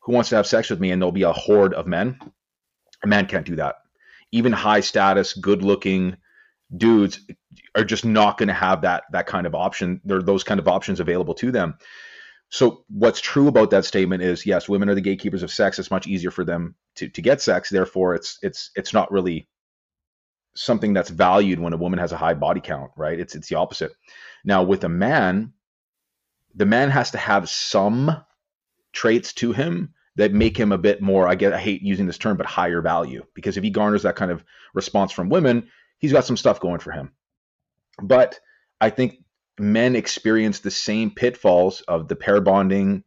Who 0.00 0.12
wants 0.12 0.30
to 0.30 0.36
have 0.36 0.46
sex 0.46 0.68
with 0.68 0.80
me? 0.80 0.90
And 0.90 1.00
there'll 1.00 1.12
be 1.12 1.22
a 1.22 1.32
horde 1.32 1.74
of 1.74 1.86
men. 1.86 2.18
A 3.04 3.06
man 3.06 3.26
can't 3.26 3.46
do 3.46 3.54
that. 3.56 3.76
Even 4.32 4.52
high 4.52 4.80
status, 4.80 5.34
good 5.34 5.62
looking 5.62 6.16
dudes 6.76 7.20
are 7.74 7.84
just 7.84 8.04
not 8.04 8.38
going 8.38 8.48
to 8.48 8.54
have 8.54 8.82
that 8.82 9.04
that 9.12 9.26
kind 9.26 9.46
of 9.46 9.54
option. 9.54 10.00
There 10.04 10.18
are 10.18 10.22
those 10.22 10.44
kind 10.44 10.60
of 10.60 10.68
options 10.68 11.00
available 11.00 11.34
to 11.34 11.50
them. 11.50 11.74
So 12.50 12.84
what's 12.88 13.20
true 13.20 13.48
about 13.48 13.70
that 13.70 13.84
statement 13.84 14.22
is 14.22 14.46
yes, 14.46 14.68
women 14.68 14.88
are 14.88 14.94
the 14.94 15.00
gatekeepers 15.00 15.42
of 15.42 15.50
sex. 15.50 15.78
It's 15.78 15.90
much 15.90 16.06
easier 16.06 16.30
for 16.30 16.44
them 16.44 16.74
to, 16.96 17.08
to 17.08 17.22
get 17.22 17.40
sex. 17.40 17.70
Therefore, 17.70 18.14
it's 18.14 18.38
it's 18.42 18.70
it's 18.76 18.92
not 18.92 19.10
really 19.10 19.48
something 20.56 20.92
that's 20.92 21.10
valued 21.10 21.58
when 21.58 21.72
a 21.72 21.78
woman 21.78 21.98
has 21.98 22.12
a 22.12 22.16
high 22.16 22.34
body 22.34 22.60
count, 22.60 22.92
right? 22.96 23.18
It's 23.18 23.34
it's 23.34 23.48
the 23.48 23.56
opposite. 23.56 23.92
Now 24.44 24.62
with 24.62 24.84
a 24.84 24.88
man, 24.88 25.52
the 26.54 26.66
man 26.66 26.90
has 26.90 27.10
to 27.12 27.18
have 27.18 27.48
some 27.48 28.24
traits 28.92 29.32
to 29.34 29.52
him 29.52 29.94
that 30.16 30.32
make 30.32 30.56
him 30.56 30.70
a 30.70 30.78
bit 30.78 31.02
more, 31.02 31.26
I 31.26 31.34
get 31.34 31.52
I 31.52 31.58
hate 31.58 31.82
using 31.82 32.06
this 32.06 32.18
term, 32.18 32.36
but 32.36 32.46
higher 32.46 32.80
value. 32.80 33.24
Because 33.34 33.56
if 33.56 33.64
he 33.64 33.70
garners 33.70 34.04
that 34.04 34.16
kind 34.16 34.30
of 34.30 34.44
response 34.72 35.10
from 35.10 35.28
women, 35.28 35.68
he's 36.04 36.12
got 36.12 36.26
some 36.26 36.36
stuff 36.36 36.60
going 36.60 36.80
for 36.80 36.92
him. 36.92 37.12
But 38.02 38.38
I 38.78 38.90
think 38.90 39.24
men 39.58 39.96
experience 39.96 40.58
the 40.58 40.70
same 40.70 41.10
pitfalls 41.10 41.80
of 41.80 42.08
the 42.08 42.16
pair 42.16 42.42
bonding, 42.42 43.04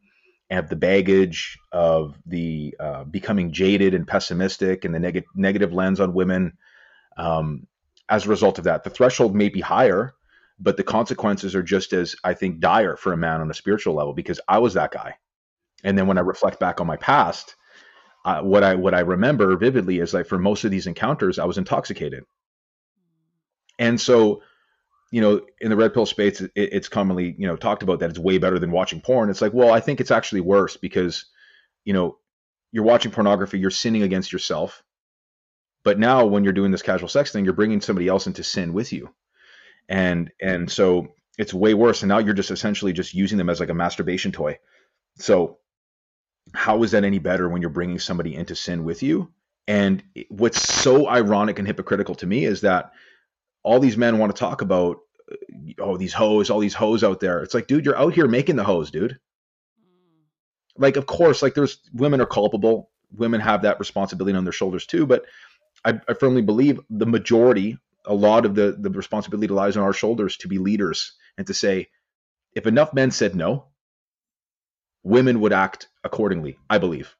of 0.49 0.67
the 0.67 0.75
baggage, 0.75 1.59
of 1.71 2.17
the 2.25 2.75
uh, 2.79 3.03
becoming 3.03 3.51
jaded 3.51 3.93
and 3.93 4.07
pessimistic, 4.07 4.83
and 4.83 4.95
the 4.95 4.99
neg- 4.99 5.25
negative 5.35 5.73
lens 5.73 5.99
on 5.99 6.15
women. 6.15 6.53
Um, 7.17 7.67
as 8.09 8.25
a 8.25 8.29
result 8.29 8.57
of 8.57 8.63
that, 8.63 8.83
the 8.83 8.89
threshold 8.89 9.35
may 9.35 9.49
be 9.49 9.61
higher, 9.61 10.15
but 10.59 10.75
the 10.75 10.83
consequences 10.83 11.53
are 11.53 11.61
just 11.61 11.93
as 11.93 12.15
I 12.23 12.33
think 12.33 12.59
dire 12.59 12.97
for 12.97 13.13
a 13.13 13.17
man 13.17 13.41
on 13.41 13.51
a 13.51 13.53
spiritual 13.53 13.93
level 13.93 14.13
because 14.13 14.39
I 14.47 14.57
was 14.57 14.73
that 14.73 14.91
guy. 14.91 15.17
And 15.83 15.95
then 15.95 16.07
when 16.07 16.17
I 16.17 16.21
reflect 16.21 16.59
back 16.59 16.81
on 16.81 16.87
my 16.87 16.97
past, 16.97 17.55
uh, 18.25 18.41
what 18.41 18.63
I 18.63 18.73
what 18.73 18.95
I 18.95 19.01
remember 19.01 19.55
vividly 19.55 19.99
is 19.99 20.15
like 20.15 20.25
for 20.25 20.39
most 20.39 20.63
of 20.63 20.71
these 20.71 20.87
encounters, 20.87 21.37
I 21.37 21.45
was 21.45 21.59
intoxicated, 21.59 22.23
and 23.79 23.99
so 23.99 24.41
you 25.11 25.21
know, 25.21 25.41
in 25.61 25.69
the 25.69 25.75
red 25.75 25.93
pill 25.93 26.05
space, 26.05 26.41
it, 26.41 26.51
it's 26.55 26.89
commonly, 26.89 27.35
you 27.37 27.47
know, 27.47 27.55
talked 27.55 27.83
about 27.83 27.99
that 27.99 28.09
it's 28.09 28.19
way 28.19 28.37
better 28.37 28.59
than 28.59 28.71
watching 28.71 29.01
porn. 29.01 29.29
It's 29.29 29.41
like, 29.41 29.53
well, 29.53 29.71
I 29.71 29.79
think 29.79 30.01
it's 30.01 30.11
actually 30.11 30.41
worse 30.41 30.75
because, 30.77 31.25
you 31.85 31.93
know, 31.93 32.17
you're 32.71 32.83
watching 32.83 33.11
pornography, 33.11 33.59
you're 33.59 33.71
sinning 33.71 34.03
against 34.03 34.33
yourself. 34.33 34.83
But 35.83 35.99
now 35.99 36.25
when 36.25 36.43
you're 36.43 36.53
doing 36.53 36.71
this 36.71 36.81
casual 36.81 37.07
sex 37.07 37.31
thing, 37.31 37.45
you're 37.45 37.53
bringing 37.53 37.79
somebody 37.79 38.09
else 38.09 38.27
into 38.27 38.43
sin 38.43 38.73
with 38.73 38.91
you. 38.91 39.13
And, 39.87 40.31
and 40.41 40.69
so 40.69 41.13
it's 41.37 41.53
way 41.53 41.73
worse. 41.73 42.01
And 42.01 42.09
now 42.09 42.17
you're 42.17 42.33
just 42.33 42.51
essentially 42.51 42.91
just 42.91 43.13
using 43.13 43.37
them 43.37 43.49
as 43.49 43.61
like 43.61 43.69
a 43.69 43.73
masturbation 43.73 44.33
toy. 44.33 44.59
So 45.15 45.59
how 46.53 46.83
is 46.83 46.91
that 46.91 47.05
any 47.05 47.19
better 47.19 47.47
when 47.47 47.61
you're 47.61 47.69
bringing 47.69 47.99
somebody 47.99 48.35
into 48.35 48.55
sin 48.55 48.83
with 48.83 49.01
you? 49.01 49.31
And 49.69 50.03
what's 50.27 50.61
so 50.61 51.07
ironic 51.07 51.59
and 51.59 51.67
hypocritical 51.67 52.15
to 52.15 52.27
me 52.27 52.43
is 52.43 52.61
that 52.61 52.91
all 53.67 53.81
these 53.81 53.97
men 53.97 54.17
want 54.17 54.33
to 54.33 54.39
talk 54.39 54.61
about 54.61 54.99
oh 55.81 55.97
these 55.97 56.13
hoes 56.13 56.49
all 56.49 56.61
these 56.61 56.73
hoes 56.73 57.03
out 57.03 57.19
there. 57.19 57.43
It's 57.43 57.53
like 57.53 57.67
dude 57.67 57.83
you're 57.83 57.97
out 57.97 58.13
here 58.13 58.27
making 58.27 58.55
the 58.55 58.63
hoes 58.63 58.91
dude. 58.91 59.19
Mm. 59.81 60.81
like 60.81 60.95
of 60.95 61.05
course 61.05 61.41
like 61.41 61.53
there's 61.53 61.79
women 61.93 62.21
are 62.21 62.25
culpable. 62.25 62.89
Women 63.11 63.41
have 63.41 63.63
that 63.63 63.79
responsibility 63.79 64.37
on 64.37 64.45
their 64.45 64.53
shoulders 64.53 64.85
too 64.85 65.05
but 65.05 65.25
I, 65.83 65.99
I, 66.07 66.13
firmly 66.13 66.41
believe 66.41 66.79
the 66.89 67.05
majority 67.05 67.77
a 68.05 68.13
lot 68.13 68.45
of 68.45 68.55
the 68.55 68.77
the 68.79 68.89
responsibility 68.89 69.47
lies 69.53 69.75
on 69.75 69.83
our 69.83 69.93
shoulders 69.93 70.37
to 70.37 70.47
be 70.47 70.59
leaders 70.59 71.13
and 71.37 71.45
to 71.47 71.53
say 71.53 71.89
if 72.53 72.67
enough 72.67 72.93
men 72.93 73.11
said 73.11 73.35
no 73.35 73.65
women 75.03 75.41
would 75.41 75.53
act 75.53 75.89
accordingly 76.05 76.57
i 76.69 76.77
believe. 76.77 77.13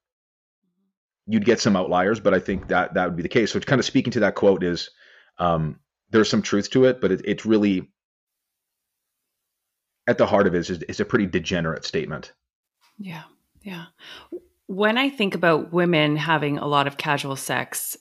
You'd 1.29 1.43
get 1.43 1.59
some 1.59 1.75
outliers 1.75 2.21
but 2.21 2.33
i 2.33 2.39
think 2.39 2.69
that 2.69 2.93
that 2.93 3.07
would 3.07 3.17
be 3.17 3.23
the 3.23 3.37
case. 3.37 3.51
So 3.51 3.59
kind 3.59 3.79
of 3.79 3.85
speaking 3.85 4.13
to 4.13 4.21
that 4.21 4.35
quote 4.35 4.63
is 4.63 4.91
um, 5.39 5.79
there's 6.09 6.29
some 6.29 6.41
truth 6.41 6.69
to 6.71 6.85
it, 6.85 7.01
but 7.01 7.11
it, 7.11 7.21
it's 7.25 7.45
really 7.45 7.89
at 10.07 10.17
the 10.17 10.25
heart 10.25 10.47
of 10.47 10.55
it 10.55 10.69
is, 10.69 10.81
is 10.83 10.99
a 10.99 11.05
pretty 11.05 11.25
degenerate 11.25 11.85
statement. 11.85 12.33
Yeah. 12.97 13.23
Yeah. 13.61 13.85
When 14.67 14.97
I 14.97 15.09
think 15.09 15.35
about 15.35 15.73
women 15.73 16.15
having 16.15 16.57
a 16.57 16.67
lot 16.67 16.87
of 16.87 16.97
casual 16.97 17.35
sex, 17.35 17.97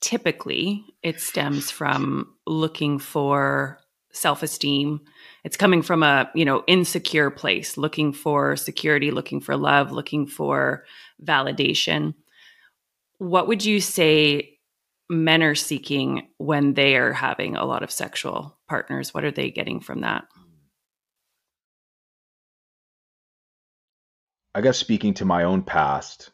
typically 0.00 0.84
it 1.02 1.20
stems 1.20 1.70
from 1.70 2.34
looking 2.46 2.98
for 2.98 3.78
self-esteem. 4.12 5.00
It's 5.42 5.56
coming 5.56 5.82
from 5.82 6.02
a, 6.02 6.30
you 6.34 6.44
know, 6.44 6.62
insecure 6.66 7.30
place, 7.30 7.76
looking 7.76 8.12
for 8.12 8.56
security, 8.56 9.10
looking 9.10 9.40
for 9.40 9.56
love, 9.56 9.90
looking 9.90 10.26
for 10.26 10.84
validation. 11.24 12.14
What 13.18 13.48
would 13.48 13.64
you 13.64 13.80
say 13.80 14.58
men 15.12 15.42
are 15.42 15.54
seeking 15.54 16.28
when 16.38 16.74
they 16.74 16.96
are 16.96 17.12
having 17.12 17.54
a 17.54 17.66
lot 17.66 17.82
of 17.82 17.90
sexual 17.90 18.58
partners? 18.68 19.12
What 19.12 19.24
are 19.24 19.30
they 19.30 19.50
getting 19.50 19.80
from 19.80 20.00
that? 20.00 20.24
I 24.54 24.60
guess 24.60 24.78
speaking 24.78 25.14
to 25.14 25.24
my 25.24 25.44
own 25.44 25.62
past, 25.62 26.30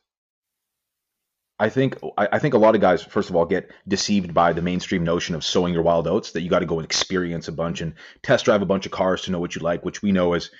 I 1.60 1.68
think 1.68 1.96
I, 2.16 2.38
think 2.38 2.54
a 2.54 2.58
lot 2.58 2.76
of 2.76 2.80
guys, 2.80 3.02
first 3.02 3.30
of 3.30 3.36
all, 3.36 3.44
get 3.44 3.70
deceived 3.88 4.32
by 4.32 4.52
the 4.52 4.62
mainstream 4.62 5.02
notion 5.02 5.34
of 5.34 5.44
sowing 5.44 5.74
your 5.74 5.82
wild 5.82 6.06
oats 6.06 6.30
that 6.32 6.42
you 6.42 6.50
got 6.50 6.60
to 6.60 6.66
go 6.66 6.78
and 6.78 6.84
experience 6.84 7.48
a 7.48 7.52
bunch 7.52 7.80
and 7.80 7.94
test 8.22 8.44
drive 8.44 8.62
a 8.62 8.66
bunch 8.66 8.86
of 8.86 8.92
cars 8.92 9.22
to 9.22 9.32
know 9.32 9.40
what 9.40 9.56
you 9.56 9.60
like, 9.60 9.84
which 9.84 10.00
we 10.00 10.12
know 10.12 10.34
is 10.34 10.50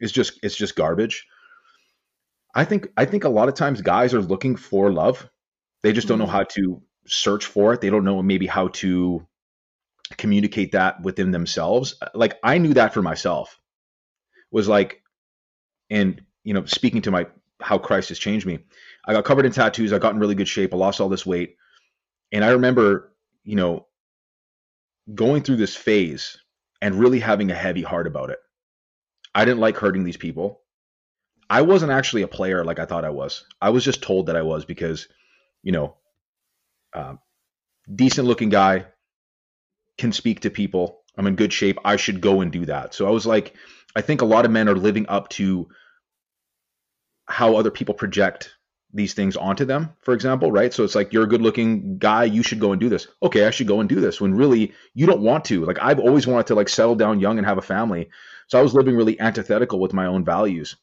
is 0.00 0.10
just 0.10 0.40
it's 0.42 0.56
just 0.56 0.74
garbage. 0.74 1.26
I 2.52 2.64
think 2.64 2.88
I 2.96 3.04
think 3.04 3.22
a 3.22 3.28
lot 3.28 3.48
of 3.48 3.54
times 3.54 3.80
guys 3.80 4.12
are 4.12 4.22
looking 4.22 4.56
for 4.56 4.92
love. 4.92 5.28
They 5.84 5.92
just 5.92 6.08
don't 6.08 6.18
know 6.18 6.24
mm-hmm. 6.24 6.32
how 6.32 6.44
to 6.44 6.82
search 7.06 7.46
for 7.46 7.72
it. 7.72 7.80
They 7.80 7.90
don't 7.90 8.04
know 8.04 8.22
maybe 8.22 8.46
how 8.46 8.68
to 8.68 9.26
communicate 10.16 10.72
that 10.72 11.02
within 11.02 11.30
themselves. 11.30 11.94
Like 12.14 12.38
I 12.42 12.58
knew 12.58 12.74
that 12.74 12.94
for 12.94 13.02
myself 13.02 13.58
was 14.50 14.68
like, 14.68 15.02
and 15.88 16.20
you 16.44 16.54
know, 16.54 16.64
speaking 16.64 17.02
to 17.02 17.10
my 17.10 17.26
how 17.60 17.78
Christ 17.78 18.08
has 18.08 18.18
changed 18.18 18.46
me. 18.46 18.60
I 19.04 19.12
got 19.12 19.24
covered 19.24 19.46
in 19.46 19.52
tattoos. 19.52 19.92
I 19.92 19.98
got 19.98 20.14
in 20.14 20.20
really 20.20 20.34
good 20.34 20.48
shape. 20.48 20.72
I 20.72 20.76
lost 20.76 21.00
all 21.00 21.08
this 21.08 21.26
weight, 21.26 21.56
and 22.32 22.44
I 22.44 22.50
remember, 22.50 23.12
you 23.44 23.56
know, 23.56 23.86
going 25.14 25.42
through 25.42 25.56
this 25.56 25.76
phase 25.76 26.38
and 26.80 26.94
really 26.94 27.20
having 27.20 27.50
a 27.50 27.54
heavy 27.54 27.82
heart 27.82 28.06
about 28.06 28.30
it. 28.30 28.38
I 29.34 29.44
didn't 29.44 29.60
like 29.60 29.76
hurting 29.76 30.04
these 30.04 30.16
people. 30.16 30.60
I 31.48 31.62
wasn't 31.62 31.92
actually 31.92 32.22
a 32.22 32.28
player 32.28 32.64
like 32.64 32.78
I 32.78 32.84
thought 32.84 33.04
I 33.04 33.10
was. 33.10 33.44
I 33.60 33.70
was 33.70 33.84
just 33.84 34.02
told 34.02 34.26
that 34.26 34.36
I 34.36 34.42
was 34.42 34.64
because, 34.64 35.08
you 35.62 35.72
know, 35.72 35.96
uh, 36.92 37.14
decent 37.94 38.26
looking 38.26 38.48
guy, 38.48 38.86
can 39.98 40.12
speak 40.12 40.40
to 40.40 40.50
people. 40.50 41.02
I'm 41.16 41.26
in 41.26 41.36
good 41.36 41.52
shape. 41.52 41.78
I 41.84 41.96
should 41.96 42.20
go 42.20 42.40
and 42.40 42.50
do 42.50 42.64
that. 42.66 42.94
So 42.94 43.06
I 43.06 43.10
was 43.10 43.26
like, 43.26 43.54
I 43.94 44.00
think 44.00 44.22
a 44.22 44.26
lot 44.26 44.44
of 44.44 44.50
men 44.50 44.68
are 44.68 44.74
living 44.74 45.06
up 45.08 45.28
to 45.30 45.68
how 47.26 47.56
other 47.56 47.70
people 47.70 47.94
project 47.94 48.54
these 48.92 49.14
things 49.14 49.36
onto 49.36 49.64
them, 49.64 49.90
for 50.00 50.14
example, 50.14 50.50
right? 50.50 50.72
So 50.74 50.82
it's 50.82 50.94
like 50.96 51.12
you're 51.12 51.24
a 51.24 51.28
good 51.28 51.42
looking 51.42 51.98
guy, 51.98 52.24
you 52.24 52.42
should 52.42 52.58
go 52.58 52.72
and 52.72 52.80
do 52.80 52.88
this. 52.88 53.06
Okay, 53.22 53.46
I 53.46 53.50
should 53.50 53.68
go 53.68 53.80
and 53.80 53.88
do 53.88 54.00
this 54.00 54.20
when 54.20 54.34
really 54.34 54.72
you 54.94 55.06
don't 55.06 55.20
want 55.20 55.44
to. 55.46 55.64
Like 55.64 55.78
I've 55.80 56.00
always 56.00 56.26
wanted 56.26 56.48
to 56.48 56.54
like 56.56 56.68
settle 56.68 56.96
down 56.96 57.20
young 57.20 57.38
and 57.38 57.46
have 57.46 57.58
a 57.58 57.62
family. 57.62 58.10
So 58.48 58.58
I 58.58 58.62
was 58.62 58.74
living 58.74 58.96
really 58.96 59.20
antithetical 59.20 59.78
with 59.78 59.92
my 59.92 60.06
own 60.06 60.24
values. 60.24 60.76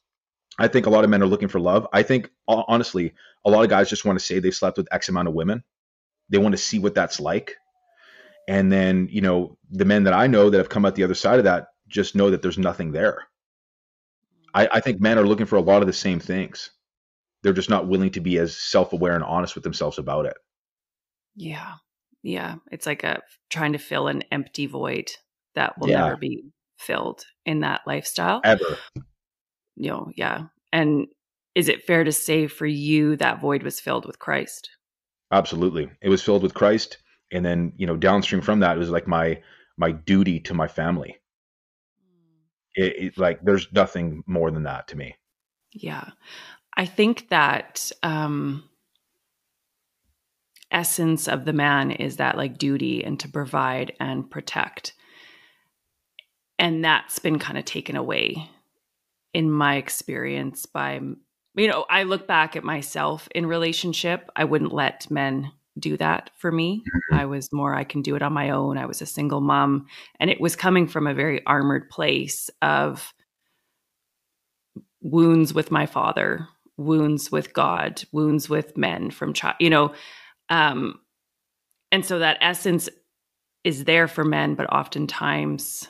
I 0.57 0.69
think 0.69 0.85
a 0.85 0.89
lot 0.89 1.03
of 1.03 1.09
men 1.09 1.21
are 1.21 1.27
looking 1.27 1.49
for 1.49 1.59
love. 1.59 1.87
I 1.91 2.03
think 2.03 2.29
honestly, 2.47 3.13
a 3.45 3.49
lot 3.49 3.63
of 3.63 3.69
guys 3.69 3.89
just 3.89 4.05
want 4.05 4.17
to 4.17 4.25
say 4.25 4.39
they 4.39 4.51
slept 4.51 4.77
with 4.77 4.87
X 4.91 5.09
amount 5.09 5.27
of 5.27 5.33
women 5.33 5.63
they 6.29 6.37
want 6.37 6.53
to 6.53 6.57
see 6.57 6.79
what 6.79 6.95
that's 6.95 7.19
like. 7.19 7.55
And 8.47 8.71
then, 8.71 9.07
you 9.11 9.21
know, 9.21 9.57
the 9.69 9.85
men 9.85 10.03
that 10.03 10.13
I 10.13 10.27
know 10.27 10.49
that 10.49 10.57
have 10.57 10.69
come 10.69 10.85
out 10.85 10.95
the 10.95 11.03
other 11.03 11.13
side 11.13 11.39
of 11.39 11.45
that 11.45 11.67
just 11.87 12.15
know 12.15 12.29
that 12.29 12.41
there's 12.41 12.57
nothing 12.57 12.91
there. 12.91 13.27
I, 14.53 14.67
I 14.73 14.79
think 14.79 15.01
men 15.01 15.19
are 15.19 15.27
looking 15.27 15.45
for 15.45 15.57
a 15.57 15.61
lot 15.61 15.81
of 15.81 15.87
the 15.87 15.93
same 15.93 16.19
things. 16.19 16.71
They're 17.43 17.53
just 17.53 17.69
not 17.69 17.87
willing 17.87 18.11
to 18.11 18.21
be 18.21 18.37
as 18.37 18.55
self 18.55 18.93
aware 18.93 19.15
and 19.15 19.23
honest 19.23 19.55
with 19.55 19.63
themselves 19.63 19.99
about 19.99 20.25
it. 20.25 20.37
Yeah. 21.35 21.73
Yeah. 22.23 22.55
It's 22.71 22.85
like 22.85 23.03
a 23.03 23.21
trying 23.49 23.73
to 23.73 23.79
fill 23.79 24.07
an 24.07 24.23
empty 24.31 24.65
void 24.65 25.11
that 25.55 25.77
will 25.77 25.89
yeah. 25.89 26.05
never 26.05 26.17
be 26.17 26.43
filled 26.79 27.23
in 27.45 27.61
that 27.61 27.81
lifestyle. 27.85 28.41
Ever. 28.43 28.77
You 29.75 29.91
know, 29.91 30.11
yeah. 30.15 30.45
And 30.73 31.07
is 31.53 31.69
it 31.69 31.83
fair 31.85 32.03
to 32.03 32.11
say 32.11 32.47
for 32.47 32.65
you 32.65 33.15
that 33.17 33.41
void 33.41 33.63
was 33.63 33.79
filled 33.79 34.05
with 34.05 34.19
Christ? 34.19 34.69
Absolutely. 35.31 35.89
It 36.01 36.09
was 36.09 36.23
filled 36.23 36.43
with 36.43 36.53
Christ. 36.53 36.97
And 37.31 37.45
then, 37.45 37.73
you 37.77 37.85
know, 37.87 37.97
downstream 37.97 38.41
from 38.41 38.61
that, 38.61 38.75
it 38.75 38.79
was 38.79 38.89
like 38.89 39.07
my 39.07 39.41
my 39.77 39.91
duty 39.91 40.39
to 40.41 40.53
my 40.53 40.67
family. 40.67 41.17
It, 42.75 42.95
it, 42.97 43.17
like 43.17 43.41
there's 43.43 43.67
nothing 43.73 44.23
more 44.27 44.51
than 44.51 44.63
that 44.63 44.87
to 44.89 44.97
me. 44.97 45.15
Yeah. 45.73 46.11
I 46.75 46.85
think 46.85 47.29
that 47.29 47.91
um 48.03 48.63
essence 50.71 51.27
of 51.27 51.45
the 51.45 51.53
man 51.53 51.91
is 51.91 52.17
that 52.17 52.37
like 52.37 52.57
duty 52.57 53.03
and 53.03 53.19
to 53.19 53.29
provide 53.29 53.93
and 53.99 54.29
protect. 54.29 54.93
and 56.59 56.83
that's 56.83 57.19
been 57.19 57.39
kind 57.39 57.57
of 57.57 57.65
taken 57.65 57.95
away 57.95 58.49
in 59.33 59.51
my 59.51 59.75
experience 59.75 60.65
by 60.65 60.99
you 61.57 61.67
know 61.67 61.85
i 61.89 62.03
look 62.03 62.27
back 62.27 62.55
at 62.55 62.63
myself 62.63 63.27
in 63.33 63.45
relationship 63.45 64.29
i 64.35 64.43
wouldn't 64.43 64.73
let 64.73 65.09
men 65.09 65.51
do 65.79 65.97
that 65.97 66.29
for 66.37 66.51
me 66.51 66.81
mm-hmm. 66.81 67.19
i 67.19 67.25
was 67.25 67.51
more 67.51 67.75
i 67.75 67.83
can 67.83 68.01
do 68.01 68.15
it 68.15 68.21
on 68.21 68.33
my 68.33 68.49
own 68.49 68.77
i 68.77 68.85
was 68.85 69.01
a 69.01 69.05
single 69.05 69.41
mom 69.41 69.85
and 70.19 70.29
it 70.29 70.41
was 70.41 70.55
coming 70.55 70.87
from 70.87 71.07
a 71.07 71.13
very 71.13 71.45
armored 71.45 71.89
place 71.89 72.49
of 72.61 73.13
wounds 75.01 75.53
with 75.53 75.71
my 75.71 75.85
father 75.85 76.47
wounds 76.77 77.31
with 77.31 77.53
god 77.53 78.03
wounds 78.11 78.49
with 78.49 78.77
men 78.77 79.11
from 79.11 79.33
child 79.33 79.55
you 79.59 79.69
know 79.69 79.93
um 80.49 80.99
and 81.91 82.05
so 82.05 82.19
that 82.19 82.37
essence 82.41 82.89
is 83.63 83.83
there 83.85 84.07
for 84.07 84.23
men 84.23 84.55
but 84.55 84.71
oftentimes 84.71 85.87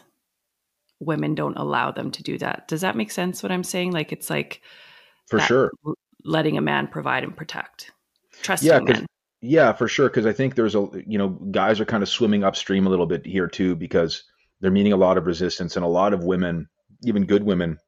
women 0.99 1.35
don't 1.35 1.57
allow 1.57 1.91
them 1.91 2.11
to 2.11 2.23
do 2.23 2.37
that. 2.37 2.67
Does 2.67 2.81
that 2.81 2.95
make 2.95 3.11
sense 3.11 3.43
what 3.43 3.51
I'm 3.51 3.63
saying? 3.63 3.91
Like 3.91 4.11
it's 4.11 4.29
like 4.29 4.61
for 5.27 5.39
sure 5.39 5.71
letting 6.27 6.57
a 6.57 6.61
man 6.61 6.87
provide 6.87 7.23
and 7.23 7.35
protect. 7.35 7.91
Trusting 8.43 8.69
yeah, 8.69 8.79
men. 8.79 9.05
Yeah, 9.41 9.73
for 9.73 9.87
sure. 9.87 10.09
Cause 10.09 10.25
I 10.25 10.33
think 10.33 10.53
there's 10.53 10.75
a 10.75 10.87
you 11.07 11.17
know, 11.17 11.29
guys 11.29 11.79
are 11.79 11.85
kind 11.85 12.03
of 12.03 12.09
swimming 12.09 12.43
upstream 12.43 12.85
a 12.85 12.89
little 12.89 13.05
bit 13.07 13.25
here 13.25 13.47
too, 13.47 13.75
because 13.75 14.23
they're 14.59 14.71
meeting 14.71 14.93
a 14.93 14.97
lot 14.97 15.17
of 15.17 15.25
resistance 15.25 15.75
and 15.75 15.85
a 15.85 15.89
lot 15.89 16.13
of 16.13 16.23
women, 16.23 16.67
even 17.03 17.25
good 17.25 17.43
women, 17.43 17.79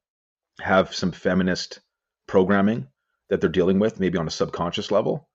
have 0.61 0.95
some 0.95 1.11
feminist 1.11 1.80
programming 2.28 2.88
that 3.30 3.41
they're 3.41 3.49
dealing 3.49 3.80
with, 3.80 3.99
maybe 3.99 4.18
on 4.18 4.28
a 4.28 4.32
subconscious 4.32 4.91
level. 4.91 5.28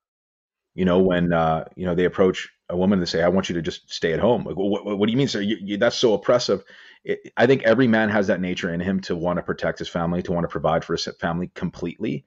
You 0.73 0.85
know, 0.85 0.99
when 0.99 1.31
uh, 1.31 1.65
you 1.75 1.85
know, 1.85 1.95
they 1.95 2.05
approach 2.05 2.49
a 2.69 2.75
woman 2.75 2.99
and 2.99 3.07
say, 3.07 3.23
"I 3.23 3.29
want 3.29 3.47
you 3.47 3.55
to 3.55 3.61
just 3.61 3.93
stay 3.93 4.11
at 4.11 4.19
home." 4.19 4.43
Like, 4.43 4.57
well, 4.57 4.69
what, 4.69 4.85
what, 4.85 5.05
do 5.05 5.11
you 5.11 5.17
mean, 5.17 5.29
sir? 5.29 5.39
You, 5.39 5.57
you, 5.61 5.77
that's 5.77 5.95
so 5.95 6.13
oppressive 6.13 6.63
it, 7.05 7.31
I 7.37 7.45
think 7.45 7.63
every 7.63 7.87
man 7.87 8.09
has 8.09 8.27
that 8.27 8.41
nature 8.41 8.73
in 8.73 8.79
him 8.79 8.99
to 9.01 9.15
want 9.15 9.37
to 9.37 9.43
protect 9.43 9.79
his 9.79 9.87
family, 9.87 10.23
to 10.23 10.31
want 10.31 10.43
to 10.43 10.49
provide 10.49 10.83
for 10.83 10.93
his 10.93 11.07
family 11.19 11.51
completely. 11.53 12.25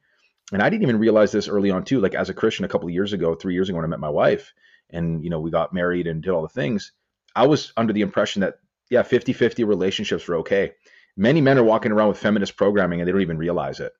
And 0.52 0.62
I 0.62 0.70
didn't 0.70 0.84
even 0.84 0.98
realize 0.98 1.32
this 1.32 1.48
early 1.48 1.70
on 1.70 1.84
too. 1.84 2.00
Like 2.00 2.14
as 2.14 2.30
a 2.30 2.34
Christian, 2.34 2.64
a 2.64 2.68
couple 2.68 2.88
of 2.88 2.94
years 2.94 3.12
ago, 3.12 3.34
three 3.34 3.54
years 3.54 3.68
ago, 3.68 3.76
when 3.76 3.84
I 3.84 3.88
met 3.88 4.00
my 4.00 4.08
wife, 4.08 4.54
and 4.90 5.22
you 5.22 5.28
know 5.28 5.40
we 5.40 5.50
got 5.50 5.74
married 5.74 6.06
and 6.06 6.22
did 6.22 6.30
all 6.30 6.42
the 6.42 6.48
things, 6.48 6.92
I 7.34 7.46
was 7.46 7.72
under 7.76 7.92
the 7.92 8.00
impression 8.00 8.40
that 8.40 8.54
yeah, 8.88 9.02
50-50 9.02 9.66
relationships 9.66 10.26
were 10.26 10.36
okay. 10.36 10.72
Many 11.14 11.42
men 11.42 11.58
are 11.58 11.64
walking 11.64 11.92
around 11.92 12.08
with 12.08 12.18
feminist 12.18 12.56
programming 12.56 13.00
and 13.00 13.08
they 13.08 13.12
don't 13.12 13.20
even 13.20 13.36
realize 13.36 13.80
it. 13.80 13.92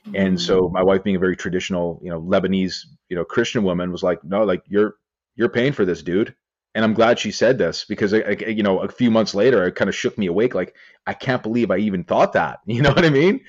Mm-hmm. 0.00 0.16
And 0.16 0.40
so 0.40 0.62
mm. 0.62 0.72
my 0.72 0.82
wife, 0.82 1.04
being 1.04 1.14
a 1.14 1.20
very 1.20 1.36
traditional, 1.36 2.00
you 2.02 2.10
know, 2.10 2.20
Lebanese, 2.20 2.86
you 3.08 3.16
know, 3.16 3.24
Christian 3.24 3.62
woman, 3.62 3.92
was 3.92 4.02
like, 4.02 4.24
no, 4.24 4.42
like 4.42 4.62
you're 4.66 4.96
you're 5.36 5.50
paying 5.50 5.72
for 5.72 5.84
this, 5.84 6.02
dude 6.02 6.34
and 6.78 6.84
I'm 6.84 6.94
glad 6.94 7.18
she 7.18 7.32
said 7.32 7.58
this 7.58 7.84
because 7.84 8.14
I, 8.14 8.18
I, 8.18 8.36
you 8.46 8.62
know 8.62 8.78
a 8.78 8.88
few 8.88 9.10
months 9.10 9.34
later 9.34 9.66
it 9.66 9.74
kind 9.74 9.88
of 9.88 9.96
shook 9.96 10.16
me 10.16 10.26
awake 10.26 10.54
like 10.54 10.76
I 11.08 11.12
can't 11.12 11.42
believe 11.42 11.72
I 11.72 11.78
even 11.78 12.04
thought 12.04 12.34
that 12.34 12.60
you 12.66 12.82
know 12.82 12.92
what 12.92 13.04
I 13.04 13.10
mean 13.10 13.40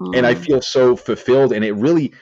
mm. 0.00 0.16
and 0.16 0.26
I 0.26 0.34
mm. 0.34 0.42
feel 0.42 0.62
so 0.62 0.96
fulfilled 0.96 1.52
and 1.52 1.62
it 1.62 1.72
really 1.72 2.14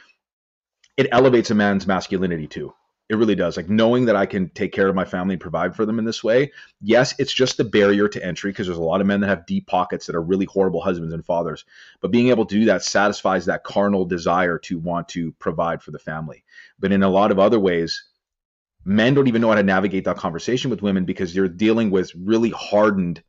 it 0.96 1.06
elevates 1.12 1.52
a 1.52 1.54
man's 1.54 1.86
masculinity 1.86 2.48
too 2.48 2.74
it 3.08 3.14
really 3.14 3.36
does 3.36 3.56
like 3.56 3.68
knowing 3.68 4.04
that 4.06 4.16
I 4.16 4.26
can 4.26 4.48
take 4.48 4.72
care 4.72 4.88
of 4.88 4.96
my 4.96 5.04
family 5.04 5.34
and 5.34 5.40
provide 5.40 5.76
for 5.76 5.86
them 5.86 6.00
in 6.00 6.04
this 6.04 6.24
way 6.24 6.50
yes 6.80 7.14
it's 7.20 7.32
just 7.32 7.60
a 7.60 7.64
barrier 7.64 8.08
to 8.08 8.24
entry 8.24 8.50
because 8.50 8.66
there's 8.66 8.78
a 8.78 8.82
lot 8.82 9.00
of 9.00 9.06
men 9.06 9.20
that 9.20 9.28
have 9.28 9.46
deep 9.46 9.68
pockets 9.68 10.06
that 10.06 10.16
are 10.16 10.22
really 10.22 10.46
horrible 10.46 10.80
husbands 10.80 11.14
and 11.14 11.24
fathers 11.24 11.64
but 12.00 12.10
being 12.10 12.30
able 12.30 12.44
to 12.44 12.58
do 12.58 12.64
that 12.64 12.82
satisfies 12.82 13.46
that 13.46 13.62
carnal 13.62 14.04
desire 14.04 14.58
to 14.58 14.80
want 14.80 15.08
to 15.10 15.30
provide 15.38 15.80
for 15.80 15.92
the 15.92 16.00
family 16.00 16.42
but 16.80 16.90
in 16.90 17.04
a 17.04 17.08
lot 17.08 17.30
of 17.30 17.38
other 17.38 17.60
ways 17.60 18.07
men 18.84 19.14
don't 19.14 19.28
even 19.28 19.42
know 19.42 19.48
how 19.48 19.54
to 19.54 19.62
navigate 19.62 20.04
that 20.04 20.16
conversation 20.16 20.70
with 20.70 20.82
women 20.82 21.04
because 21.04 21.34
you're 21.34 21.48
dealing 21.48 21.90
with 21.90 22.12
really 22.14 22.50
hardened 22.50 23.22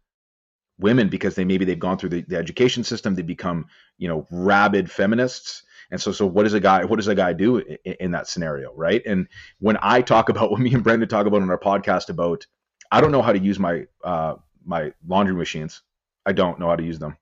women 0.77 1.09
because 1.09 1.35
they 1.35 1.43
maybe 1.43 1.65
they've 1.65 1.79
gone 1.79 1.97
through 1.97 2.09
the, 2.09 2.21
the 2.21 2.37
education 2.37 2.83
system 2.83 3.15
they 3.15 3.21
become 3.21 3.65
you 3.97 4.07
know 4.07 4.25
rabid 4.31 4.89
feminists. 4.89 5.63
And 5.91 5.99
so 5.99 6.11
so 6.11 6.25
what 6.25 6.43
does 6.43 6.53
a 6.53 6.59
guy 6.59 6.85
what 6.85 6.97
does 6.97 7.07
a 7.07 7.15
guy 7.15 7.33
do 7.33 7.57
in, 7.57 7.93
in 7.99 8.11
that 8.11 8.27
scenario 8.27 8.73
right? 8.75 9.01
And 9.05 9.27
when 9.59 9.77
i 9.81 10.01
talk 10.01 10.29
about 10.29 10.51
what 10.51 10.59
me 10.59 10.73
and 10.73 10.83
brendan 10.83 11.09
talk 11.09 11.25
about 11.25 11.41
on 11.41 11.49
our 11.49 11.59
podcast 11.59 12.09
about 12.09 12.45
i 12.91 13.01
don't 13.01 13.11
know 13.11 13.21
how 13.21 13.33
to 13.33 13.39
use 13.39 13.59
my 13.59 13.85
uh 14.03 14.35
my 14.65 14.93
laundry 15.07 15.35
machines. 15.35 15.81
I 16.25 16.33
don't 16.33 16.59
know 16.59 16.67
how 16.67 16.75
to 16.75 16.83
use 16.83 16.99
them. 16.99 17.17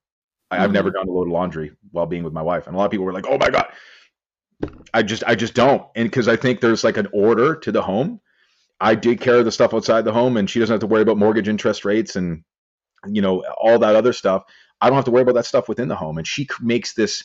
I, 0.50 0.58
have 0.58 0.72
never 0.72 0.90
mm-hmm. 0.90 0.98
done 0.98 1.08
a 1.08 1.12
load 1.12 1.28
of 1.28 1.34
laundry 1.34 1.72
while 1.92 2.06
being 2.06 2.24
with 2.24 2.34
my 2.34 2.42
wife. 2.42 2.68
And 2.68 2.76
a 2.76 2.78
lot 2.78 2.86
of 2.86 2.92
people 2.92 3.06
were 3.06 3.14
like 3.14 3.28
oh 3.28 3.38
my 3.38 3.50
god 3.50 3.68
I 4.94 5.04
just 5.04 5.24
I 5.26 5.36
just 5.36 5.54
don't. 5.54 5.84
And 5.96 6.10
because 6.10 6.28
I 6.28 6.36
think 6.36 6.62
there's 6.62 6.84
like 6.84 6.98
an 6.98 7.08
order 7.14 7.56
to 7.56 7.72
the 7.72 7.82
home 7.82 8.22
I 8.80 8.96
take 8.96 9.22
care 9.22 9.38
of 9.38 9.46
the 9.46 9.52
stuff 9.52 9.74
outside 9.74 10.06
the 10.06 10.14
home, 10.14 10.38
and 10.38 10.50
she 10.50 10.60
doesn't 10.60 10.74
have 10.74 10.82
to 10.82 10.88
worry 10.88 11.02
about 11.02 11.18
mortgage 11.18 11.48
interest 11.48 11.86
rates 11.86 12.16
and 12.16 12.44
you 13.08 13.22
know 13.22 13.44
all 13.60 13.80
that 13.80 13.96
other 13.96 14.14
stuff. 14.14 14.44
I 14.80 14.88
don't 14.88 14.96
have 14.96 15.06
to 15.06 15.12
worry 15.12 15.24
about 15.24 15.36
that 15.36 15.46
stuff 15.46 15.68
within 15.68 15.88
the 15.88 15.96
home, 15.96 16.18
and 16.18 16.28
she 16.28 16.48
makes 16.62 16.94
this 16.94 17.24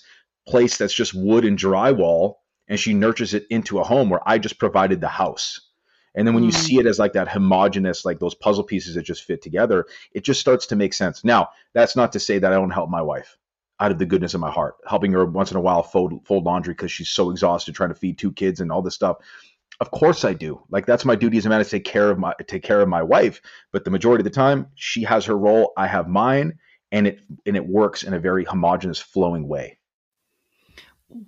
place 0.48 0.78
that's 0.78 0.94
just 0.94 1.14
wood 1.14 1.44
and 1.44 1.58
drywall, 1.58 2.36
and 2.68 2.80
she 2.80 2.94
nurtures 2.94 3.34
it 3.34 3.46
into 3.50 3.78
a 3.78 3.84
home 3.84 4.08
where 4.08 4.26
I 4.26 4.38
just 4.38 4.58
provided 4.58 5.00
the 5.00 5.08
house. 5.08 5.60
And 6.14 6.26
then 6.26 6.34
when 6.34 6.42
mm. 6.42 6.46
you 6.46 6.52
see 6.52 6.78
it 6.78 6.86
as 6.86 6.98
like 6.98 7.14
that 7.14 7.28
homogenous, 7.28 8.04
like 8.04 8.18
those 8.18 8.34
puzzle 8.34 8.64
pieces 8.64 8.96
that 8.96 9.02
just 9.02 9.24
fit 9.24 9.40
together, 9.40 9.86
it 10.12 10.24
just 10.24 10.40
starts 10.40 10.66
to 10.66 10.76
make 10.76 10.92
sense. 10.92 11.24
Now, 11.24 11.48
that's 11.72 11.96
not 11.96 12.12
to 12.12 12.20
say 12.20 12.38
that 12.38 12.52
I 12.52 12.56
don't 12.56 12.70
help 12.70 12.90
my 12.90 13.00
wife 13.00 13.38
out 13.82 13.90
of 13.90 13.98
the 13.98 14.06
goodness 14.06 14.32
of 14.32 14.40
my 14.40 14.50
heart, 14.50 14.76
helping 14.86 15.10
her 15.12 15.26
once 15.26 15.50
in 15.50 15.56
a 15.56 15.60
while 15.60 15.82
fold 15.82 16.24
fold 16.24 16.44
laundry 16.44 16.72
because 16.72 16.92
she's 16.92 17.08
so 17.08 17.30
exhausted 17.30 17.74
trying 17.74 17.88
to 17.88 17.96
feed 17.96 18.16
two 18.16 18.30
kids 18.30 18.60
and 18.60 18.70
all 18.70 18.80
this 18.80 18.94
stuff. 18.94 19.16
Of 19.80 19.90
course 19.90 20.24
I 20.24 20.34
do. 20.34 20.62
Like 20.70 20.86
that's 20.86 21.04
my 21.04 21.16
duty 21.16 21.36
as 21.36 21.46
a 21.46 21.48
man 21.48 21.62
to 21.62 21.68
take 21.68 21.84
care 21.84 22.08
of 22.08 22.16
my 22.16 22.32
take 22.46 22.62
care 22.62 22.80
of 22.80 22.88
my 22.88 23.02
wife. 23.02 23.42
But 23.72 23.84
the 23.84 23.90
majority 23.90 24.20
of 24.20 24.24
the 24.24 24.30
time, 24.30 24.68
she 24.76 25.02
has 25.02 25.24
her 25.24 25.36
role, 25.36 25.72
I 25.76 25.88
have 25.88 26.06
mine, 26.06 26.58
and 26.92 27.08
it 27.08 27.20
and 27.44 27.56
it 27.56 27.66
works 27.66 28.04
in 28.04 28.14
a 28.14 28.20
very 28.20 28.44
homogenous, 28.44 29.00
flowing 29.00 29.48
way. 29.48 29.78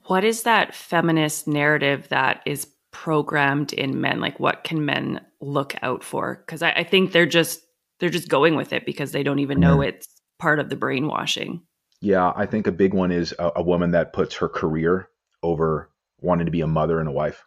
What 0.06 0.22
is 0.22 0.44
that 0.44 0.76
feminist 0.76 1.48
narrative 1.48 2.08
that 2.08 2.40
is 2.46 2.68
programmed 2.92 3.72
in 3.72 4.00
men? 4.00 4.20
Like 4.20 4.38
what 4.38 4.62
can 4.62 4.84
men 4.84 5.20
look 5.40 5.74
out 5.82 6.04
for? 6.04 6.36
Because 6.46 6.62
I, 6.62 6.70
I, 6.70 6.84
think 6.84 7.10
they're 7.10 7.26
just 7.26 7.60
they're 7.98 8.08
just 8.08 8.28
going 8.28 8.54
with 8.54 8.72
it 8.72 8.86
because 8.86 9.10
they 9.10 9.24
don't 9.24 9.40
even 9.40 9.58
know 9.58 9.78
mm-hmm. 9.78 9.88
it's 9.88 10.08
part 10.38 10.60
of 10.60 10.68
the 10.70 10.76
brainwashing. 10.76 11.60
Yeah, 12.00 12.32
I 12.34 12.46
think 12.46 12.66
a 12.66 12.72
big 12.72 12.92
one 12.92 13.12
is 13.12 13.34
a, 13.38 13.52
a 13.56 13.62
woman 13.62 13.92
that 13.92 14.12
puts 14.12 14.36
her 14.36 14.48
career 14.48 15.08
over 15.42 15.90
wanting 16.20 16.46
to 16.46 16.52
be 16.52 16.60
a 16.60 16.66
mother 16.66 17.00
and 17.00 17.08
a 17.08 17.12
wife. 17.12 17.44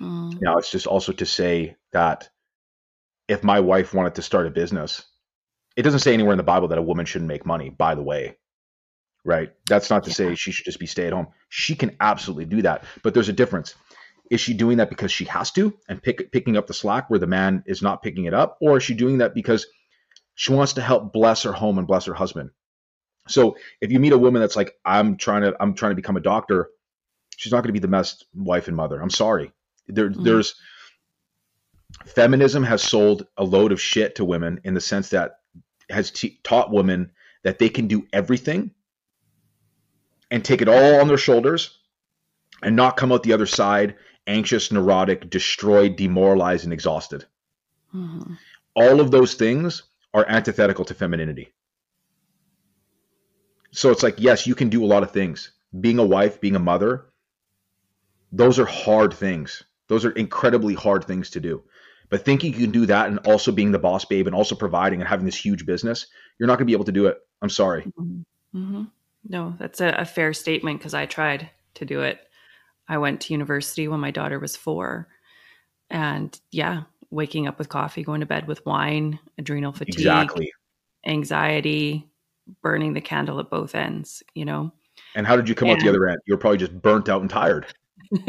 Mm. 0.00 0.40
Now, 0.40 0.56
it's 0.56 0.70
just 0.70 0.86
also 0.86 1.12
to 1.12 1.26
say 1.26 1.76
that 1.92 2.28
if 3.28 3.42
my 3.42 3.60
wife 3.60 3.94
wanted 3.94 4.16
to 4.16 4.22
start 4.22 4.46
a 4.46 4.50
business, 4.50 5.04
it 5.76 5.82
doesn't 5.82 6.00
say 6.00 6.14
anywhere 6.14 6.32
in 6.32 6.38
the 6.38 6.42
Bible 6.42 6.68
that 6.68 6.78
a 6.78 6.82
woman 6.82 7.06
shouldn't 7.06 7.28
make 7.28 7.46
money, 7.46 7.70
by 7.70 7.94
the 7.94 8.02
way. 8.02 8.36
Right? 9.24 9.52
That's 9.66 9.88
not 9.88 10.04
to 10.04 10.10
yeah. 10.10 10.16
say 10.16 10.34
she 10.34 10.52
should 10.52 10.66
just 10.66 10.78
be 10.78 10.86
stay 10.86 11.06
at 11.06 11.12
home. 11.12 11.28
She 11.48 11.74
can 11.74 11.96
absolutely 12.00 12.44
do 12.44 12.62
that. 12.62 12.84
But 13.02 13.14
there's 13.14 13.30
a 13.30 13.32
difference. 13.32 13.74
Is 14.30 14.40
she 14.40 14.54
doing 14.54 14.78
that 14.78 14.90
because 14.90 15.12
she 15.12 15.24
has 15.26 15.50
to 15.52 15.76
and 15.88 16.02
pick, 16.02 16.30
picking 16.30 16.56
up 16.56 16.66
the 16.66 16.74
slack 16.74 17.08
where 17.08 17.18
the 17.18 17.26
man 17.26 17.62
is 17.66 17.82
not 17.82 18.02
picking 18.02 18.24
it 18.24 18.34
up? 18.34 18.58
Or 18.60 18.76
is 18.76 18.82
she 18.82 18.94
doing 18.94 19.18
that 19.18 19.34
because 19.34 19.66
she 20.34 20.52
wants 20.52 20.74
to 20.74 20.82
help 20.82 21.12
bless 21.12 21.42
her 21.44 21.52
home 21.52 21.78
and 21.78 21.86
bless 21.86 22.04
her 22.06 22.14
husband? 22.14 22.50
So 23.26 23.56
if 23.80 23.90
you 23.90 23.98
meet 23.98 24.12
a 24.12 24.18
woman 24.18 24.40
that's 24.40 24.56
like, 24.56 24.76
I'm 24.84 25.16
trying 25.16 25.42
to, 25.42 25.56
I'm 25.60 25.74
trying 25.74 25.92
to 25.92 25.96
become 25.96 26.16
a 26.16 26.20
doctor, 26.20 26.70
she's 27.36 27.52
not 27.52 27.58
going 27.58 27.68
to 27.68 27.72
be 27.72 27.78
the 27.78 27.88
best 27.88 28.26
wife 28.34 28.68
and 28.68 28.76
mother. 28.76 29.00
I'm 29.00 29.10
sorry. 29.10 29.52
There, 29.86 30.10
mm-hmm. 30.10 30.22
There's 30.22 30.54
feminism 32.06 32.62
has 32.64 32.82
sold 32.82 33.26
a 33.36 33.44
load 33.44 33.72
of 33.72 33.80
shit 33.80 34.16
to 34.16 34.24
women 34.24 34.60
in 34.64 34.74
the 34.74 34.80
sense 34.80 35.10
that 35.10 35.38
has 35.90 36.10
t- 36.10 36.40
taught 36.42 36.72
women 36.72 37.12
that 37.42 37.58
they 37.58 37.68
can 37.68 37.86
do 37.86 38.06
everything 38.12 38.70
and 40.30 40.44
take 40.44 40.62
it 40.62 40.68
all 40.68 41.00
on 41.00 41.08
their 41.08 41.18
shoulders 41.18 41.78
and 42.62 42.74
not 42.74 42.96
come 42.96 43.12
out 43.12 43.22
the 43.22 43.32
other 43.32 43.46
side 43.46 43.96
anxious, 44.26 44.72
neurotic, 44.72 45.28
destroyed, 45.28 45.96
demoralized, 45.96 46.64
and 46.64 46.72
exhausted. 46.72 47.26
Mm-hmm. 47.94 48.34
All 48.74 49.00
of 49.00 49.10
those 49.10 49.34
things 49.34 49.82
are 50.12 50.24
antithetical 50.28 50.84
to 50.86 50.94
femininity. 50.94 51.52
So 53.74 53.90
it's 53.90 54.04
like, 54.04 54.14
yes, 54.18 54.46
you 54.46 54.54
can 54.54 54.68
do 54.68 54.84
a 54.84 54.86
lot 54.86 55.02
of 55.02 55.10
things. 55.10 55.50
Being 55.80 55.98
a 55.98 56.06
wife, 56.06 56.40
being 56.40 56.54
a 56.54 56.60
mother, 56.60 57.06
those 58.30 58.60
are 58.60 58.64
hard 58.64 59.12
things. 59.12 59.64
Those 59.88 60.04
are 60.04 60.12
incredibly 60.12 60.74
hard 60.74 61.04
things 61.04 61.30
to 61.30 61.40
do. 61.40 61.62
But 62.08 62.24
thinking 62.24 62.52
you 62.52 62.60
can 62.60 62.70
do 62.70 62.86
that 62.86 63.08
and 63.08 63.18
also 63.20 63.50
being 63.50 63.72
the 63.72 63.78
boss 63.80 64.04
babe 64.04 64.28
and 64.28 64.36
also 64.36 64.54
providing 64.54 65.00
and 65.00 65.08
having 65.08 65.26
this 65.26 65.36
huge 65.36 65.66
business, 65.66 66.06
you're 66.38 66.46
not 66.46 66.58
going 66.58 66.66
to 66.66 66.70
be 66.70 66.74
able 66.74 66.84
to 66.84 66.92
do 66.92 67.06
it. 67.06 67.18
I'm 67.42 67.50
sorry. 67.50 67.82
Mm-hmm. 67.82 68.20
mm-hmm. 68.56 68.82
No, 69.26 69.54
that's 69.58 69.80
a, 69.80 69.88
a 69.88 70.04
fair 70.04 70.34
statement 70.34 70.78
because 70.78 70.94
I 70.94 71.06
tried 71.06 71.50
to 71.74 71.84
do 71.84 72.02
it. 72.02 72.20
I 72.86 72.98
went 72.98 73.22
to 73.22 73.32
university 73.32 73.88
when 73.88 73.98
my 73.98 74.10
daughter 74.10 74.38
was 74.38 74.54
four. 74.54 75.08
And 75.90 76.38
yeah, 76.52 76.82
waking 77.10 77.48
up 77.48 77.58
with 77.58 77.70
coffee, 77.70 78.04
going 78.04 78.20
to 78.20 78.26
bed 78.26 78.46
with 78.46 78.64
wine, 78.66 79.18
adrenal 79.38 79.72
fatigue, 79.72 79.94
exactly. 79.94 80.52
anxiety, 81.06 82.08
burning 82.62 82.92
the 82.92 83.00
candle 83.00 83.40
at 83.40 83.50
both 83.50 83.74
ends, 83.74 84.22
you 84.34 84.44
know? 84.44 84.72
And 85.14 85.26
how 85.26 85.36
did 85.36 85.48
you 85.48 85.54
come 85.54 85.68
and, 85.68 85.78
out 85.78 85.82
the 85.82 85.88
other 85.88 86.08
end? 86.08 86.18
You 86.26 86.34
were 86.34 86.38
probably 86.38 86.58
just 86.58 86.80
burnt 86.80 87.08
out 87.08 87.20
and 87.20 87.30
tired. 87.30 87.66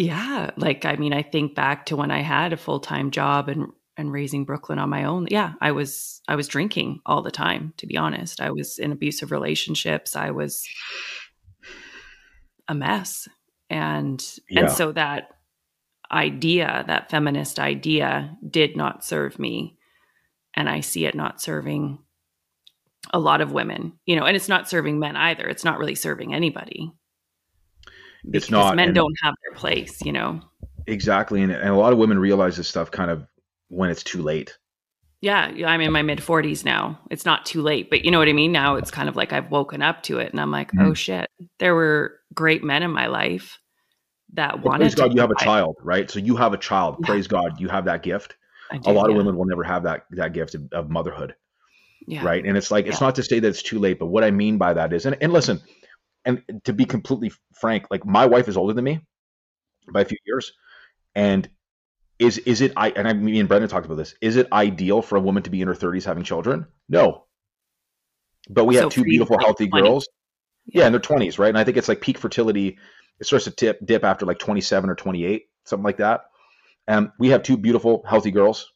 Yeah, 0.00 0.50
like 0.56 0.86
I 0.86 0.96
mean, 0.96 1.12
I 1.12 1.20
think 1.22 1.54
back 1.54 1.86
to 1.86 1.96
when 1.96 2.10
I 2.10 2.22
had 2.22 2.54
a 2.54 2.56
full 2.56 2.80
time 2.80 3.10
job 3.10 3.50
and 3.50 3.66
and 3.98 4.10
raising 4.10 4.46
Brooklyn 4.46 4.78
on 4.78 4.88
my 4.88 5.04
own, 5.04 5.26
yeah, 5.30 5.52
I 5.60 5.72
was 5.72 6.22
I 6.26 6.36
was 6.36 6.48
drinking 6.48 7.00
all 7.04 7.20
the 7.20 7.30
time, 7.30 7.74
to 7.76 7.86
be 7.86 7.98
honest. 7.98 8.40
I 8.40 8.50
was 8.50 8.78
in 8.78 8.92
abusive 8.92 9.30
relationships. 9.30 10.16
I 10.16 10.30
was 10.30 10.66
a 12.66 12.74
mess. 12.74 13.28
And 13.68 14.24
Yeah. 14.48 14.60
and 14.60 14.70
so 14.70 14.92
that 14.92 15.32
idea, 16.10 16.82
that 16.86 17.10
feminist 17.10 17.60
idea 17.60 18.38
did 18.48 18.78
not 18.78 19.04
serve 19.04 19.38
me. 19.38 19.76
And 20.54 20.66
I 20.66 20.80
see 20.80 21.04
it 21.04 21.14
not 21.14 21.42
serving 21.42 21.98
a 23.12 23.18
lot 23.18 23.40
of 23.40 23.52
women, 23.52 23.92
you 24.06 24.16
know, 24.16 24.24
and 24.24 24.36
it's 24.36 24.48
not 24.48 24.68
serving 24.68 24.98
men 24.98 25.16
either. 25.16 25.46
It's 25.46 25.64
not 25.64 25.78
really 25.78 25.94
serving 25.94 26.34
anybody. 26.34 26.92
It's 28.32 28.46
Because 28.46 28.50
not, 28.50 28.76
men 28.76 28.92
don't 28.92 29.14
have 29.22 29.34
their 29.42 29.56
place, 29.56 30.02
you 30.04 30.12
know. 30.12 30.40
Exactly, 30.86 31.42
and, 31.42 31.52
and 31.52 31.70
a 31.70 31.76
lot 31.76 31.92
of 31.92 31.98
women 31.98 32.18
realize 32.18 32.56
this 32.56 32.68
stuff 32.68 32.90
kind 32.90 33.10
of 33.10 33.26
when 33.68 33.90
it's 33.90 34.02
too 34.02 34.22
late. 34.22 34.56
Yeah, 35.22 35.50
yeah, 35.50 35.68
I'm 35.68 35.82
in 35.82 35.92
my 35.92 36.02
mid 36.02 36.18
40s 36.18 36.64
now. 36.64 36.98
It's 37.10 37.26
not 37.26 37.44
too 37.44 37.60
late, 37.60 37.90
but 37.90 38.04
you 38.04 38.10
know 38.10 38.18
what 38.18 38.28
I 38.28 38.32
mean? 38.32 38.52
Now 38.52 38.76
it's 38.76 38.90
kind 38.90 39.08
of 39.08 39.16
like 39.16 39.32
I've 39.34 39.50
woken 39.50 39.82
up 39.82 40.02
to 40.04 40.18
it 40.18 40.32
and 40.32 40.40
I'm 40.40 40.50
like, 40.50 40.72
Mhm. 40.72 40.86
oh 40.86 40.94
shit, 40.94 41.28
there 41.58 41.74
were 41.74 42.18
great 42.32 42.64
men 42.64 42.82
in 42.82 42.90
my 42.90 43.06
life 43.06 43.58
that 44.32 44.54
Well, 44.54 44.70
wanted 44.70 44.84
praise 44.84 44.94
God, 44.94 45.14
you 45.14 45.20
have 45.20 45.30
a 45.30 45.34
child, 45.44 45.76
right? 45.82 46.10
So 46.10 46.20
you 46.20 46.36
have 46.36 46.54
a 46.54 46.58
child. 46.58 46.96
Yeah. 47.00 47.06
Praise 47.06 47.26
God, 47.26 47.60
you 47.60 47.68
have 47.68 47.84
that 47.84 48.02
gift. 48.02 48.36
I 48.70 48.80
A 48.86 48.92
lot 48.92 49.10
of 49.10 49.16
women 49.16 49.36
will 49.36 49.44
never 49.46 49.64
have 49.64 49.82
that 49.82 50.06
that 50.12 50.32
gift 50.32 50.54
of, 50.54 50.72
of 50.72 50.88
motherhood, 50.90 51.34
yeah. 52.06 52.24
right? 52.24 52.44
And 52.44 52.56
it's 52.56 52.70
like 52.70 52.86
it's 52.86 53.00
Yeah. 53.00 53.06
not 53.06 53.14
to 53.16 53.22
say 53.22 53.40
that 53.40 53.48
it's 53.48 53.62
too 53.62 53.78
late, 53.78 53.98
but 53.98 54.06
what 54.06 54.24
I 54.24 54.30
mean 54.30 54.58
by 54.58 54.74
that 54.74 54.92
is, 54.92 55.06
and, 55.06 55.16
and 55.20 55.32
listen, 55.32 55.60
and 56.24 56.42
to 56.64 56.72
be 56.72 56.84
completely 56.84 57.32
frank, 57.54 57.86
like 57.90 58.04
my 58.04 58.26
wife 58.26 58.48
is 58.48 58.56
older 58.56 58.72
than 58.74 58.84
me 58.84 59.00
by 59.92 60.02
a 60.02 60.04
few 60.04 60.18
years, 60.26 60.52
and 61.14 61.48
is 62.18 62.38
is 62.38 62.60
it 62.60 62.72
I 62.76 62.90
and 62.90 63.08
I 63.08 63.12
me 63.14 63.40
and 63.40 63.48
Brendan 63.48 63.70
talked 63.70 63.86
about 63.86 63.96
this. 63.96 64.14
Is 64.20 64.36
it 64.36 64.48
ideal 64.52 65.02
for 65.02 65.16
a 65.16 65.20
woman 65.20 65.42
to 65.44 65.50
be 65.50 65.62
in 65.62 65.68
her 65.68 65.74
30s 65.74 66.04
having 66.04 66.24
children? 66.24 66.66
No. 66.88 67.24
But 68.48 68.64
we 68.66 68.74
So 68.74 68.82
have 68.82 68.90
two 68.90 69.04
beautiful, 69.04 69.36
like 69.36 69.46
healthy 69.46 69.68
20. 69.68 69.86
girls. 69.86 70.08
Yeah. 70.66 70.82
Yeah, 70.82 70.86
in 70.86 70.92
their 70.92 71.00
20s, 71.00 71.38
right? 71.38 71.48
And 71.48 71.58
I 71.58 71.64
think 71.64 71.76
it's 71.76 71.88
like 71.88 72.00
peak 72.00 72.18
fertility. 72.18 72.78
It 73.18 73.26
starts 73.26 73.44
to 73.46 73.50
tip 73.50 73.78
dip 73.84 74.04
after 74.04 74.26
like 74.26 74.38
27 74.38 74.88
or 74.90 74.94
28, 74.94 75.46
something 75.64 75.84
like 75.84 75.96
that. 75.98 76.22
And 76.86 77.10
we 77.18 77.30
have 77.30 77.42
two 77.42 77.56
beautiful, 77.56 78.02
healthy 78.06 78.30
girls. 78.30 78.72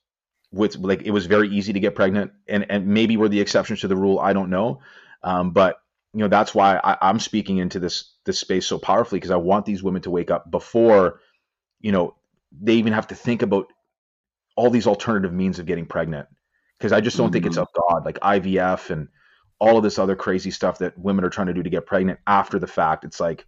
With 0.54 0.76
like, 0.76 1.02
it 1.02 1.10
was 1.10 1.26
very 1.26 1.48
easy 1.48 1.72
to 1.72 1.80
get 1.80 1.96
pregnant, 1.96 2.32
and 2.48 2.64
and 2.70 2.86
maybe 2.86 3.16
we're 3.16 3.28
the 3.28 3.40
exceptions 3.40 3.80
to 3.80 3.88
the 3.88 3.96
rule. 3.96 4.20
I 4.20 4.32
don't 4.32 4.50
know, 4.50 4.80
um, 5.22 5.50
but 5.50 5.78
you 6.12 6.20
know 6.20 6.28
that's 6.28 6.54
why 6.54 6.80
I, 6.84 6.96
I'm 7.02 7.18
speaking 7.18 7.58
into 7.58 7.80
this 7.80 8.14
this 8.24 8.38
space 8.38 8.66
so 8.66 8.78
powerfully 8.78 9.18
because 9.18 9.32
I 9.32 9.36
want 9.36 9.66
these 9.66 9.82
women 9.82 10.02
to 10.02 10.10
wake 10.10 10.30
up 10.30 10.50
before, 10.50 11.20
you 11.80 11.92
know, 11.92 12.14
they 12.52 12.74
even 12.74 12.92
have 12.92 13.08
to 13.08 13.14
think 13.14 13.42
about 13.42 13.66
all 14.56 14.70
these 14.70 14.86
alternative 14.86 15.32
means 15.32 15.58
of 15.58 15.66
getting 15.66 15.86
pregnant. 15.86 16.28
Because 16.78 16.92
I 16.92 17.00
just 17.00 17.16
don't 17.16 17.32
think 17.32 17.46
it's 17.46 17.56
Mhm. 17.56 17.62
of 17.62 17.68
God, 17.74 18.04
like 18.04 18.18
IVF 18.20 18.90
and 18.90 19.08
all 19.58 19.76
of 19.78 19.82
this 19.82 19.98
other 19.98 20.16
crazy 20.16 20.50
stuff 20.50 20.78
that 20.78 20.98
women 20.98 21.24
are 21.24 21.30
trying 21.30 21.46
to 21.48 21.54
do 21.54 21.62
to 21.62 21.70
get 21.70 21.86
pregnant 21.86 22.20
after 22.26 22.58
the 22.58 22.66
fact. 22.66 23.04
It's 23.04 23.20
like 23.20 23.46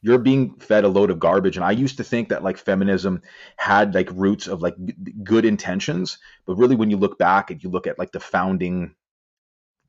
you're 0.00 0.18
being 0.18 0.54
fed 0.60 0.84
a 0.84 0.88
load 0.88 1.10
of 1.10 1.18
garbage. 1.18 1.56
And 1.56 1.64
I 1.64 1.72
used 1.72 1.96
to 1.96 2.04
think 2.04 2.28
that 2.28 2.44
like 2.44 2.56
feminism 2.56 3.20
had 3.56 3.94
like 3.94 4.08
roots 4.12 4.46
of 4.46 4.62
like 4.62 4.74
g- 4.84 4.94
good 5.24 5.44
intentions, 5.44 6.18
but 6.46 6.54
really 6.56 6.76
when 6.76 6.90
you 6.90 6.96
look 6.96 7.18
back 7.18 7.50
and 7.50 7.62
you 7.62 7.68
look 7.68 7.86
at 7.86 7.98
like 7.98 8.12
the 8.12 8.20
founding, 8.20 8.94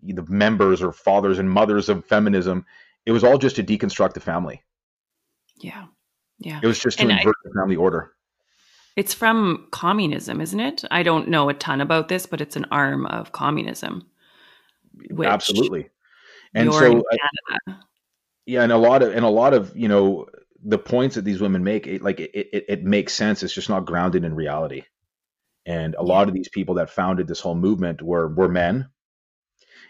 the 0.02 0.26
members 0.28 0.82
or 0.82 0.92
fathers 0.92 1.38
and 1.38 1.50
mothers 1.50 1.90
of 1.90 2.06
feminism, 2.06 2.66
it 3.06 3.12
was 3.12 3.24
all 3.24 3.38
just 3.38 3.56
to 3.58 3.64
deconstruct 3.64 4.14
the 4.14 4.20
family. 4.20 4.64
Yeah. 5.62 5.86
Yeah. 6.40 6.60
It 6.64 6.68
was 6.68 6.80
just 6.80 6.98
to 7.00 7.04
And 7.04 7.14
I- 7.14 7.18
invert 7.20 7.36
the 7.44 7.52
family 7.60 7.76
order. 7.76 8.14
It's 8.96 9.14
from 9.14 9.68
communism, 9.72 10.42
isn't 10.42 10.60
it? 10.60 10.84
I 10.92 11.04
don't 11.04 11.30
know 11.30 11.48
a 11.50 11.54
ton 11.54 11.80
about 11.80 12.08
this, 12.10 12.26
but 12.26 12.42
it's 12.42 12.56
an 12.56 12.66
arm 12.72 13.06
of 13.06 13.32
communism. 13.32 14.06
Absolutely. 15.24 15.90
And 16.54 16.74
so 16.74 16.80
I- 17.12 17.18
Canada. 17.68 17.86
Yeah 18.50 18.64
and 18.64 18.72
a 18.72 18.78
lot 18.78 19.04
of 19.04 19.16
and 19.16 19.24
a 19.24 19.30
lot 19.30 19.54
of 19.54 19.76
you 19.78 19.88
know 19.88 20.26
the 20.64 20.78
points 20.78 21.16
that 21.16 21.24
these 21.24 21.40
women 21.40 21.64
make 21.64 21.88
it, 21.88 22.02
like 22.02 22.20
it, 22.20 22.32
it, 22.34 22.66
it 22.68 22.84
makes 22.84 23.14
sense. 23.14 23.44
It's 23.44 23.54
just 23.54 23.70
not 23.70 23.86
grounded 23.86 24.26
in 24.26 24.36
reality. 24.36 24.84
And 25.66 25.96
a 25.96 26.04
lot 26.04 26.28
of 26.28 26.34
these 26.34 26.50
people 26.50 26.76
that 26.76 26.90
founded 26.90 27.28
this 27.28 27.40
whole 27.40 27.56
movement 27.56 28.02
were 28.02 28.28
were 28.28 28.50
men. 28.50 28.90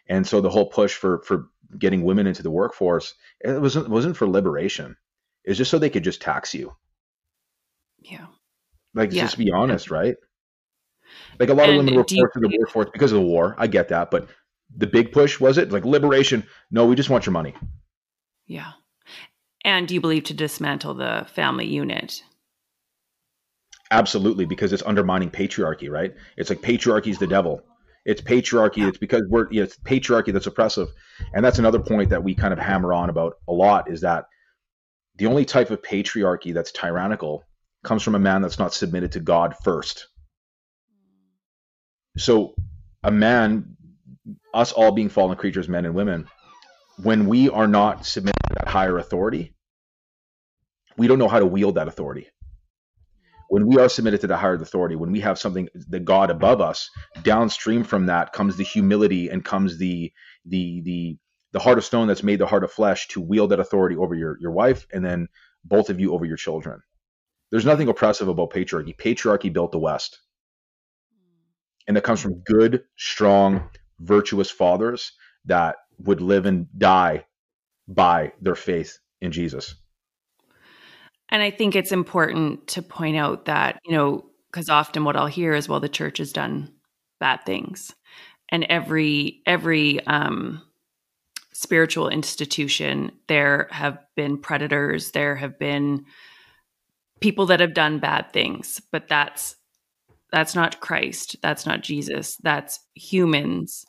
And 0.07 0.27
so 0.27 0.41
the 0.41 0.49
whole 0.49 0.69
push 0.69 0.93
for 0.93 1.23
for 1.23 1.47
getting 1.77 2.03
women 2.03 2.27
into 2.27 2.41
the 2.41 2.51
workforce 2.51 3.13
it 3.39 3.61
wasn't 3.61 3.85
it 3.85 3.91
wasn't 3.91 4.17
for 4.17 4.27
liberation. 4.27 4.97
It's 5.45 5.57
just 5.57 5.71
so 5.71 5.79
they 5.79 5.89
could 5.89 6.03
just 6.03 6.21
tax 6.21 6.53
you. 6.53 6.75
Yeah. 7.99 8.27
like 8.93 9.13
Yeah. 9.13 9.23
just 9.23 9.37
be 9.37 9.51
honest 9.51 9.89
right? 9.89 10.17
Like 11.39 11.49
a 11.49 11.53
lot 11.53 11.69
of 11.69 11.77
women 11.77 11.95
were 11.95 12.03
forced 12.03 12.33
to 12.33 12.39
the 12.39 12.57
workforce 12.59 12.89
because 12.91 13.11
of 13.11 13.19
the 13.19 13.25
war. 13.25 13.55
I 13.57 13.67
get 13.67 13.87
that. 13.89 14.11
But 14.11 14.27
the 14.75 14.87
big 14.87 15.11
push 15.11 15.39
was 15.39 15.57
it? 15.57 15.71
Like 15.71 15.85
liberation. 15.85 16.43
No 16.69 16.85
we 16.85 16.95
just 16.95 17.09
want 17.09 17.25
your 17.25 17.33
money 17.33 17.55
Yeah. 18.49 18.71
And 19.63 19.87
do 19.87 19.93
you 19.93 20.01
believe 20.01 20.25
to 20.25 20.33
dismantle 20.33 20.95
the 20.95 21.27
family 21.33 21.67
unit? 21.67 22.23
Absolutely, 23.91 24.45
because 24.45 24.73
it's 24.73 24.83
undermining 24.83 25.29
patriarchy, 25.29 25.89
right? 25.89 26.13
It's 26.35 26.49
like 26.49 26.61
patriarchy 26.61 27.07
is 27.07 27.19
the 27.19 27.27
devil. 27.27 27.61
It's 28.05 28.21
patriarchy. 28.21 28.87
It's 28.87 28.97
because 28.97 29.23
we're 29.29 29.51
you 29.51 29.59
know, 29.59 29.65
it's 29.65 29.77
patriarchy 29.77 30.33
that's 30.33 30.47
oppressive, 30.47 30.87
and 31.33 31.45
that's 31.45 31.59
another 31.59 31.79
point 31.79 32.09
that 32.09 32.23
we 32.23 32.33
kind 32.33 32.53
of 32.53 32.59
hammer 32.59 32.93
on 32.93 33.09
about 33.09 33.35
a 33.47 33.53
lot 33.53 33.91
is 33.91 34.01
that 34.01 34.25
the 35.17 35.27
only 35.27 35.45
type 35.45 35.69
of 35.69 35.81
patriarchy 35.81 36.53
that's 36.53 36.71
tyrannical 36.71 37.43
comes 37.83 38.01
from 38.01 38.15
a 38.15 38.19
man 38.19 38.41
that's 38.41 38.57
not 38.57 38.73
submitted 38.73 39.11
to 39.11 39.19
God 39.19 39.55
first. 39.63 40.07
So, 42.17 42.55
a 43.03 43.11
man, 43.11 43.75
us 44.53 44.71
all 44.71 44.91
being 44.91 45.09
fallen 45.09 45.37
creatures, 45.37 45.69
men 45.69 45.85
and 45.85 45.93
women, 45.93 46.27
when 47.03 47.27
we 47.27 47.49
are 47.49 47.67
not 47.67 48.05
submitted 48.05 48.38
that 48.49 48.67
higher 48.67 48.97
authority, 48.97 49.53
we 50.97 51.07
don't 51.07 51.19
know 51.19 51.27
how 51.27 51.39
to 51.39 51.45
wield 51.45 51.75
that 51.75 51.87
authority 51.87 52.27
when 53.49 53.65
we 53.65 53.79
are 53.79 53.89
submitted 53.89 54.21
to 54.21 54.27
the 54.27 54.37
higher 54.37 54.53
authority, 54.53 54.95
when 54.95 55.11
we 55.11 55.19
have 55.19 55.39
something, 55.39 55.67
the 55.73 55.99
God 55.99 56.29
above 56.29 56.61
us, 56.61 56.89
downstream 57.23 57.83
from 57.83 58.05
that 58.05 58.31
comes 58.31 58.55
the 58.55 58.63
humility 58.63 59.27
and 59.29 59.43
comes 59.43 59.77
the 59.77 60.13
the 60.45 60.81
the 60.81 61.17
the 61.51 61.59
heart 61.59 61.79
of 61.79 61.83
stone 61.83 62.07
that's 62.07 62.23
made 62.23 62.39
the 62.39 62.45
heart 62.45 62.63
of 62.63 62.71
flesh 62.71 63.07
to 63.09 63.19
wield 63.19 63.49
that 63.49 63.59
authority 63.59 63.95
over 63.95 64.13
your 64.13 64.37
your 64.39 64.51
wife 64.51 64.85
and 64.93 65.03
then 65.03 65.27
both 65.65 65.89
of 65.89 65.99
you 65.99 66.13
over 66.13 66.25
your 66.25 66.37
children. 66.37 66.79
There's 67.49 67.65
nothing 67.65 67.87
oppressive 67.89 68.27
about 68.27 68.51
patriarchy. 68.51 68.95
Patriarchy 68.95 69.51
built 69.51 69.71
the 69.71 69.79
West, 69.79 70.19
and 71.87 71.97
it 71.97 72.03
comes 72.03 72.21
from 72.21 72.43
good, 72.45 72.83
strong, 72.97 73.67
virtuous 73.99 74.51
fathers 74.51 75.11
that 75.45 75.77
would 75.97 76.21
live 76.21 76.45
and 76.45 76.67
die 76.77 77.25
by 77.89 78.31
their 78.39 78.55
faith 78.55 78.99
in 79.19 79.31
Jesus. 79.31 79.75
And 81.29 81.41
I 81.41 81.51
think 81.51 81.75
it's 81.75 81.91
important 81.91 82.67
to 82.69 82.81
point 82.81 83.17
out 83.17 83.45
that, 83.45 83.79
you 83.83 83.91
know, 83.91 84.25
because 84.51 84.69
often 84.69 85.03
what 85.03 85.15
I'll 85.15 85.27
hear 85.27 85.53
is, 85.53 85.67
well, 85.67 85.79
the 85.79 85.89
church 85.89 86.19
has 86.19 86.31
done 86.31 86.71
bad 87.19 87.45
things. 87.45 87.93
And 88.49 88.63
every 88.63 89.41
every 89.45 90.05
um 90.07 90.63
spiritual 91.53 92.07
institution, 92.09 93.11
there 93.27 93.67
have 93.71 93.99
been 94.15 94.37
predators, 94.37 95.11
there 95.11 95.35
have 95.35 95.59
been 95.59 96.05
people 97.19 97.47
that 97.47 97.59
have 97.59 97.73
done 97.73 97.99
bad 97.99 98.31
things, 98.31 98.81
but 98.91 99.07
that's 99.07 99.55
that's 100.31 100.55
not 100.55 100.79
Christ, 100.79 101.35
that's 101.41 101.65
not 101.65 101.81
Jesus, 101.81 102.37
that's 102.37 102.79
humans 102.93 103.85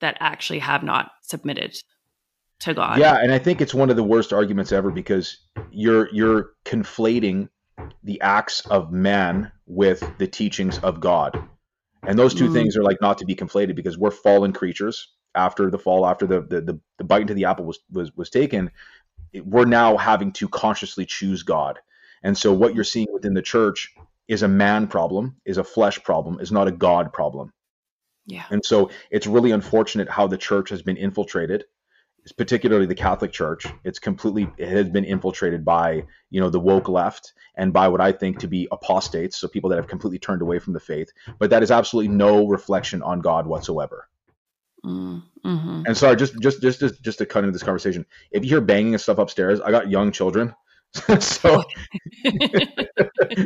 that 0.00 0.16
actually 0.20 0.60
have 0.60 0.82
not 0.82 1.12
submitted 1.22 1.76
to 2.62 2.74
God. 2.74 2.98
Yeah, 2.98 3.16
and 3.16 3.32
I 3.32 3.38
think 3.38 3.60
it's 3.60 3.74
one 3.74 3.90
of 3.90 3.96
the 3.96 4.02
worst 4.02 4.32
arguments 4.32 4.72
ever 4.72 4.90
because 4.90 5.38
you're 5.70 6.08
you're 6.12 6.50
conflating 6.64 7.48
the 8.04 8.20
acts 8.20 8.60
of 8.66 8.92
man 8.92 9.50
with 9.66 10.02
the 10.18 10.26
teachings 10.26 10.78
of 10.78 11.00
God. 11.00 11.40
And 12.04 12.18
those 12.18 12.34
two 12.34 12.48
Mm. 12.48 12.52
things 12.52 12.76
are 12.76 12.82
like 12.82 13.00
not 13.00 13.18
to 13.18 13.24
be 13.24 13.34
conflated 13.34 13.76
because 13.76 13.96
we're 13.96 14.10
fallen 14.10 14.52
creatures 14.52 15.12
after 15.34 15.70
the 15.70 15.78
fall, 15.78 16.06
after 16.06 16.26
the 16.26 16.40
the, 16.42 16.60
the, 16.60 16.80
the 16.98 17.04
bite 17.04 17.22
into 17.22 17.34
the 17.34 17.44
apple 17.44 17.64
was 17.64 17.80
was 17.90 18.14
was 18.16 18.30
taken, 18.30 18.70
we're 19.44 19.64
now 19.64 19.96
having 19.96 20.32
to 20.32 20.48
consciously 20.48 21.06
choose 21.06 21.42
God. 21.42 21.78
And 22.22 22.36
so 22.36 22.52
what 22.52 22.74
you're 22.74 22.84
seeing 22.84 23.08
within 23.12 23.34
the 23.34 23.42
church 23.42 23.94
is 24.28 24.42
a 24.42 24.48
man 24.48 24.86
problem, 24.86 25.36
is 25.44 25.58
a 25.58 25.64
flesh 25.64 26.02
problem, 26.02 26.38
is 26.40 26.52
not 26.52 26.68
a 26.68 26.72
God 26.72 27.12
problem. 27.12 27.52
Yeah. 28.26 28.44
And 28.50 28.64
so 28.64 28.90
it's 29.10 29.26
really 29.26 29.50
unfortunate 29.50 30.08
how 30.08 30.28
the 30.28 30.38
church 30.38 30.70
has 30.70 30.82
been 30.82 30.96
infiltrated, 30.96 31.64
particularly 32.30 32.86
the 32.86 32.94
Catholic 32.94 33.32
Church. 33.32 33.66
It's 33.82 33.98
completely 33.98 34.48
it 34.58 34.68
has 34.68 34.88
been 34.88 35.04
infiltrated 35.04 35.64
by 35.64 36.04
you 36.30 36.40
know 36.40 36.50
the 36.50 36.60
woke 36.60 36.88
left 36.88 37.32
and 37.56 37.72
by 37.72 37.88
what 37.88 38.00
I 38.00 38.12
think 38.12 38.38
to 38.40 38.46
be 38.46 38.68
apostates, 38.70 39.38
so 39.38 39.48
people 39.48 39.70
that 39.70 39.76
have 39.76 39.88
completely 39.88 40.18
turned 40.18 40.42
away 40.42 40.60
from 40.60 40.72
the 40.72 40.80
faith. 40.80 41.10
But 41.38 41.50
that 41.50 41.62
is 41.62 41.70
absolutely 41.70 42.14
no 42.14 42.46
reflection 42.46 43.02
on 43.02 43.20
God 43.20 43.46
whatsoever. 43.46 44.08
Mm, 44.84 45.22
mhm. 45.44 45.84
And 45.86 45.96
sorry, 45.96 46.16
just 46.16 46.38
just 46.40 46.62
just 46.62 46.78
just 46.78 47.02
just 47.02 47.18
to 47.18 47.26
cut 47.26 47.44
into 47.44 47.52
this 47.52 47.62
conversation, 47.62 48.06
if 48.30 48.44
you 48.44 48.50
hear 48.50 48.60
banging 48.60 48.94
and 48.94 49.00
stuff 49.00 49.18
upstairs, 49.18 49.60
I 49.60 49.70
got 49.70 49.90
young 49.90 50.12
children, 50.12 50.54
so 51.20 51.64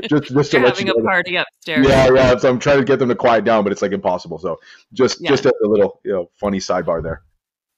just 0.09 0.35
just 0.35 0.53
You're 0.53 0.63
having 0.63 0.89
a 0.89 0.95
party 0.95 1.37
upstairs. 1.37 1.87
Yeah, 1.87 2.11
yeah. 2.13 2.37
So 2.37 2.49
I'm 2.49 2.59
trying 2.59 2.79
to 2.79 2.85
get 2.85 2.99
them 2.99 3.09
to 3.09 3.15
quiet 3.15 3.45
down, 3.45 3.63
but 3.63 3.73
it's 3.73 3.83
like 3.83 3.93
impossible. 3.93 4.39
So 4.39 4.59
just 4.93 5.21
yeah. 5.21 5.31
just 5.31 5.47
a 5.47 5.55
little 5.61 6.01
you 6.05 6.13
know 6.13 6.31
funny 6.41 6.59
sidebar 6.59 7.03
there. 7.03 7.23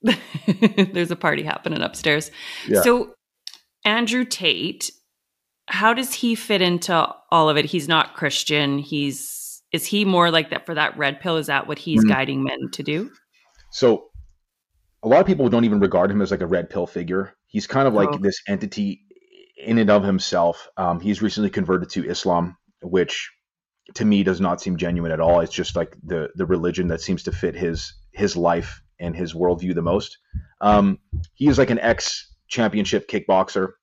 There's 0.93 1.11
a 1.11 1.15
party 1.15 1.43
happening 1.43 1.81
upstairs. 1.81 2.31
Yeah. 2.67 2.81
So 2.81 3.13
Andrew 3.85 4.25
Tate, 4.25 4.91
how 5.67 5.93
does 5.93 6.13
he 6.13 6.35
fit 6.35 6.61
into 6.61 7.13
all 7.31 7.49
of 7.49 7.57
it? 7.57 7.65
He's 7.65 7.87
not 7.87 8.15
Christian. 8.15 8.79
He's 8.79 9.61
is 9.71 9.85
he 9.85 10.03
more 10.03 10.31
like 10.31 10.49
that 10.49 10.65
for 10.65 10.73
that 10.73 10.97
red 10.97 11.19
pill? 11.19 11.37
Is 11.37 11.47
that 11.47 11.67
what 11.67 11.77
he's 11.77 12.01
mm-hmm. 12.01 12.09
guiding 12.09 12.43
men 12.43 12.69
to 12.71 12.83
do? 12.83 13.11
So 13.71 14.09
a 15.03 15.07
lot 15.07 15.21
of 15.21 15.27
people 15.27 15.47
don't 15.49 15.65
even 15.65 15.79
regard 15.79 16.09
him 16.09 16.21
as 16.21 16.31
like 16.31 16.41
a 16.41 16.47
red 16.47 16.69
pill 16.69 16.87
figure. 16.87 17.35
He's 17.45 17.67
kind 17.67 17.87
of 17.87 17.93
like 17.93 18.09
oh. 18.11 18.17
this 18.17 18.41
entity 18.47 19.01
in 19.57 19.77
and 19.77 19.89
of 19.89 20.03
himself. 20.03 20.67
Um, 20.77 20.99
he's 20.99 21.21
recently 21.21 21.49
converted 21.49 21.89
to 21.91 22.09
Islam, 22.09 22.57
which 22.81 23.29
to 23.95 24.05
me 24.05 24.23
does 24.23 24.41
not 24.41 24.61
seem 24.61 24.77
genuine 24.77 25.11
at 25.11 25.19
all. 25.19 25.39
It's 25.41 25.53
just 25.53 25.75
like 25.75 25.95
the 26.03 26.29
the 26.35 26.45
religion 26.45 26.87
that 26.87 27.01
seems 27.01 27.23
to 27.23 27.31
fit 27.31 27.55
his 27.55 27.93
his 28.11 28.35
life 28.35 28.81
and 28.99 29.15
his 29.15 29.33
worldview 29.33 29.73
the 29.75 29.81
most. 29.81 30.17
Um, 30.61 30.99
he 31.33 31.47
is 31.47 31.57
like 31.57 31.69
an 31.69 31.79
ex 31.79 32.33
championship 32.47 33.09
kickboxer 33.09 33.73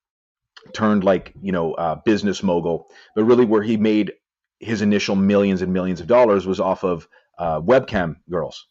turned 0.72 1.04
like 1.04 1.32
you 1.40 1.52
know 1.52 1.74
uh, 1.74 1.96
business 2.04 2.42
mogul, 2.42 2.88
but 3.14 3.24
really 3.24 3.44
where 3.44 3.62
he 3.62 3.76
made 3.76 4.12
his 4.58 4.82
initial 4.82 5.16
millions 5.16 5.62
and 5.62 5.72
millions 5.72 6.00
of 6.00 6.06
dollars 6.06 6.46
was 6.46 6.60
off 6.60 6.84
of 6.84 7.08
uh, 7.38 7.60
webcam 7.60 8.16
girls. 8.30 8.66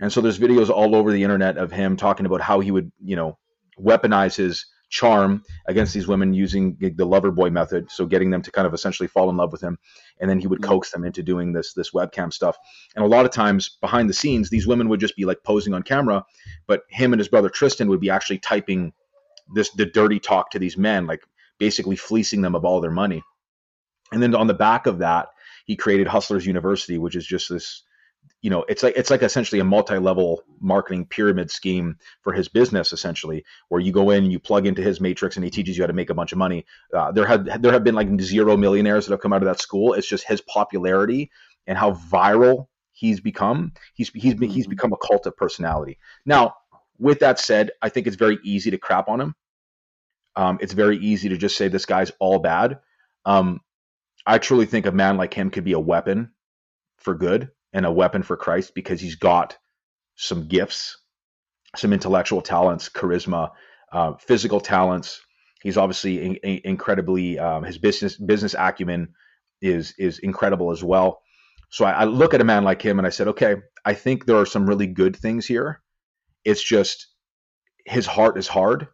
And 0.00 0.12
so 0.12 0.20
there's 0.20 0.38
videos 0.38 0.68
all 0.68 0.94
over 0.94 1.12
the 1.12 1.22
internet 1.22 1.56
of 1.56 1.70
him 1.70 1.96
talking 1.96 2.26
about 2.26 2.40
how 2.40 2.60
he 2.60 2.70
would, 2.70 2.90
you 3.02 3.16
know, 3.16 3.38
weaponize 3.80 4.36
his 4.36 4.66
charm 4.92 5.42
against 5.66 5.94
these 5.94 6.06
women 6.06 6.34
using 6.34 6.76
the 6.78 7.04
lover 7.04 7.30
boy 7.30 7.48
method 7.48 7.90
so 7.90 8.04
getting 8.04 8.28
them 8.30 8.42
to 8.42 8.52
kind 8.52 8.66
of 8.66 8.74
essentially 8.74 9.06
fall 9.06 9.30
in 9.30 9.38
love 9.38 9.50
with 9.50 9.62
him 9.62 9.78
and 10.20 10.28
then 10.28 10.38
he 10.38 10.46
would 10.46 10.60
mm-hmm. 10.60 10.70
coax 10.70 10.90
them 10.90 11.02
into 11.02 11.22
doing 11.22 11.50
this 11.50 11.72
this 11.72 11.92
webcam 11.92 12.30
stuff 12.30 12.58
and 12.94 13.02
a 13.02 13.08
lot 13.08 13.24
of 13.24 13.30
times 13.30 13.78
behind 13.80 14.06
the 14.06 14.14
scenes 14.14 14.50
these 14.50 14.66
women 14.66 14.90
would 14.90 15.00
just 15.00 15.16
be 15.16 15.24
like 15.24 15.42
posing 15.44 15.72
on 15.72 15.82
camera 15.82 16.22
but 16.66 16.82
him 16.88 17.14
and 17.14 17.20
his 17.20 17.28
brother 17.28 17.48
tristan 17.48 17.88
would 17.88 18.00
be 18.00 18.10
actually 18.10 18.38
typing 18.38 18.92
this 19.54 19.70
the 19.70 19.86
dirty 19.86 20.20
talk 20.20 20.50
to 20.50 20.58
these 20.58 20.76
men 20.76 21.06
like 21.06 21.22
basically 21.58 21.96
fleecing 21.96 22.42
them 22.42 22.54
of 22.54 22.66
all 22.66 22.82
their 22.82 22.90
money 22.90 23.22
and 24.12 24.22
then 24.22 24.34
on 24.34 24.46
the 24.46 24.52
back 24.52 24.86
of 24.86 24.98
that 24.98 25.28
he 25.64 25.74
created 25.74 26.06
hustlers 26.06 26.46
university 26.46 26.98
which 26.98 27.16
is 27.16 27.26
just 27.26 27.48
this 27.48 27.82
you 28.42 28.50
know 28.50 28.64
it's 28.68 28.82
like 28.82 28.94
it's 28.96 29.10
like 29.10 29.22
essentially 29.22 29.60
a 29.60 29.64
multi-level 29.64 30.42
marketing 30.60 31.06
pyramid 31.06 31.50
scheme 31.50 31.96
for 32.22 32.32
his 32.32 32.48
business 32.48 32.92
essentially 32.92 33.44
where 33.68 33.80
you 33.80 33.92
go 33.92 34.10
in 34.10 34.30
you 34.30 34.38
plug 34.38 34.66
into 34.66 34.82
his 34.82 35.00
matrix 35.00 35.36
and 35.36 35.44
he 35.44 35.50
teaches 35.50 35.76
you 35.76 35.82
how 35.84 35.86
to 35.86 35.92
make 35.92 36.10
a 36.10 36.14
bunch 36.14 36.32
of 36.32 36.38
money. 36.38 36.66
Uh, 36.92 37.10
there 37.12 37.26
have 37.26 37.62
there 37.62 37.72
have 37.72 37.84
been 37.84 37.94
like 37.94 38.20
zero 38.20 38.56
millionaires 38.56 39.06
that 39.06 39.12
have 39.12 39.20
come 39.20 39.32
out 39.32 39.42
of 39.42 39.46
that 39.46 39.60
school. 39.60 39.94
It's 39.94 40.06
just 40.06 40.26
his 40.26 40.40
popularity 40.42 41.30
and 41.66 41.78
how 41.78 41.92
viral 41.92 42.66
he's 42.90 43.20
become. 43.20 43.72
He's 43.94 44.10
he's 44.10 44.22
he's 44.22 44.34
mm-hmm. 44.36 44.70
become 44.70 44.92
a 44.92 45.06
cult 45.06 45.26
of 45.26 45.36
personality. 45.36 45.98
Now 46.26 46.56
with 46.98 47.20
that 47.20 47.40
said 47.40 47.70
i 47.80 47.88
think 47.88 48.06
it's 48.06 48.16
very 48.16 48.38
easy 48.44 48.70
to 48.70 48.78
crap 48.78 49.08
on 49.08 49.20
him. 49.20 49.34
Um, 50.34 50.58
it's 50.60 50.72
very 50.72 50.98
easy 50.98 51.28
to 51.28 51.36
just 51.36 51.56
say 51.56 51.68
this 51.68 51.86
guy's 51.86 52.10
all 52.18 52.38
bad. 52.40 52.80
Um, 53.24 53.60
i 54.26 54.38
truly 54.38 54.66
think 54.66 54.86
a 54.86 54.92
man 54.92 55.16
like 55.16 55.32
him 55.32 55.50
could 55.50 55.64
be 55.64 55.72
a 55.72 55.80
weapon 55.80 56.32
for 56.98 57.14
good 57.14 57.50
and 57.72 57.86
a 57.86 57.92
weapon 57.92 58.22
for 58.22 58.36
Christ 58.36 58.74
because 58.74 59.00
he's 59.00 59.16
got 59.16 59.56
some 60.16 60.48
gifts, 60.48 60.98
some 61.76 61.92
intellectual 61.92 62.42
talents, 62.42 62.88
charisma, 62.88 63.50
uh, 63.92 64.14
physical 64.18 64.60
talents. 64.60 65.20
He's 65.62 65.76
obviously 65.76 66.24
in, 66.24 66.34
in, 66.36 66.60
incredibly 66.64 67.38
um, 67.38 67.62
his 67.62 67.78
business 67.78 68.16
business 68.16 68.54
acumen 68.58 69.14
is 69.60 69.94
is 69.98 70.18
incredible 70.18 70.72
as 70.72 70.82
well. 70.82 71.22
So 71.70 71.84
I, 71.84 71.92
I 71.92 72.04
look 72.04 72.34
at 72.34 72.40
a 72.40 72.44
man 72.44 72.64
like 72.64 72.82
him 72.82 72.98
and 72.98 73.06
I 73.06 73.10
said, 73.10 73.28
okay, 73.28 73.56
I 73.84 73.94
think 73.94 74.26
there 74.26 74.36
are 74.36 74.46
some 74.46 74.66
really 74.66 74.86
good 74.86 75.16
things 75.16 75.46
here. 75.46 75.80
It's 76.44 76.62
just 76.62 77.06
his 77.86 78.06
heart 78.06 78.36
is 78.36 78.48
hard 78.48 78.88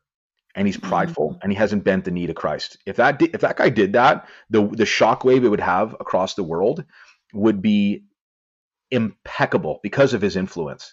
and 0.54 0.66
he's 0.66 0.76
mm-hmm. 0.76 0.88
prideful 0.88 1.30
mm-hmm. 1.30 1.38
and 1.42 1.52
he 1.52 1.56
hasn't 1.56 1.84
bent 1.84 2.04
the 2.04 2.10
knee 2.10 2.26
to 2.26 2.34
Christ. 2.34 2.78
If 2.86 2.96
that 2.96 3.20
if 3.20 3.40
that 3.40 3.56
guy 3.56 3.70
did 3.70 3.94
that, 3.94 4.28
the 4.50 4.66
the 4.66 4.84
shockwave 4.84 5.44
it 5.44 5.48
would 5.48 5.60
have 5.60 5.94
across 5.98 6.34
the 6.34 6.44
world 6.44 6.84
would 7.32 7.62
be 7.62 8.04
impeccable 8.90 9.80
because 9.82 10.14
of 10.14 10.22
his 10.22 10.36
influence. 10.36 10.92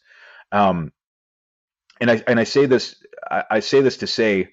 Um, 0.52 0.92
and 2.00 2.12
I 2.12 2.24
and 2.28 2.40
I 2.40 2.44
say 2.44 2.66
this 2.66 2.96
I, 3.30 3.60
say 3.62 3.82
this 3.82 3.98
to 3.98 4.08
say 4.08 4.50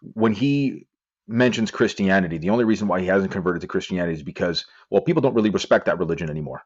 when 0.00 0.32
he 0.32 0.86
mentions 1.26 1.70
Christianity, 1.70 2.38
the 2.38 2.50
only 2.50 2.64
reason 2.64 2.88
why 2.88 3.00
he 3.00 3.06
hasn't 3.06 3.32
converted 3.32 3.62
to 3.62 3.66
Christianity 3.66 4.14
is 4.14 4.22
because 4.22 4.66
well, 4.90 5.02
people 5.02 5.22
don't 5.22 5.34
really 5.34 5.50
respect 5.50 5.86
that 5.86 5.98
religion 5.98 6.30
anymore. 6.30 6.62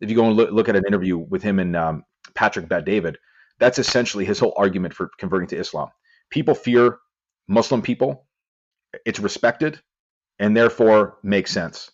If 0.00 0.10
you 0.10 0.16
go 0.16 0.26
and 0.26 0.36
look, 0.36 0.68
at 0.68 0.76
an 0.76 0.84
interview 0.86 1.16
with 1.18 1.42
him 1.42 1.58
and 1.58 1.76
um, 1.76 2.04
Patrick 2.34 2.68
Bet 2.68 2.84
David, 2.84 3.18
that's 3.58 3.78
essentially 3.78 4.24
his 4.24 4.38
whole 4.38 4.54
argument 4.56 4.94
for 4.94 5.10
converting 5.18 5.48
to 5.48 5.56
Islam. 5.56 5.88
People 6.30 6.54
fear 6.54 6.98
Muslim 7.48 7.82
people; 7.82 8.26
it's 9.04 9.20
respected, 9.20 9.80
and 10.38 10.56
therefore 10.56 11.18
makes 11.22 11.50
sense. 11.50 11.90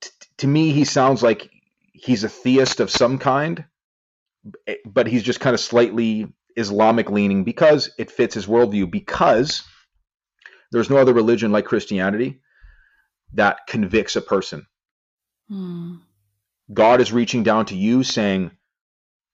T- 0.00 0.10
to 0.38 0.46
me, 0.46 0.70
he 0.70 0.84
sounds 0.84 1.22
like 1.22 1.50
he's 1.94 2.24
a 2.24 2.28
theist 2.28 2.80
of 2.80 2.90
some 2.90 3.18
kind, 3.18 3.64
but 4.84 5.06
he's 5.06 5.22
just 5.22 5.40
kind 5.40 5.54
of 5.54 5.60
slightly 5.60 6.26
Islamic 6.56 7.10
leaning 7.10 7.44
because 7.44 7.90
it 7.98 8.10
fits 8.10 8.34
his 8.34 8.46
worldview. 8.46 8.90
Because 8.90 9.62
there's 10.70 10.90
no 10.90 10.98
other 10.98 11.14
religion 11.14 11.52
like 11.52 11.64
Christianity 11.64 12.40
that 13.32 13.66
convicts 13.66 14.16
a 14.16 14.20
person. 14.20 14.66
Hmm. 15.48 15.96
God 16.72 17.00
is 17.00 17.12
reaching 17.12 17.42
down 17.42 17.66
to 17.66 17.76
you 17.76 18.02
saying, 18.02 18.50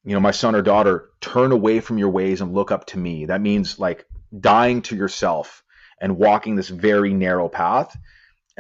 you 0.04 0.14
know, 0.14 0.20
my 0.20 0.32
son 0.32 0.54
or 0.54 0.62
daughter, 0.62 1.10
turn 1.20 1.52
away 1.52 1.80
from 1.80 1.98
your 1.98 2.10
ways 2.10 2.40
and 2.40 2.54
look 2.54 2.70
up 2.70 2.86
to 2.86 2.98
me. 2.98 3.26
That 3.26 3.40
means 3.40 3.78
like 3.78 4.04
dying 4.38 4.82
to 4.82 4.96
yourself 4.96 5.62
and 6.00 6.16
walking 6.16 6.56
this 6.56 6.68
very 6.68 7.12
narrow 7.14 7.48
path 7.48 7.96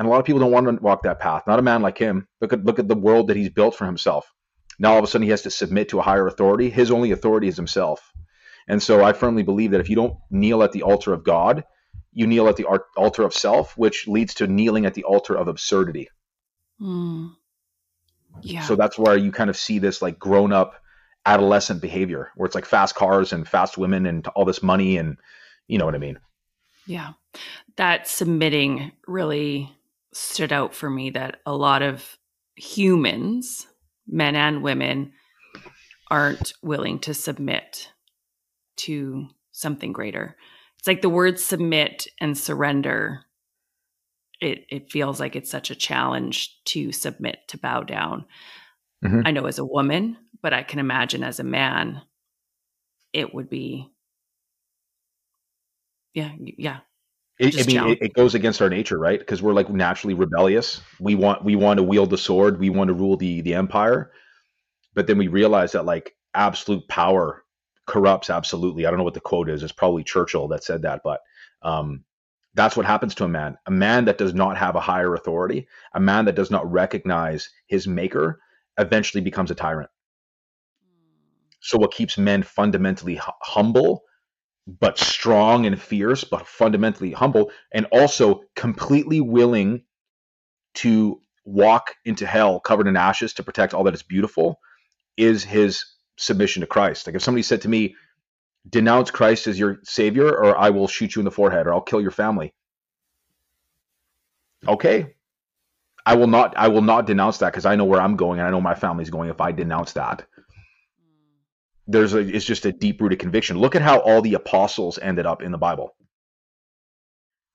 and 0.00 0.06
a 0.06 0.10
lot 0.10 0.18
of 0.18 0.24
people 0.24 0.40
don't 0.40 0.50
want 0.50 0.66
to 0.66 0.82
walk 0.82 1.02
that 1.02 1.20
path. 1.20 1.42
Not 1.46 1.58
a 1.58 1.62
man 1.62 1.82
like 1.82 1.98
him. 1.98 2.26
Look 2.40 2.54
at 2.54 2.64
look 2.64 2.78
at 2.78 2.88
the 2.88 2.96
world 2.96 3.28
that 3.28 3.36
he's 3.36 3.50
built 3.50 3.74
for 3.74 3.84
himself. 3.84 4.32
Now 4.78 4.92
all 4.92 4.98
of 4.98 5.04
a 5.04 5.06
sudden 5.06 5.24
he 5.24 5.30
has 5.30 5.42
to 5.42 5.50
submit 5.50 5.90
to 5.90 5.98
a 5.98 6.02
higher 6.02 6.26
authority. 6.26 6.70
His 6.70 6.90
only 6.90 7.10
authority 7.10 7.48
is 7.48 7.56
himself. 7.56 8.10
And 8.66 8.82
so 8.82 9.04
I 9.04 9.12
firmly 9.12 9.42
believe 9.42 9.72
that 9.72 9.80
if 9.80 9.90
you 9.90 9.96
don't 9.96 10.16
kneel 10.30 10.62
at 10.62 10.72
the 10.72 10.84
altar 10.84 11.12
of 11.12 11.22
God, 11.22 11.64
you 12.14 12.26
kneel 12.26 12.48
at 12.48 12.56
the 12.56 12.64
altar 12.96 13.24
of 13.24 13.34
self, 13.34 13.76
which 13.76 14.08
leads 14.08 14.32
to 14.34 14.46
kneeling 14.46 14.86
at 14.86 14.94
the 14.94 15.04
altar 15.04 15.36
of 15.36 15.48
absurdity. 15.48 16.08
Mm. 16.80 17.34
Yeah. 18.40 18.62
So 18.62 18.76
that's 18.76 18.98
where 18.98 19.18
you 19.18 19.30
kind 19.30 19.50
of 19.50 19.56
see 19.58 19.80
this 19.80 20.00
like 20.00 20.18
grown 20.18 20.50
up 20.50 20.80
adolescent 21.26 21.82
behavior 21.82 22.30
where 22.36 22.46
it's 22.46 22.54
like 22.54 22.64
fast 22.64 22.94
cars 22.94 23.34
and 23.34 23.46
fast 23.46 23.76
women 23.76 24.06
and 24.06 24.26
all 24.28 24.46
this 24.46 24.62
money 24.62 24.96
and 24.96 25.18
you 25.68 25.76
know 25.76 25.84
what 25.84 25.94
I 25.94 25.98
mean. 25.98 26.18
Yeah. 26.86 27.12
That 27.76 28.08
submitting 28.08 28.92
really 29.06 29.70
stood 30.12 30.52
out 30.52 30.74
for 30.74 30.90
me 30.90 31.10
that 31.10 31.40
a 31.46 31.54
lot 31.54 31.82
of 31.82 32.18
humans, 32.56 33.66
men 34.06 34.36
and 34.36 34.62
women, 34.62 35.12
aren't 36.10 36.52
willing 36.62 36.98
to 36.98 37.14
submit 37.14 37.92
to 38.76 39.28
something 39.52 39.92
greater. 39.92 40.36
It's 40.78 40.88
like 40.88 41.02
the 41.02 41.08
word 41.08 41.38
submit 41.38 42.06
and 42.20 42.36
surrender. 42.36 43.20
It 44.40 44.64
it 44.70 44.90
feels 44.90 45.20
like 45.20 45.36
it's 45.36 45.50
such 45.50 45.70
a 45.70 45.76
challenge 45.76 46.58
to 46.66 46.92
submit, 46.92 47.38
to 47.48 47.58
bow 47.58 47.82
down. 47.82 48.24
Mm-hmm. 49.04 49.22
I 49.24 49.30
know 49.30 49.46
as 49.46 49.58
a 49.58 49.64
woman, 49.64 50.16
but 50.42 50.52
I 50.52 50.62
can 50.62 50.78
imagine 50.78 51.22
as 51.22 51.38
a 51.38 51.44
man, 51.44 52.02
it 53.12 53.34
would 53.34 53.48
be 53.48 53.90
yeah, 56.14 56.32
yeah, 56.38 56.80
it, 57.40 57.58
I 57.58 57.64
mean, 57.66 57.92
it, 57.92 58.02
it, 58.02 58.12
goes 58.12 58.34
against 58.34 58.60
our 58.60 58.68
nature, 58.68 58.98
right? 58.98 59.18
Because 59.18 59.40
we're 59.40 59.54
like 59.54 59.70
naturally 59.70 60.12
rebellious. 60.12 60.82
We 60.98 61.14
want 61.14 61.42
we 61.42 61.56
want 61.56 61.78
to 61.78 61.82
wield 61.82 62.10
the 62.10 62.18
sword. 62.18 62.60
We 62.60 62.68
want 62.68 62.88
to 62.88 62.94
rule 62.94 63.16
the 63.16 63.40
the 63.40 63.54
empire. 63.54 64.12
But 64.94 65.06
then 65.06 65.16
we 65.16 65.28
realize 65.28 65.72
that 65.72 65.86
like 65.86 66.14
absolute 66.34 66.86
power 66.88 67.44
corrupts 67.86 68.28
absolutely. 68.28 68.84
I 68.84 68.90
don't 68.90 68.98
know 68.98 69.04
what 69.04 69.14
the 69.14 69.20
quote 69.20 69.48
is. 69.48 69.62
It's 69.62 69.72
probably 69.72 70.04
Churchill 70.04 70.48
that 70.48 70.64
said 70.64 70.82
that, 70.82 71.00
but 71.02 71.20
um, 71.62 72.04
that's 72.54 72.76
what 72.76 72.84
happens 72.84 73.14
to 73.16 73.24
a 73.24 73.28
man. 73.28 73.56
A 73.66 73.70
man 73.70 74.04
that 74.04 74.18
does 74.18 74.34
not 74.34 74.58
have 74.58 74.76
a 74.76 74.80
higher 74.80 75.14
authority, 75.14 75.66
a 75.94 76.00
man 76.00 76.26
that 76.26 76.34
does 76.34 76.50
not 76.50 76.70
recognize 76.70 77.48
his 77.68 77.88
maker, 77.88 78.40
eventually 78.78 79.22
becomes 79.22 79.50
a 79.50 79.54
tyrant. 79.54 79.90
So 81.60 81.78
what 81.78 81.92
keeps 81.92 82.18
men 82.18 82.42
fundamentally 82.42 83.20
humble 83.42 84.02
but 84.78 84.98
strong 84.98 85.66
and 85.66 85.80
fierce, 85.80 86.24
but 86.24 86.46
fundamentally 86.46 87.12
humble, 87.12 87.50
and 87.72 87.86
also 87.86 88.42
completely 88.54 89.20
willing 89.20 89.82
to 90.74 91.20
walk 91.44 91.94
into 92.04 92.26
hell 92.26 92.60
covered 92.60 92.86
in 92.86 92.96
ashes 92.96 93.32
to 93.34 93.42
protect 93.42 93.74
all 93.74 93.84
that 93.84 93.94
is 93.94 94.02
beautiful, 94.02 94.60
is 95.16 95.42
his 95.42 95.84
submission 96.16 96.60
to 96.60 96.66
Christ. 96.66 97.06
Like 97.06 97.16
if 97.16 97.22
somebody 97.22 97.42
said 97.42 97.62
to 97.62 97.68
me, 97.68 97.96
denounce 98.68 99.10
Christ 99.10 99.46
as 99.46 99.58
your 99.58 99.78
savior, 99.82 100.28
or 100.28 100.56
I 100.56 100.70
will 100.70 100.86
shoot 100.86 101.16
you 101.16 101.20
in 101.20 101.24
the 101.24 101.30
forehead, 101.30 101.66
or 101.66 101.74
I'll 101.74 101.80
kill 101.80 102.00
your 102.00 102.10
family. 102.10 102.54
Okay, 104.68 105.14
I 106.04 106.14
will 106.16 106.26
not. 106.26 106.56
I 106.56 106.68
will 106.68 106.82
not 106.82 107.06
denounce 107.06 107.38
that 107.38 107.50
because 107.50 107.66
I 107.66 107.76
know 107.76 107.86
where 107.86 108.00
I'm 108.00 108.16
going 108.16 108.38
and 108.38 108.46
I 108.46 108.50
know 108.50 108.60
my 108.60 108.74
family's 108.74 109.10
going. 109.10 109.30
If 109.30 109.40
I 109.40 109.52
denounce 109.52 109.94
that, 109.94 110.26
there's 111.90 112.14
a. 112.14 112.18
It's 112.18 112.44
just 112.44 112.66
a 112.66 112.72
deep 112.72 113.00
rooted 113.00 113.18
conviction. 113.18 113.58
Look 113.58 113.74
at 113.74 113.82
how 113.82 113.98
all 113.98 114.22
the 114.22 114.34
apostles 114.34 114.98
ended 114.98 115.26
up 115.26 115.42
in 115.42 115.52
the 115.52 115.58
Bible. 115.58 115.94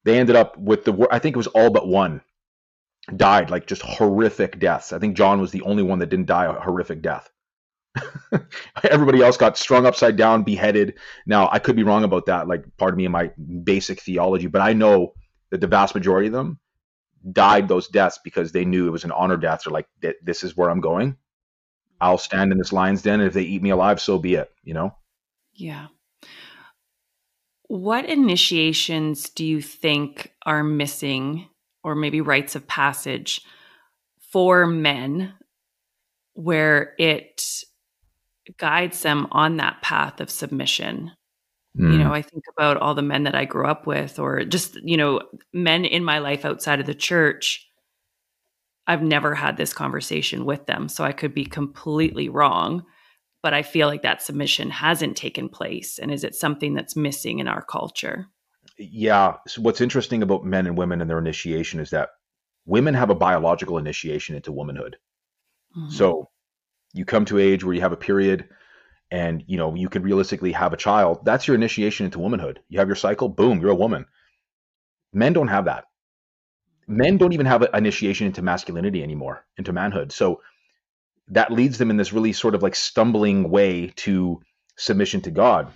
They 0.04 0.20
ended 0.20 0.36
up 0.36 0.58
with 0.58 0.86
the. 0.86 1.08
I 1.12 1.20
think 1.20 1.36
it 1.36 1.38
was 1.38 1.48
all 1.48 1.70
but 1.70 1.88
one 1.88 2.22
died 3.16 3.52
like 3.52 3.68
just 3.68 3.82
horrific 3.82 4.60
deaths. 4.60 4.92
I 4.92 5.00
think 5.00 5.16
John 5.16 5.40
was 5.40 5.52
the 5.52 5.62
only 5.62 5.84
one 5.84 6.00
that 6.00 6.10
didn't 6.10 6.26
die 6.26 6.46
a 6.46 6.54
horrific 6.54 7.02
death. 7.02 7.30
Everybody 8.84 9.22
else 9.22 9.38
got 9.38 9.58
strung 9.58 9.86
upside 9.86 10.18
down, 10.18 10.44
beheaded. 10.44 10.96
Now, 11.26 11.50
I 11.52 11.60
could 11.60 11.76
be 11.76 11.84
wrong 11.84 12.04
about 12.04 12.26
that, 12.26 12.48
like 12.48 12.66
part 12.78 12.94
of 12.94 12.98
me 12.98 13.06
in 13.06 13.12
my 13.12 13.32
basic 13.64 14.02
theology, 14.02 14.48
but 14.48 14.62
I 14.62 14.74
know 14.74 15.14
that 15.52 15.62
the 15.62 15.68
vast 15.68 15.96
majority 15.96 16.28
of 16.28 16.34
them 16.34 16.60
died 17.32 17.68
those 17.68 17.88
deaths 17.88 18.20
because 18.24 18.52
they 18.52 18.66
knew 18.66 18.88
it 18.88 18.92
was 18.92 19.06
an 19.06 19.12
honor 19.12 19.38
death. 19.38 19.62
They're 19.66 19.74
like, 19.74 19.88
this 20.22 20.44
is 20.44 20.58
where 20.58 20.70
I'm 20.70 20.82
going. 20.82 21.16
I'll 22.02 22.18
stand 22.18 22.52
in 22.52 22.58
this 22.58 22.74
lion's 22.74 23.02
den. 23.02 23.20
And 23.20 23.28
if 23.28 23.34
they 23.34 23.44
eat 23.44 23.62
me 23.62 23.70
alive, 23.70 24.00
so 24.00 24.18
be 24.20 24.36
it, 24.36 24.52
you 24.64 24.74
know? 24.74 24.96
Yeah. 25.54 25.88
What 27.68 28.06
initiations 28.06 29.30
do 29.30 29.46
you 29.46 29.62
think 29.62 30.34
are 30.46 30.64
missing, 30.64 31.50
or 31.84 31.96
maybe 31.96 32.22
rites 32.22 32.56
of 32.56 32.68
passage 32.68 33.42
for 34.32 34.68
men 34.68 35.34
where 36.34 36.94
it 37.00 37.64
guides 38.58 39.02
them 39.02 39.28
on 39.32 39.58
that 39.58 39.82
path 39.82 40.22
of 40.22 40.30
submission. 40.30 41.12
Mm. 41.78 41.92
You 41.94 41.98
know, 42.00 42.14
I 42.14 42.22
think 42.22 42.44
about 42.56 42.78
all 42.78 42.94
the 42.94 43.02
men 43.02 43.24
that 43.24 43.36
I 43.36 43.46
grew 43.46 43.68
up 43.68 43.88
with, 43.88 44.20
or 44.20 44.44
just, 44.44 44.76
you 44.84 44.98
know, 44.98 45.22
men 45.54 45.86
in 45.86 46.04
my 46.04 46.20
life 46.20 46.46
outside 46.46 46.80
of 46.80 46.86
the 46.86 46.94
church. 46.94 47.68
I've 48.88 49.02
never 49.02 49.34
had 49.34 49.58
this 49.58 49.74
conversation 49.74 50.46
with 50.46 50.66
them. 50.66 50.88
So 50.88 51.04
I 51.04 51.12
could 51.12 51.34
be 51.34 51.46
completely 51.46 52.30
wrong, 52.30 52.84
but 53.42 53.54
I 53.54 53.64
feel 53.64 53.88
like 53.88 54.04
that 54.04 54.22
submission 54.22 54.70
hasn't 54.70 55.18
taken 55.18 55.50
place. 55.50 55.98
And 55.98 56.12
is 56.12 56.24
it 56.24 56.36
something 56.36 56.74
that's 56.74 56.96
missing 56.96 57.40
in 57.40 57.48
our 57.48 57.64
culture? 57.64 58.28
Yeah. 58.78 59.36
So 59.48 59.62
what's 59.62 59.82
interesting 59.82 60.22
about 60.22 60.46
men 60.46 60.68
and 60.68 60.78
women 60.78 61.02
and 61.02 61.10
their 61.10 61.20
initiation 61.20 61.80
is 61.80 61.90
that 61.92 62.10
women 62.66 62.94
have 62.94 63.10
a 63.10 63.16
biological 63.16 63.78
initiation 63.78 64.36
into 64.36 64.52
womanhood. 64.52 64.98
Mm-hmm. 65.78 65.92
So 65.92 66.30
you 66.94 67.06
come 67.06 67.26
to 67.26 67.40
age 67.40 67.64
where 67.64 67.74
you 67.74 67.82
have 67.82 67.92
a 67.92 67.98
period 67.98 68.48
and 69.12 69.44
you 69.48 69.58
know 69.58 69.76
you 69.76 69.90
can 69.90 70.02
realistically 70.02 70.52
have 70.52 70.74
a 70.74 70.78
child 70.78 71.24
that's 71.26 71.48
your 71.48 71.56
initiation 71.56 72.06
into 72.06 72.20
womanhood 72.20 72.60
you 72.70 72.80
have 72.80 72.88
your 72.88 72.96
cycle 72.96 73.30
boom 73.30 73.62
you're 73.62 73.70
a 73.70 73.76
woman 73.76 74.06
men 75.14 75.34
don't 75.34 75.48
have 75.48 75.66
that 75.66 75.86
men 76.88 77.18
don't 77.18 77.34
even 77.34 77.46
have 77.46 77.62
an 77.62 77.70
initiation 77.74 78.28
into 78.28 78.42
masculinity 78.42 79.04
anymore 79.04 79.46
into 79.58 79.74
manhood 79.74 80.12
so 80.12 80.42
that 81.28 81.52
leads 81.52 81.78
them 81.78 81.90
in 81.90 81.98
this 81.98 82.14
really 82.14 82.34
sort 82.34 82.56
of 82.56 82.62
like 82.62 82.76
stumbling 82.76 83.50
way 83.50 83.92
to 83.96 84.42
submission 84.78 85.22
to 85.22 85.32
god 85.32 85.72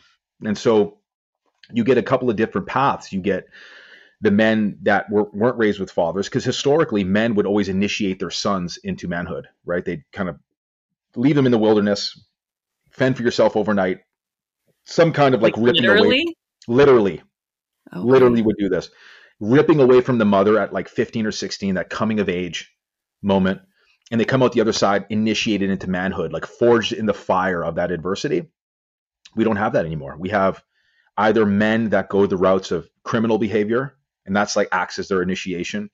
and 0.46 0.58
so 0.58 0.98
you 1.72 1.84
get 1.84 1.98
a 1.98 2.04
couple 2.04 2.30
of 2.30 2.36
different 2.36 2.68
paths 2.68 3.12
you 3.12 3.22
get 3.22 3.46
the 4.22 4.32
men 4.32 4.78
that 4.82 5.10
were, 5.10 5.30
weren't 5.32 5.58
raised 5.58 5.80
with 5.80 5.90
fathers 5.90 6.28
because 6.28 6.44
historically 6.44 7.04
men 7.04 7.36
would 7.36 7.46
always 7.46 7.70
initiate 7.70 8.20
their 8.20 8.30
sons 8.30 8.78
into 8.84 9.08
manhood 9.08 9.48
right 9.66 9.86
they'd 9.86 10.04
kind 10.12 10.30
of 10.30 10.38
leave 11.16 11.36
them 11.36 11.46
in 11.46 11.52
the 11.52 11.58
wilderness, 11.58 12.20
fend 12.92 13.18
for 13.18 13.24
yourself 13.24 13.56
overnight. 13.56 14.00
Some 14.86 15.14
kind 15.14 15.36
of 15.36 15.42
like, 15.42 15.56
like 15.58 15.66
ripping 15.66 15.84
literally? 15.84 16.22
away. 16.22 16.36
Literally, 16.68 17.22
okay. 17.94 18.00
literally 18.00 18.42
would 18.42 18.58
do 18.58 18.70
this, 18.70 18.90
ripping 19.40 19.80
away 19.80 20.02
from 20.02 20.18
the 20.18 20.26
mother 20.26 20.60
at 20.60 20.74
like 20.74 20.90
15 20.90 21.26
or 21.26 21.32
16, 21.32 21.76
that 21.76 21.90
coming 21.90 22.20
of 22.20 22.30
age 22.30 22.74
moment, 23.22 23.62
and 24.12 24.20
they 24.20 24.26
come 24.26 24.42
out 24.42 24.54
the 24.54 24.62
other 24.62 24.74
side, 24.74 25.06
initiated 25.10 25.70
into 25.70 25.90
manhood, 25.90 26.34
like 26.34 26.46
forged 26.46 26.94
in 26.94 27.06
the 27.06 27.14
fire 27.14 27.64
of 27.64 27.76
that 27.76 27.92
adversity. 27.92 28.50
We 29.36 29.44
don't 29.44 29.56
have 29.58 29.74
that 29.74 29.86
anymore. 29.86 30.16
We 30.18 30.30
have 30.30 30.64
either 31.18 31.46
men 31.46 31.90
that 31.90 32.10
go 32.10 32.26
the 32.26 32.38
routes 32.38 32.72
of 32.72 32.90
criminal 33.04 33.38
behavior, 33.38 33.96
and 34.26 34.36
that's 34.36 34.56
like 34.56 34.70
acts 34.72 35.00
as 35.00 35.08
their 35.08 35.22
initiation, 35.22 35.90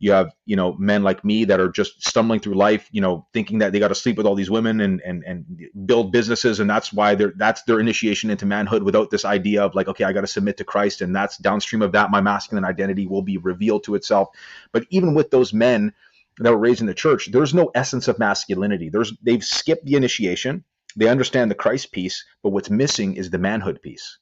you 0.00 0.12
have, 0.12 0.32
you 0.46 0.54
know, 0.54 0.74
men 0.74 1.02
like 1.02 1.24
me 1.24 1.44
that 1.44 1.58
are 1.58 1.68
just 1.68 2.04
stumbling 2.06 2.38
through 2.38 2.54
life, 2.54 2.88
you 2.92 3.00
know, 3.00 3.26
thinking 3.32 3.58
that 3.58 3.72
they 3.72 3.80
got 3.80 3.88
to 3.88 3.94
sleep 3.94 4.16
with 4.16 4.26
all 4.26 4.36
these 4.36 4.50
women 4.50 4.80
and 4.80 5.00
and 5.04 5.24
and 5.24 5.44
build 5.86 6.12
businesses, 6.12 6.60
and 6.60 6.70
that's 6.70 6.92
why 6.92 7.14
they're 7.14 7.32
that's 7.36 7.62
their 7.62 7.80
initiation 7.80 8.30
into 8.30 8.46
manhood 8.46 8.84
without 8.84 9.10
this 9.10 9.24
idea 9.24 9.64
of 9.64 9.74
like, 9.74 9.88
okay, 9.88 10.04
I 10.04 10.12
got 10.12 10.20
to 10.20 10.28
submit 10.28 10.56
to 10.58 10.64
Christ, 10.64 11.00
and 11.00 11.14
that's 11.14 11.36
downstream 11.38 11.82
of 11.82 11.92
that, 11.92 12.10
my 12.10 12.20
masculine 12.20 12.64
identity 12.64 13.06
will 13.06 13.22
be 13.22 13.38
revealed 13.38 13.84
to 13.84 13.96
itself. 13.96 14.28
But 14.72 14.86
even 14.90 15.14
with 15.14 15.30
those 15.30 15.52
men 15.52 15.92
that 16.38 16.50
were 16.50 16.58
raised 16.58 16.80
in 16.80 16.86
the 16.86 16.94
church, 16.94 17.30
there's 17.32 17.54
no 17.54 17.70
essence 17.74 18.06
of 18.06 18.20
masculinity. 18.20 18.90
There's 18.90 19.12
they've 19.22 19.44
skipped 19.44 19.84
the 19.84 19.96
initiation. 19.96 20.64
They 20.96 21.08
understand 21.08 21.50
the 21.50 21.56
Christ 21.56 21.90
piece, 21.92 22.24
but 22.42 22.50
what's 22.50 22.70
missing 22.70 23.16
is 23.16 23.30
the 23.30 23.38
manhood 23.38 23.82
piece. 23.82 24.18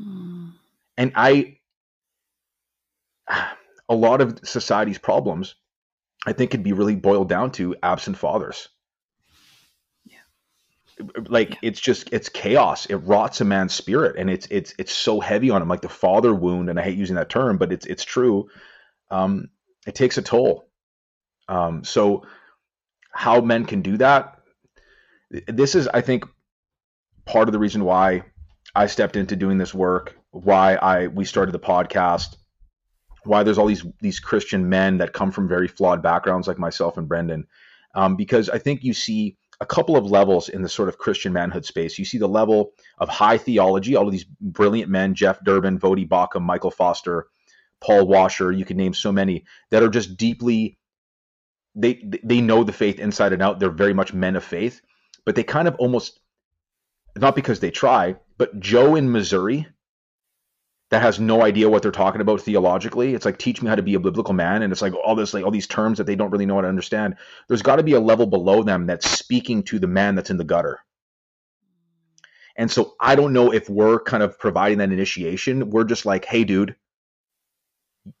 Mm. 0.00 0.52
And 0.96 1.12
I 1.14 1.58
a 3.88 3.94
lot 3.94 4.20
of 4.20 4.40
society's 4.44 4.98
problems, 4.98 5.54
I 6.26 6.32
think, 6.32 6.50
could 6.50 6.62
be 6.62 6.72
really 6.72 6.96
boiled 6.96 7.28
down 7.28 7.52
to 7.52 7.76
absent 7.82 8.18
fathers. 8.18 8.68
Yeah. 10.04 10.18
Like 11.28 11.50
yeah. 11.50 11.58
it's 11.62 11.80
just 11.80 12.12
it's 12.12 12.28
chaos. 12.28 12.86
It 12.86 12.96
rots 12.96 13.40
a 13.40 13.44
man's 13.44 13.74
spirit, 13.74 14.16
and 14.18 14.28
it's 14.28 14.46
it's 14.50 14.74
it's 14.78 14.92
so 14.92 15.20
heavy 15.20 15.50
on 15.50 15.62
him, 15.62 15.68
like 15.68 15.80
the 15.80 15.88
father 15.88 16.34
wound. 16.34 16.68
And 16.68 16.78
I 16.78 16.82
hate 16.82 16.98
using 16.98 17.16
that 17.16 17.30
term, 17.30 17.56
but 17.58 17.72
it's 17.72 17.86
it's 17.86 18.04
true. 18.04 18.48
Um, 19.10 19.48
it 19.86 19.94
takes 19.94 20.18
a 20.18 20.22
toll. 20.22 20.68
Um, 21.48 21.82
so, 21.82 22.26
how 23.12 23.40
men 23.40 23.64
can 23.64 23.80
do 23.80 23.96
that? 23.96 24.40
This 25.46 25.74
is, 25.74 25.88
I 25.88 26.02
think, 26.02 26.24
part 27.24 27.48
of 27.48 27.52
the 27.52 27.58
reason 27.58 27.84
why 27.84 28.24
I 28.74 28.86
stepped 28.86 29.16
into 29.16 29.36
doing 29.36 29.58
this 29.58 29.72
work. 29.72 30.16
Why 30.30 30.74
I 30.74 31.06
we 31.06 31.24
started 31.24 31.52
the 31.52 31.58
podcast 31.58 32.36
why 33.28 33.42
there's 33.42 33.58
all 33.58 33.66
these 33.66 33.84
these 34.00 34.20
Christian 34.20 34.68
men 34.68 34.98
that 34.98 35.12
come 35.12 35.30
from 35.30 35.48
very 35.48 35.68
flawed 35.68 36.02
backgrounds 36.02 36.48
like 36.48 36.58
myself 36.58 36.96
and 36.96 37.08
Brendan, 37.08 37.46
um, 37.94 38.16
because 38.16 38.48
I 38.48 38.58
think 38.58 38.82
you 38.82 38.94
see 38.94 39.36
a 39.60 39.66
couple 39.66 39.96
of 39.96 40.06
levels 40.06 40.48
in 40.48 40.62
the 40.62 40.68
sort 40.68 40.88
of 40.88 40.98
Christian 40.98 41.32
manhood 41.32 41.64
space. 41.64 41.98
You 41.98 42.04
see 42.04 42.18
the 42.18 42.28
level 42.28 42.72
of 42.98 43.08
high 43.08 43.38
theology, 43.38 43.96
all 43.96 44.06
of 44.06 44.12
these 44.12 44.24
brilliant 44.24 44.90
men, 44.90 45.14
Jeff 45.14 45.42
Durbin, 45.44 45.78
Voddie 45.78 46.08
Baucham, 46.08 46.42
Michael 46.42 46.70
Foster, 46.70 47.26
Paul 47.80 48.06
Washer, 48.06 48.52
you 48.52 48.64
could 48.64 48.76
name 48.76 48.94
so 48.94 49.12
many 49.12 49.44
that 49.70 49.82
are 49.82 49.88
just 49.88 50.16
deeply 50.16 50.78
they 51.74 52.02
they 52.24 52.40
know 52.40 52.64
the 52.64 52.72
faith 52.72 52.98
inside 52.98 53.32
and 53.32 53.42
out. 53.42 53.60
They're 53.60 53.70
very 53.70 53.94
much 53.94 54.14
men 54.14 54.36
of 54.36 54.44
faith, 54.44 54.80
but 55.24 55.34
they 55.34 55.44
kind 55.44 55.68
of 55.68 55.76
almost 55.76 56.20
not 57.16 57.36
because 57.36 57.60
they 57.60 57.70
try, 57.70 58.16
but 58.36 58.58
Joe 58.58 58.94
in 58.94 59.10
Missouri 59.12 59.66
that 60.90 61.02
has 61.02 61.20
no 61.20 61.42
idea 61.42 61.68
what 61.68 61.82
they're 61.82 61.90
talking 61.90 62.20
about 62.20 62.40
theologically. 62.40 63.14
It's 63.14 63.24
like 63.24 63.38
teach 63.38 63.60
me 63.60 63.68
how 63.68 63.74
to 63.74 63.82
be 63.82 63.94
a 63.94 64.00
biblical 64.00 64.34
man, 64.34 64.62
and 64.62 64.72
it's 64.72 64.82
like 64.82 64.94
all 64.94 65.14
this 65.14 65.34
like 65.34 65.44
all 65.44 65.50
these 65.50 65.66
terms 65.66 65.98
that 65.98 66.04
they 66.04 66.16
don't 66.16 66.30
really 66.30 66.46
know 66.46 66.54
how 66.54 66.62
to 66.62 66.68
understand. 66.68 67.16
There's 67.46 67.62
got 67.62 67.76
to 67.76 67.82
be 67.82 67.92
a 67.92 68.00
level 68.00 68.26
below 68.26 68.62
them 68.62 68.86
that's 68.86 69.08
speaking 69.08 69.62
to 69.64 69.78
the 69.78 69.86
man 69.86 70.14
that's 70.14 70.30
in 70.30 70.38
the 70.38 70.44
gutter. 70.44 70.80
And 72.56 72.70
so 72.70 72.94
I 73.00 73.14
don't 73.14 73.32
know 73.32 73.52
if 73.52 73.68
we're 73.68 74.00
kind 74.00 74.22
of 74.22 74.38
providing 74.38 74.78
that 74.78 74.90
initiation. 74.90 75.70
We're 75.70 75.84
just 75.84 76.04
like, 76.04 76.24
hey, 76.24 76.42
dude, 76.42 76.74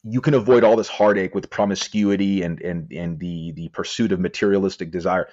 you 0.04 0.20
can 0.20 0.34
avoid 0.34 0.62
all 0.62 0.76
this 0.76 0.88
heartache 0.88 1.34
with 1.34 1.50
promiscuity 1.50 2.42
and 2.42 2.60
and 2.60 2.92
and 2.92 3.18
the 3.18 3.52
the 3.52 3.68
pursuit 3.70 4.12
of 4.12 4.20
materialistic 4.20 4.90
desire. 4.90 5.28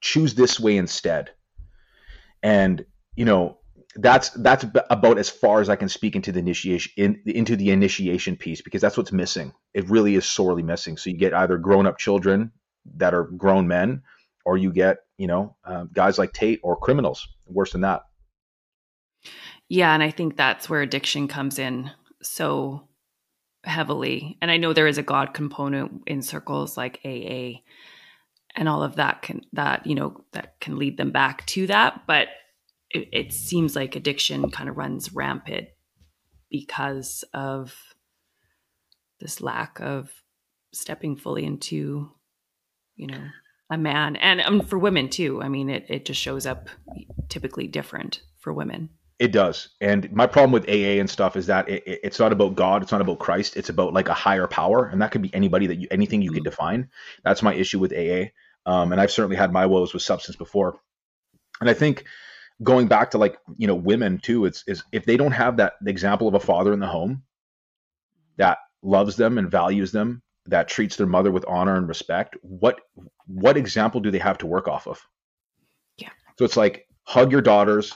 Choose 0.00 0.34
this 0.34 0.58
way 0.58 0.76
instead. 0.76 1.30
And 2.42 2.84
you 3.14 3.24
know, 3.24 3.58
that's 3.94 4.30
that's 4.30 4.64
about 4.90 5.18
as 5.18 5.30
far 5.30 5.60
as 5.60 5.68
I 5.68 5.76
can 5.76 5.88
speak 5.88 6.16
into 6.16 6.32
the 6.32 6.40
initiation 6.40 6.92
in, 6.96 7.22
into 7.26 7.56
the 7.56 7.70
initiation 7.70 8.36
piece 8.36 8.60
because 8.60 8.82
that's 8.82 8.96
what's 8.96 9.12
missing. 9.12 9.52
It 9.74 9.88
really 9.88 10.16
is 10.16 10.26
sorely 10.26 10.62
missing. 10.62 10.96
So 10.96 11.10
you 11.10 11.16
get 11.16 11.32
either 11.32 11.56
grown 11.56 11.86
up 11.86 11.98
children 11.98 12.52
that 12.96 13.14
are 13.14 13.24
grown 13.24 13.68
men, 13.68 14.02
or 14.44 14.58
you 14.58 14.72
get 14.72 14.98
you 15.16 15.26
know 15.26 15.56
uh, 15.64 15.84
guys 15.92 16.18
like 16.18 16.32
Tate 16.32 16.60
or 16.62 16.76
criminals. 16.76 17.26
Worse 17.46 17.72
than 17.72 17.82
that. 17.82 18.02
Yeah, 19.68 19.94
and 19.94 20.02
I 20.02 20.10
think 20.10 20.36
that's 20.36 20.68
where 20.68 20.82
addiction 20.82 21.26
comes 21.26 21.58
in 21.58 21.90
so 22.22 22.88
heavily. 23.64 24.38
And 24.40 24.50
I 24.50 24.58
know 24.58 24.72
there 24.72 24.86
is 24.86 24.98
a 24.98 25.02
God 25.02 25.34
component 25.34 26.02
in 26.06 26.22
circles 26.22 26.76
like 26.76 27.00
AA 27.04 27.62
and 28.56 28.68
all 28.68 28.82
of 28.82 28.96
that 28.96 29.22
can 29.22 29.42
that 29.52 29.86
you 29.86 29.94
know 29.94 30.24
that 30.32 30.58
can 30.60 30.78
lead 30.78 30.96
them 30.96 31.12
back 31.12 31.46
to 31.46 31.66
that, 31.66 32.02
but 32.06 32.28
it, 32.90 33.08
it 33.12 33.32
seems 33.32 33.74
like 33.76 33.96
addiction 33.96 34.50
kind 34.50 34.68
of 34.68 34.76
runs 34.76 35.12
rampant 35.12 35.68
because 36.50 37.24
of 37.34 37.74
this 39.20 39.40
lack 39.40 39.80
of 39.80 40.10
stepping 40.72 41.16
fully 41.16 41.44
into 41.44 42.10
you 42.96 43.06
know 43.06 43.22
a 43.70 43.78
man 43.78 44.16
and 44.16 44.40
um, 44.42 44.60
for 44.60 44.78
women 44.78 45.08
too 45.08 45.42
i 45.42 45.48
mean 45.48 45.68
it, 45.70 45.86
it 45.88 46.04
just 46.04 46.20
shows 46.20 46.46
up 46.46 46.68
typically 47.28 47.66
different 47.66 48.20
for 48.38 48.52
women 48.52 48.90
It 49.18 49.32
does. 49.32 49.70
And 49.80 50.12
my 50.12 50.26
problem 50.26 50.52
with 50.52 50.68
AA 50.68 51.00
and 51.00 51.08
stuff 51.08 51.36
is 51.36 51.46
that 51.46 51.68
it, 51.70 51.82
it- 51.86 52.00
it's 52.04 52.18
not 52.20 52.32
about 52.32 52.54
God, 52.54 52.82
it's 52.82 52.92
not 52.92 53.00
about 53.00 53.18
Christ, 53.18 53.56
it's 53.56 53.70
about 53.70 53.94
like 53.94 54.08
a 54.10 54.14
higher 54.14 54.46
power, 54.46 54.84
and 54.84 55.00
that 55.00 55.10
could 55.10 55.22
be 55.22 55.34
anybody 55.34 55.66
that 55.68 55.76
you 55.80 55.88
anything 55.90 56.20
you 56.22 56.30
can 56.32 56.42
define. 56.42 56.90
That's 57.24 57.42
my 57.42 57.54
issue 57.54 57.78
with 57.80 57.92
AA. 57.94 58.30
Um, 58.70 58.92
and 58.92 59.00
I've 59.00 59.10
certainly 59.10 59.36
had 59.36 59.52
my 59.52 59.64
woes 59.66 59.94
with 59.94 60.02
substance 60.02 60.36
before. 60.36 60.78
And 61.60 61.70
I 61.70 61.74
think 61.74 62.04
going 62.62 62.88
back 62.88 63.10
to 63.12 63.18
like 63.18 63.38
you 63.56 63.66
know 63.66 63.74
women 63.74 64.18
too, 64.18 64.44
it's 64.46 64.64
is 64.66 64.82
if 64.92 65.04
they 65.04 65.16
don't 65.16 65.32
have 65.32 65.56
that 65.58 65.74
example 65.86 66.28
of 66.28 66.34
a 66.34 66.40
father 66.40 66.72
in 66.72 66.80
the 66.80 66.86
home 66.86 67.22
that 68.36 68.58
loves 68.82 69.16
them 69.16 69.38
and 69.38 69.50
values 69.50 69.92
them, 69.92 70.22
that 70.46 70.68
treats 70.68 70.96
their 70.96 71.06
mother 71.06 71.30
with 71.30 71.44
honor 71.48 71.76
and 71.76 71.88
respect, 71.88 72.36
what 72.42 72.80
what 73.26 73.56
example 73.56 74.00
do 74.00 74.10
they 74.10 74.18
have 74.18 74.38
to 74.38 74.46
work 74.46 74.68
off 74.68 74.86
of? 74.86 75.00
Yeah. 75.98 76.10
So 76.38 76.44
it's 76.44 76.56
like 76.56 76.86
hug 77.04 77.32
your 77.32 77.42
daughters, 77.42 77.94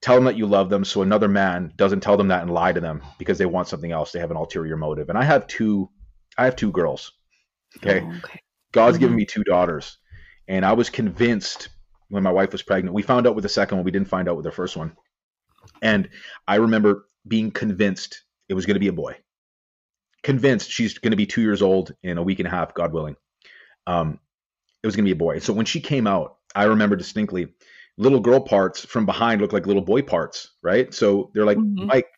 tell 0.00 0.14
them 0.14 0.24
that 0.24 0.36
you 0.36 0.46
love 0.46 0.70
them 0.70 0.84
so 0.84 1.02
another 1.02 1.28
man 1.28 1.72
doesn't 1.76 2.00
tell 2.00 2.16
them 2.16 2.28
that 2.28 2.42
and 2.42 2.50
lie 2.52 2.72
to 2.72 2.80
them 2.80 3.02
because 3.18 3.38
they 3.38 3.46
want 3.46 3.68
something 3.68 3.92
else. 3.92 4.12
They 4.12 4.20
have 4.20 4.30
an 4.30 4.36
ulterior 4.36 4.76
motive. 4.76 5.08
And 5.08 5.18
I 5.18 5.24
have 5.24 5.46
two 5.46 5.90
I 6.38 6.44
have 6.44 6.56
two 6.56 6.72
girls. 6.72 7.12
Okay. 7.76 8.00
Oh, 8.04 8.16
okay. 8.18 8.40
God's 8.72 8.98
given 8.98 9.14
Mhm. 9.14 9.18
me 9.18 9.26
two 9.26 9.44
daughters. 9.44 9.98
And 10.48 10.64
I 10.64 10.72
was 10.72 10.90
convinced 10.90 11.68
when 12.10 12.22
my 12.22 12.30
wife 12.30 12.52
was 12.52 12.62
pregnant. 12.62 12.94
We 12.94 13.02
found 13.02 13.26
out 13.26 13.34
with 13.34 13.42
the 13.42 13.48
second 13.48 13.78
one, 13.78 13.84
we 13.84 13.90
didn't 13.90 14.08
find 14.08 14.28
out 14.28 14.36
with 14.36 14.44
the 14.44 14.52
first 14.52 14.76
one. 14.76 14.92
And 15.80 16.08
I 16.46 16.56
remember 16.56 17.06
being 17.26 17.50
convinced 17.50 18.22
it 18.48 18.54
was 18.54 18.66
going 18.66 18.74
to 18.74 18.80
be 18.80 18.88
a 18.88 18.92
boy. 18.92 19.16
Convinced 20.22 20.70
she's 20.70 20.98
going 20.98 21.12
to 21.12 21.16
be 21.16 21.26
two 21.26 21.40
years 21.40 21.62
old 21.62 21.92
in 22.02 22.18
a 22.18 22.22
week 22.22 22.40
and 22.40 22.48
a 22.48 22.50
half, 22.50 22.74
God 22.74 22.92
willing. 22.92 23.16
Um, 23.86 24.18
it 24.82 24.86
was 24.86 24.96
going 24.96 25.04
to 25.04 25.08
be 25.08 25.16
a 25.16 25.16
boy. 25.16 25.38
So 25.38 25.52
when 25.52 25.66
she 25.66 25.80
came 25.80 26.06
out, 26.06 26.36
I 26.54 26.64
remember 26.64 26.96
distinctly 26.96 27.54
little 27.96 28.20
girl 28.20 28.40
parts 28.40 28.84
from 28.84 29.06
behind 29.06 29.40
look 29.40 29.52
like 29.52 29.66
little 29.66 29.82
boy 29.82 30.02
parts, 30.02 30.50
right? 30.62 30.92
So 30.92 31.30
they're 31.34 31.44
like, 31.44 31.58
Mhm. 31.58 31.86
Mike, 31.86 32.08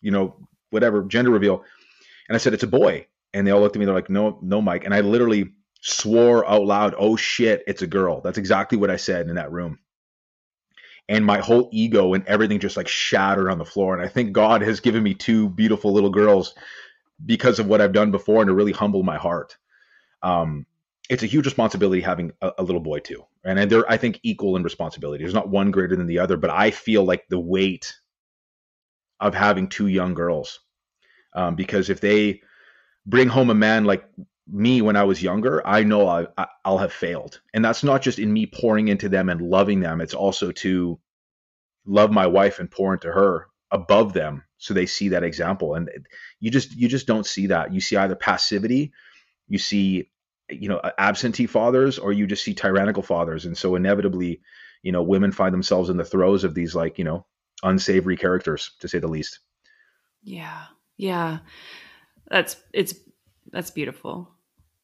you 0.00 0.10
know, 0.10 0.36
whatever, 0.70 1.02
gender 1.04 1.30
reveal. 1.30 1.64
And 2.28 2.34
I 2.34 2.38
said, 2.38 2.54
it's 2.54 2.62
a 2.62 2.68
boy. 2.68 3.06
And 3.34 3.46
they 3.46 3.50
all 3.50 3.60
looked 3.60 3.76
at 3.76 3.80
me, 3.80 3.86
they're 3.86 3.94
like, 3.94 4.10
no, 4.10 4.38
no, 4.42 4.62
Mike. 4.62 4.84
And 4.84 4.94
I 4.94 5.00
literally 5.00 5.52
swore 5.82 6.48
out 6.48 6.64
loud, 6.64 6.94
oh 6.96 7.16
shit, 7.16 7.64
it's 7.66 7.82
a 7.82 7.86
girl. 7.86 8.20
That's 8.20 8.38
exactly 8.38 8.78
what 8.78 8.90
I 8.90 8.96
said 8.96 9.28
in 9.28 9.34
that 9.34 9.52
room. 9.52 9.78
And 11.08 11.26
my 11.26 11.38
whole 11.38 11.68
ego 11.72 12.14
and 12.14 12.24
everything 12.26 12.60
just 12.60 12.76
like 12.76 12.88
shattered 12.88 13.50
on 13.50 13.58
the 13.58 13.64
floor. 13.64 13.92
And 13.92 14.02
I 14.02 14.08
think 14.08 14.32
God 14.32 14.62
has 14.62 14.80
given 14.80 15.02
me 15.02 15.12
two 15.12 15.48
beautiful 15.50 15.92
little 15.92 16.10
girls 16.10 16.54
because 17.26 17.58
of 17.58 17.66
what 17.66 17.80
I've 17.80 17.92
done 17.92 18.12
before 18.12 18.40
and 18.40 18.48
to 18.48 18.54
really 18.54 18.72
humble 18.72 19.02
my 19.02 19.18
heart. 19.18 19.56
Um, 20.22 20.66
it's 21.10 21.24
a 21.24 21.26
huge 21.26 21.46
responsibility 21.46 22.00
having 22.00 22.30
a, 22.40 22.52
a 22.58 22.62
little 22.62 22.80
boy 22.80 23.00
too. 23.00 23.24
And 23.44 23.68
they're, 23.68 23.90
I 23.90 23.96
think, 23.96 24.20
equal 24.22 24.54
in 24.54 24.62
responsibility. 24.62 25.24
There's 25.24 25.34
not 25.34 25.48
one 25.48 25.72
greater 25.72 25.96
than 25.96 26.06
the 26.06 26.20
other, 26.20 26.36
but 26.36 26.50
I 26.50 26.70
feel 26.70 27.04
like 27.04 27.26
the 27.28 27.40
weight 27.40 27.92
of 29.18 29.34
having 29.34 29.68
two 29.68 29.88
young 29.88 30.14
girls. 30.14 30.60
Um, 31.34 31.56
because 31.56 31.90
if 31.90 32.00
they 32.00 32.42
bring 33.04 33.26
home 33.26 33.50
a 33.50 33.54
man 33.54 33.84
like 33.84 34.04
me 34.52 34.82
when 34.82 34.96
I 34.96 35.04
was 35.04 35.22
younger, 35.22 35.66
I 35.66 35.82
know 35.82 36.06
I, 36.06 36.26
I, 36.36 36.46
I'll 36.64 36.78
have 36.78 36.92
failed. 36.92 37.40
And 37.54 37.64
that's 37.64 37.82
not 37.82 38.02
just 38.02 38.18
in 38.18 38.32
me 38.32 38.46
pouring 38.46 38.88
into 38.88 39.08
them 39.08 39.30
and 39.30 39.40
loving 39.40 39.80
them. 39.80 40.00
It's 40.00 40.14
also 40.14 40.52
to 40.52 41.00
love 41.86 42.12
my 42.12 42.26
wife 42.26 42.58
and 42.58 42.70
pour 42.70 42.92
into 42.92 43.10
her 43.10 43.48
above 43.70 44.12
them 44.12 44.44
so 44.58 44.74
they 44.74 44.86
see 44.86 45.08
that 45.08 45.24
example. 45.24 45.74
And 45.74 45.88
you 46.38 46.50
just 46.50 46.76
you 46.76 46.86
just 46.86 47.06
don't 47.06 47.26
see 47.26 47.48
that. 47.48 47.72
You 47.72 47.80
see 47.80 47.96
either 47.96 48.14
passivity, 48.14 48.92
you 49.48 49.58
see 49.58 50.10
you 50.50 50.68
know 50.68 50.80
absentee 50.98 51.46
fathers, 51.46 51.98
or 51.98 52.12
you 52.12 52.26
just 52.26 52.44
see 52.44 52.54
tyrannical 52.54 53.02
fathers. 53.02 53.46
And 53.46 53.56
so 53.56 53.74
inevitably, 53.74 54.42
you 54.82 54.92
know, 54.92 55.02
women 55.02 55.32
find 55.32 55.52
themselves 55.54 55.88
in 55.88 55.96
the 55.96 56.04
throes 56.04 56.44
of 56.44 56.54
these 56.54 56.74
like 56.74 56.98
you 56.98 57.04
know 57.04 57.26
unsavory 57.62 58.16
characters, 58.16 58.72
to 58.80 58.88
say 58.88 58.98
the 58.98 59.08
least. 59.08 59.40
Yeah. 60.22 60.64
Yeah. 60.96 61.38
That's 62.28 62.56
it's 62.72 62.94
that's 63.50 63.70
beautiful 63.70 64.30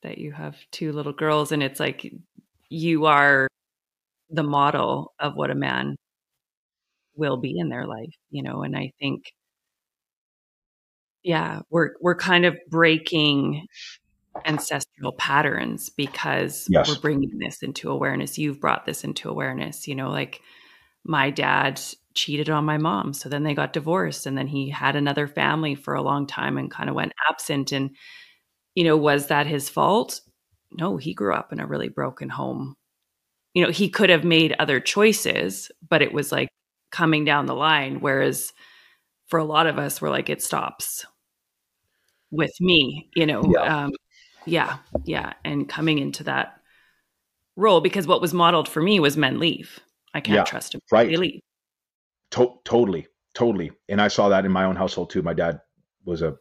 that 0.02 0.18
you 0.18 0.32
have 0.32 0.56
two 0.70 0.92
little 0.92 1.12
girls 1.12 1.52
and 1.52 1.62
it's 1.62 1.80
like 1.80 2.12
you 2.68 3.06
are 3.06 3.48
the 4.30 4.42
model 4.42 5.12
of 5.18 5.34
what 5.34 5.50
a 5.50 5.54
man 5.54 5.96
will 7.16 7.36
be 7.38 7.58
in 7.58 7.68
their 7.68 7.86
life, 7.86 8.14
you 8.30 8.42
know, 8.42 8.62
and 8.62 8.76
I 8.76 8.92
think 9.00 9.24
yeah, 11.22 11.60
we're 11.70 11.90
we're 12.00 12.14
kind 12.14 12.44
of 12.44 12.56
breaking 12.70 13.66
ancestral 14.46 15.12
patterns 15.12 15.90
because 15.90 16.66
Yes. 16.70 16.88
we're 16.88 17.00
bringing 17.00 17.38
this 17.38 17.62
into 17.62 17.90
awareness. 17.90 18.38
You've 18.38 18.60
brought 18.60 18.86
this 18.86 19.02
into 19.04 19.28
awareness, 19.28 19.88
you 19.88 19.94
know, 19.96 20.10
like 20.10 20.40
my 21.04 21.30
dad 21.30 21.80
cheated 22.14 22.50
on 22.50 22.64
my 22.64 22.78
mom. 22.78 23.14
So 23.14 23.28
then 23.28 23.42
they 23.42 23.54
got 23.54 23.72
divorced 23.72 24.26
and 24.26 24.38
then 24.38 24.46
he 24.46 24.70
had 24.70 24.94
another 24.96 25.26
family 25.26 25.74
for 25.74 25.94
a 25.94 26.02
long 26.02 26.26
time 26.26 26.56
and 26.58 26.70
kind 26.70 26.88
of 26.88 26.94
went 26.94 27.12
absent. 27.28 27.72
And, 27.72 27.90
you 28.78 28.84
know, 28.84 28.96
was 28.96 29.26
that 29.26 29.48
his 29.48 29.68
fault? 29.68 30.20
No, 30.70 30.98
he 30.98 31.12
grew 31.12 31.34
up 31.34 31.52
in 31.52 31.58
a 31.58 31.66
really 31.66 31.88
broken 31.88 32.28
home. 32.28 32.76
You 33.52 33.64
know, 33.64 33.72
he 33.72 33.88
could 33.88 34.08
have 34.08 34.22
made 34.22 34.54
other 34.60 34.78
choices, 34.78 35.68
but 35.90 36.00
it 36.00 36.12
was 36.12 36.30
like 36.30 36.48
coming 36.92 37.24
down 37.24 37.46
the 37.46 37.56
line. 37.56 37.98
Whereas 37.98 38.52
for 39.26 39.40
a 39.40 39.44
lot 39.44 39.66
of 39.66 39.78
us, 39.78 40.00
we're 40.00 40.10
like, 40.10 40.30
it 40.30 40.40
stops 40.42 41.04
with 42.30 42.52
me, 42.60 43.10
you 43.16 43.26
know? 43.26 43.42
Yeah. 43.52 43.84
Um, 43.86 43.90
yeah, 44.46 44.76
yeah. 45.04 45.32
And 45.44 45.68
coming 45.68 45.98
into 45.98 46.22
that 46.22 46.60
role 47.56 47.80
because 47.80 48.06
what 48.06 48.20
was 48.20 48.32
modeled 48.32 48.68
for 48.68 48.80
me 48.80 49.00
was 49.00 49.16
men 49.16 49.40
leave. 49.40 49.80
I 50.14 50.20
can't 50.20 50.36
Yeah, 50.36 50.44
trust 50.44 50.72
him. 50.76 50.80
right. 50.92 51.08
They 51.08 51.16
leave. 51.16 51.40
To- 52.30 52.60
totally, 52.64 53.08
totally. 53.34 53.72
And 53.88 54.00
I 54.00 54.06
saw 54.06 54.28
that 54.28 54.44
in 54.44 54.52
my 54.52 54.66
own 54.66 54.76
household 54.76 55.10
too. 55.10 55.22
My 55.22 55.34
dad 55.34 55.58
was 56.04 56.22
a 56.22 56.36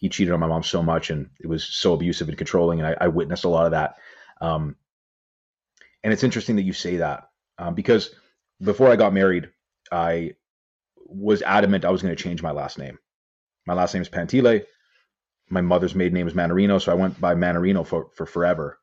he 0.00 0.08
cheated 0.08 0.34
on 0.34 0.40
my 0.40 0.46
mom 0.46 0.62
so 0.62 0.82
much, 0.82 1.10
and 1.10 1.30
it 1.40 1.46
was 1.46 1.64
so 1.64 1.92
abusive 1.92 2.28
and 2.28 2.38
controlling, 2.38 2.80
and 2.80 2.88
I, 2.88 2.96
I 3.04 3.08
witnessed 3.08 3.44
a 3.44 3.48
lot 3.48 3.66
of 3.66 3.72
that. 3.72 3.96
Um, 4.40 4.76
and 6.02 6.12
it's 6.12 6.24
interesting 6.24 6.56
that 6.56 6.62
you 6.62 6.72
say 6.72 6.96
that 6.96 7.28
um, 7.58 7.74
because 7.74 8.10
before 8.60 8.90
I 8.90 8.96
got 8.96 9.12
married, 9.12 9.50
I 9.92 10.34
was 10.96 11.42
adamant 11.42 11.84
I 11.84 11.90
was 11.90 12.02
going 12.02 12.14
to 12.14 12.22
change 12.22 12.42
my 12.42 12.52
last 12.52 12.78
name. 12.78 12.98
My 13.66 13.74
last 13.74 13.94
name 13.94 14.02
is 14.02 14.08
Pantile. 14.08 14.64
My 15.50 15.60
mother's 15.60 15.94
maiden 15.94 16.14
name 16.14 16.28
is 16.28 16.34
Manarino, 16.34 16.80
so 16.80 16.92
I 16.92 16.94
went 16.94 17.20
by 17.20 17.34
Manarino 17.34 17.86
for 17.86 18.08
for 18.14 18.24
forever 18.24 18.78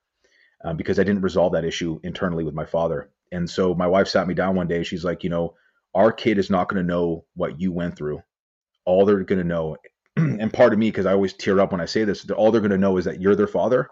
um, 0.64 0.77
because 0.77 0.99
I 0.99 1.03
didn't 1.03 1.22
resolve 1.22 1.53
that 1.53 1.65
issue 1.65 1.99
internally 2.03 2.44
with 2.44 2.53
my 2.53 2.65
father. 2.65 3.10
And 3.31 3.49
so 3.49 3.73
my 3.73 3.88
wife 3.88 4.07
sat 4.07 4.27
me 4.27 4.34
down 4.34 4.56
one 4.56 4.68
day. 4.68 4.84
She's 4.84 5.03
like, 5.03 5.23
you 5.23 5.30
know, 5.30 5.56
our 5.94 6.11
kid 6.11 6.38
is 6.38 6.49
not 6.49 6.69
going 6.69 6.81
to 6.81 6.88
know 6.88 7.26
what 7.35 7.60
you 7.60 7.72
went 7.72 7.98
through. 7.98 8.22
All 8.85 9.06
they're 9.06 9.23
going 9.23 9.41
to 9.41 9.48
know, 9.48 9.77
and 10.39 10.52
part 10.52 10.73
of 10.73 10.80
me, 10.80 10.89
because 10.89 11.06
I 11.06 11.14
always 11.14 11.34
tear 11.34 11.60
up 11.60 11.72
when 11.72 11.81
I 11.81 11.85
say 11.85 12.03
this, 12.03 12.30
all 12.31 12.52
they're 12.52 12.61
going 12.61 12.72
to 12.72 12.77
know 12.77 12.98
is 12.98 13.06
that 13.06 13.22
you're 13.22 13.35
their 13.35 13.48
father. 13.48 13.89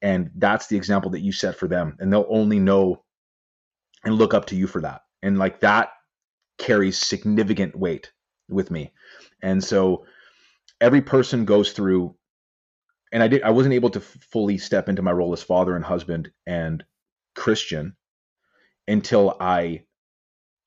And 0.00 0.30
that's 0.36 0.68
the 0.68 0.76
example 0.76 1.10
that 1.10 1.20
you 1.20 1.32
set 1.32 1.56
for 1.56 1.66
them. 1.66 1.96
And 1.98 2.12
they'll 2.12 2.26
only 2.28 2.58
know 2.58 3.02
and 4.04 4.14
look 4.14 4.34
up 4.34 4.46
to 4.46 4.56
you 4.56 4.66
for 4.66 4.80
that. 4.82 5.02
And 5.22 5.38
like 5.38 5.60
that 5.60 5.90
carries 6.58 6.98
significant 6.98 7.76
weight 7.76 8.12
with 8.48 8.70
me. 8.70 8.92
And 9.42 9.62
so 9.62 10.04
every 10.80 11.02
person 11.02 11.44
goes 11.44 11.72
through, 11.72 12.14
and 13.12 13.22
I 13.22 13.28
did, 13.28 13.42
I 13.42 13.50
wasn't 13.50 13.74
able 13.74 13.90
to 13.90 14.00
fully 14.00 14.58
step 14.58 14.88
into 14.88 15.02
my 15.02 15.12
role 15.12 15.32
as 15.32 15.42
father 15.42 15.74
and 15.74 15.84
husband 15.84 16.30
and 16.46 16.84
Christian 17.34 17.96
until 18.86 19.36
I 19.40 19.82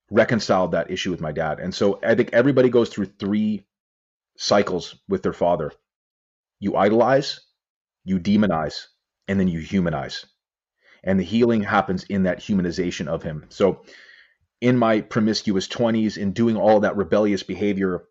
reconciled 0.09 0.73
that 0.73 0.91
issue 0.91 1.11
with 1.11 1.21
my 1.21 1.31
dad. 1.31 1.59
And 1.59 1.73
so 1.73 1.99
I 2.03 2.15
think 2.15 2.29
everybody 2.33 2.69
goes 2.69 2.89
through 2.89 3.05
three 3.05 3.65
cycles 4.37 4.95
with 5.07 5.23
their 5.23 5.33
father. 5.33 5.71
You 6.59 6.75
idolize, 6.75 7.41
you 8.03 8.19
demonize, 8.19 8.87
and 9.27 9.39
then 9.39 9.47
you 9.47 9.59
humanize. 9.59 10.25
And 11.03 11.19
the 11.19 11.23
healing 11.23 11.63
happens 11.63 12.03
in 12.03 12.23
that 12.23 12.39
humanization 12.39 13.07
of 13.07 13.23
him. 13.23 13.45
So 13.49 13.83
in 14.59 14.77
my 14.77 15.01
promiscuous 15.01 15.67
20s, 15.67 16.17
in 16.17 16.33
doing 16.33 16.57
all 16.57 16.81
that 16.81 16.97
rebellious 16.97 17.43
behavior, 17.43 18.03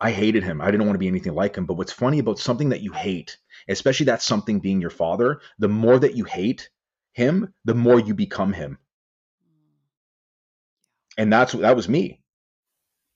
I 0.00 0.10
hated 0.10 0.44
him. 0.44 0.60
I 0.60 0.70
didn't 0.70 0.86
want 0.86 0.94
to 0.94 1.00
be 1.00 1.08
anything 1.08 1.34
like 1.34 1.56
him. 1.56 1.66
But 1.66 1.74
what's 1.74 1.92
funny 1.92 2.18
about 2.18 2.38
something 2.38 2.70
that 2.70 2.80
you 2.80 2.92
hate, 2.92 3.36
especially 3.68 4.06
that 4.06 4.22
something 4.22 4.60
being 4.60 4.80
your 4.80 4.90
father, 4.90 5.40
the 5.58 5.68
more 5.68 5.98
that 5.98 6.16
you 6.16 6.24
hate 6.24 6.70
him, 7.12 7.52
the 7.64 7.74
more 7.74 8.00
you 8.00 8.14
become 8.14 8.52
him 8.52 8.78
and 11.16 11.32
that's 11.32 11.52
that 11.52 11.76
was 11.76 11.88
me 11.88 12.20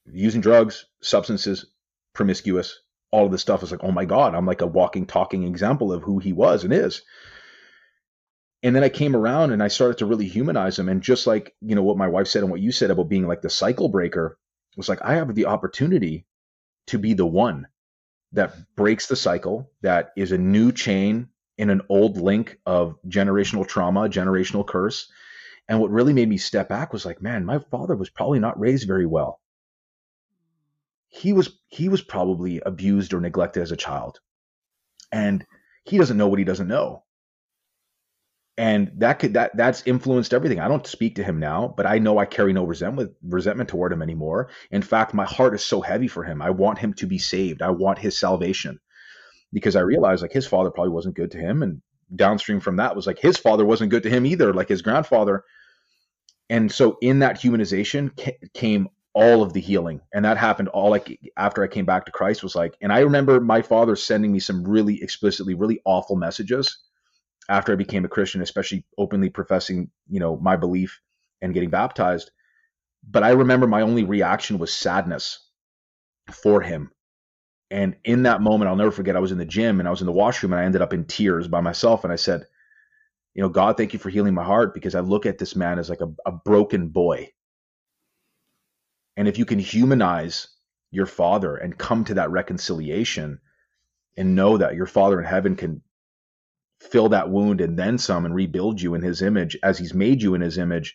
using 0.07 0.41
drugs 0.41 0.87
substances 1.03 1.67
promiscuous. 2.19 2.81
All 3.11 3.25
of 3.25 3.33
this 3.33 3.41
stuff 3.41 3.63
is 3.63 3.71
like 3.71 3.83
oh 3.83 3.93
my 3.93 4.05
god 4.05 4.35
i'm 4.35 4.45
like 4.45 4.61
a 4.61 4.67
walking 4.67 5.07
talking 5.07 5.45
example 5.45 5.93
of 5.93 6.03
who 6.03 6.19
he 6.19 6.35
was 6.35 6.65
and 6.65 6.75
is. 6.75 7.03
And 8.63 8.77
then 8.77 8.85
i 8.85 8.91
came 8.91 9.17
around 9.17 9.53
and 9.53 9.63
i 9.63 9.69
started 9.69 9.99
to 9.99 10.07
really 10.07 10.29
humanize 10.29 10.79
him. 10.79 10.91
And 10.91 11.01
just 11.01 11.27
like 11.27 11.55
you 11.63 11.75
know 11.75 11.83
what 11.83 11.97
my 11.97 12.09
wife 12.09 12.29
said 12.29 12.43
and 12.43 12.51
what 12.51 12.61
you 12.61 12.73
said 12.73 12.91
about 12.91 13.09
being 13.09 13.27
like 13.27 13.41
the 13.41 13.49
cycle 13.49 13.89
breaker 13.89 14.39
was 14.77 14.89
like 14.89 15.01
i 15.03 15.15
have 15.15 15.35
the 15.35 15.47
opportunity 15.47 16.27
to 16.89 16.99
be 16.99 17.15
the 17.15 17.27
one 17.27 17.67
that 18.33 18.55
breaks 18.77 19.07
the 19.07 19.17
cycle 19.17 19.71
that 19.81 20.11
is 20.17 20.33
a 20.33 20.39
new 20.39 20.73
chain 20.73 21.29
in 21.57 21.71
an 21.71 21.83
old 21.89 22.17
link 22.17 22.59
of 22.67 22.97
generational 23.07 23.67
trauma 23.67 24.09
generational 24.09 24.67
curse. 24.67 25.11
And 25.69 25.81
what 25.81 25.91
really 25.91 26.13
made 26.13 26.29
me 26.29 26.39
step 26.39 26.69
back 26.69 26.93
was 26.93 27.05
like, 27.05 27.21
man, 27.21 27.45
my 27.45 27.59
father 27.59 27.97
was 27.97 28.09
probably 28.09 28.39
not 28.39 28.59
raised 28.59 28.87
very 28.87 29.07
well. 29.07 29.41
He 31.09 31.33
was 31.33 31.59
he 31.69 31.89
was 31.89 32.03
probably 32.03 32.61
abused 32.65 33.15
or 33.15 33.21
neglected 33.21 33.63
as 33.63 33.73
a 33.73 33.77
child. 33.77 34.21
And 35.11 35.45
he 35.85 35.99
doesn't 35.99 36.17
know 36.17 36.29
what 36.29 36.39
he 36.39 36.45
doesn't 36.45 36.69
know. 36.69 37.05
And 38.57 38.91
that 38.97 39.21
could 39.21 39.35
that 39.35 39.57
that's 39.57 39.87
influenced 39.87 40.35
everything. 40.35 40.61
I 40.61 40.69
don't 40.69 40.87
speak 40.87 41.15
to 41.17 41.25
him 41.25 41.39
now 41.39 41.73
but 41.77 41.87
i 41.87 41.99
know 41.99 42.19
i 42.19 42.27
carry 42.27 42.53
no 42.53 42.65
resentment 42.65 43.13
resentment 43.23 43.69
toward 43.69 43.93
him 43.93 44.03
anymore. 44.03 44.49
In 44.71 44.83
fact 44.83 45.15
my 45.15 45.25
heart 45.25 45.55
is 45.55 45.65
so 45.65 45.81
heavy 45.81 46.09
for 46.09 46.25
him. 46.25 46.43
I 46.43 46.51
want 46.51 46.79
him 46.79 46.93
to 46.95 47.07
be 47.07 47.19
saved. 47.19 47.63
I 47.63 47.71
want 47.71 47.99
his 47.99 48.19
salvation. 48.19 48.81
Because 49.53 49.77
i 49.77 49.81
realize 49.81 50.21
like 50.21 50.33
his 50.33 50.47
father 50.47 50.71
probably 50.71 50.93
wasn't 50.93 51.17
good 51.17 51.31
to 51.31 51.39
him 51.39 51.63
and 51.63 51.81
downstream 52.15 52.61
from 52.61 52.77
that 52.77 52.97
was 52.97 53.07
like 53.07 53.19
his 53.19 53.37
father 53.37 53.65
wasn't 53.65 53.91
good 53.91 54.03
to 54.03 54.11
him 54.11 54.27
either 54.27 54.53
like 54.53 54.69
his 54.69 54.83
grandfather. 54.83 55.45
And 56.51 56.73
so 56.73 56.97
in 57.01 57.19
that 57.19 57.41
humanization 57.41 58.11
came 58.55 58.89
all 59.15 59.43
of 59.43 59.53
the 59.53 59.61
healing. 59.61 60.01
And 60.13 60.25
that 60.25 60.37
happened 60.37 60.69
all 60.69 60.91
like 60.91 61.19
after 61.37 61.63
i 61.63 61.67
came 61.67 61.85
back 61.85 62.05
to 62.07 62.13
christ 62.13 62.43
was 62.43 62.55
like 62.55 62.77
and 62.81 62.93
i 62.93 63.01
remember 63.01 63.41
my 63.41 63.63
father 63.63 63.97
sending 63.97 64.33
me 64.33 64.39
some 64.39 64.65
really 64.65 65.03
explicitly 65.03 65.55
really 65.55 65.81
awful 65.85 66.17
messages 66.17 66.79
after 67.49 67.73
i 67.73 67.77
became 67.77 68.05
a 68.05 68.09
christian 68.09 68.43
especially 68.43 68.85
openly 68.99 69.31
professing 69.31 69.91
you 70.09 70.21
know 70.21 70.37
my 70.39 70.57
belief 70.57 71.01
and 71.43 71.55
getting 71.55 71.71
baptized. 71.71 72.31
But 73.09 73.23
i 73.23 73.31
remember 73.31 73.67
my 73.67 73.83
only 73.83 74.05
reaction 74.05 74.59
was 74.59 74.73
sadness 74.73 75.47
for 76.31 76.61
him. 76.61 76.91
And 77.71 77.97
in 78.05 78.25
that 78.25 78.43
moment 78.43 78.69
i'll 78.69 78.77
never 78.77 78.91
forget 78.91 79.17
i 79.17 79.21
was 79.21 79.33
in 79.33 79.39
the 79.39 79.45
gym 79.45 79.81
and 79.81 79.89
i 79.89 79.91
was 79.91 80.01
in 80.01 80.07
the 80.07 80.13
washroom 80.13 80.53
and 80.53 80.61
i 80.61 80.65
ended 80.65 80.83
up 80.83 80.93
in 80.93 81.05
tears 81.05 81.49
by 81.49 81.61
myself. 81.61 82.05
And 82.05 82.13
i 82.13 82.17
said 82.17 82.45
you 83.35 83.43
know 83.43 83.49
god 83.49 83.77
thank 83.77 83.93
you 83.93 83.99
for 83.99 84.11
healing 84.11 84.35
my 84.35 84.45
heart 84.45 84.75
because 84.75 84.95
i 84.95 85.01
look 85.01 85.27
at 85.27 85.39
this 85.39 85.55
man 85.55 85.79
as 85.79 85.91
like 85.91 86.01
a, 86.01 86.13
a 86.27 86.33
broken 86.33 86.89
boy 86.89 87.29
and 89.19 89.27
if 89.27 89.37
you 89.37 89.45
can 89.45 89.59
humanize 89.59 90.47
your 90.93 91.05
father 91.05 91.57
and 91.57 91.77
come 91.77 92.05
to 92.05 92.15
that 92.15 92.31
reconciliation 92.31 93.41
and 94.17 94.37
know 94.37 94.57
that 94.57 94.77
your 94.77 94.87
father 94.87 95.19
in 95.19 95.27
heaven 95.27 95.57
can 95.57 95.83
fill 96.81 97.09
that 97.09 97.29
wound 97.29 97.61
and 97.61 97.77
then 97.77 97.99
some 97.99 98.25
and 98.25 98.35
rebuild 98.35 98.81
you 98.81 98.95
in 98.95 99.03
his 99.03 99.21
image 99.21 99.59
as 99.65 99.77
he's 99.77 99.93
made 99.93 100.23
you 100.23 100.37
in 100.37 100.41
his 100.41 100.57
image, 100.57 100.95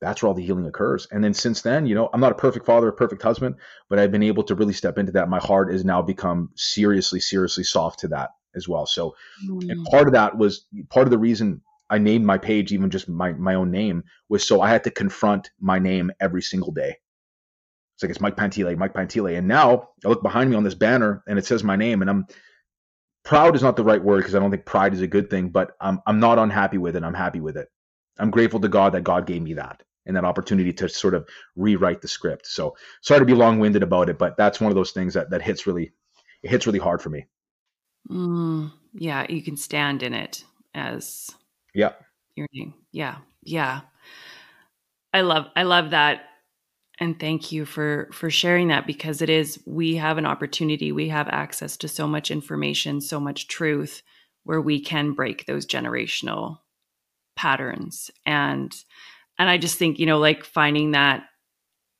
that's 0.00 0.20
where 0.20 0.28
all 0.28 0.34
the 0.34 0.44
healing 0.44 0.66
occurs. 0.66 1.06
And 1.12 1.22
then 1.22 1.32
since 1.32 1.62
then, 1.62 1.86
you 1.86 1.94
know, 1.94 2.10
I'm 2.12 2.20
not 2.20 2.32
a 2.32 2.34
perfect 2.34 2.66
father, 2.66 2.88
a 2.88 2.92
perfect 2.92 3.22
husband, 3.22 3.54
but 3.88 4.00
I've 4.00 4.10
been 4.10 4.24
able 4.24 4.42
to 4.42 4.56
really 4.56 4.72
step 4.72 4.98
into 4.98 5.12
that. 5.12 5.28
My 5.28 5.38
heart 5.38 5.70
has 5.70 5.84
now 5.84 6.02
become 6.02 6.50
seriously, 6.56 7.20
seriously 7.20 7.62
soft 7.62 8.00
to 8.00 8.08
that 8.08 8.30
as 8.56 8.68
well. 8.68 8.86
So, 8.86 9.14
mm. 9.48 9.70
and 9.70 9.86
part 9.86 10.08
of 10.08 10.14
that 10.14 10.36
was 10.36 10.66
part 10.90 11.06
of 11.06 11.12
the 11.12 11.18
reason 11.18 11.62
I 11.88 11.98
named 11.98 12.24
my 12.24 12.38
page, 12.38 12.72
even 12.72 12.90
just 12.90 13.08
my, 13.08 13.32
my 13.34 13.54
own 13.54 13.70
name, 13.70 14.02
was 14.28 14.44
so 14.44 14.60
I 14.60 14.68
had 14.68 14.82
to 14.84 14.90
confront 14.90 15.52
my 15.60 15.78
name 15.78 16.10
every 16.20 16.42
single 16.42 16.72
day. 16.72 16.96
It's 18.02 18.08
like 18.08 18.10
it's 18.10 18.20
Mike 18.20 18.36
Pantile, 18.36 18.76
Mike 18.76 18.94
Pantile. 18.94 19.38
And 19.38 19.46
now 19.46 19.90
I 20.04 20.08
look 20.08 20.22
behind 20.22 20.50
me 20.50 20.56
on 20.56 20.64
this 20.64 20.74
banner 20.74 21.22
and 21.28 21.38
it 21.38 21.46
says 21.46 21.62
my 21.62 21.76
name, 21.76 22.00
and 22.00 22.10
I'm 22.10 22.26
proud 23.24 23.54
is 23.54 23.62
not 23.62 23.76
the 23.76 23.84
right 23.84 24.02
word 24.02 24.18
because 24.18 24.34
I 24.34 24.40
don't 24.40 24.50
think 24.50 24.64
pride 24.64 24.92
is 24.92 25.02
a 25.02 25.06
good 25.06 25.30
thing, 25.30 25.50
but 25.50 25.76
I'm 25.80 26.00
I'm 26.06 26.18
not 26.18 26.38
unhappy 26.38 26.78
with 26.78 26.96
it. 26.96 27.04
I'm 27.04 27.14
happy 27.14 27.40
with 27.40 27.56
it. 27.56 27.68
I'm 28.18 28.30
grateful 28.30 28.60
to 28.60 28.68
God 28.68 28.94
that 28.94 29.04
God 29.04 29.26
gave 29.26 29.42
me 29.42 29.54
that 29.54 29.82
and 30.04 30.16
that 30.16 30.24
opportunity 30.24 30.72
to 30.72 30.88
sort 30.88 31.14
of 31.14 31.28
rewrite 31.54 32.02
the 32.02 32.08
script. 32.08 32.46
So 32.46 32.76
sorry 33.02 33.20
to 33.20 33.26
be 33.26 33.34
long 33.34 33.60
winded 33.60 33.84
about 33.84 34.08
it, 34.08 34.18
but 34.18 34.36
that's 34.36 34.60
one 34.60 34.72
of 34.72 34.76
those 34.76 34.90
things 34.90 35.14
that 35.14 35.30
that 35.30 35.42
hits 35.42 35.66
really 35.66 35.92
it 36.42 36.50
hits 36.50 36.66
really 36.66 36.80
hard 36.80 37.00
for 37.00 37.10
me. 37.10 37.26
Mm, 38.10 38.72
yeah, 38.94 39.26
you 39.28 39.42
can 39.42 39.56
stand 39.56 40.02
in 40.02 40.12
it 40.12 40.44
as 40.74 41.30
yeah 41.72 41.92
your 42.34 42.48
name. 42.52 42.74
Yeah, 42.90 43.18
yeah. 43.44 43.82
I 45.14 45.20
love 45.20 45.46
I 45.54 45.62
love 45.62 45.90
that 45.90 46.22
and 47.02 47.18
thank 47.18 47.50
you 47.50 47.64
for 47.64 48.08
for 48.12 48.30
sharing 48.30 48.68
that 48.68 48.86
because 48.86 49.20
it 49.22 49.28
is 49.28 49.60
we 49.66 49.96
have 49.96 50.18
an 50.18 50.26
opportunity 50.26 50.92
we 50.92 51.08
have 51.08 51.26
access 51.28 51.76
to 51.76 51.88
so 51.88 52.06
much 52.06 52.30
information 52.30 53.00
so 53.00 53.18
much 53.18 53.48
truth 53.48 54.02
where 54.44 54.60
we 54.60 54.80
can 54.80 55.12
break 55.12 55.46
those 55.46 55.66
generational 55.66 56.58
patterns. 57.36 58.10
And 58.24 58.72
and 59.38 59.50
i 59.50 59.58
just 59.58 59.78
think 59.78 59.98
you 59.98 60.06
know 60.06 60.18
like 60.18 60.44
finding 60.44 60.92
that 60.92 61.24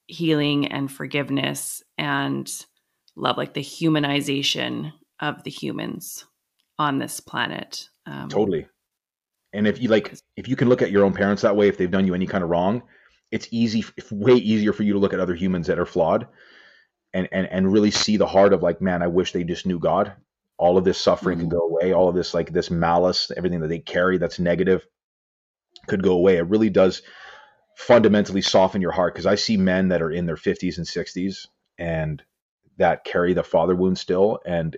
healing 0.07 0.69
and 0.69 0.91
forgiveness 0.91 1.83
and 1.99 2.49
love 3.17 3.37
like 3.37 3.55
the 3.55 3.61
humanization 3.61 4.93
of 5.21 5.43
the 5.43 5.51
humans 5.51 6.27
on 6.79 6.99
this 6.99 7.19
planet 7.19 7.89
um, 8.07 8.29
totally. 8.29 8.67
And 9.53 9.67
if 9.67 9.81
you 9.81 9.89
like 9.89 10.15
if 10.37 10.47
you 10.49 10.57
can 10.57 10.69
look 10.69 10.81
at 10.81 10.91
your 10.93 11.05
own 11.05 11.13
parents 11.13 11.43
that 11.43 11.57
way 11.57 11.67
if 11.67 11.77
they've 11.77 11.91
done 11.91 12.07
you 12.07 12.15
any 12.15 12.27
kind 12.27 12.45
of 12.45 12.51
wrong 12.51 12.83
it's 13.33 13.49
easy, 13.51 13.85
it's 13.97 14.13
way 14.13 14.35
easier 14.35 14.75
for 14.75 14.83
you 14.83 14.93
to 14.93 14.99
look 14.99 15.15
at 15.15 15.19
other 15.19 15.35
humans 15.35 15.67
that 15.67 15.79
are 15.79 15.87
flawed 15.87 16.29
and, 17.15 17.29
and, 17.33 17.47
and 17.47 17.73
really 17.73 17.91
see 17.91 18.19
the 18.19 18.27
heart 18.27 18.53
of 18.53 18.63
like, 18.63 18.81
man, 18.81 19.03
I 19.03 19.07
wish 19.07 19.33
they 19.33 19.43
just 19.43 19.67
knew 19.67 19.79
God. 19.79 20.13
All 20.59 20.77
of 20.77 20.85
this 20.85 20.99
suffering 20.99 21.39
mm-hmm. 21.39 21.49
could 21.49 21.59
go 21.59 21.67
away. 21.67 21.93
All 21.93 22.09
of 22.09 22.15
this, 22.15 22.35
like 22.35 22.53
this 22.53 22.71
malice, 22.71 23.33
everything 23.35 23.61
that 23.61 23.69
they 23.69 23.79
carry 23.79 24.19
that's 24.19 24.39
negative 24.39 24.87
could 25.89 26.03
go 26.03 26.13
away. 26.13 26.37
It 26.37 26.47
really 26.49 26.69
does 26.69 27.01
fundamentally 27.77 28.43
soften 28.43 28.83
your 28.83 28.93
heart. 28.93 29.15
Cause 29.15 29.27
I 29.27 29.35
see 29.35 29.57
men 29.57 29.89
that 29.89 30.03
are 30.03 30.11
in 30.11 30.27
their 30.27 30.37
50s 30.37 30.77
and 30.77 30.87
60s 30.87 31.47
and 31.79 32.23
that 32.77 33.05
carry 33.05 33.33
the 33.33 33.43
father 33.43 33.75
wound 33.75 33.99
still. 33.99 34.41
And 34.45 34.77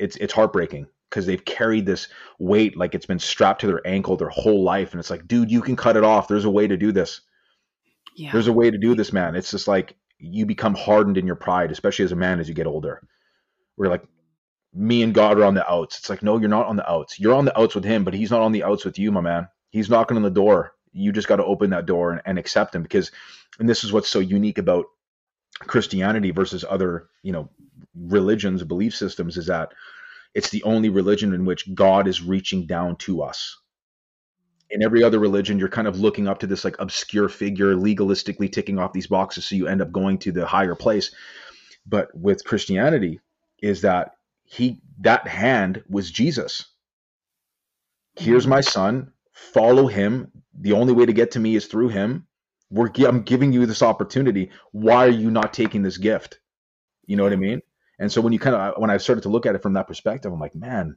it's, 0.00 0.16
it's 0.16 0.32
heartbreaking 0.32 0.88
because 1.08 1.26
they've 1.26 1.44
carried 1.44 1.86
this 1.86 2.08
weight 2.40 2.76
like 2.76 2.96
it's 2.96 3.06
been 3.06 3.20
strapped 3.20 3.60
to 3.60 3.68
their 3.68 3.86
ankle 3.86 4.16
their 4.16 4.30
whole 4.30 4.64
life. 4.64 4.92
And 4.92 4.98
it's 4.98 5.10
like, 5.10 5.28
dude, 5.28 5.50
you 5.50 5.62
can 5.62 5.76
cut 5.76 5.96
it 5.96 6.02
off. 6.02 6.26
There's 6.26 6.44
a 6.44 6.50
way 6.50 6.66
to 6.66 6.76
do 6.76 6.90
this 6.90 7.20
There's 8.32 8.48
a 8.48 8.52
way 8.52 8.70
to 8.70 8.78
do 8.78 8.94
this, 8.94 9.12
man. 9.12 9.34
It's 9.34 9.50
just 9.50 9.68
like 9.68 9.96
you 10.18 10.46
become 10.46 10.74
hardened 10.74 11.18
in 11.18 11.26
your 11.26 11.36
pride, 11.36 11.72
especially 11.72 12.04
as 12.04 12.12
a 12.12 12.16
man 12.16 12.40
as 12.40 12.48
you 12.48 12.54
get 12.54 12.66
older. 12.66 13.02
We're 13.76 13.88
like, 13.88 14.04
me 14.74 15.02
and 15.02 15.12
God 15.14 15.38
are 15.38 15.44
on 15.44 15.54
the 15.54 15.70
outs. 15.70 15.98
It's 15.98 16.08
like, 16.10 16.22
no, 16.22 16.38
you're 16.38 16.48
not 16.48 16.66
on 16.66 16.76
the 16.76 16.90
outs. 16.90 17.18
You're 17.18 17.34
on 17.34 17.44
the 17.44 17.58
outs 17.58 17.74
with 17.74 17.84
him, 17.84 18.04
but 18.04 18.14
he's 18.14 18.30
not 18.30 18.40
on 18.40 18.52
the 18.52 18.64
outs 18.64 18.84
with 18.84 18.98
you, 18.98 19.12
my 19.12 19.20
man. 19.20 19.48
He's 19.70 19.90
knocking 19.90 20.16
on 20.16 20.22
the 20.22 20.30
door. 20.30 20.74
You 20.92 21.12
just 21.12 21.28
got 21.28 21.36
to 21.36 21.44
open 21.44 21.70
that 21.70 21.86
door 21.86 22.12
and, 22.12 22.22
and 22.24 22.38
accept 22.38 22.74
him 22.74 22.82
because, 22.82 23.10
and 23.58 23.68
this 23.68 23.84
is 23.84 23.92
what's 23.92 24.08
so 24.08 24.20
unique 24.20 24.58
about 24.58 24.86
Christianity 25.60 26.30
versus 26.30 26.64
other, 26.68 27.08
you 27.22 27.32
know, 27.32 27.48
religions, 27.94 28.62
belief 28.64 28.94
systems 28.94 29.36
is 29.36 29.46
that 29.46 29.72
it's 30.34 30.50
the 30.50 30.62
only 30.62 30.88
religion 30.88 31.34
in 31.34 31.44
which 31.44 31.74
God 31.74 32.08
is 32.08 32.22
reaching 32.22 32.66
down 32.66 32.96
to 32.96 33.22
us 33.22 33.58
in 34.72 34.82
every 34.82 35.04
other 35.04 35.18
religion 35.18 35.58
you're 35.58 35.68
kind 35.68 35.86
of 35.86 36.00
looking 36.00 36.26
up 36.26 36.40
to 36.40 36.46
this 36.46 36.64
like 36.64 36.76
obscure 36.78 37.28
figure 37.28 37.74
legalistically 37.74 38.50
ticking 38.50 38.78
off 38.78 38.94
these 38.94 39.06
boxes 39.06 39.44
so 39.44 39.54
you 39.54 39.68
end 39.68 39.82
up 39.82 39.92
going 39.92 40.18
to 40.18 40.32
the 40.32 40.46
higher 40.46 40.74
place. 40.74 41.14
But 41.86 42.08
with 42.16 42.44
christianity 42.44 43.20
is 43.62 43.82
that 43.82 44.16
he 44.44 44.80
that 45.00 45.28
hand 45.28 45.84
was 45.88 46.10
jesus. 46.10 46.64
Here's 48.16 48.46
my 48.46 48.60
son. 48.60 49.12
Follow 49.32 49.86
him. 49.86 50.30
The 50.58 50.72
only 50.72 50.92
way 50.92 51.06
to 51.06 51.12
get 51.12 51.32
to 51.32 51.40
me 51.40 51.54
is 51.54 51.66
through 51.66 51.88
him. 51.88 52.26
We're 52.70 52.90
i'm 53.06 53.22
giving 53.22 53.52
you 53.52 53.66
this 53.66 53.82
opportunity. 53.82 54.50
Why 54.72 55.06
are 55.06 55.10
you 55.10 55.30
not 55.30 55.52
taking 55.52 55.82
this 55.82 55.98
gift? 55.98 56.40
You 57.06 57.16
know 57.16 57.24
what 57.24 57.32
i 57.32 57.36
mean? 57.36 57.60
And 57.98 58.10
so 58.10 58.20
when 58.20 58.32
you 58.32 58.38
kind 58.38 58.56
of 58.56 58.80
when 58.80 58.90
i 58.90 58.96
started 58.96 59.22
to 59.22 59.28
look 59.28 59.44
at 59.44 59.54
it 59.54 59.62
from 59.62 59.74
that 59.74 59.86
perspective 59.86 60.32
i'm 60.32 60.40
like 60.40 60.54
man 60.54 60.96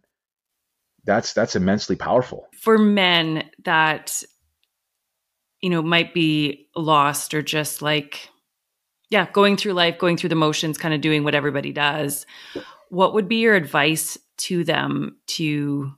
that's 1.05 1.33
that's 1.33 1.55
immensely 1.55 1.95
powerful. 1.95 2.47
For 2.53 2.77
men 2.77 3.49
that 3.63 4.23
you 5.61 5.69
know 5.69 5.81
might 5.81 6.13
be 6.13 6.67
lost 6.75 7.33
or 7.33 7.41
just 7.41 7.81
like 7.81 8.29
yeah 9.09 9.27
going 9.31 9.57
through 9.57 9.73
life 9.73 9.97
going 9.97 10.17
through 10.17 10.29
the 10.29 10.35
motions 10.35 10.77
kind 10.77 10.93
of 10.93 11.01
doing 11.01 11.23
what 11.23 11.35
everybody 11.35 11.71
does 11.71 12.25
what 12.89 13.13
would 13.13 13.27
be 13.27 13.37
your 13.37 13.55
advice 13.55 14.17
to 14.37 14.63
them 14.63 15.17
to 15.27 15.91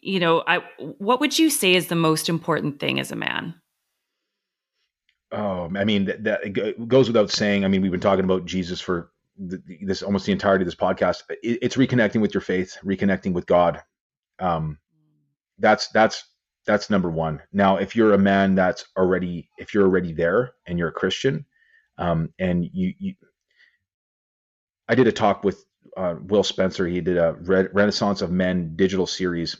you 0.00 0.18
know 0.18 0.42
i 0.46 0.58
what 0.98 1.20
would 1.20 1.38
you 1.38 1.50
say 1.50 1.74
is 1.74 1.88
the 1.88 1.94
most 1.94 2.28
important 2.28 2.80
thing 2.80 2.98
as 2.98 3.12
a 3.12 3.16
man? 3.16 3.54
Oh 5.30 5.70
i 5.76 5.84
mean 5.84 6.06
that, 6.06 6.24
that 6.24 6.88
goes 6.88 7.06
without 7.06 7.30
saying 7.30 7.64
i 7.64 7.68
mean 7.68 7.82
we've 7.82 7.92
been 7.92 8.00
talking 8.00 8.24
about 8.24 8.46
jesus 8.46 8.80
for 8.80 9.10
the, 9.38 9.62
this 9.82 10.02
almost 10.02 10.26
the 10.26 10.32
entirety 10.32 10.62
of 10.62 10.66
this 10.66 10.74
podcast. 10.74 11.22
It, 11.42 11.58
it's 11.62 11.76
reconnecting 11.76 12.20
with 12.20 12.34
your 12.34 12.40
faith, 12.40 12.76
reconnecting 12.84 13.32
with 13.32 13.46
God. 13.46 13.82
Um, 14.38 14.78
that's 15.58 15.88
that's 15.88 16.24
that's 16.66 16.90
number 16.90 17.10
one. 17.10 17.42
Now, 17.52 17.78
if 17.78 17.96
you're 17.96 18.12
a 18.12 18.18
man 18.18 18.54
that's 18.54 18.86
already 18.96 19.48
if 19.58 19.72
you're 19.72 19.84
already 19.84 20.12
there 20.12 20.52
and 20.66 20.78
you're 20.78 20.88
a 20.88 20.92
Christian, 20.92 21.46
um, 21.96 22.32
and 22.38 22.64
you, 22.64 22.94
you, 22.98 23.14
I 24.88 24.94
did 24.94 25.06
a 25.06 25.12
talk 25.12 25.44
with 25.44 25.64
uh, 25.96 26.16
Will 26.20 26.44
Spencer. 26.44 26.86
He 26.86 27.00
did 27.00 27.16
a 27.16 27.36
Re- 27.40 27.68
Renaissance 27.72 28.22
of 28.22 28.30
Men 28.30 28.76
digital 28.76 29.06
series, 29.06 29.56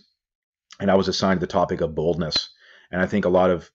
and 0.81 0.91
I 0.91 0.95
was 0.95 1.09
assigned 1.09 1.41
the 1.41 1.47
topic 1.47 1.81
of 1.81 1.95
boldness. 1.95 2.51
And 2.91 3.03
I 3.03 3.07
think 3.07 3.25
a 3.25 3.31
lot 3.31 3.51
of, 3.51 3.71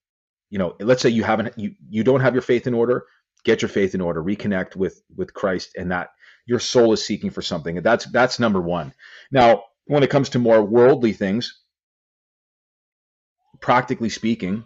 you 0.49 0.57
know, 0.57 0.75
let's 0.79 1.01
say 1.01 1.09
you 1.09 1.23
haven't 1.23 1.57
you 1.57 1.75
you 1.89 2.03
don't 2.03 2.21
have 2.21 2.33
your 2.33 2.41
faith 2.41 2.67
in 2.67 2.73
order, 2.73 3.05
get 3.45 3.61
your 3.61 3.69
faith 3.69 3.95
in 3.95 4.01
order, 4.01 4.23
reconnect 4.23 4.75
with 4.75 5.01
with 5.15 5.33
Christ, 5.33 5.71
and 5.77 5.91
that 5.91 6.09
your 6.45 6.59
soul 6.59 6.93
is 6.93 7.05
seeking 7.05 7.29
for 7.29 7.41
something. 7.41 7.77
And 7.77 7.85
that's 7.85 8.05
that's 8.05 8.39
number 8.39 8.61
one. 8.61 8.93
Now, 9.31 9.63
when 9.85 10.03
it 10.03 10.09
comes 10.09 10.29
to 10.29 10.39
more 10.39 10.63
worldly 10.63 11.13
things, 11.13 11.61
practically 13.59 14.09
speaking, 14.09 14.65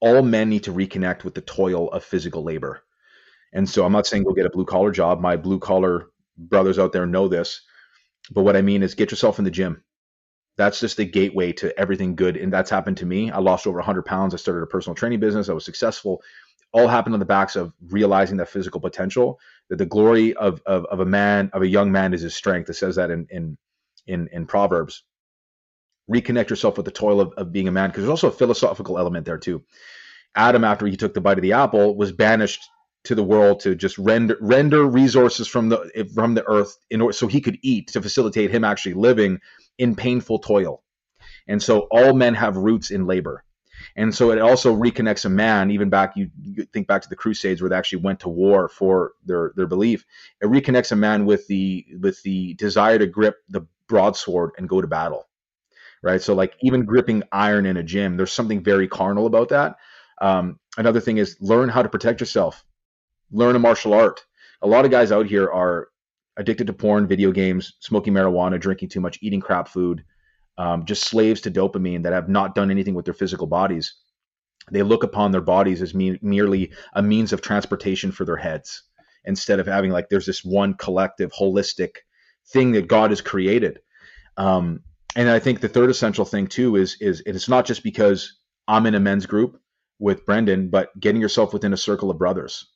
all 0.00 0.22
men 0.22 0.48
need 0.48 0.64
to 0.64 0.72
reconnect 0.72 1.24
with 1.24 1.34
the 1.34 1.40
toil 1.40 1.90
of 1.90 2.04
physical 2.04 2.42
labor. 2.42 2.82
And 3.52 3.68
so 3.68 3.84
I'm 3.84 3.92
not 3.92 4.06
saying 4.06 4.24
go 4.24 4.32
get 4.32 4.46
a 4.46 4.50
blue 4.50 4.64
collar 4.64 4.92
job. 4.92 5.20
My 5.20 5.36
blue 5.36 5.58
collar 5.58 6.06
brothers 6.36 6.78
out 6.78 6.92
there 6.92 7.06
know 7.06 7.28
this. 7.28 7.62
But 8.30 8.42
what 8.42 8.56
I 8.56 8.62
mean 8.62 8.82
is 8.82 8.94
get 8.94 9.10
yourself 9.10 9.38
in 9.38 9.44
the 9.44 9.50
gym. 9.50 9.82
That's 10.56 10.80
just 10.80 10.96
the 10.98 11.04
gateway 11.04 11.52
to 11.54 11.76
everything 11.78 12.16
good. 12.16 12.36
And 12.36 12.52
that's 12.52 12.70
happened 12.70 12.98
to 12.98 13.06
me. 13.06 13.30
I 13.30 13.38
lost 13.38 13.66
over 13.66 13.78
100 13.78 14.04
pounds. 14.04 14.34
I 14.34 14.36
started 14.36 14.62
a 14.62 14.66
personal 14.66 14.94
training 14.94 15.20
business. 15.20 15.48
I 15.48 15.54
was 15.54 15.64
successful. 15.64 16.22
All 16.72 16.88
happened 16.88 17.14
on 17.14 17.20
the 17.20 17.26
backs 17.26 17.56
of 17.56 17.74
realizing 17.88 18.36
that 18.36 18.48
physical 18.48 18.80
potential, 18.80 19.40
that 19.68 19.76
the 19.76 19.86
glory 19.86 20.34
of, 20.34 20.62
of, 20.66 20.84
of 20.86 21.00
a 21.00 21.04
man, 21.04 21.50
of 21.52 21.62
a 21.62 21.68
young 21.68 21.90
man 21.90 22.14
is 22.14 22.22
his 22.22 22.34
strength. 22.34 22.70
It 22.70 22.74
says 22.74 22.96
that 22.96 23.10
in, 23.10 23.26
in, 23.30 23.58
in, 24.06 24.28
in 24.32 24.46
Proverbs. 24.46 25.02
Reconnect 26.10 26.50
yourself 26.50 26.76
with 26.76 26.86
the 26.86 26.92
toil 26.92 27.20
of, 27.20 27.32
of 27.36 27.52
being 27.52 27.68
a 27.68 27.72
man, 27.72 27.90
because 27.90 28.02
there's 28.02 28.10
also 28.10 28.28
a 28.28 28.32
philosophical 28.32 28.98
element 28.98 29.26
there 29.26 29.38
too. 29.38 29.62
Adam, 30.34 30.64
after 30.64 30.86
he 30.86 30.96
took 30.96 31.14
the 31.14 31.20
bite 31.20 31.38
of 31.38 31.42
the 31.42 31.52
apple, 31.52 31.96
was 31.96 32.12
banished 32.12 32.62
to 33.04 33.14
the 33.14 33.22
world 33.22 33.60
to 33.60 33.74
just 33.74 33.98
render 33.98 34.36
render 34.40 34.84
resources 34.84 35.48
from 35.48 35.70
the 35.70 36.08
from 36.14 36.34
the 36.34 36.46
earth 36.46 36.76
in 36.90 37.00
order 37.00 37.12
so 37.12 37.26
he 37.26 37.40
could 37.40 37.58
eat 37.62 37.88
to 37.88 38.02
facilitate 38.02 38.50
him 38.50 38.62
actually 38.62 38.94
living 38.94 39.40
in 39.78 39.96
painful 39.96 40.38
toil. 40.38 40.82
And 41.48 41.62
so 41.62 41.88
all 41.90 42.12
men 42.12 42.34
have 42.34 42.56
roots 42.56 42.90
in 42.90 43.06
labor. 43.06 43.42
And 44.00 44.14
so 44.14 44.30
it 44.30 44.38
also 44.40 44.74
reconnects 44.74 45.24
a 45.24 45.28
man, 45.28 45.70
even 45.70 45.90
back, 45.90 46.16
you, 46.16 46.30
you, 46.42 46.64
think 46.64 46.86
back 46.86 47.02
to 47.02 47.08
the 47.08 47.16
Crusades 47.16 47.60
where 47.60 47.68
they 47.68 47.76
actually 47.76 48.02
went 48.02 48.20
to 48.20 48.28
war 48.28 48.68
for 48.68 49.12
their, 49.24 49.52
their 49.56 49.66
belief. 49.66 50.04
It 50.40 50.46
reconnects 50.46 50.92
a 50.92 50.96
man 50.96 51.26
with 51.26 51.46
the 51.48 51.86
with 52.00 52.22
the 52.22 52.54
desire 52.54 52.98
to 52.98 53.06
grip 53.06 53.36
the 53.48 53.66
broadsword 53.88 54.52
and 54.56 54.68
go 54.68 54.80
to 54.80 54.86
battle. 54.86 55.28
Right. 56.02 56.22
So 56.22 56.34
like 56.34 56.54
even 56.62 56.86
gripping 56.86 57.24
iron 57.30 57.66
in 57.66 57.76
a 57.76 57.82
gym, 57.82 58.16
there's 58.16 58.32
something 58.32 58.62
very 58.62 58.88
carnal 58.88 59.26
about 59.26 59.50
that. 59.50 59.76
Um, 60.22 60.58
another 60.78 61.00
thing 61.00 61.18
is 61.18 61.36
learn 61.40 61.68
how 61.68 61.82
to 61.82 61.88
protect 61.88 62.20
yourself 62.20 62.64
learn 63.32 63.56
a 63.56 63.58
martial 63.58 63.94
art. 63.94 64.24
A 64.62 64.66
lot 64.66 64.84
of 64.84 64.90
guys 64.90 65.12
out 65.12 65.26
here 65.26 65.50
are 65.50 65.88
addicted 66.36 66.66
to 66.66 66.72
porn, 66.72 67.06
video 67.06 67.32
games, 67.32 67.74
smoking 67.80 68.12
marijuana, 68.12 68.60
drinking 68.60 68.88
too 68.88 69.00
much, 69.00 69.18
eating 69.20 69.40
crap 69.40 69.68
food, 69.68 70.04
um, 70.60 70.84
just 70.84 71.04
slaves 71.04 71.40
to 71.40 71.50
dopamine 71.50 72.02
that 72.02 72.12
have 72.12 72.28
not 72.28 72.54
done 72.54 72.70
anything 72.70 72.92
with 72.92 73.06
their 73.06 73.14
physical 73.14 73.46
bodies. 73.46 73.94
They 74.70 74.82
look 74.82 75.02
upon 75.02 75.32
their 75.32 75.40
bodies 75.40 75.80
as 75.80 75.94
me- 75.94 76.18
merely 76.20 76.72
a 76.92 77.02
means 77.02 77.32
of 77.32 77.40
transportation 77.40 78.12
for 78.12 78.26
their 78.26 78.36
heads 78.36 78.82
instead 79.24 79.58
of 79.58 79.66
having 79.66 79.90
like 79.90 80.10
there's 80.10 80.26
this 80.26 80.44
one 80.44 80.74
collective, 80.74 81.32
holistic 81.32 81.92
thing 82.52 82.72
that 82.72 82.88
God 82.88 83.08
has 83.10 83.22
created. 83.22 83.80
Um, 84.36 84.80
and 85.16 85.30
I 85.30 85.38
think 85.38 85.60
the 85.60 85.68
third 85.68 85.88
essential 85.88 86.26
thing 86.26 86.46
too 86.46 86.76
is 86.76 86.98
is 87.00 87.22
it's 87.24 87.48
not 87.48 87.64
just 87.64 87.82
because 87.82 88.38
I'm 88.68 88.84
in 88.84 88.94
a 88.94 89.00
men's 89.00 89.24
group 89.24 89.58
with 89.98 90.26
Brendan, 90.26 90.68
but 90.68 90.88
getting 91.00 91.22
yourself 91.22 91.54
within 91.54 91.72
a 91.72 91.78
circle 91.78 92.10
of 92.10 92.18
brothers 92.18 92.66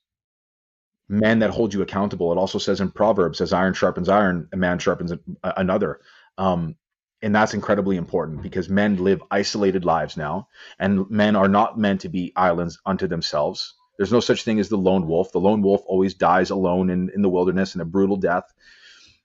men 1.06 1.38
that 1.40 1.50
hold 1.50 1.74
you 1.74 1.82
accountable. 1.82 2.32
It 2.32 2.38
also 2.38 2.58
says 2.58 2.80
in 2.80 2.90
Proverbs, 2.90 3.42
as 3.42 3.52
iron 3.52 3.74
sharpens 3.74 4.08
iron, 4.08 4.48
a 4.54 4.56
man 4.56 4.78
sharpens 4.78 5.12
another. 5.42 6.00
Um, 6.38 6.76
and 7.24 7.34
that's 7.34 7.54
incredibly 7.54 7.96
important 7.96 8.42
because 8.42 8.68
men 8.68 9.02
live 9.02 9.22
isolated 9.30 9.86
lives 9.86 10.14
now, 10.14 10.46
and 10.78 11.08
men 11.10 11.36
are 11.36 11.48
not 11.48 11.78
meant 11.78 12.02
to 12.02 12.10
be 12.10 12.34
islands 12.36 12.78
unto 12.84 13.06
themselves. 13.06 13.74
There's 13.96 14.12
no 14.12 14.20
such 14.20 14.44
thing 14.44 14.60
as 14.60 14.68
the 14.68 14.76
lone 14.76 15.08
wolf. 15.08 15.32
The 15.32 15.40
lone 15.40 15.62
wolf 15.62 15.80
always 15.86 16.12
dies 16.12 16.50
alone 16.50 16.90
in, 16.90 17.10
in 17.14 17.22
the 17.22 17.30
wilderness 17.30 17.74
in 17.74 17.80
a 17.80 17.86
brutal 17.86 18.18
death. 18.18 18.44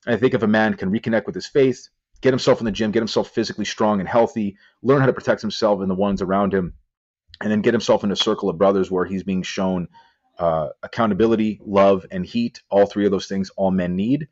And 0.05 0.15
I 0.15 0.17
think 0.17 0.33
if 0.33 0.43
a 0.43 0.47
man 0.47 0.75
can 0.75 0.89
reconnect 0.89 1.25
with 1.25 1.35
his 1.35 1.47
faith, 1.47 1.89
get 2.21 2.31
himself 2.31 2.59
in 2.59 2.65
the 2.65 2.71
gym, 2.71 2.91
get 2.91 3.01
himself 3.01 3.31
physically 3.31 3.65
strong 3.65 3.99
and 3.99 4.07
healthy, 4.07 4.55
learn 4.81 5.01
how 5.01 5.07
to 5.07 5.13
protect 5.13 5.41
himself 5.41 5.81
and 5.81 5.91
the 5.91 5.95
ones 5.95 6.21
around 6.21 6.53
him, 6.53 6.75
and 7.41 7.51
then 7.51 7.61
get 7.61 7.73
himself 7.73 8.05
in 8.05 8.11
a 8.13 8.15
circle 8.15 8.49
of 8.49 8.57
brothers 8.57 8.89
where 8.89 9.03
he's 9.03 9.23
being 9.23 9.43
shown 9.43 9.89
uh, 10.37 10.69
accountability, 10.83 11.59
love, 11.65 12.05
and 12.11 12.25
heat. 12.25 12.61
All 12.69 12.85
three 12.85 13.03
of 13.03 13.11
those 13.11 13.27
things 13.27 13.49
all 13.57 13.71
men 13.71 13.97
need. 13.97 14.29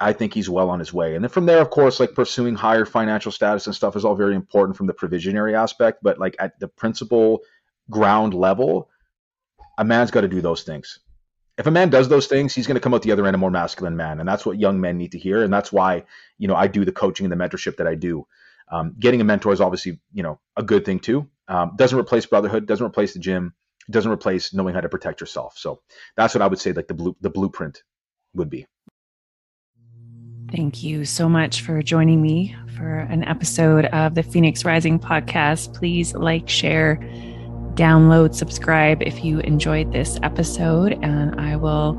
I 0.00 0.12
think 0.12 0.34
he's 0.34 0.50
well 0.50 0.70
on 0.70 0.78
his 0.78 0.92
way. 0.92 1.14
And 1.14 1.24
then 1.24 1.30
from 1.30 1.46
there, 1.46 1.60
of 1.60 1.70
course, 1.70 2.00
like 2.00 2.14
pursuing 2.14 2.54
higher 2.54 2.84
financial 2.84 3.30
status 3.30 3.66
and 3.66 3.74
stuff 3.74 3.94
is 3.96 4.04
all 4.04 4.16
very 4.16 4.34
important 4.34 4.76
from 4.76 4.86
the 4.86 4.94
provisionary 4.94 5.54
aspect. 5.54 6.00
But 6.02 6.18
like 6.18 6.34
at 6.40 6.58
the 6.58 6.68
principal 6.68 7.40
ground 7.90 8.34
level, 8.34 8.88
a 9.78 9.84
man's 9.84 10.10
got 10.10 10.22
to 10.22 10.28
do 10.28 10.40
those 10.40 10.62
things. 10.62 10.98
If 11.58 11.66
a 11.66 11.70
man 11.70 11.90
does 11.90 12.08
those 12.08 12.26
things, 12.26 12.54
he's 12.54 12.66
going 12.66 12.76
to 12.76 12.80
come 12.80 12.94
out 12.94 13.02
the 13.02 13.12
other 13.12 13.26
end 13.26 13.34
a 13.34 13.38
more 13.38 13.50
masculine 13.50 13.96
man, 13.96 14.20
and 14.20 14.28
that's 14.28 14.46
what 14.46 14.58
young 14.58 14.80
men 14.80 14.96
need 14.96 15.12
to 15.12 15.18
hear. 15.18 15.42
And 15.42 15.52
that's 15.52 15.70
why 15.70 16.04
you 16.38 16.48
know 16.48 16.56
I 16.56 16.66
do 16.66 16.84
the 16.84 16.92
coaching 16.92 17.30
and 17.30 17.32
the 17.32 17.36
mentorship 17.36 17.76
that 17.76 17.86
I 17.86 17.94
do. 17.94 18.26
Um, 18.70 18.94
getting 18.98 19.20
a 19.20 19.24
mentor 19.24 19.52
is 19.52 19.60
obviously 19.60 20.00
you 20.12 20.22
know 20.22 20.40
a 20.56 20.62
good 20.62 20.84
thing 20.84 20.98
too. 20.98 21.28
Um, 21.48 21.72
doesn't 21.76 21.98
replace 21.98 22.24
brotherhood, 22.24 22.66
doesn't 22.66 22.86
replace 22.86 23.12
the 23.12 23.18
gym, 23.18 23.54
doesn't 23.90 24.10
replace 24.10 24.54
knowing 24.54 24.74
how 24.74 24.80
to 24.80 24.88
protect 24.88 25.20
yourself. 25.20 25.58
So 25.58 25.82
that's 26.16 26.34
what 26.34 26.42
I 26.42 26.46
would 26.46 26.58
say 26.58 26.72
like 26.72 26.88
the 26.88 26.94
blue 26.94 27.16
the 27.20 27.30
blueprint 27.30 27.82
would 28.34 28.48
be. 28.48 28.66
Thank 30.54 30.82
you 30.82 31.06
so 31.06 31.30
much 31.30 31.62
for 31.62 31.82
joining 31.82 32.20
me 32.20 32.54
for 32.76 32.98
an 32.98 33.24
episode 33.24 33.86
of 33.86 34.14
the 34.14 34.22
Phoenix 34.22 34.66
Rising 34.66 34.98
podcast. 34.98 35.74
Please 35.74 36.14
like, 36.14 36.46
share, 36.46 36.96
download, 37.72 38.34
subscribe 38.34 39.02
if 39.02 39.24
you 39.24 39.40
enjoyed 39.40 39.92
this 39.92 40.18
episode, 40.22 40.98
and 41.02 41.40
I 41.40 41.56
will 41.56 41.96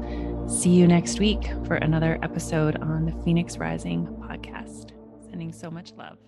see 0.48 0.70
you 0.70 0.88
next 0.88 1.20
week 1.20 1.50
for 1.66 1.78
another 1.78 2.20
episode 2.22 2.76
on 2.76 3.08
the 3.08 3.24
Phoenix 3.24 3.58
Rising 3.58 4.06
podcast. 4.30 4.92
Sending 5.28 5.52
so 5.52 5.72
much 5.72 5.92
love. 5.94 6.20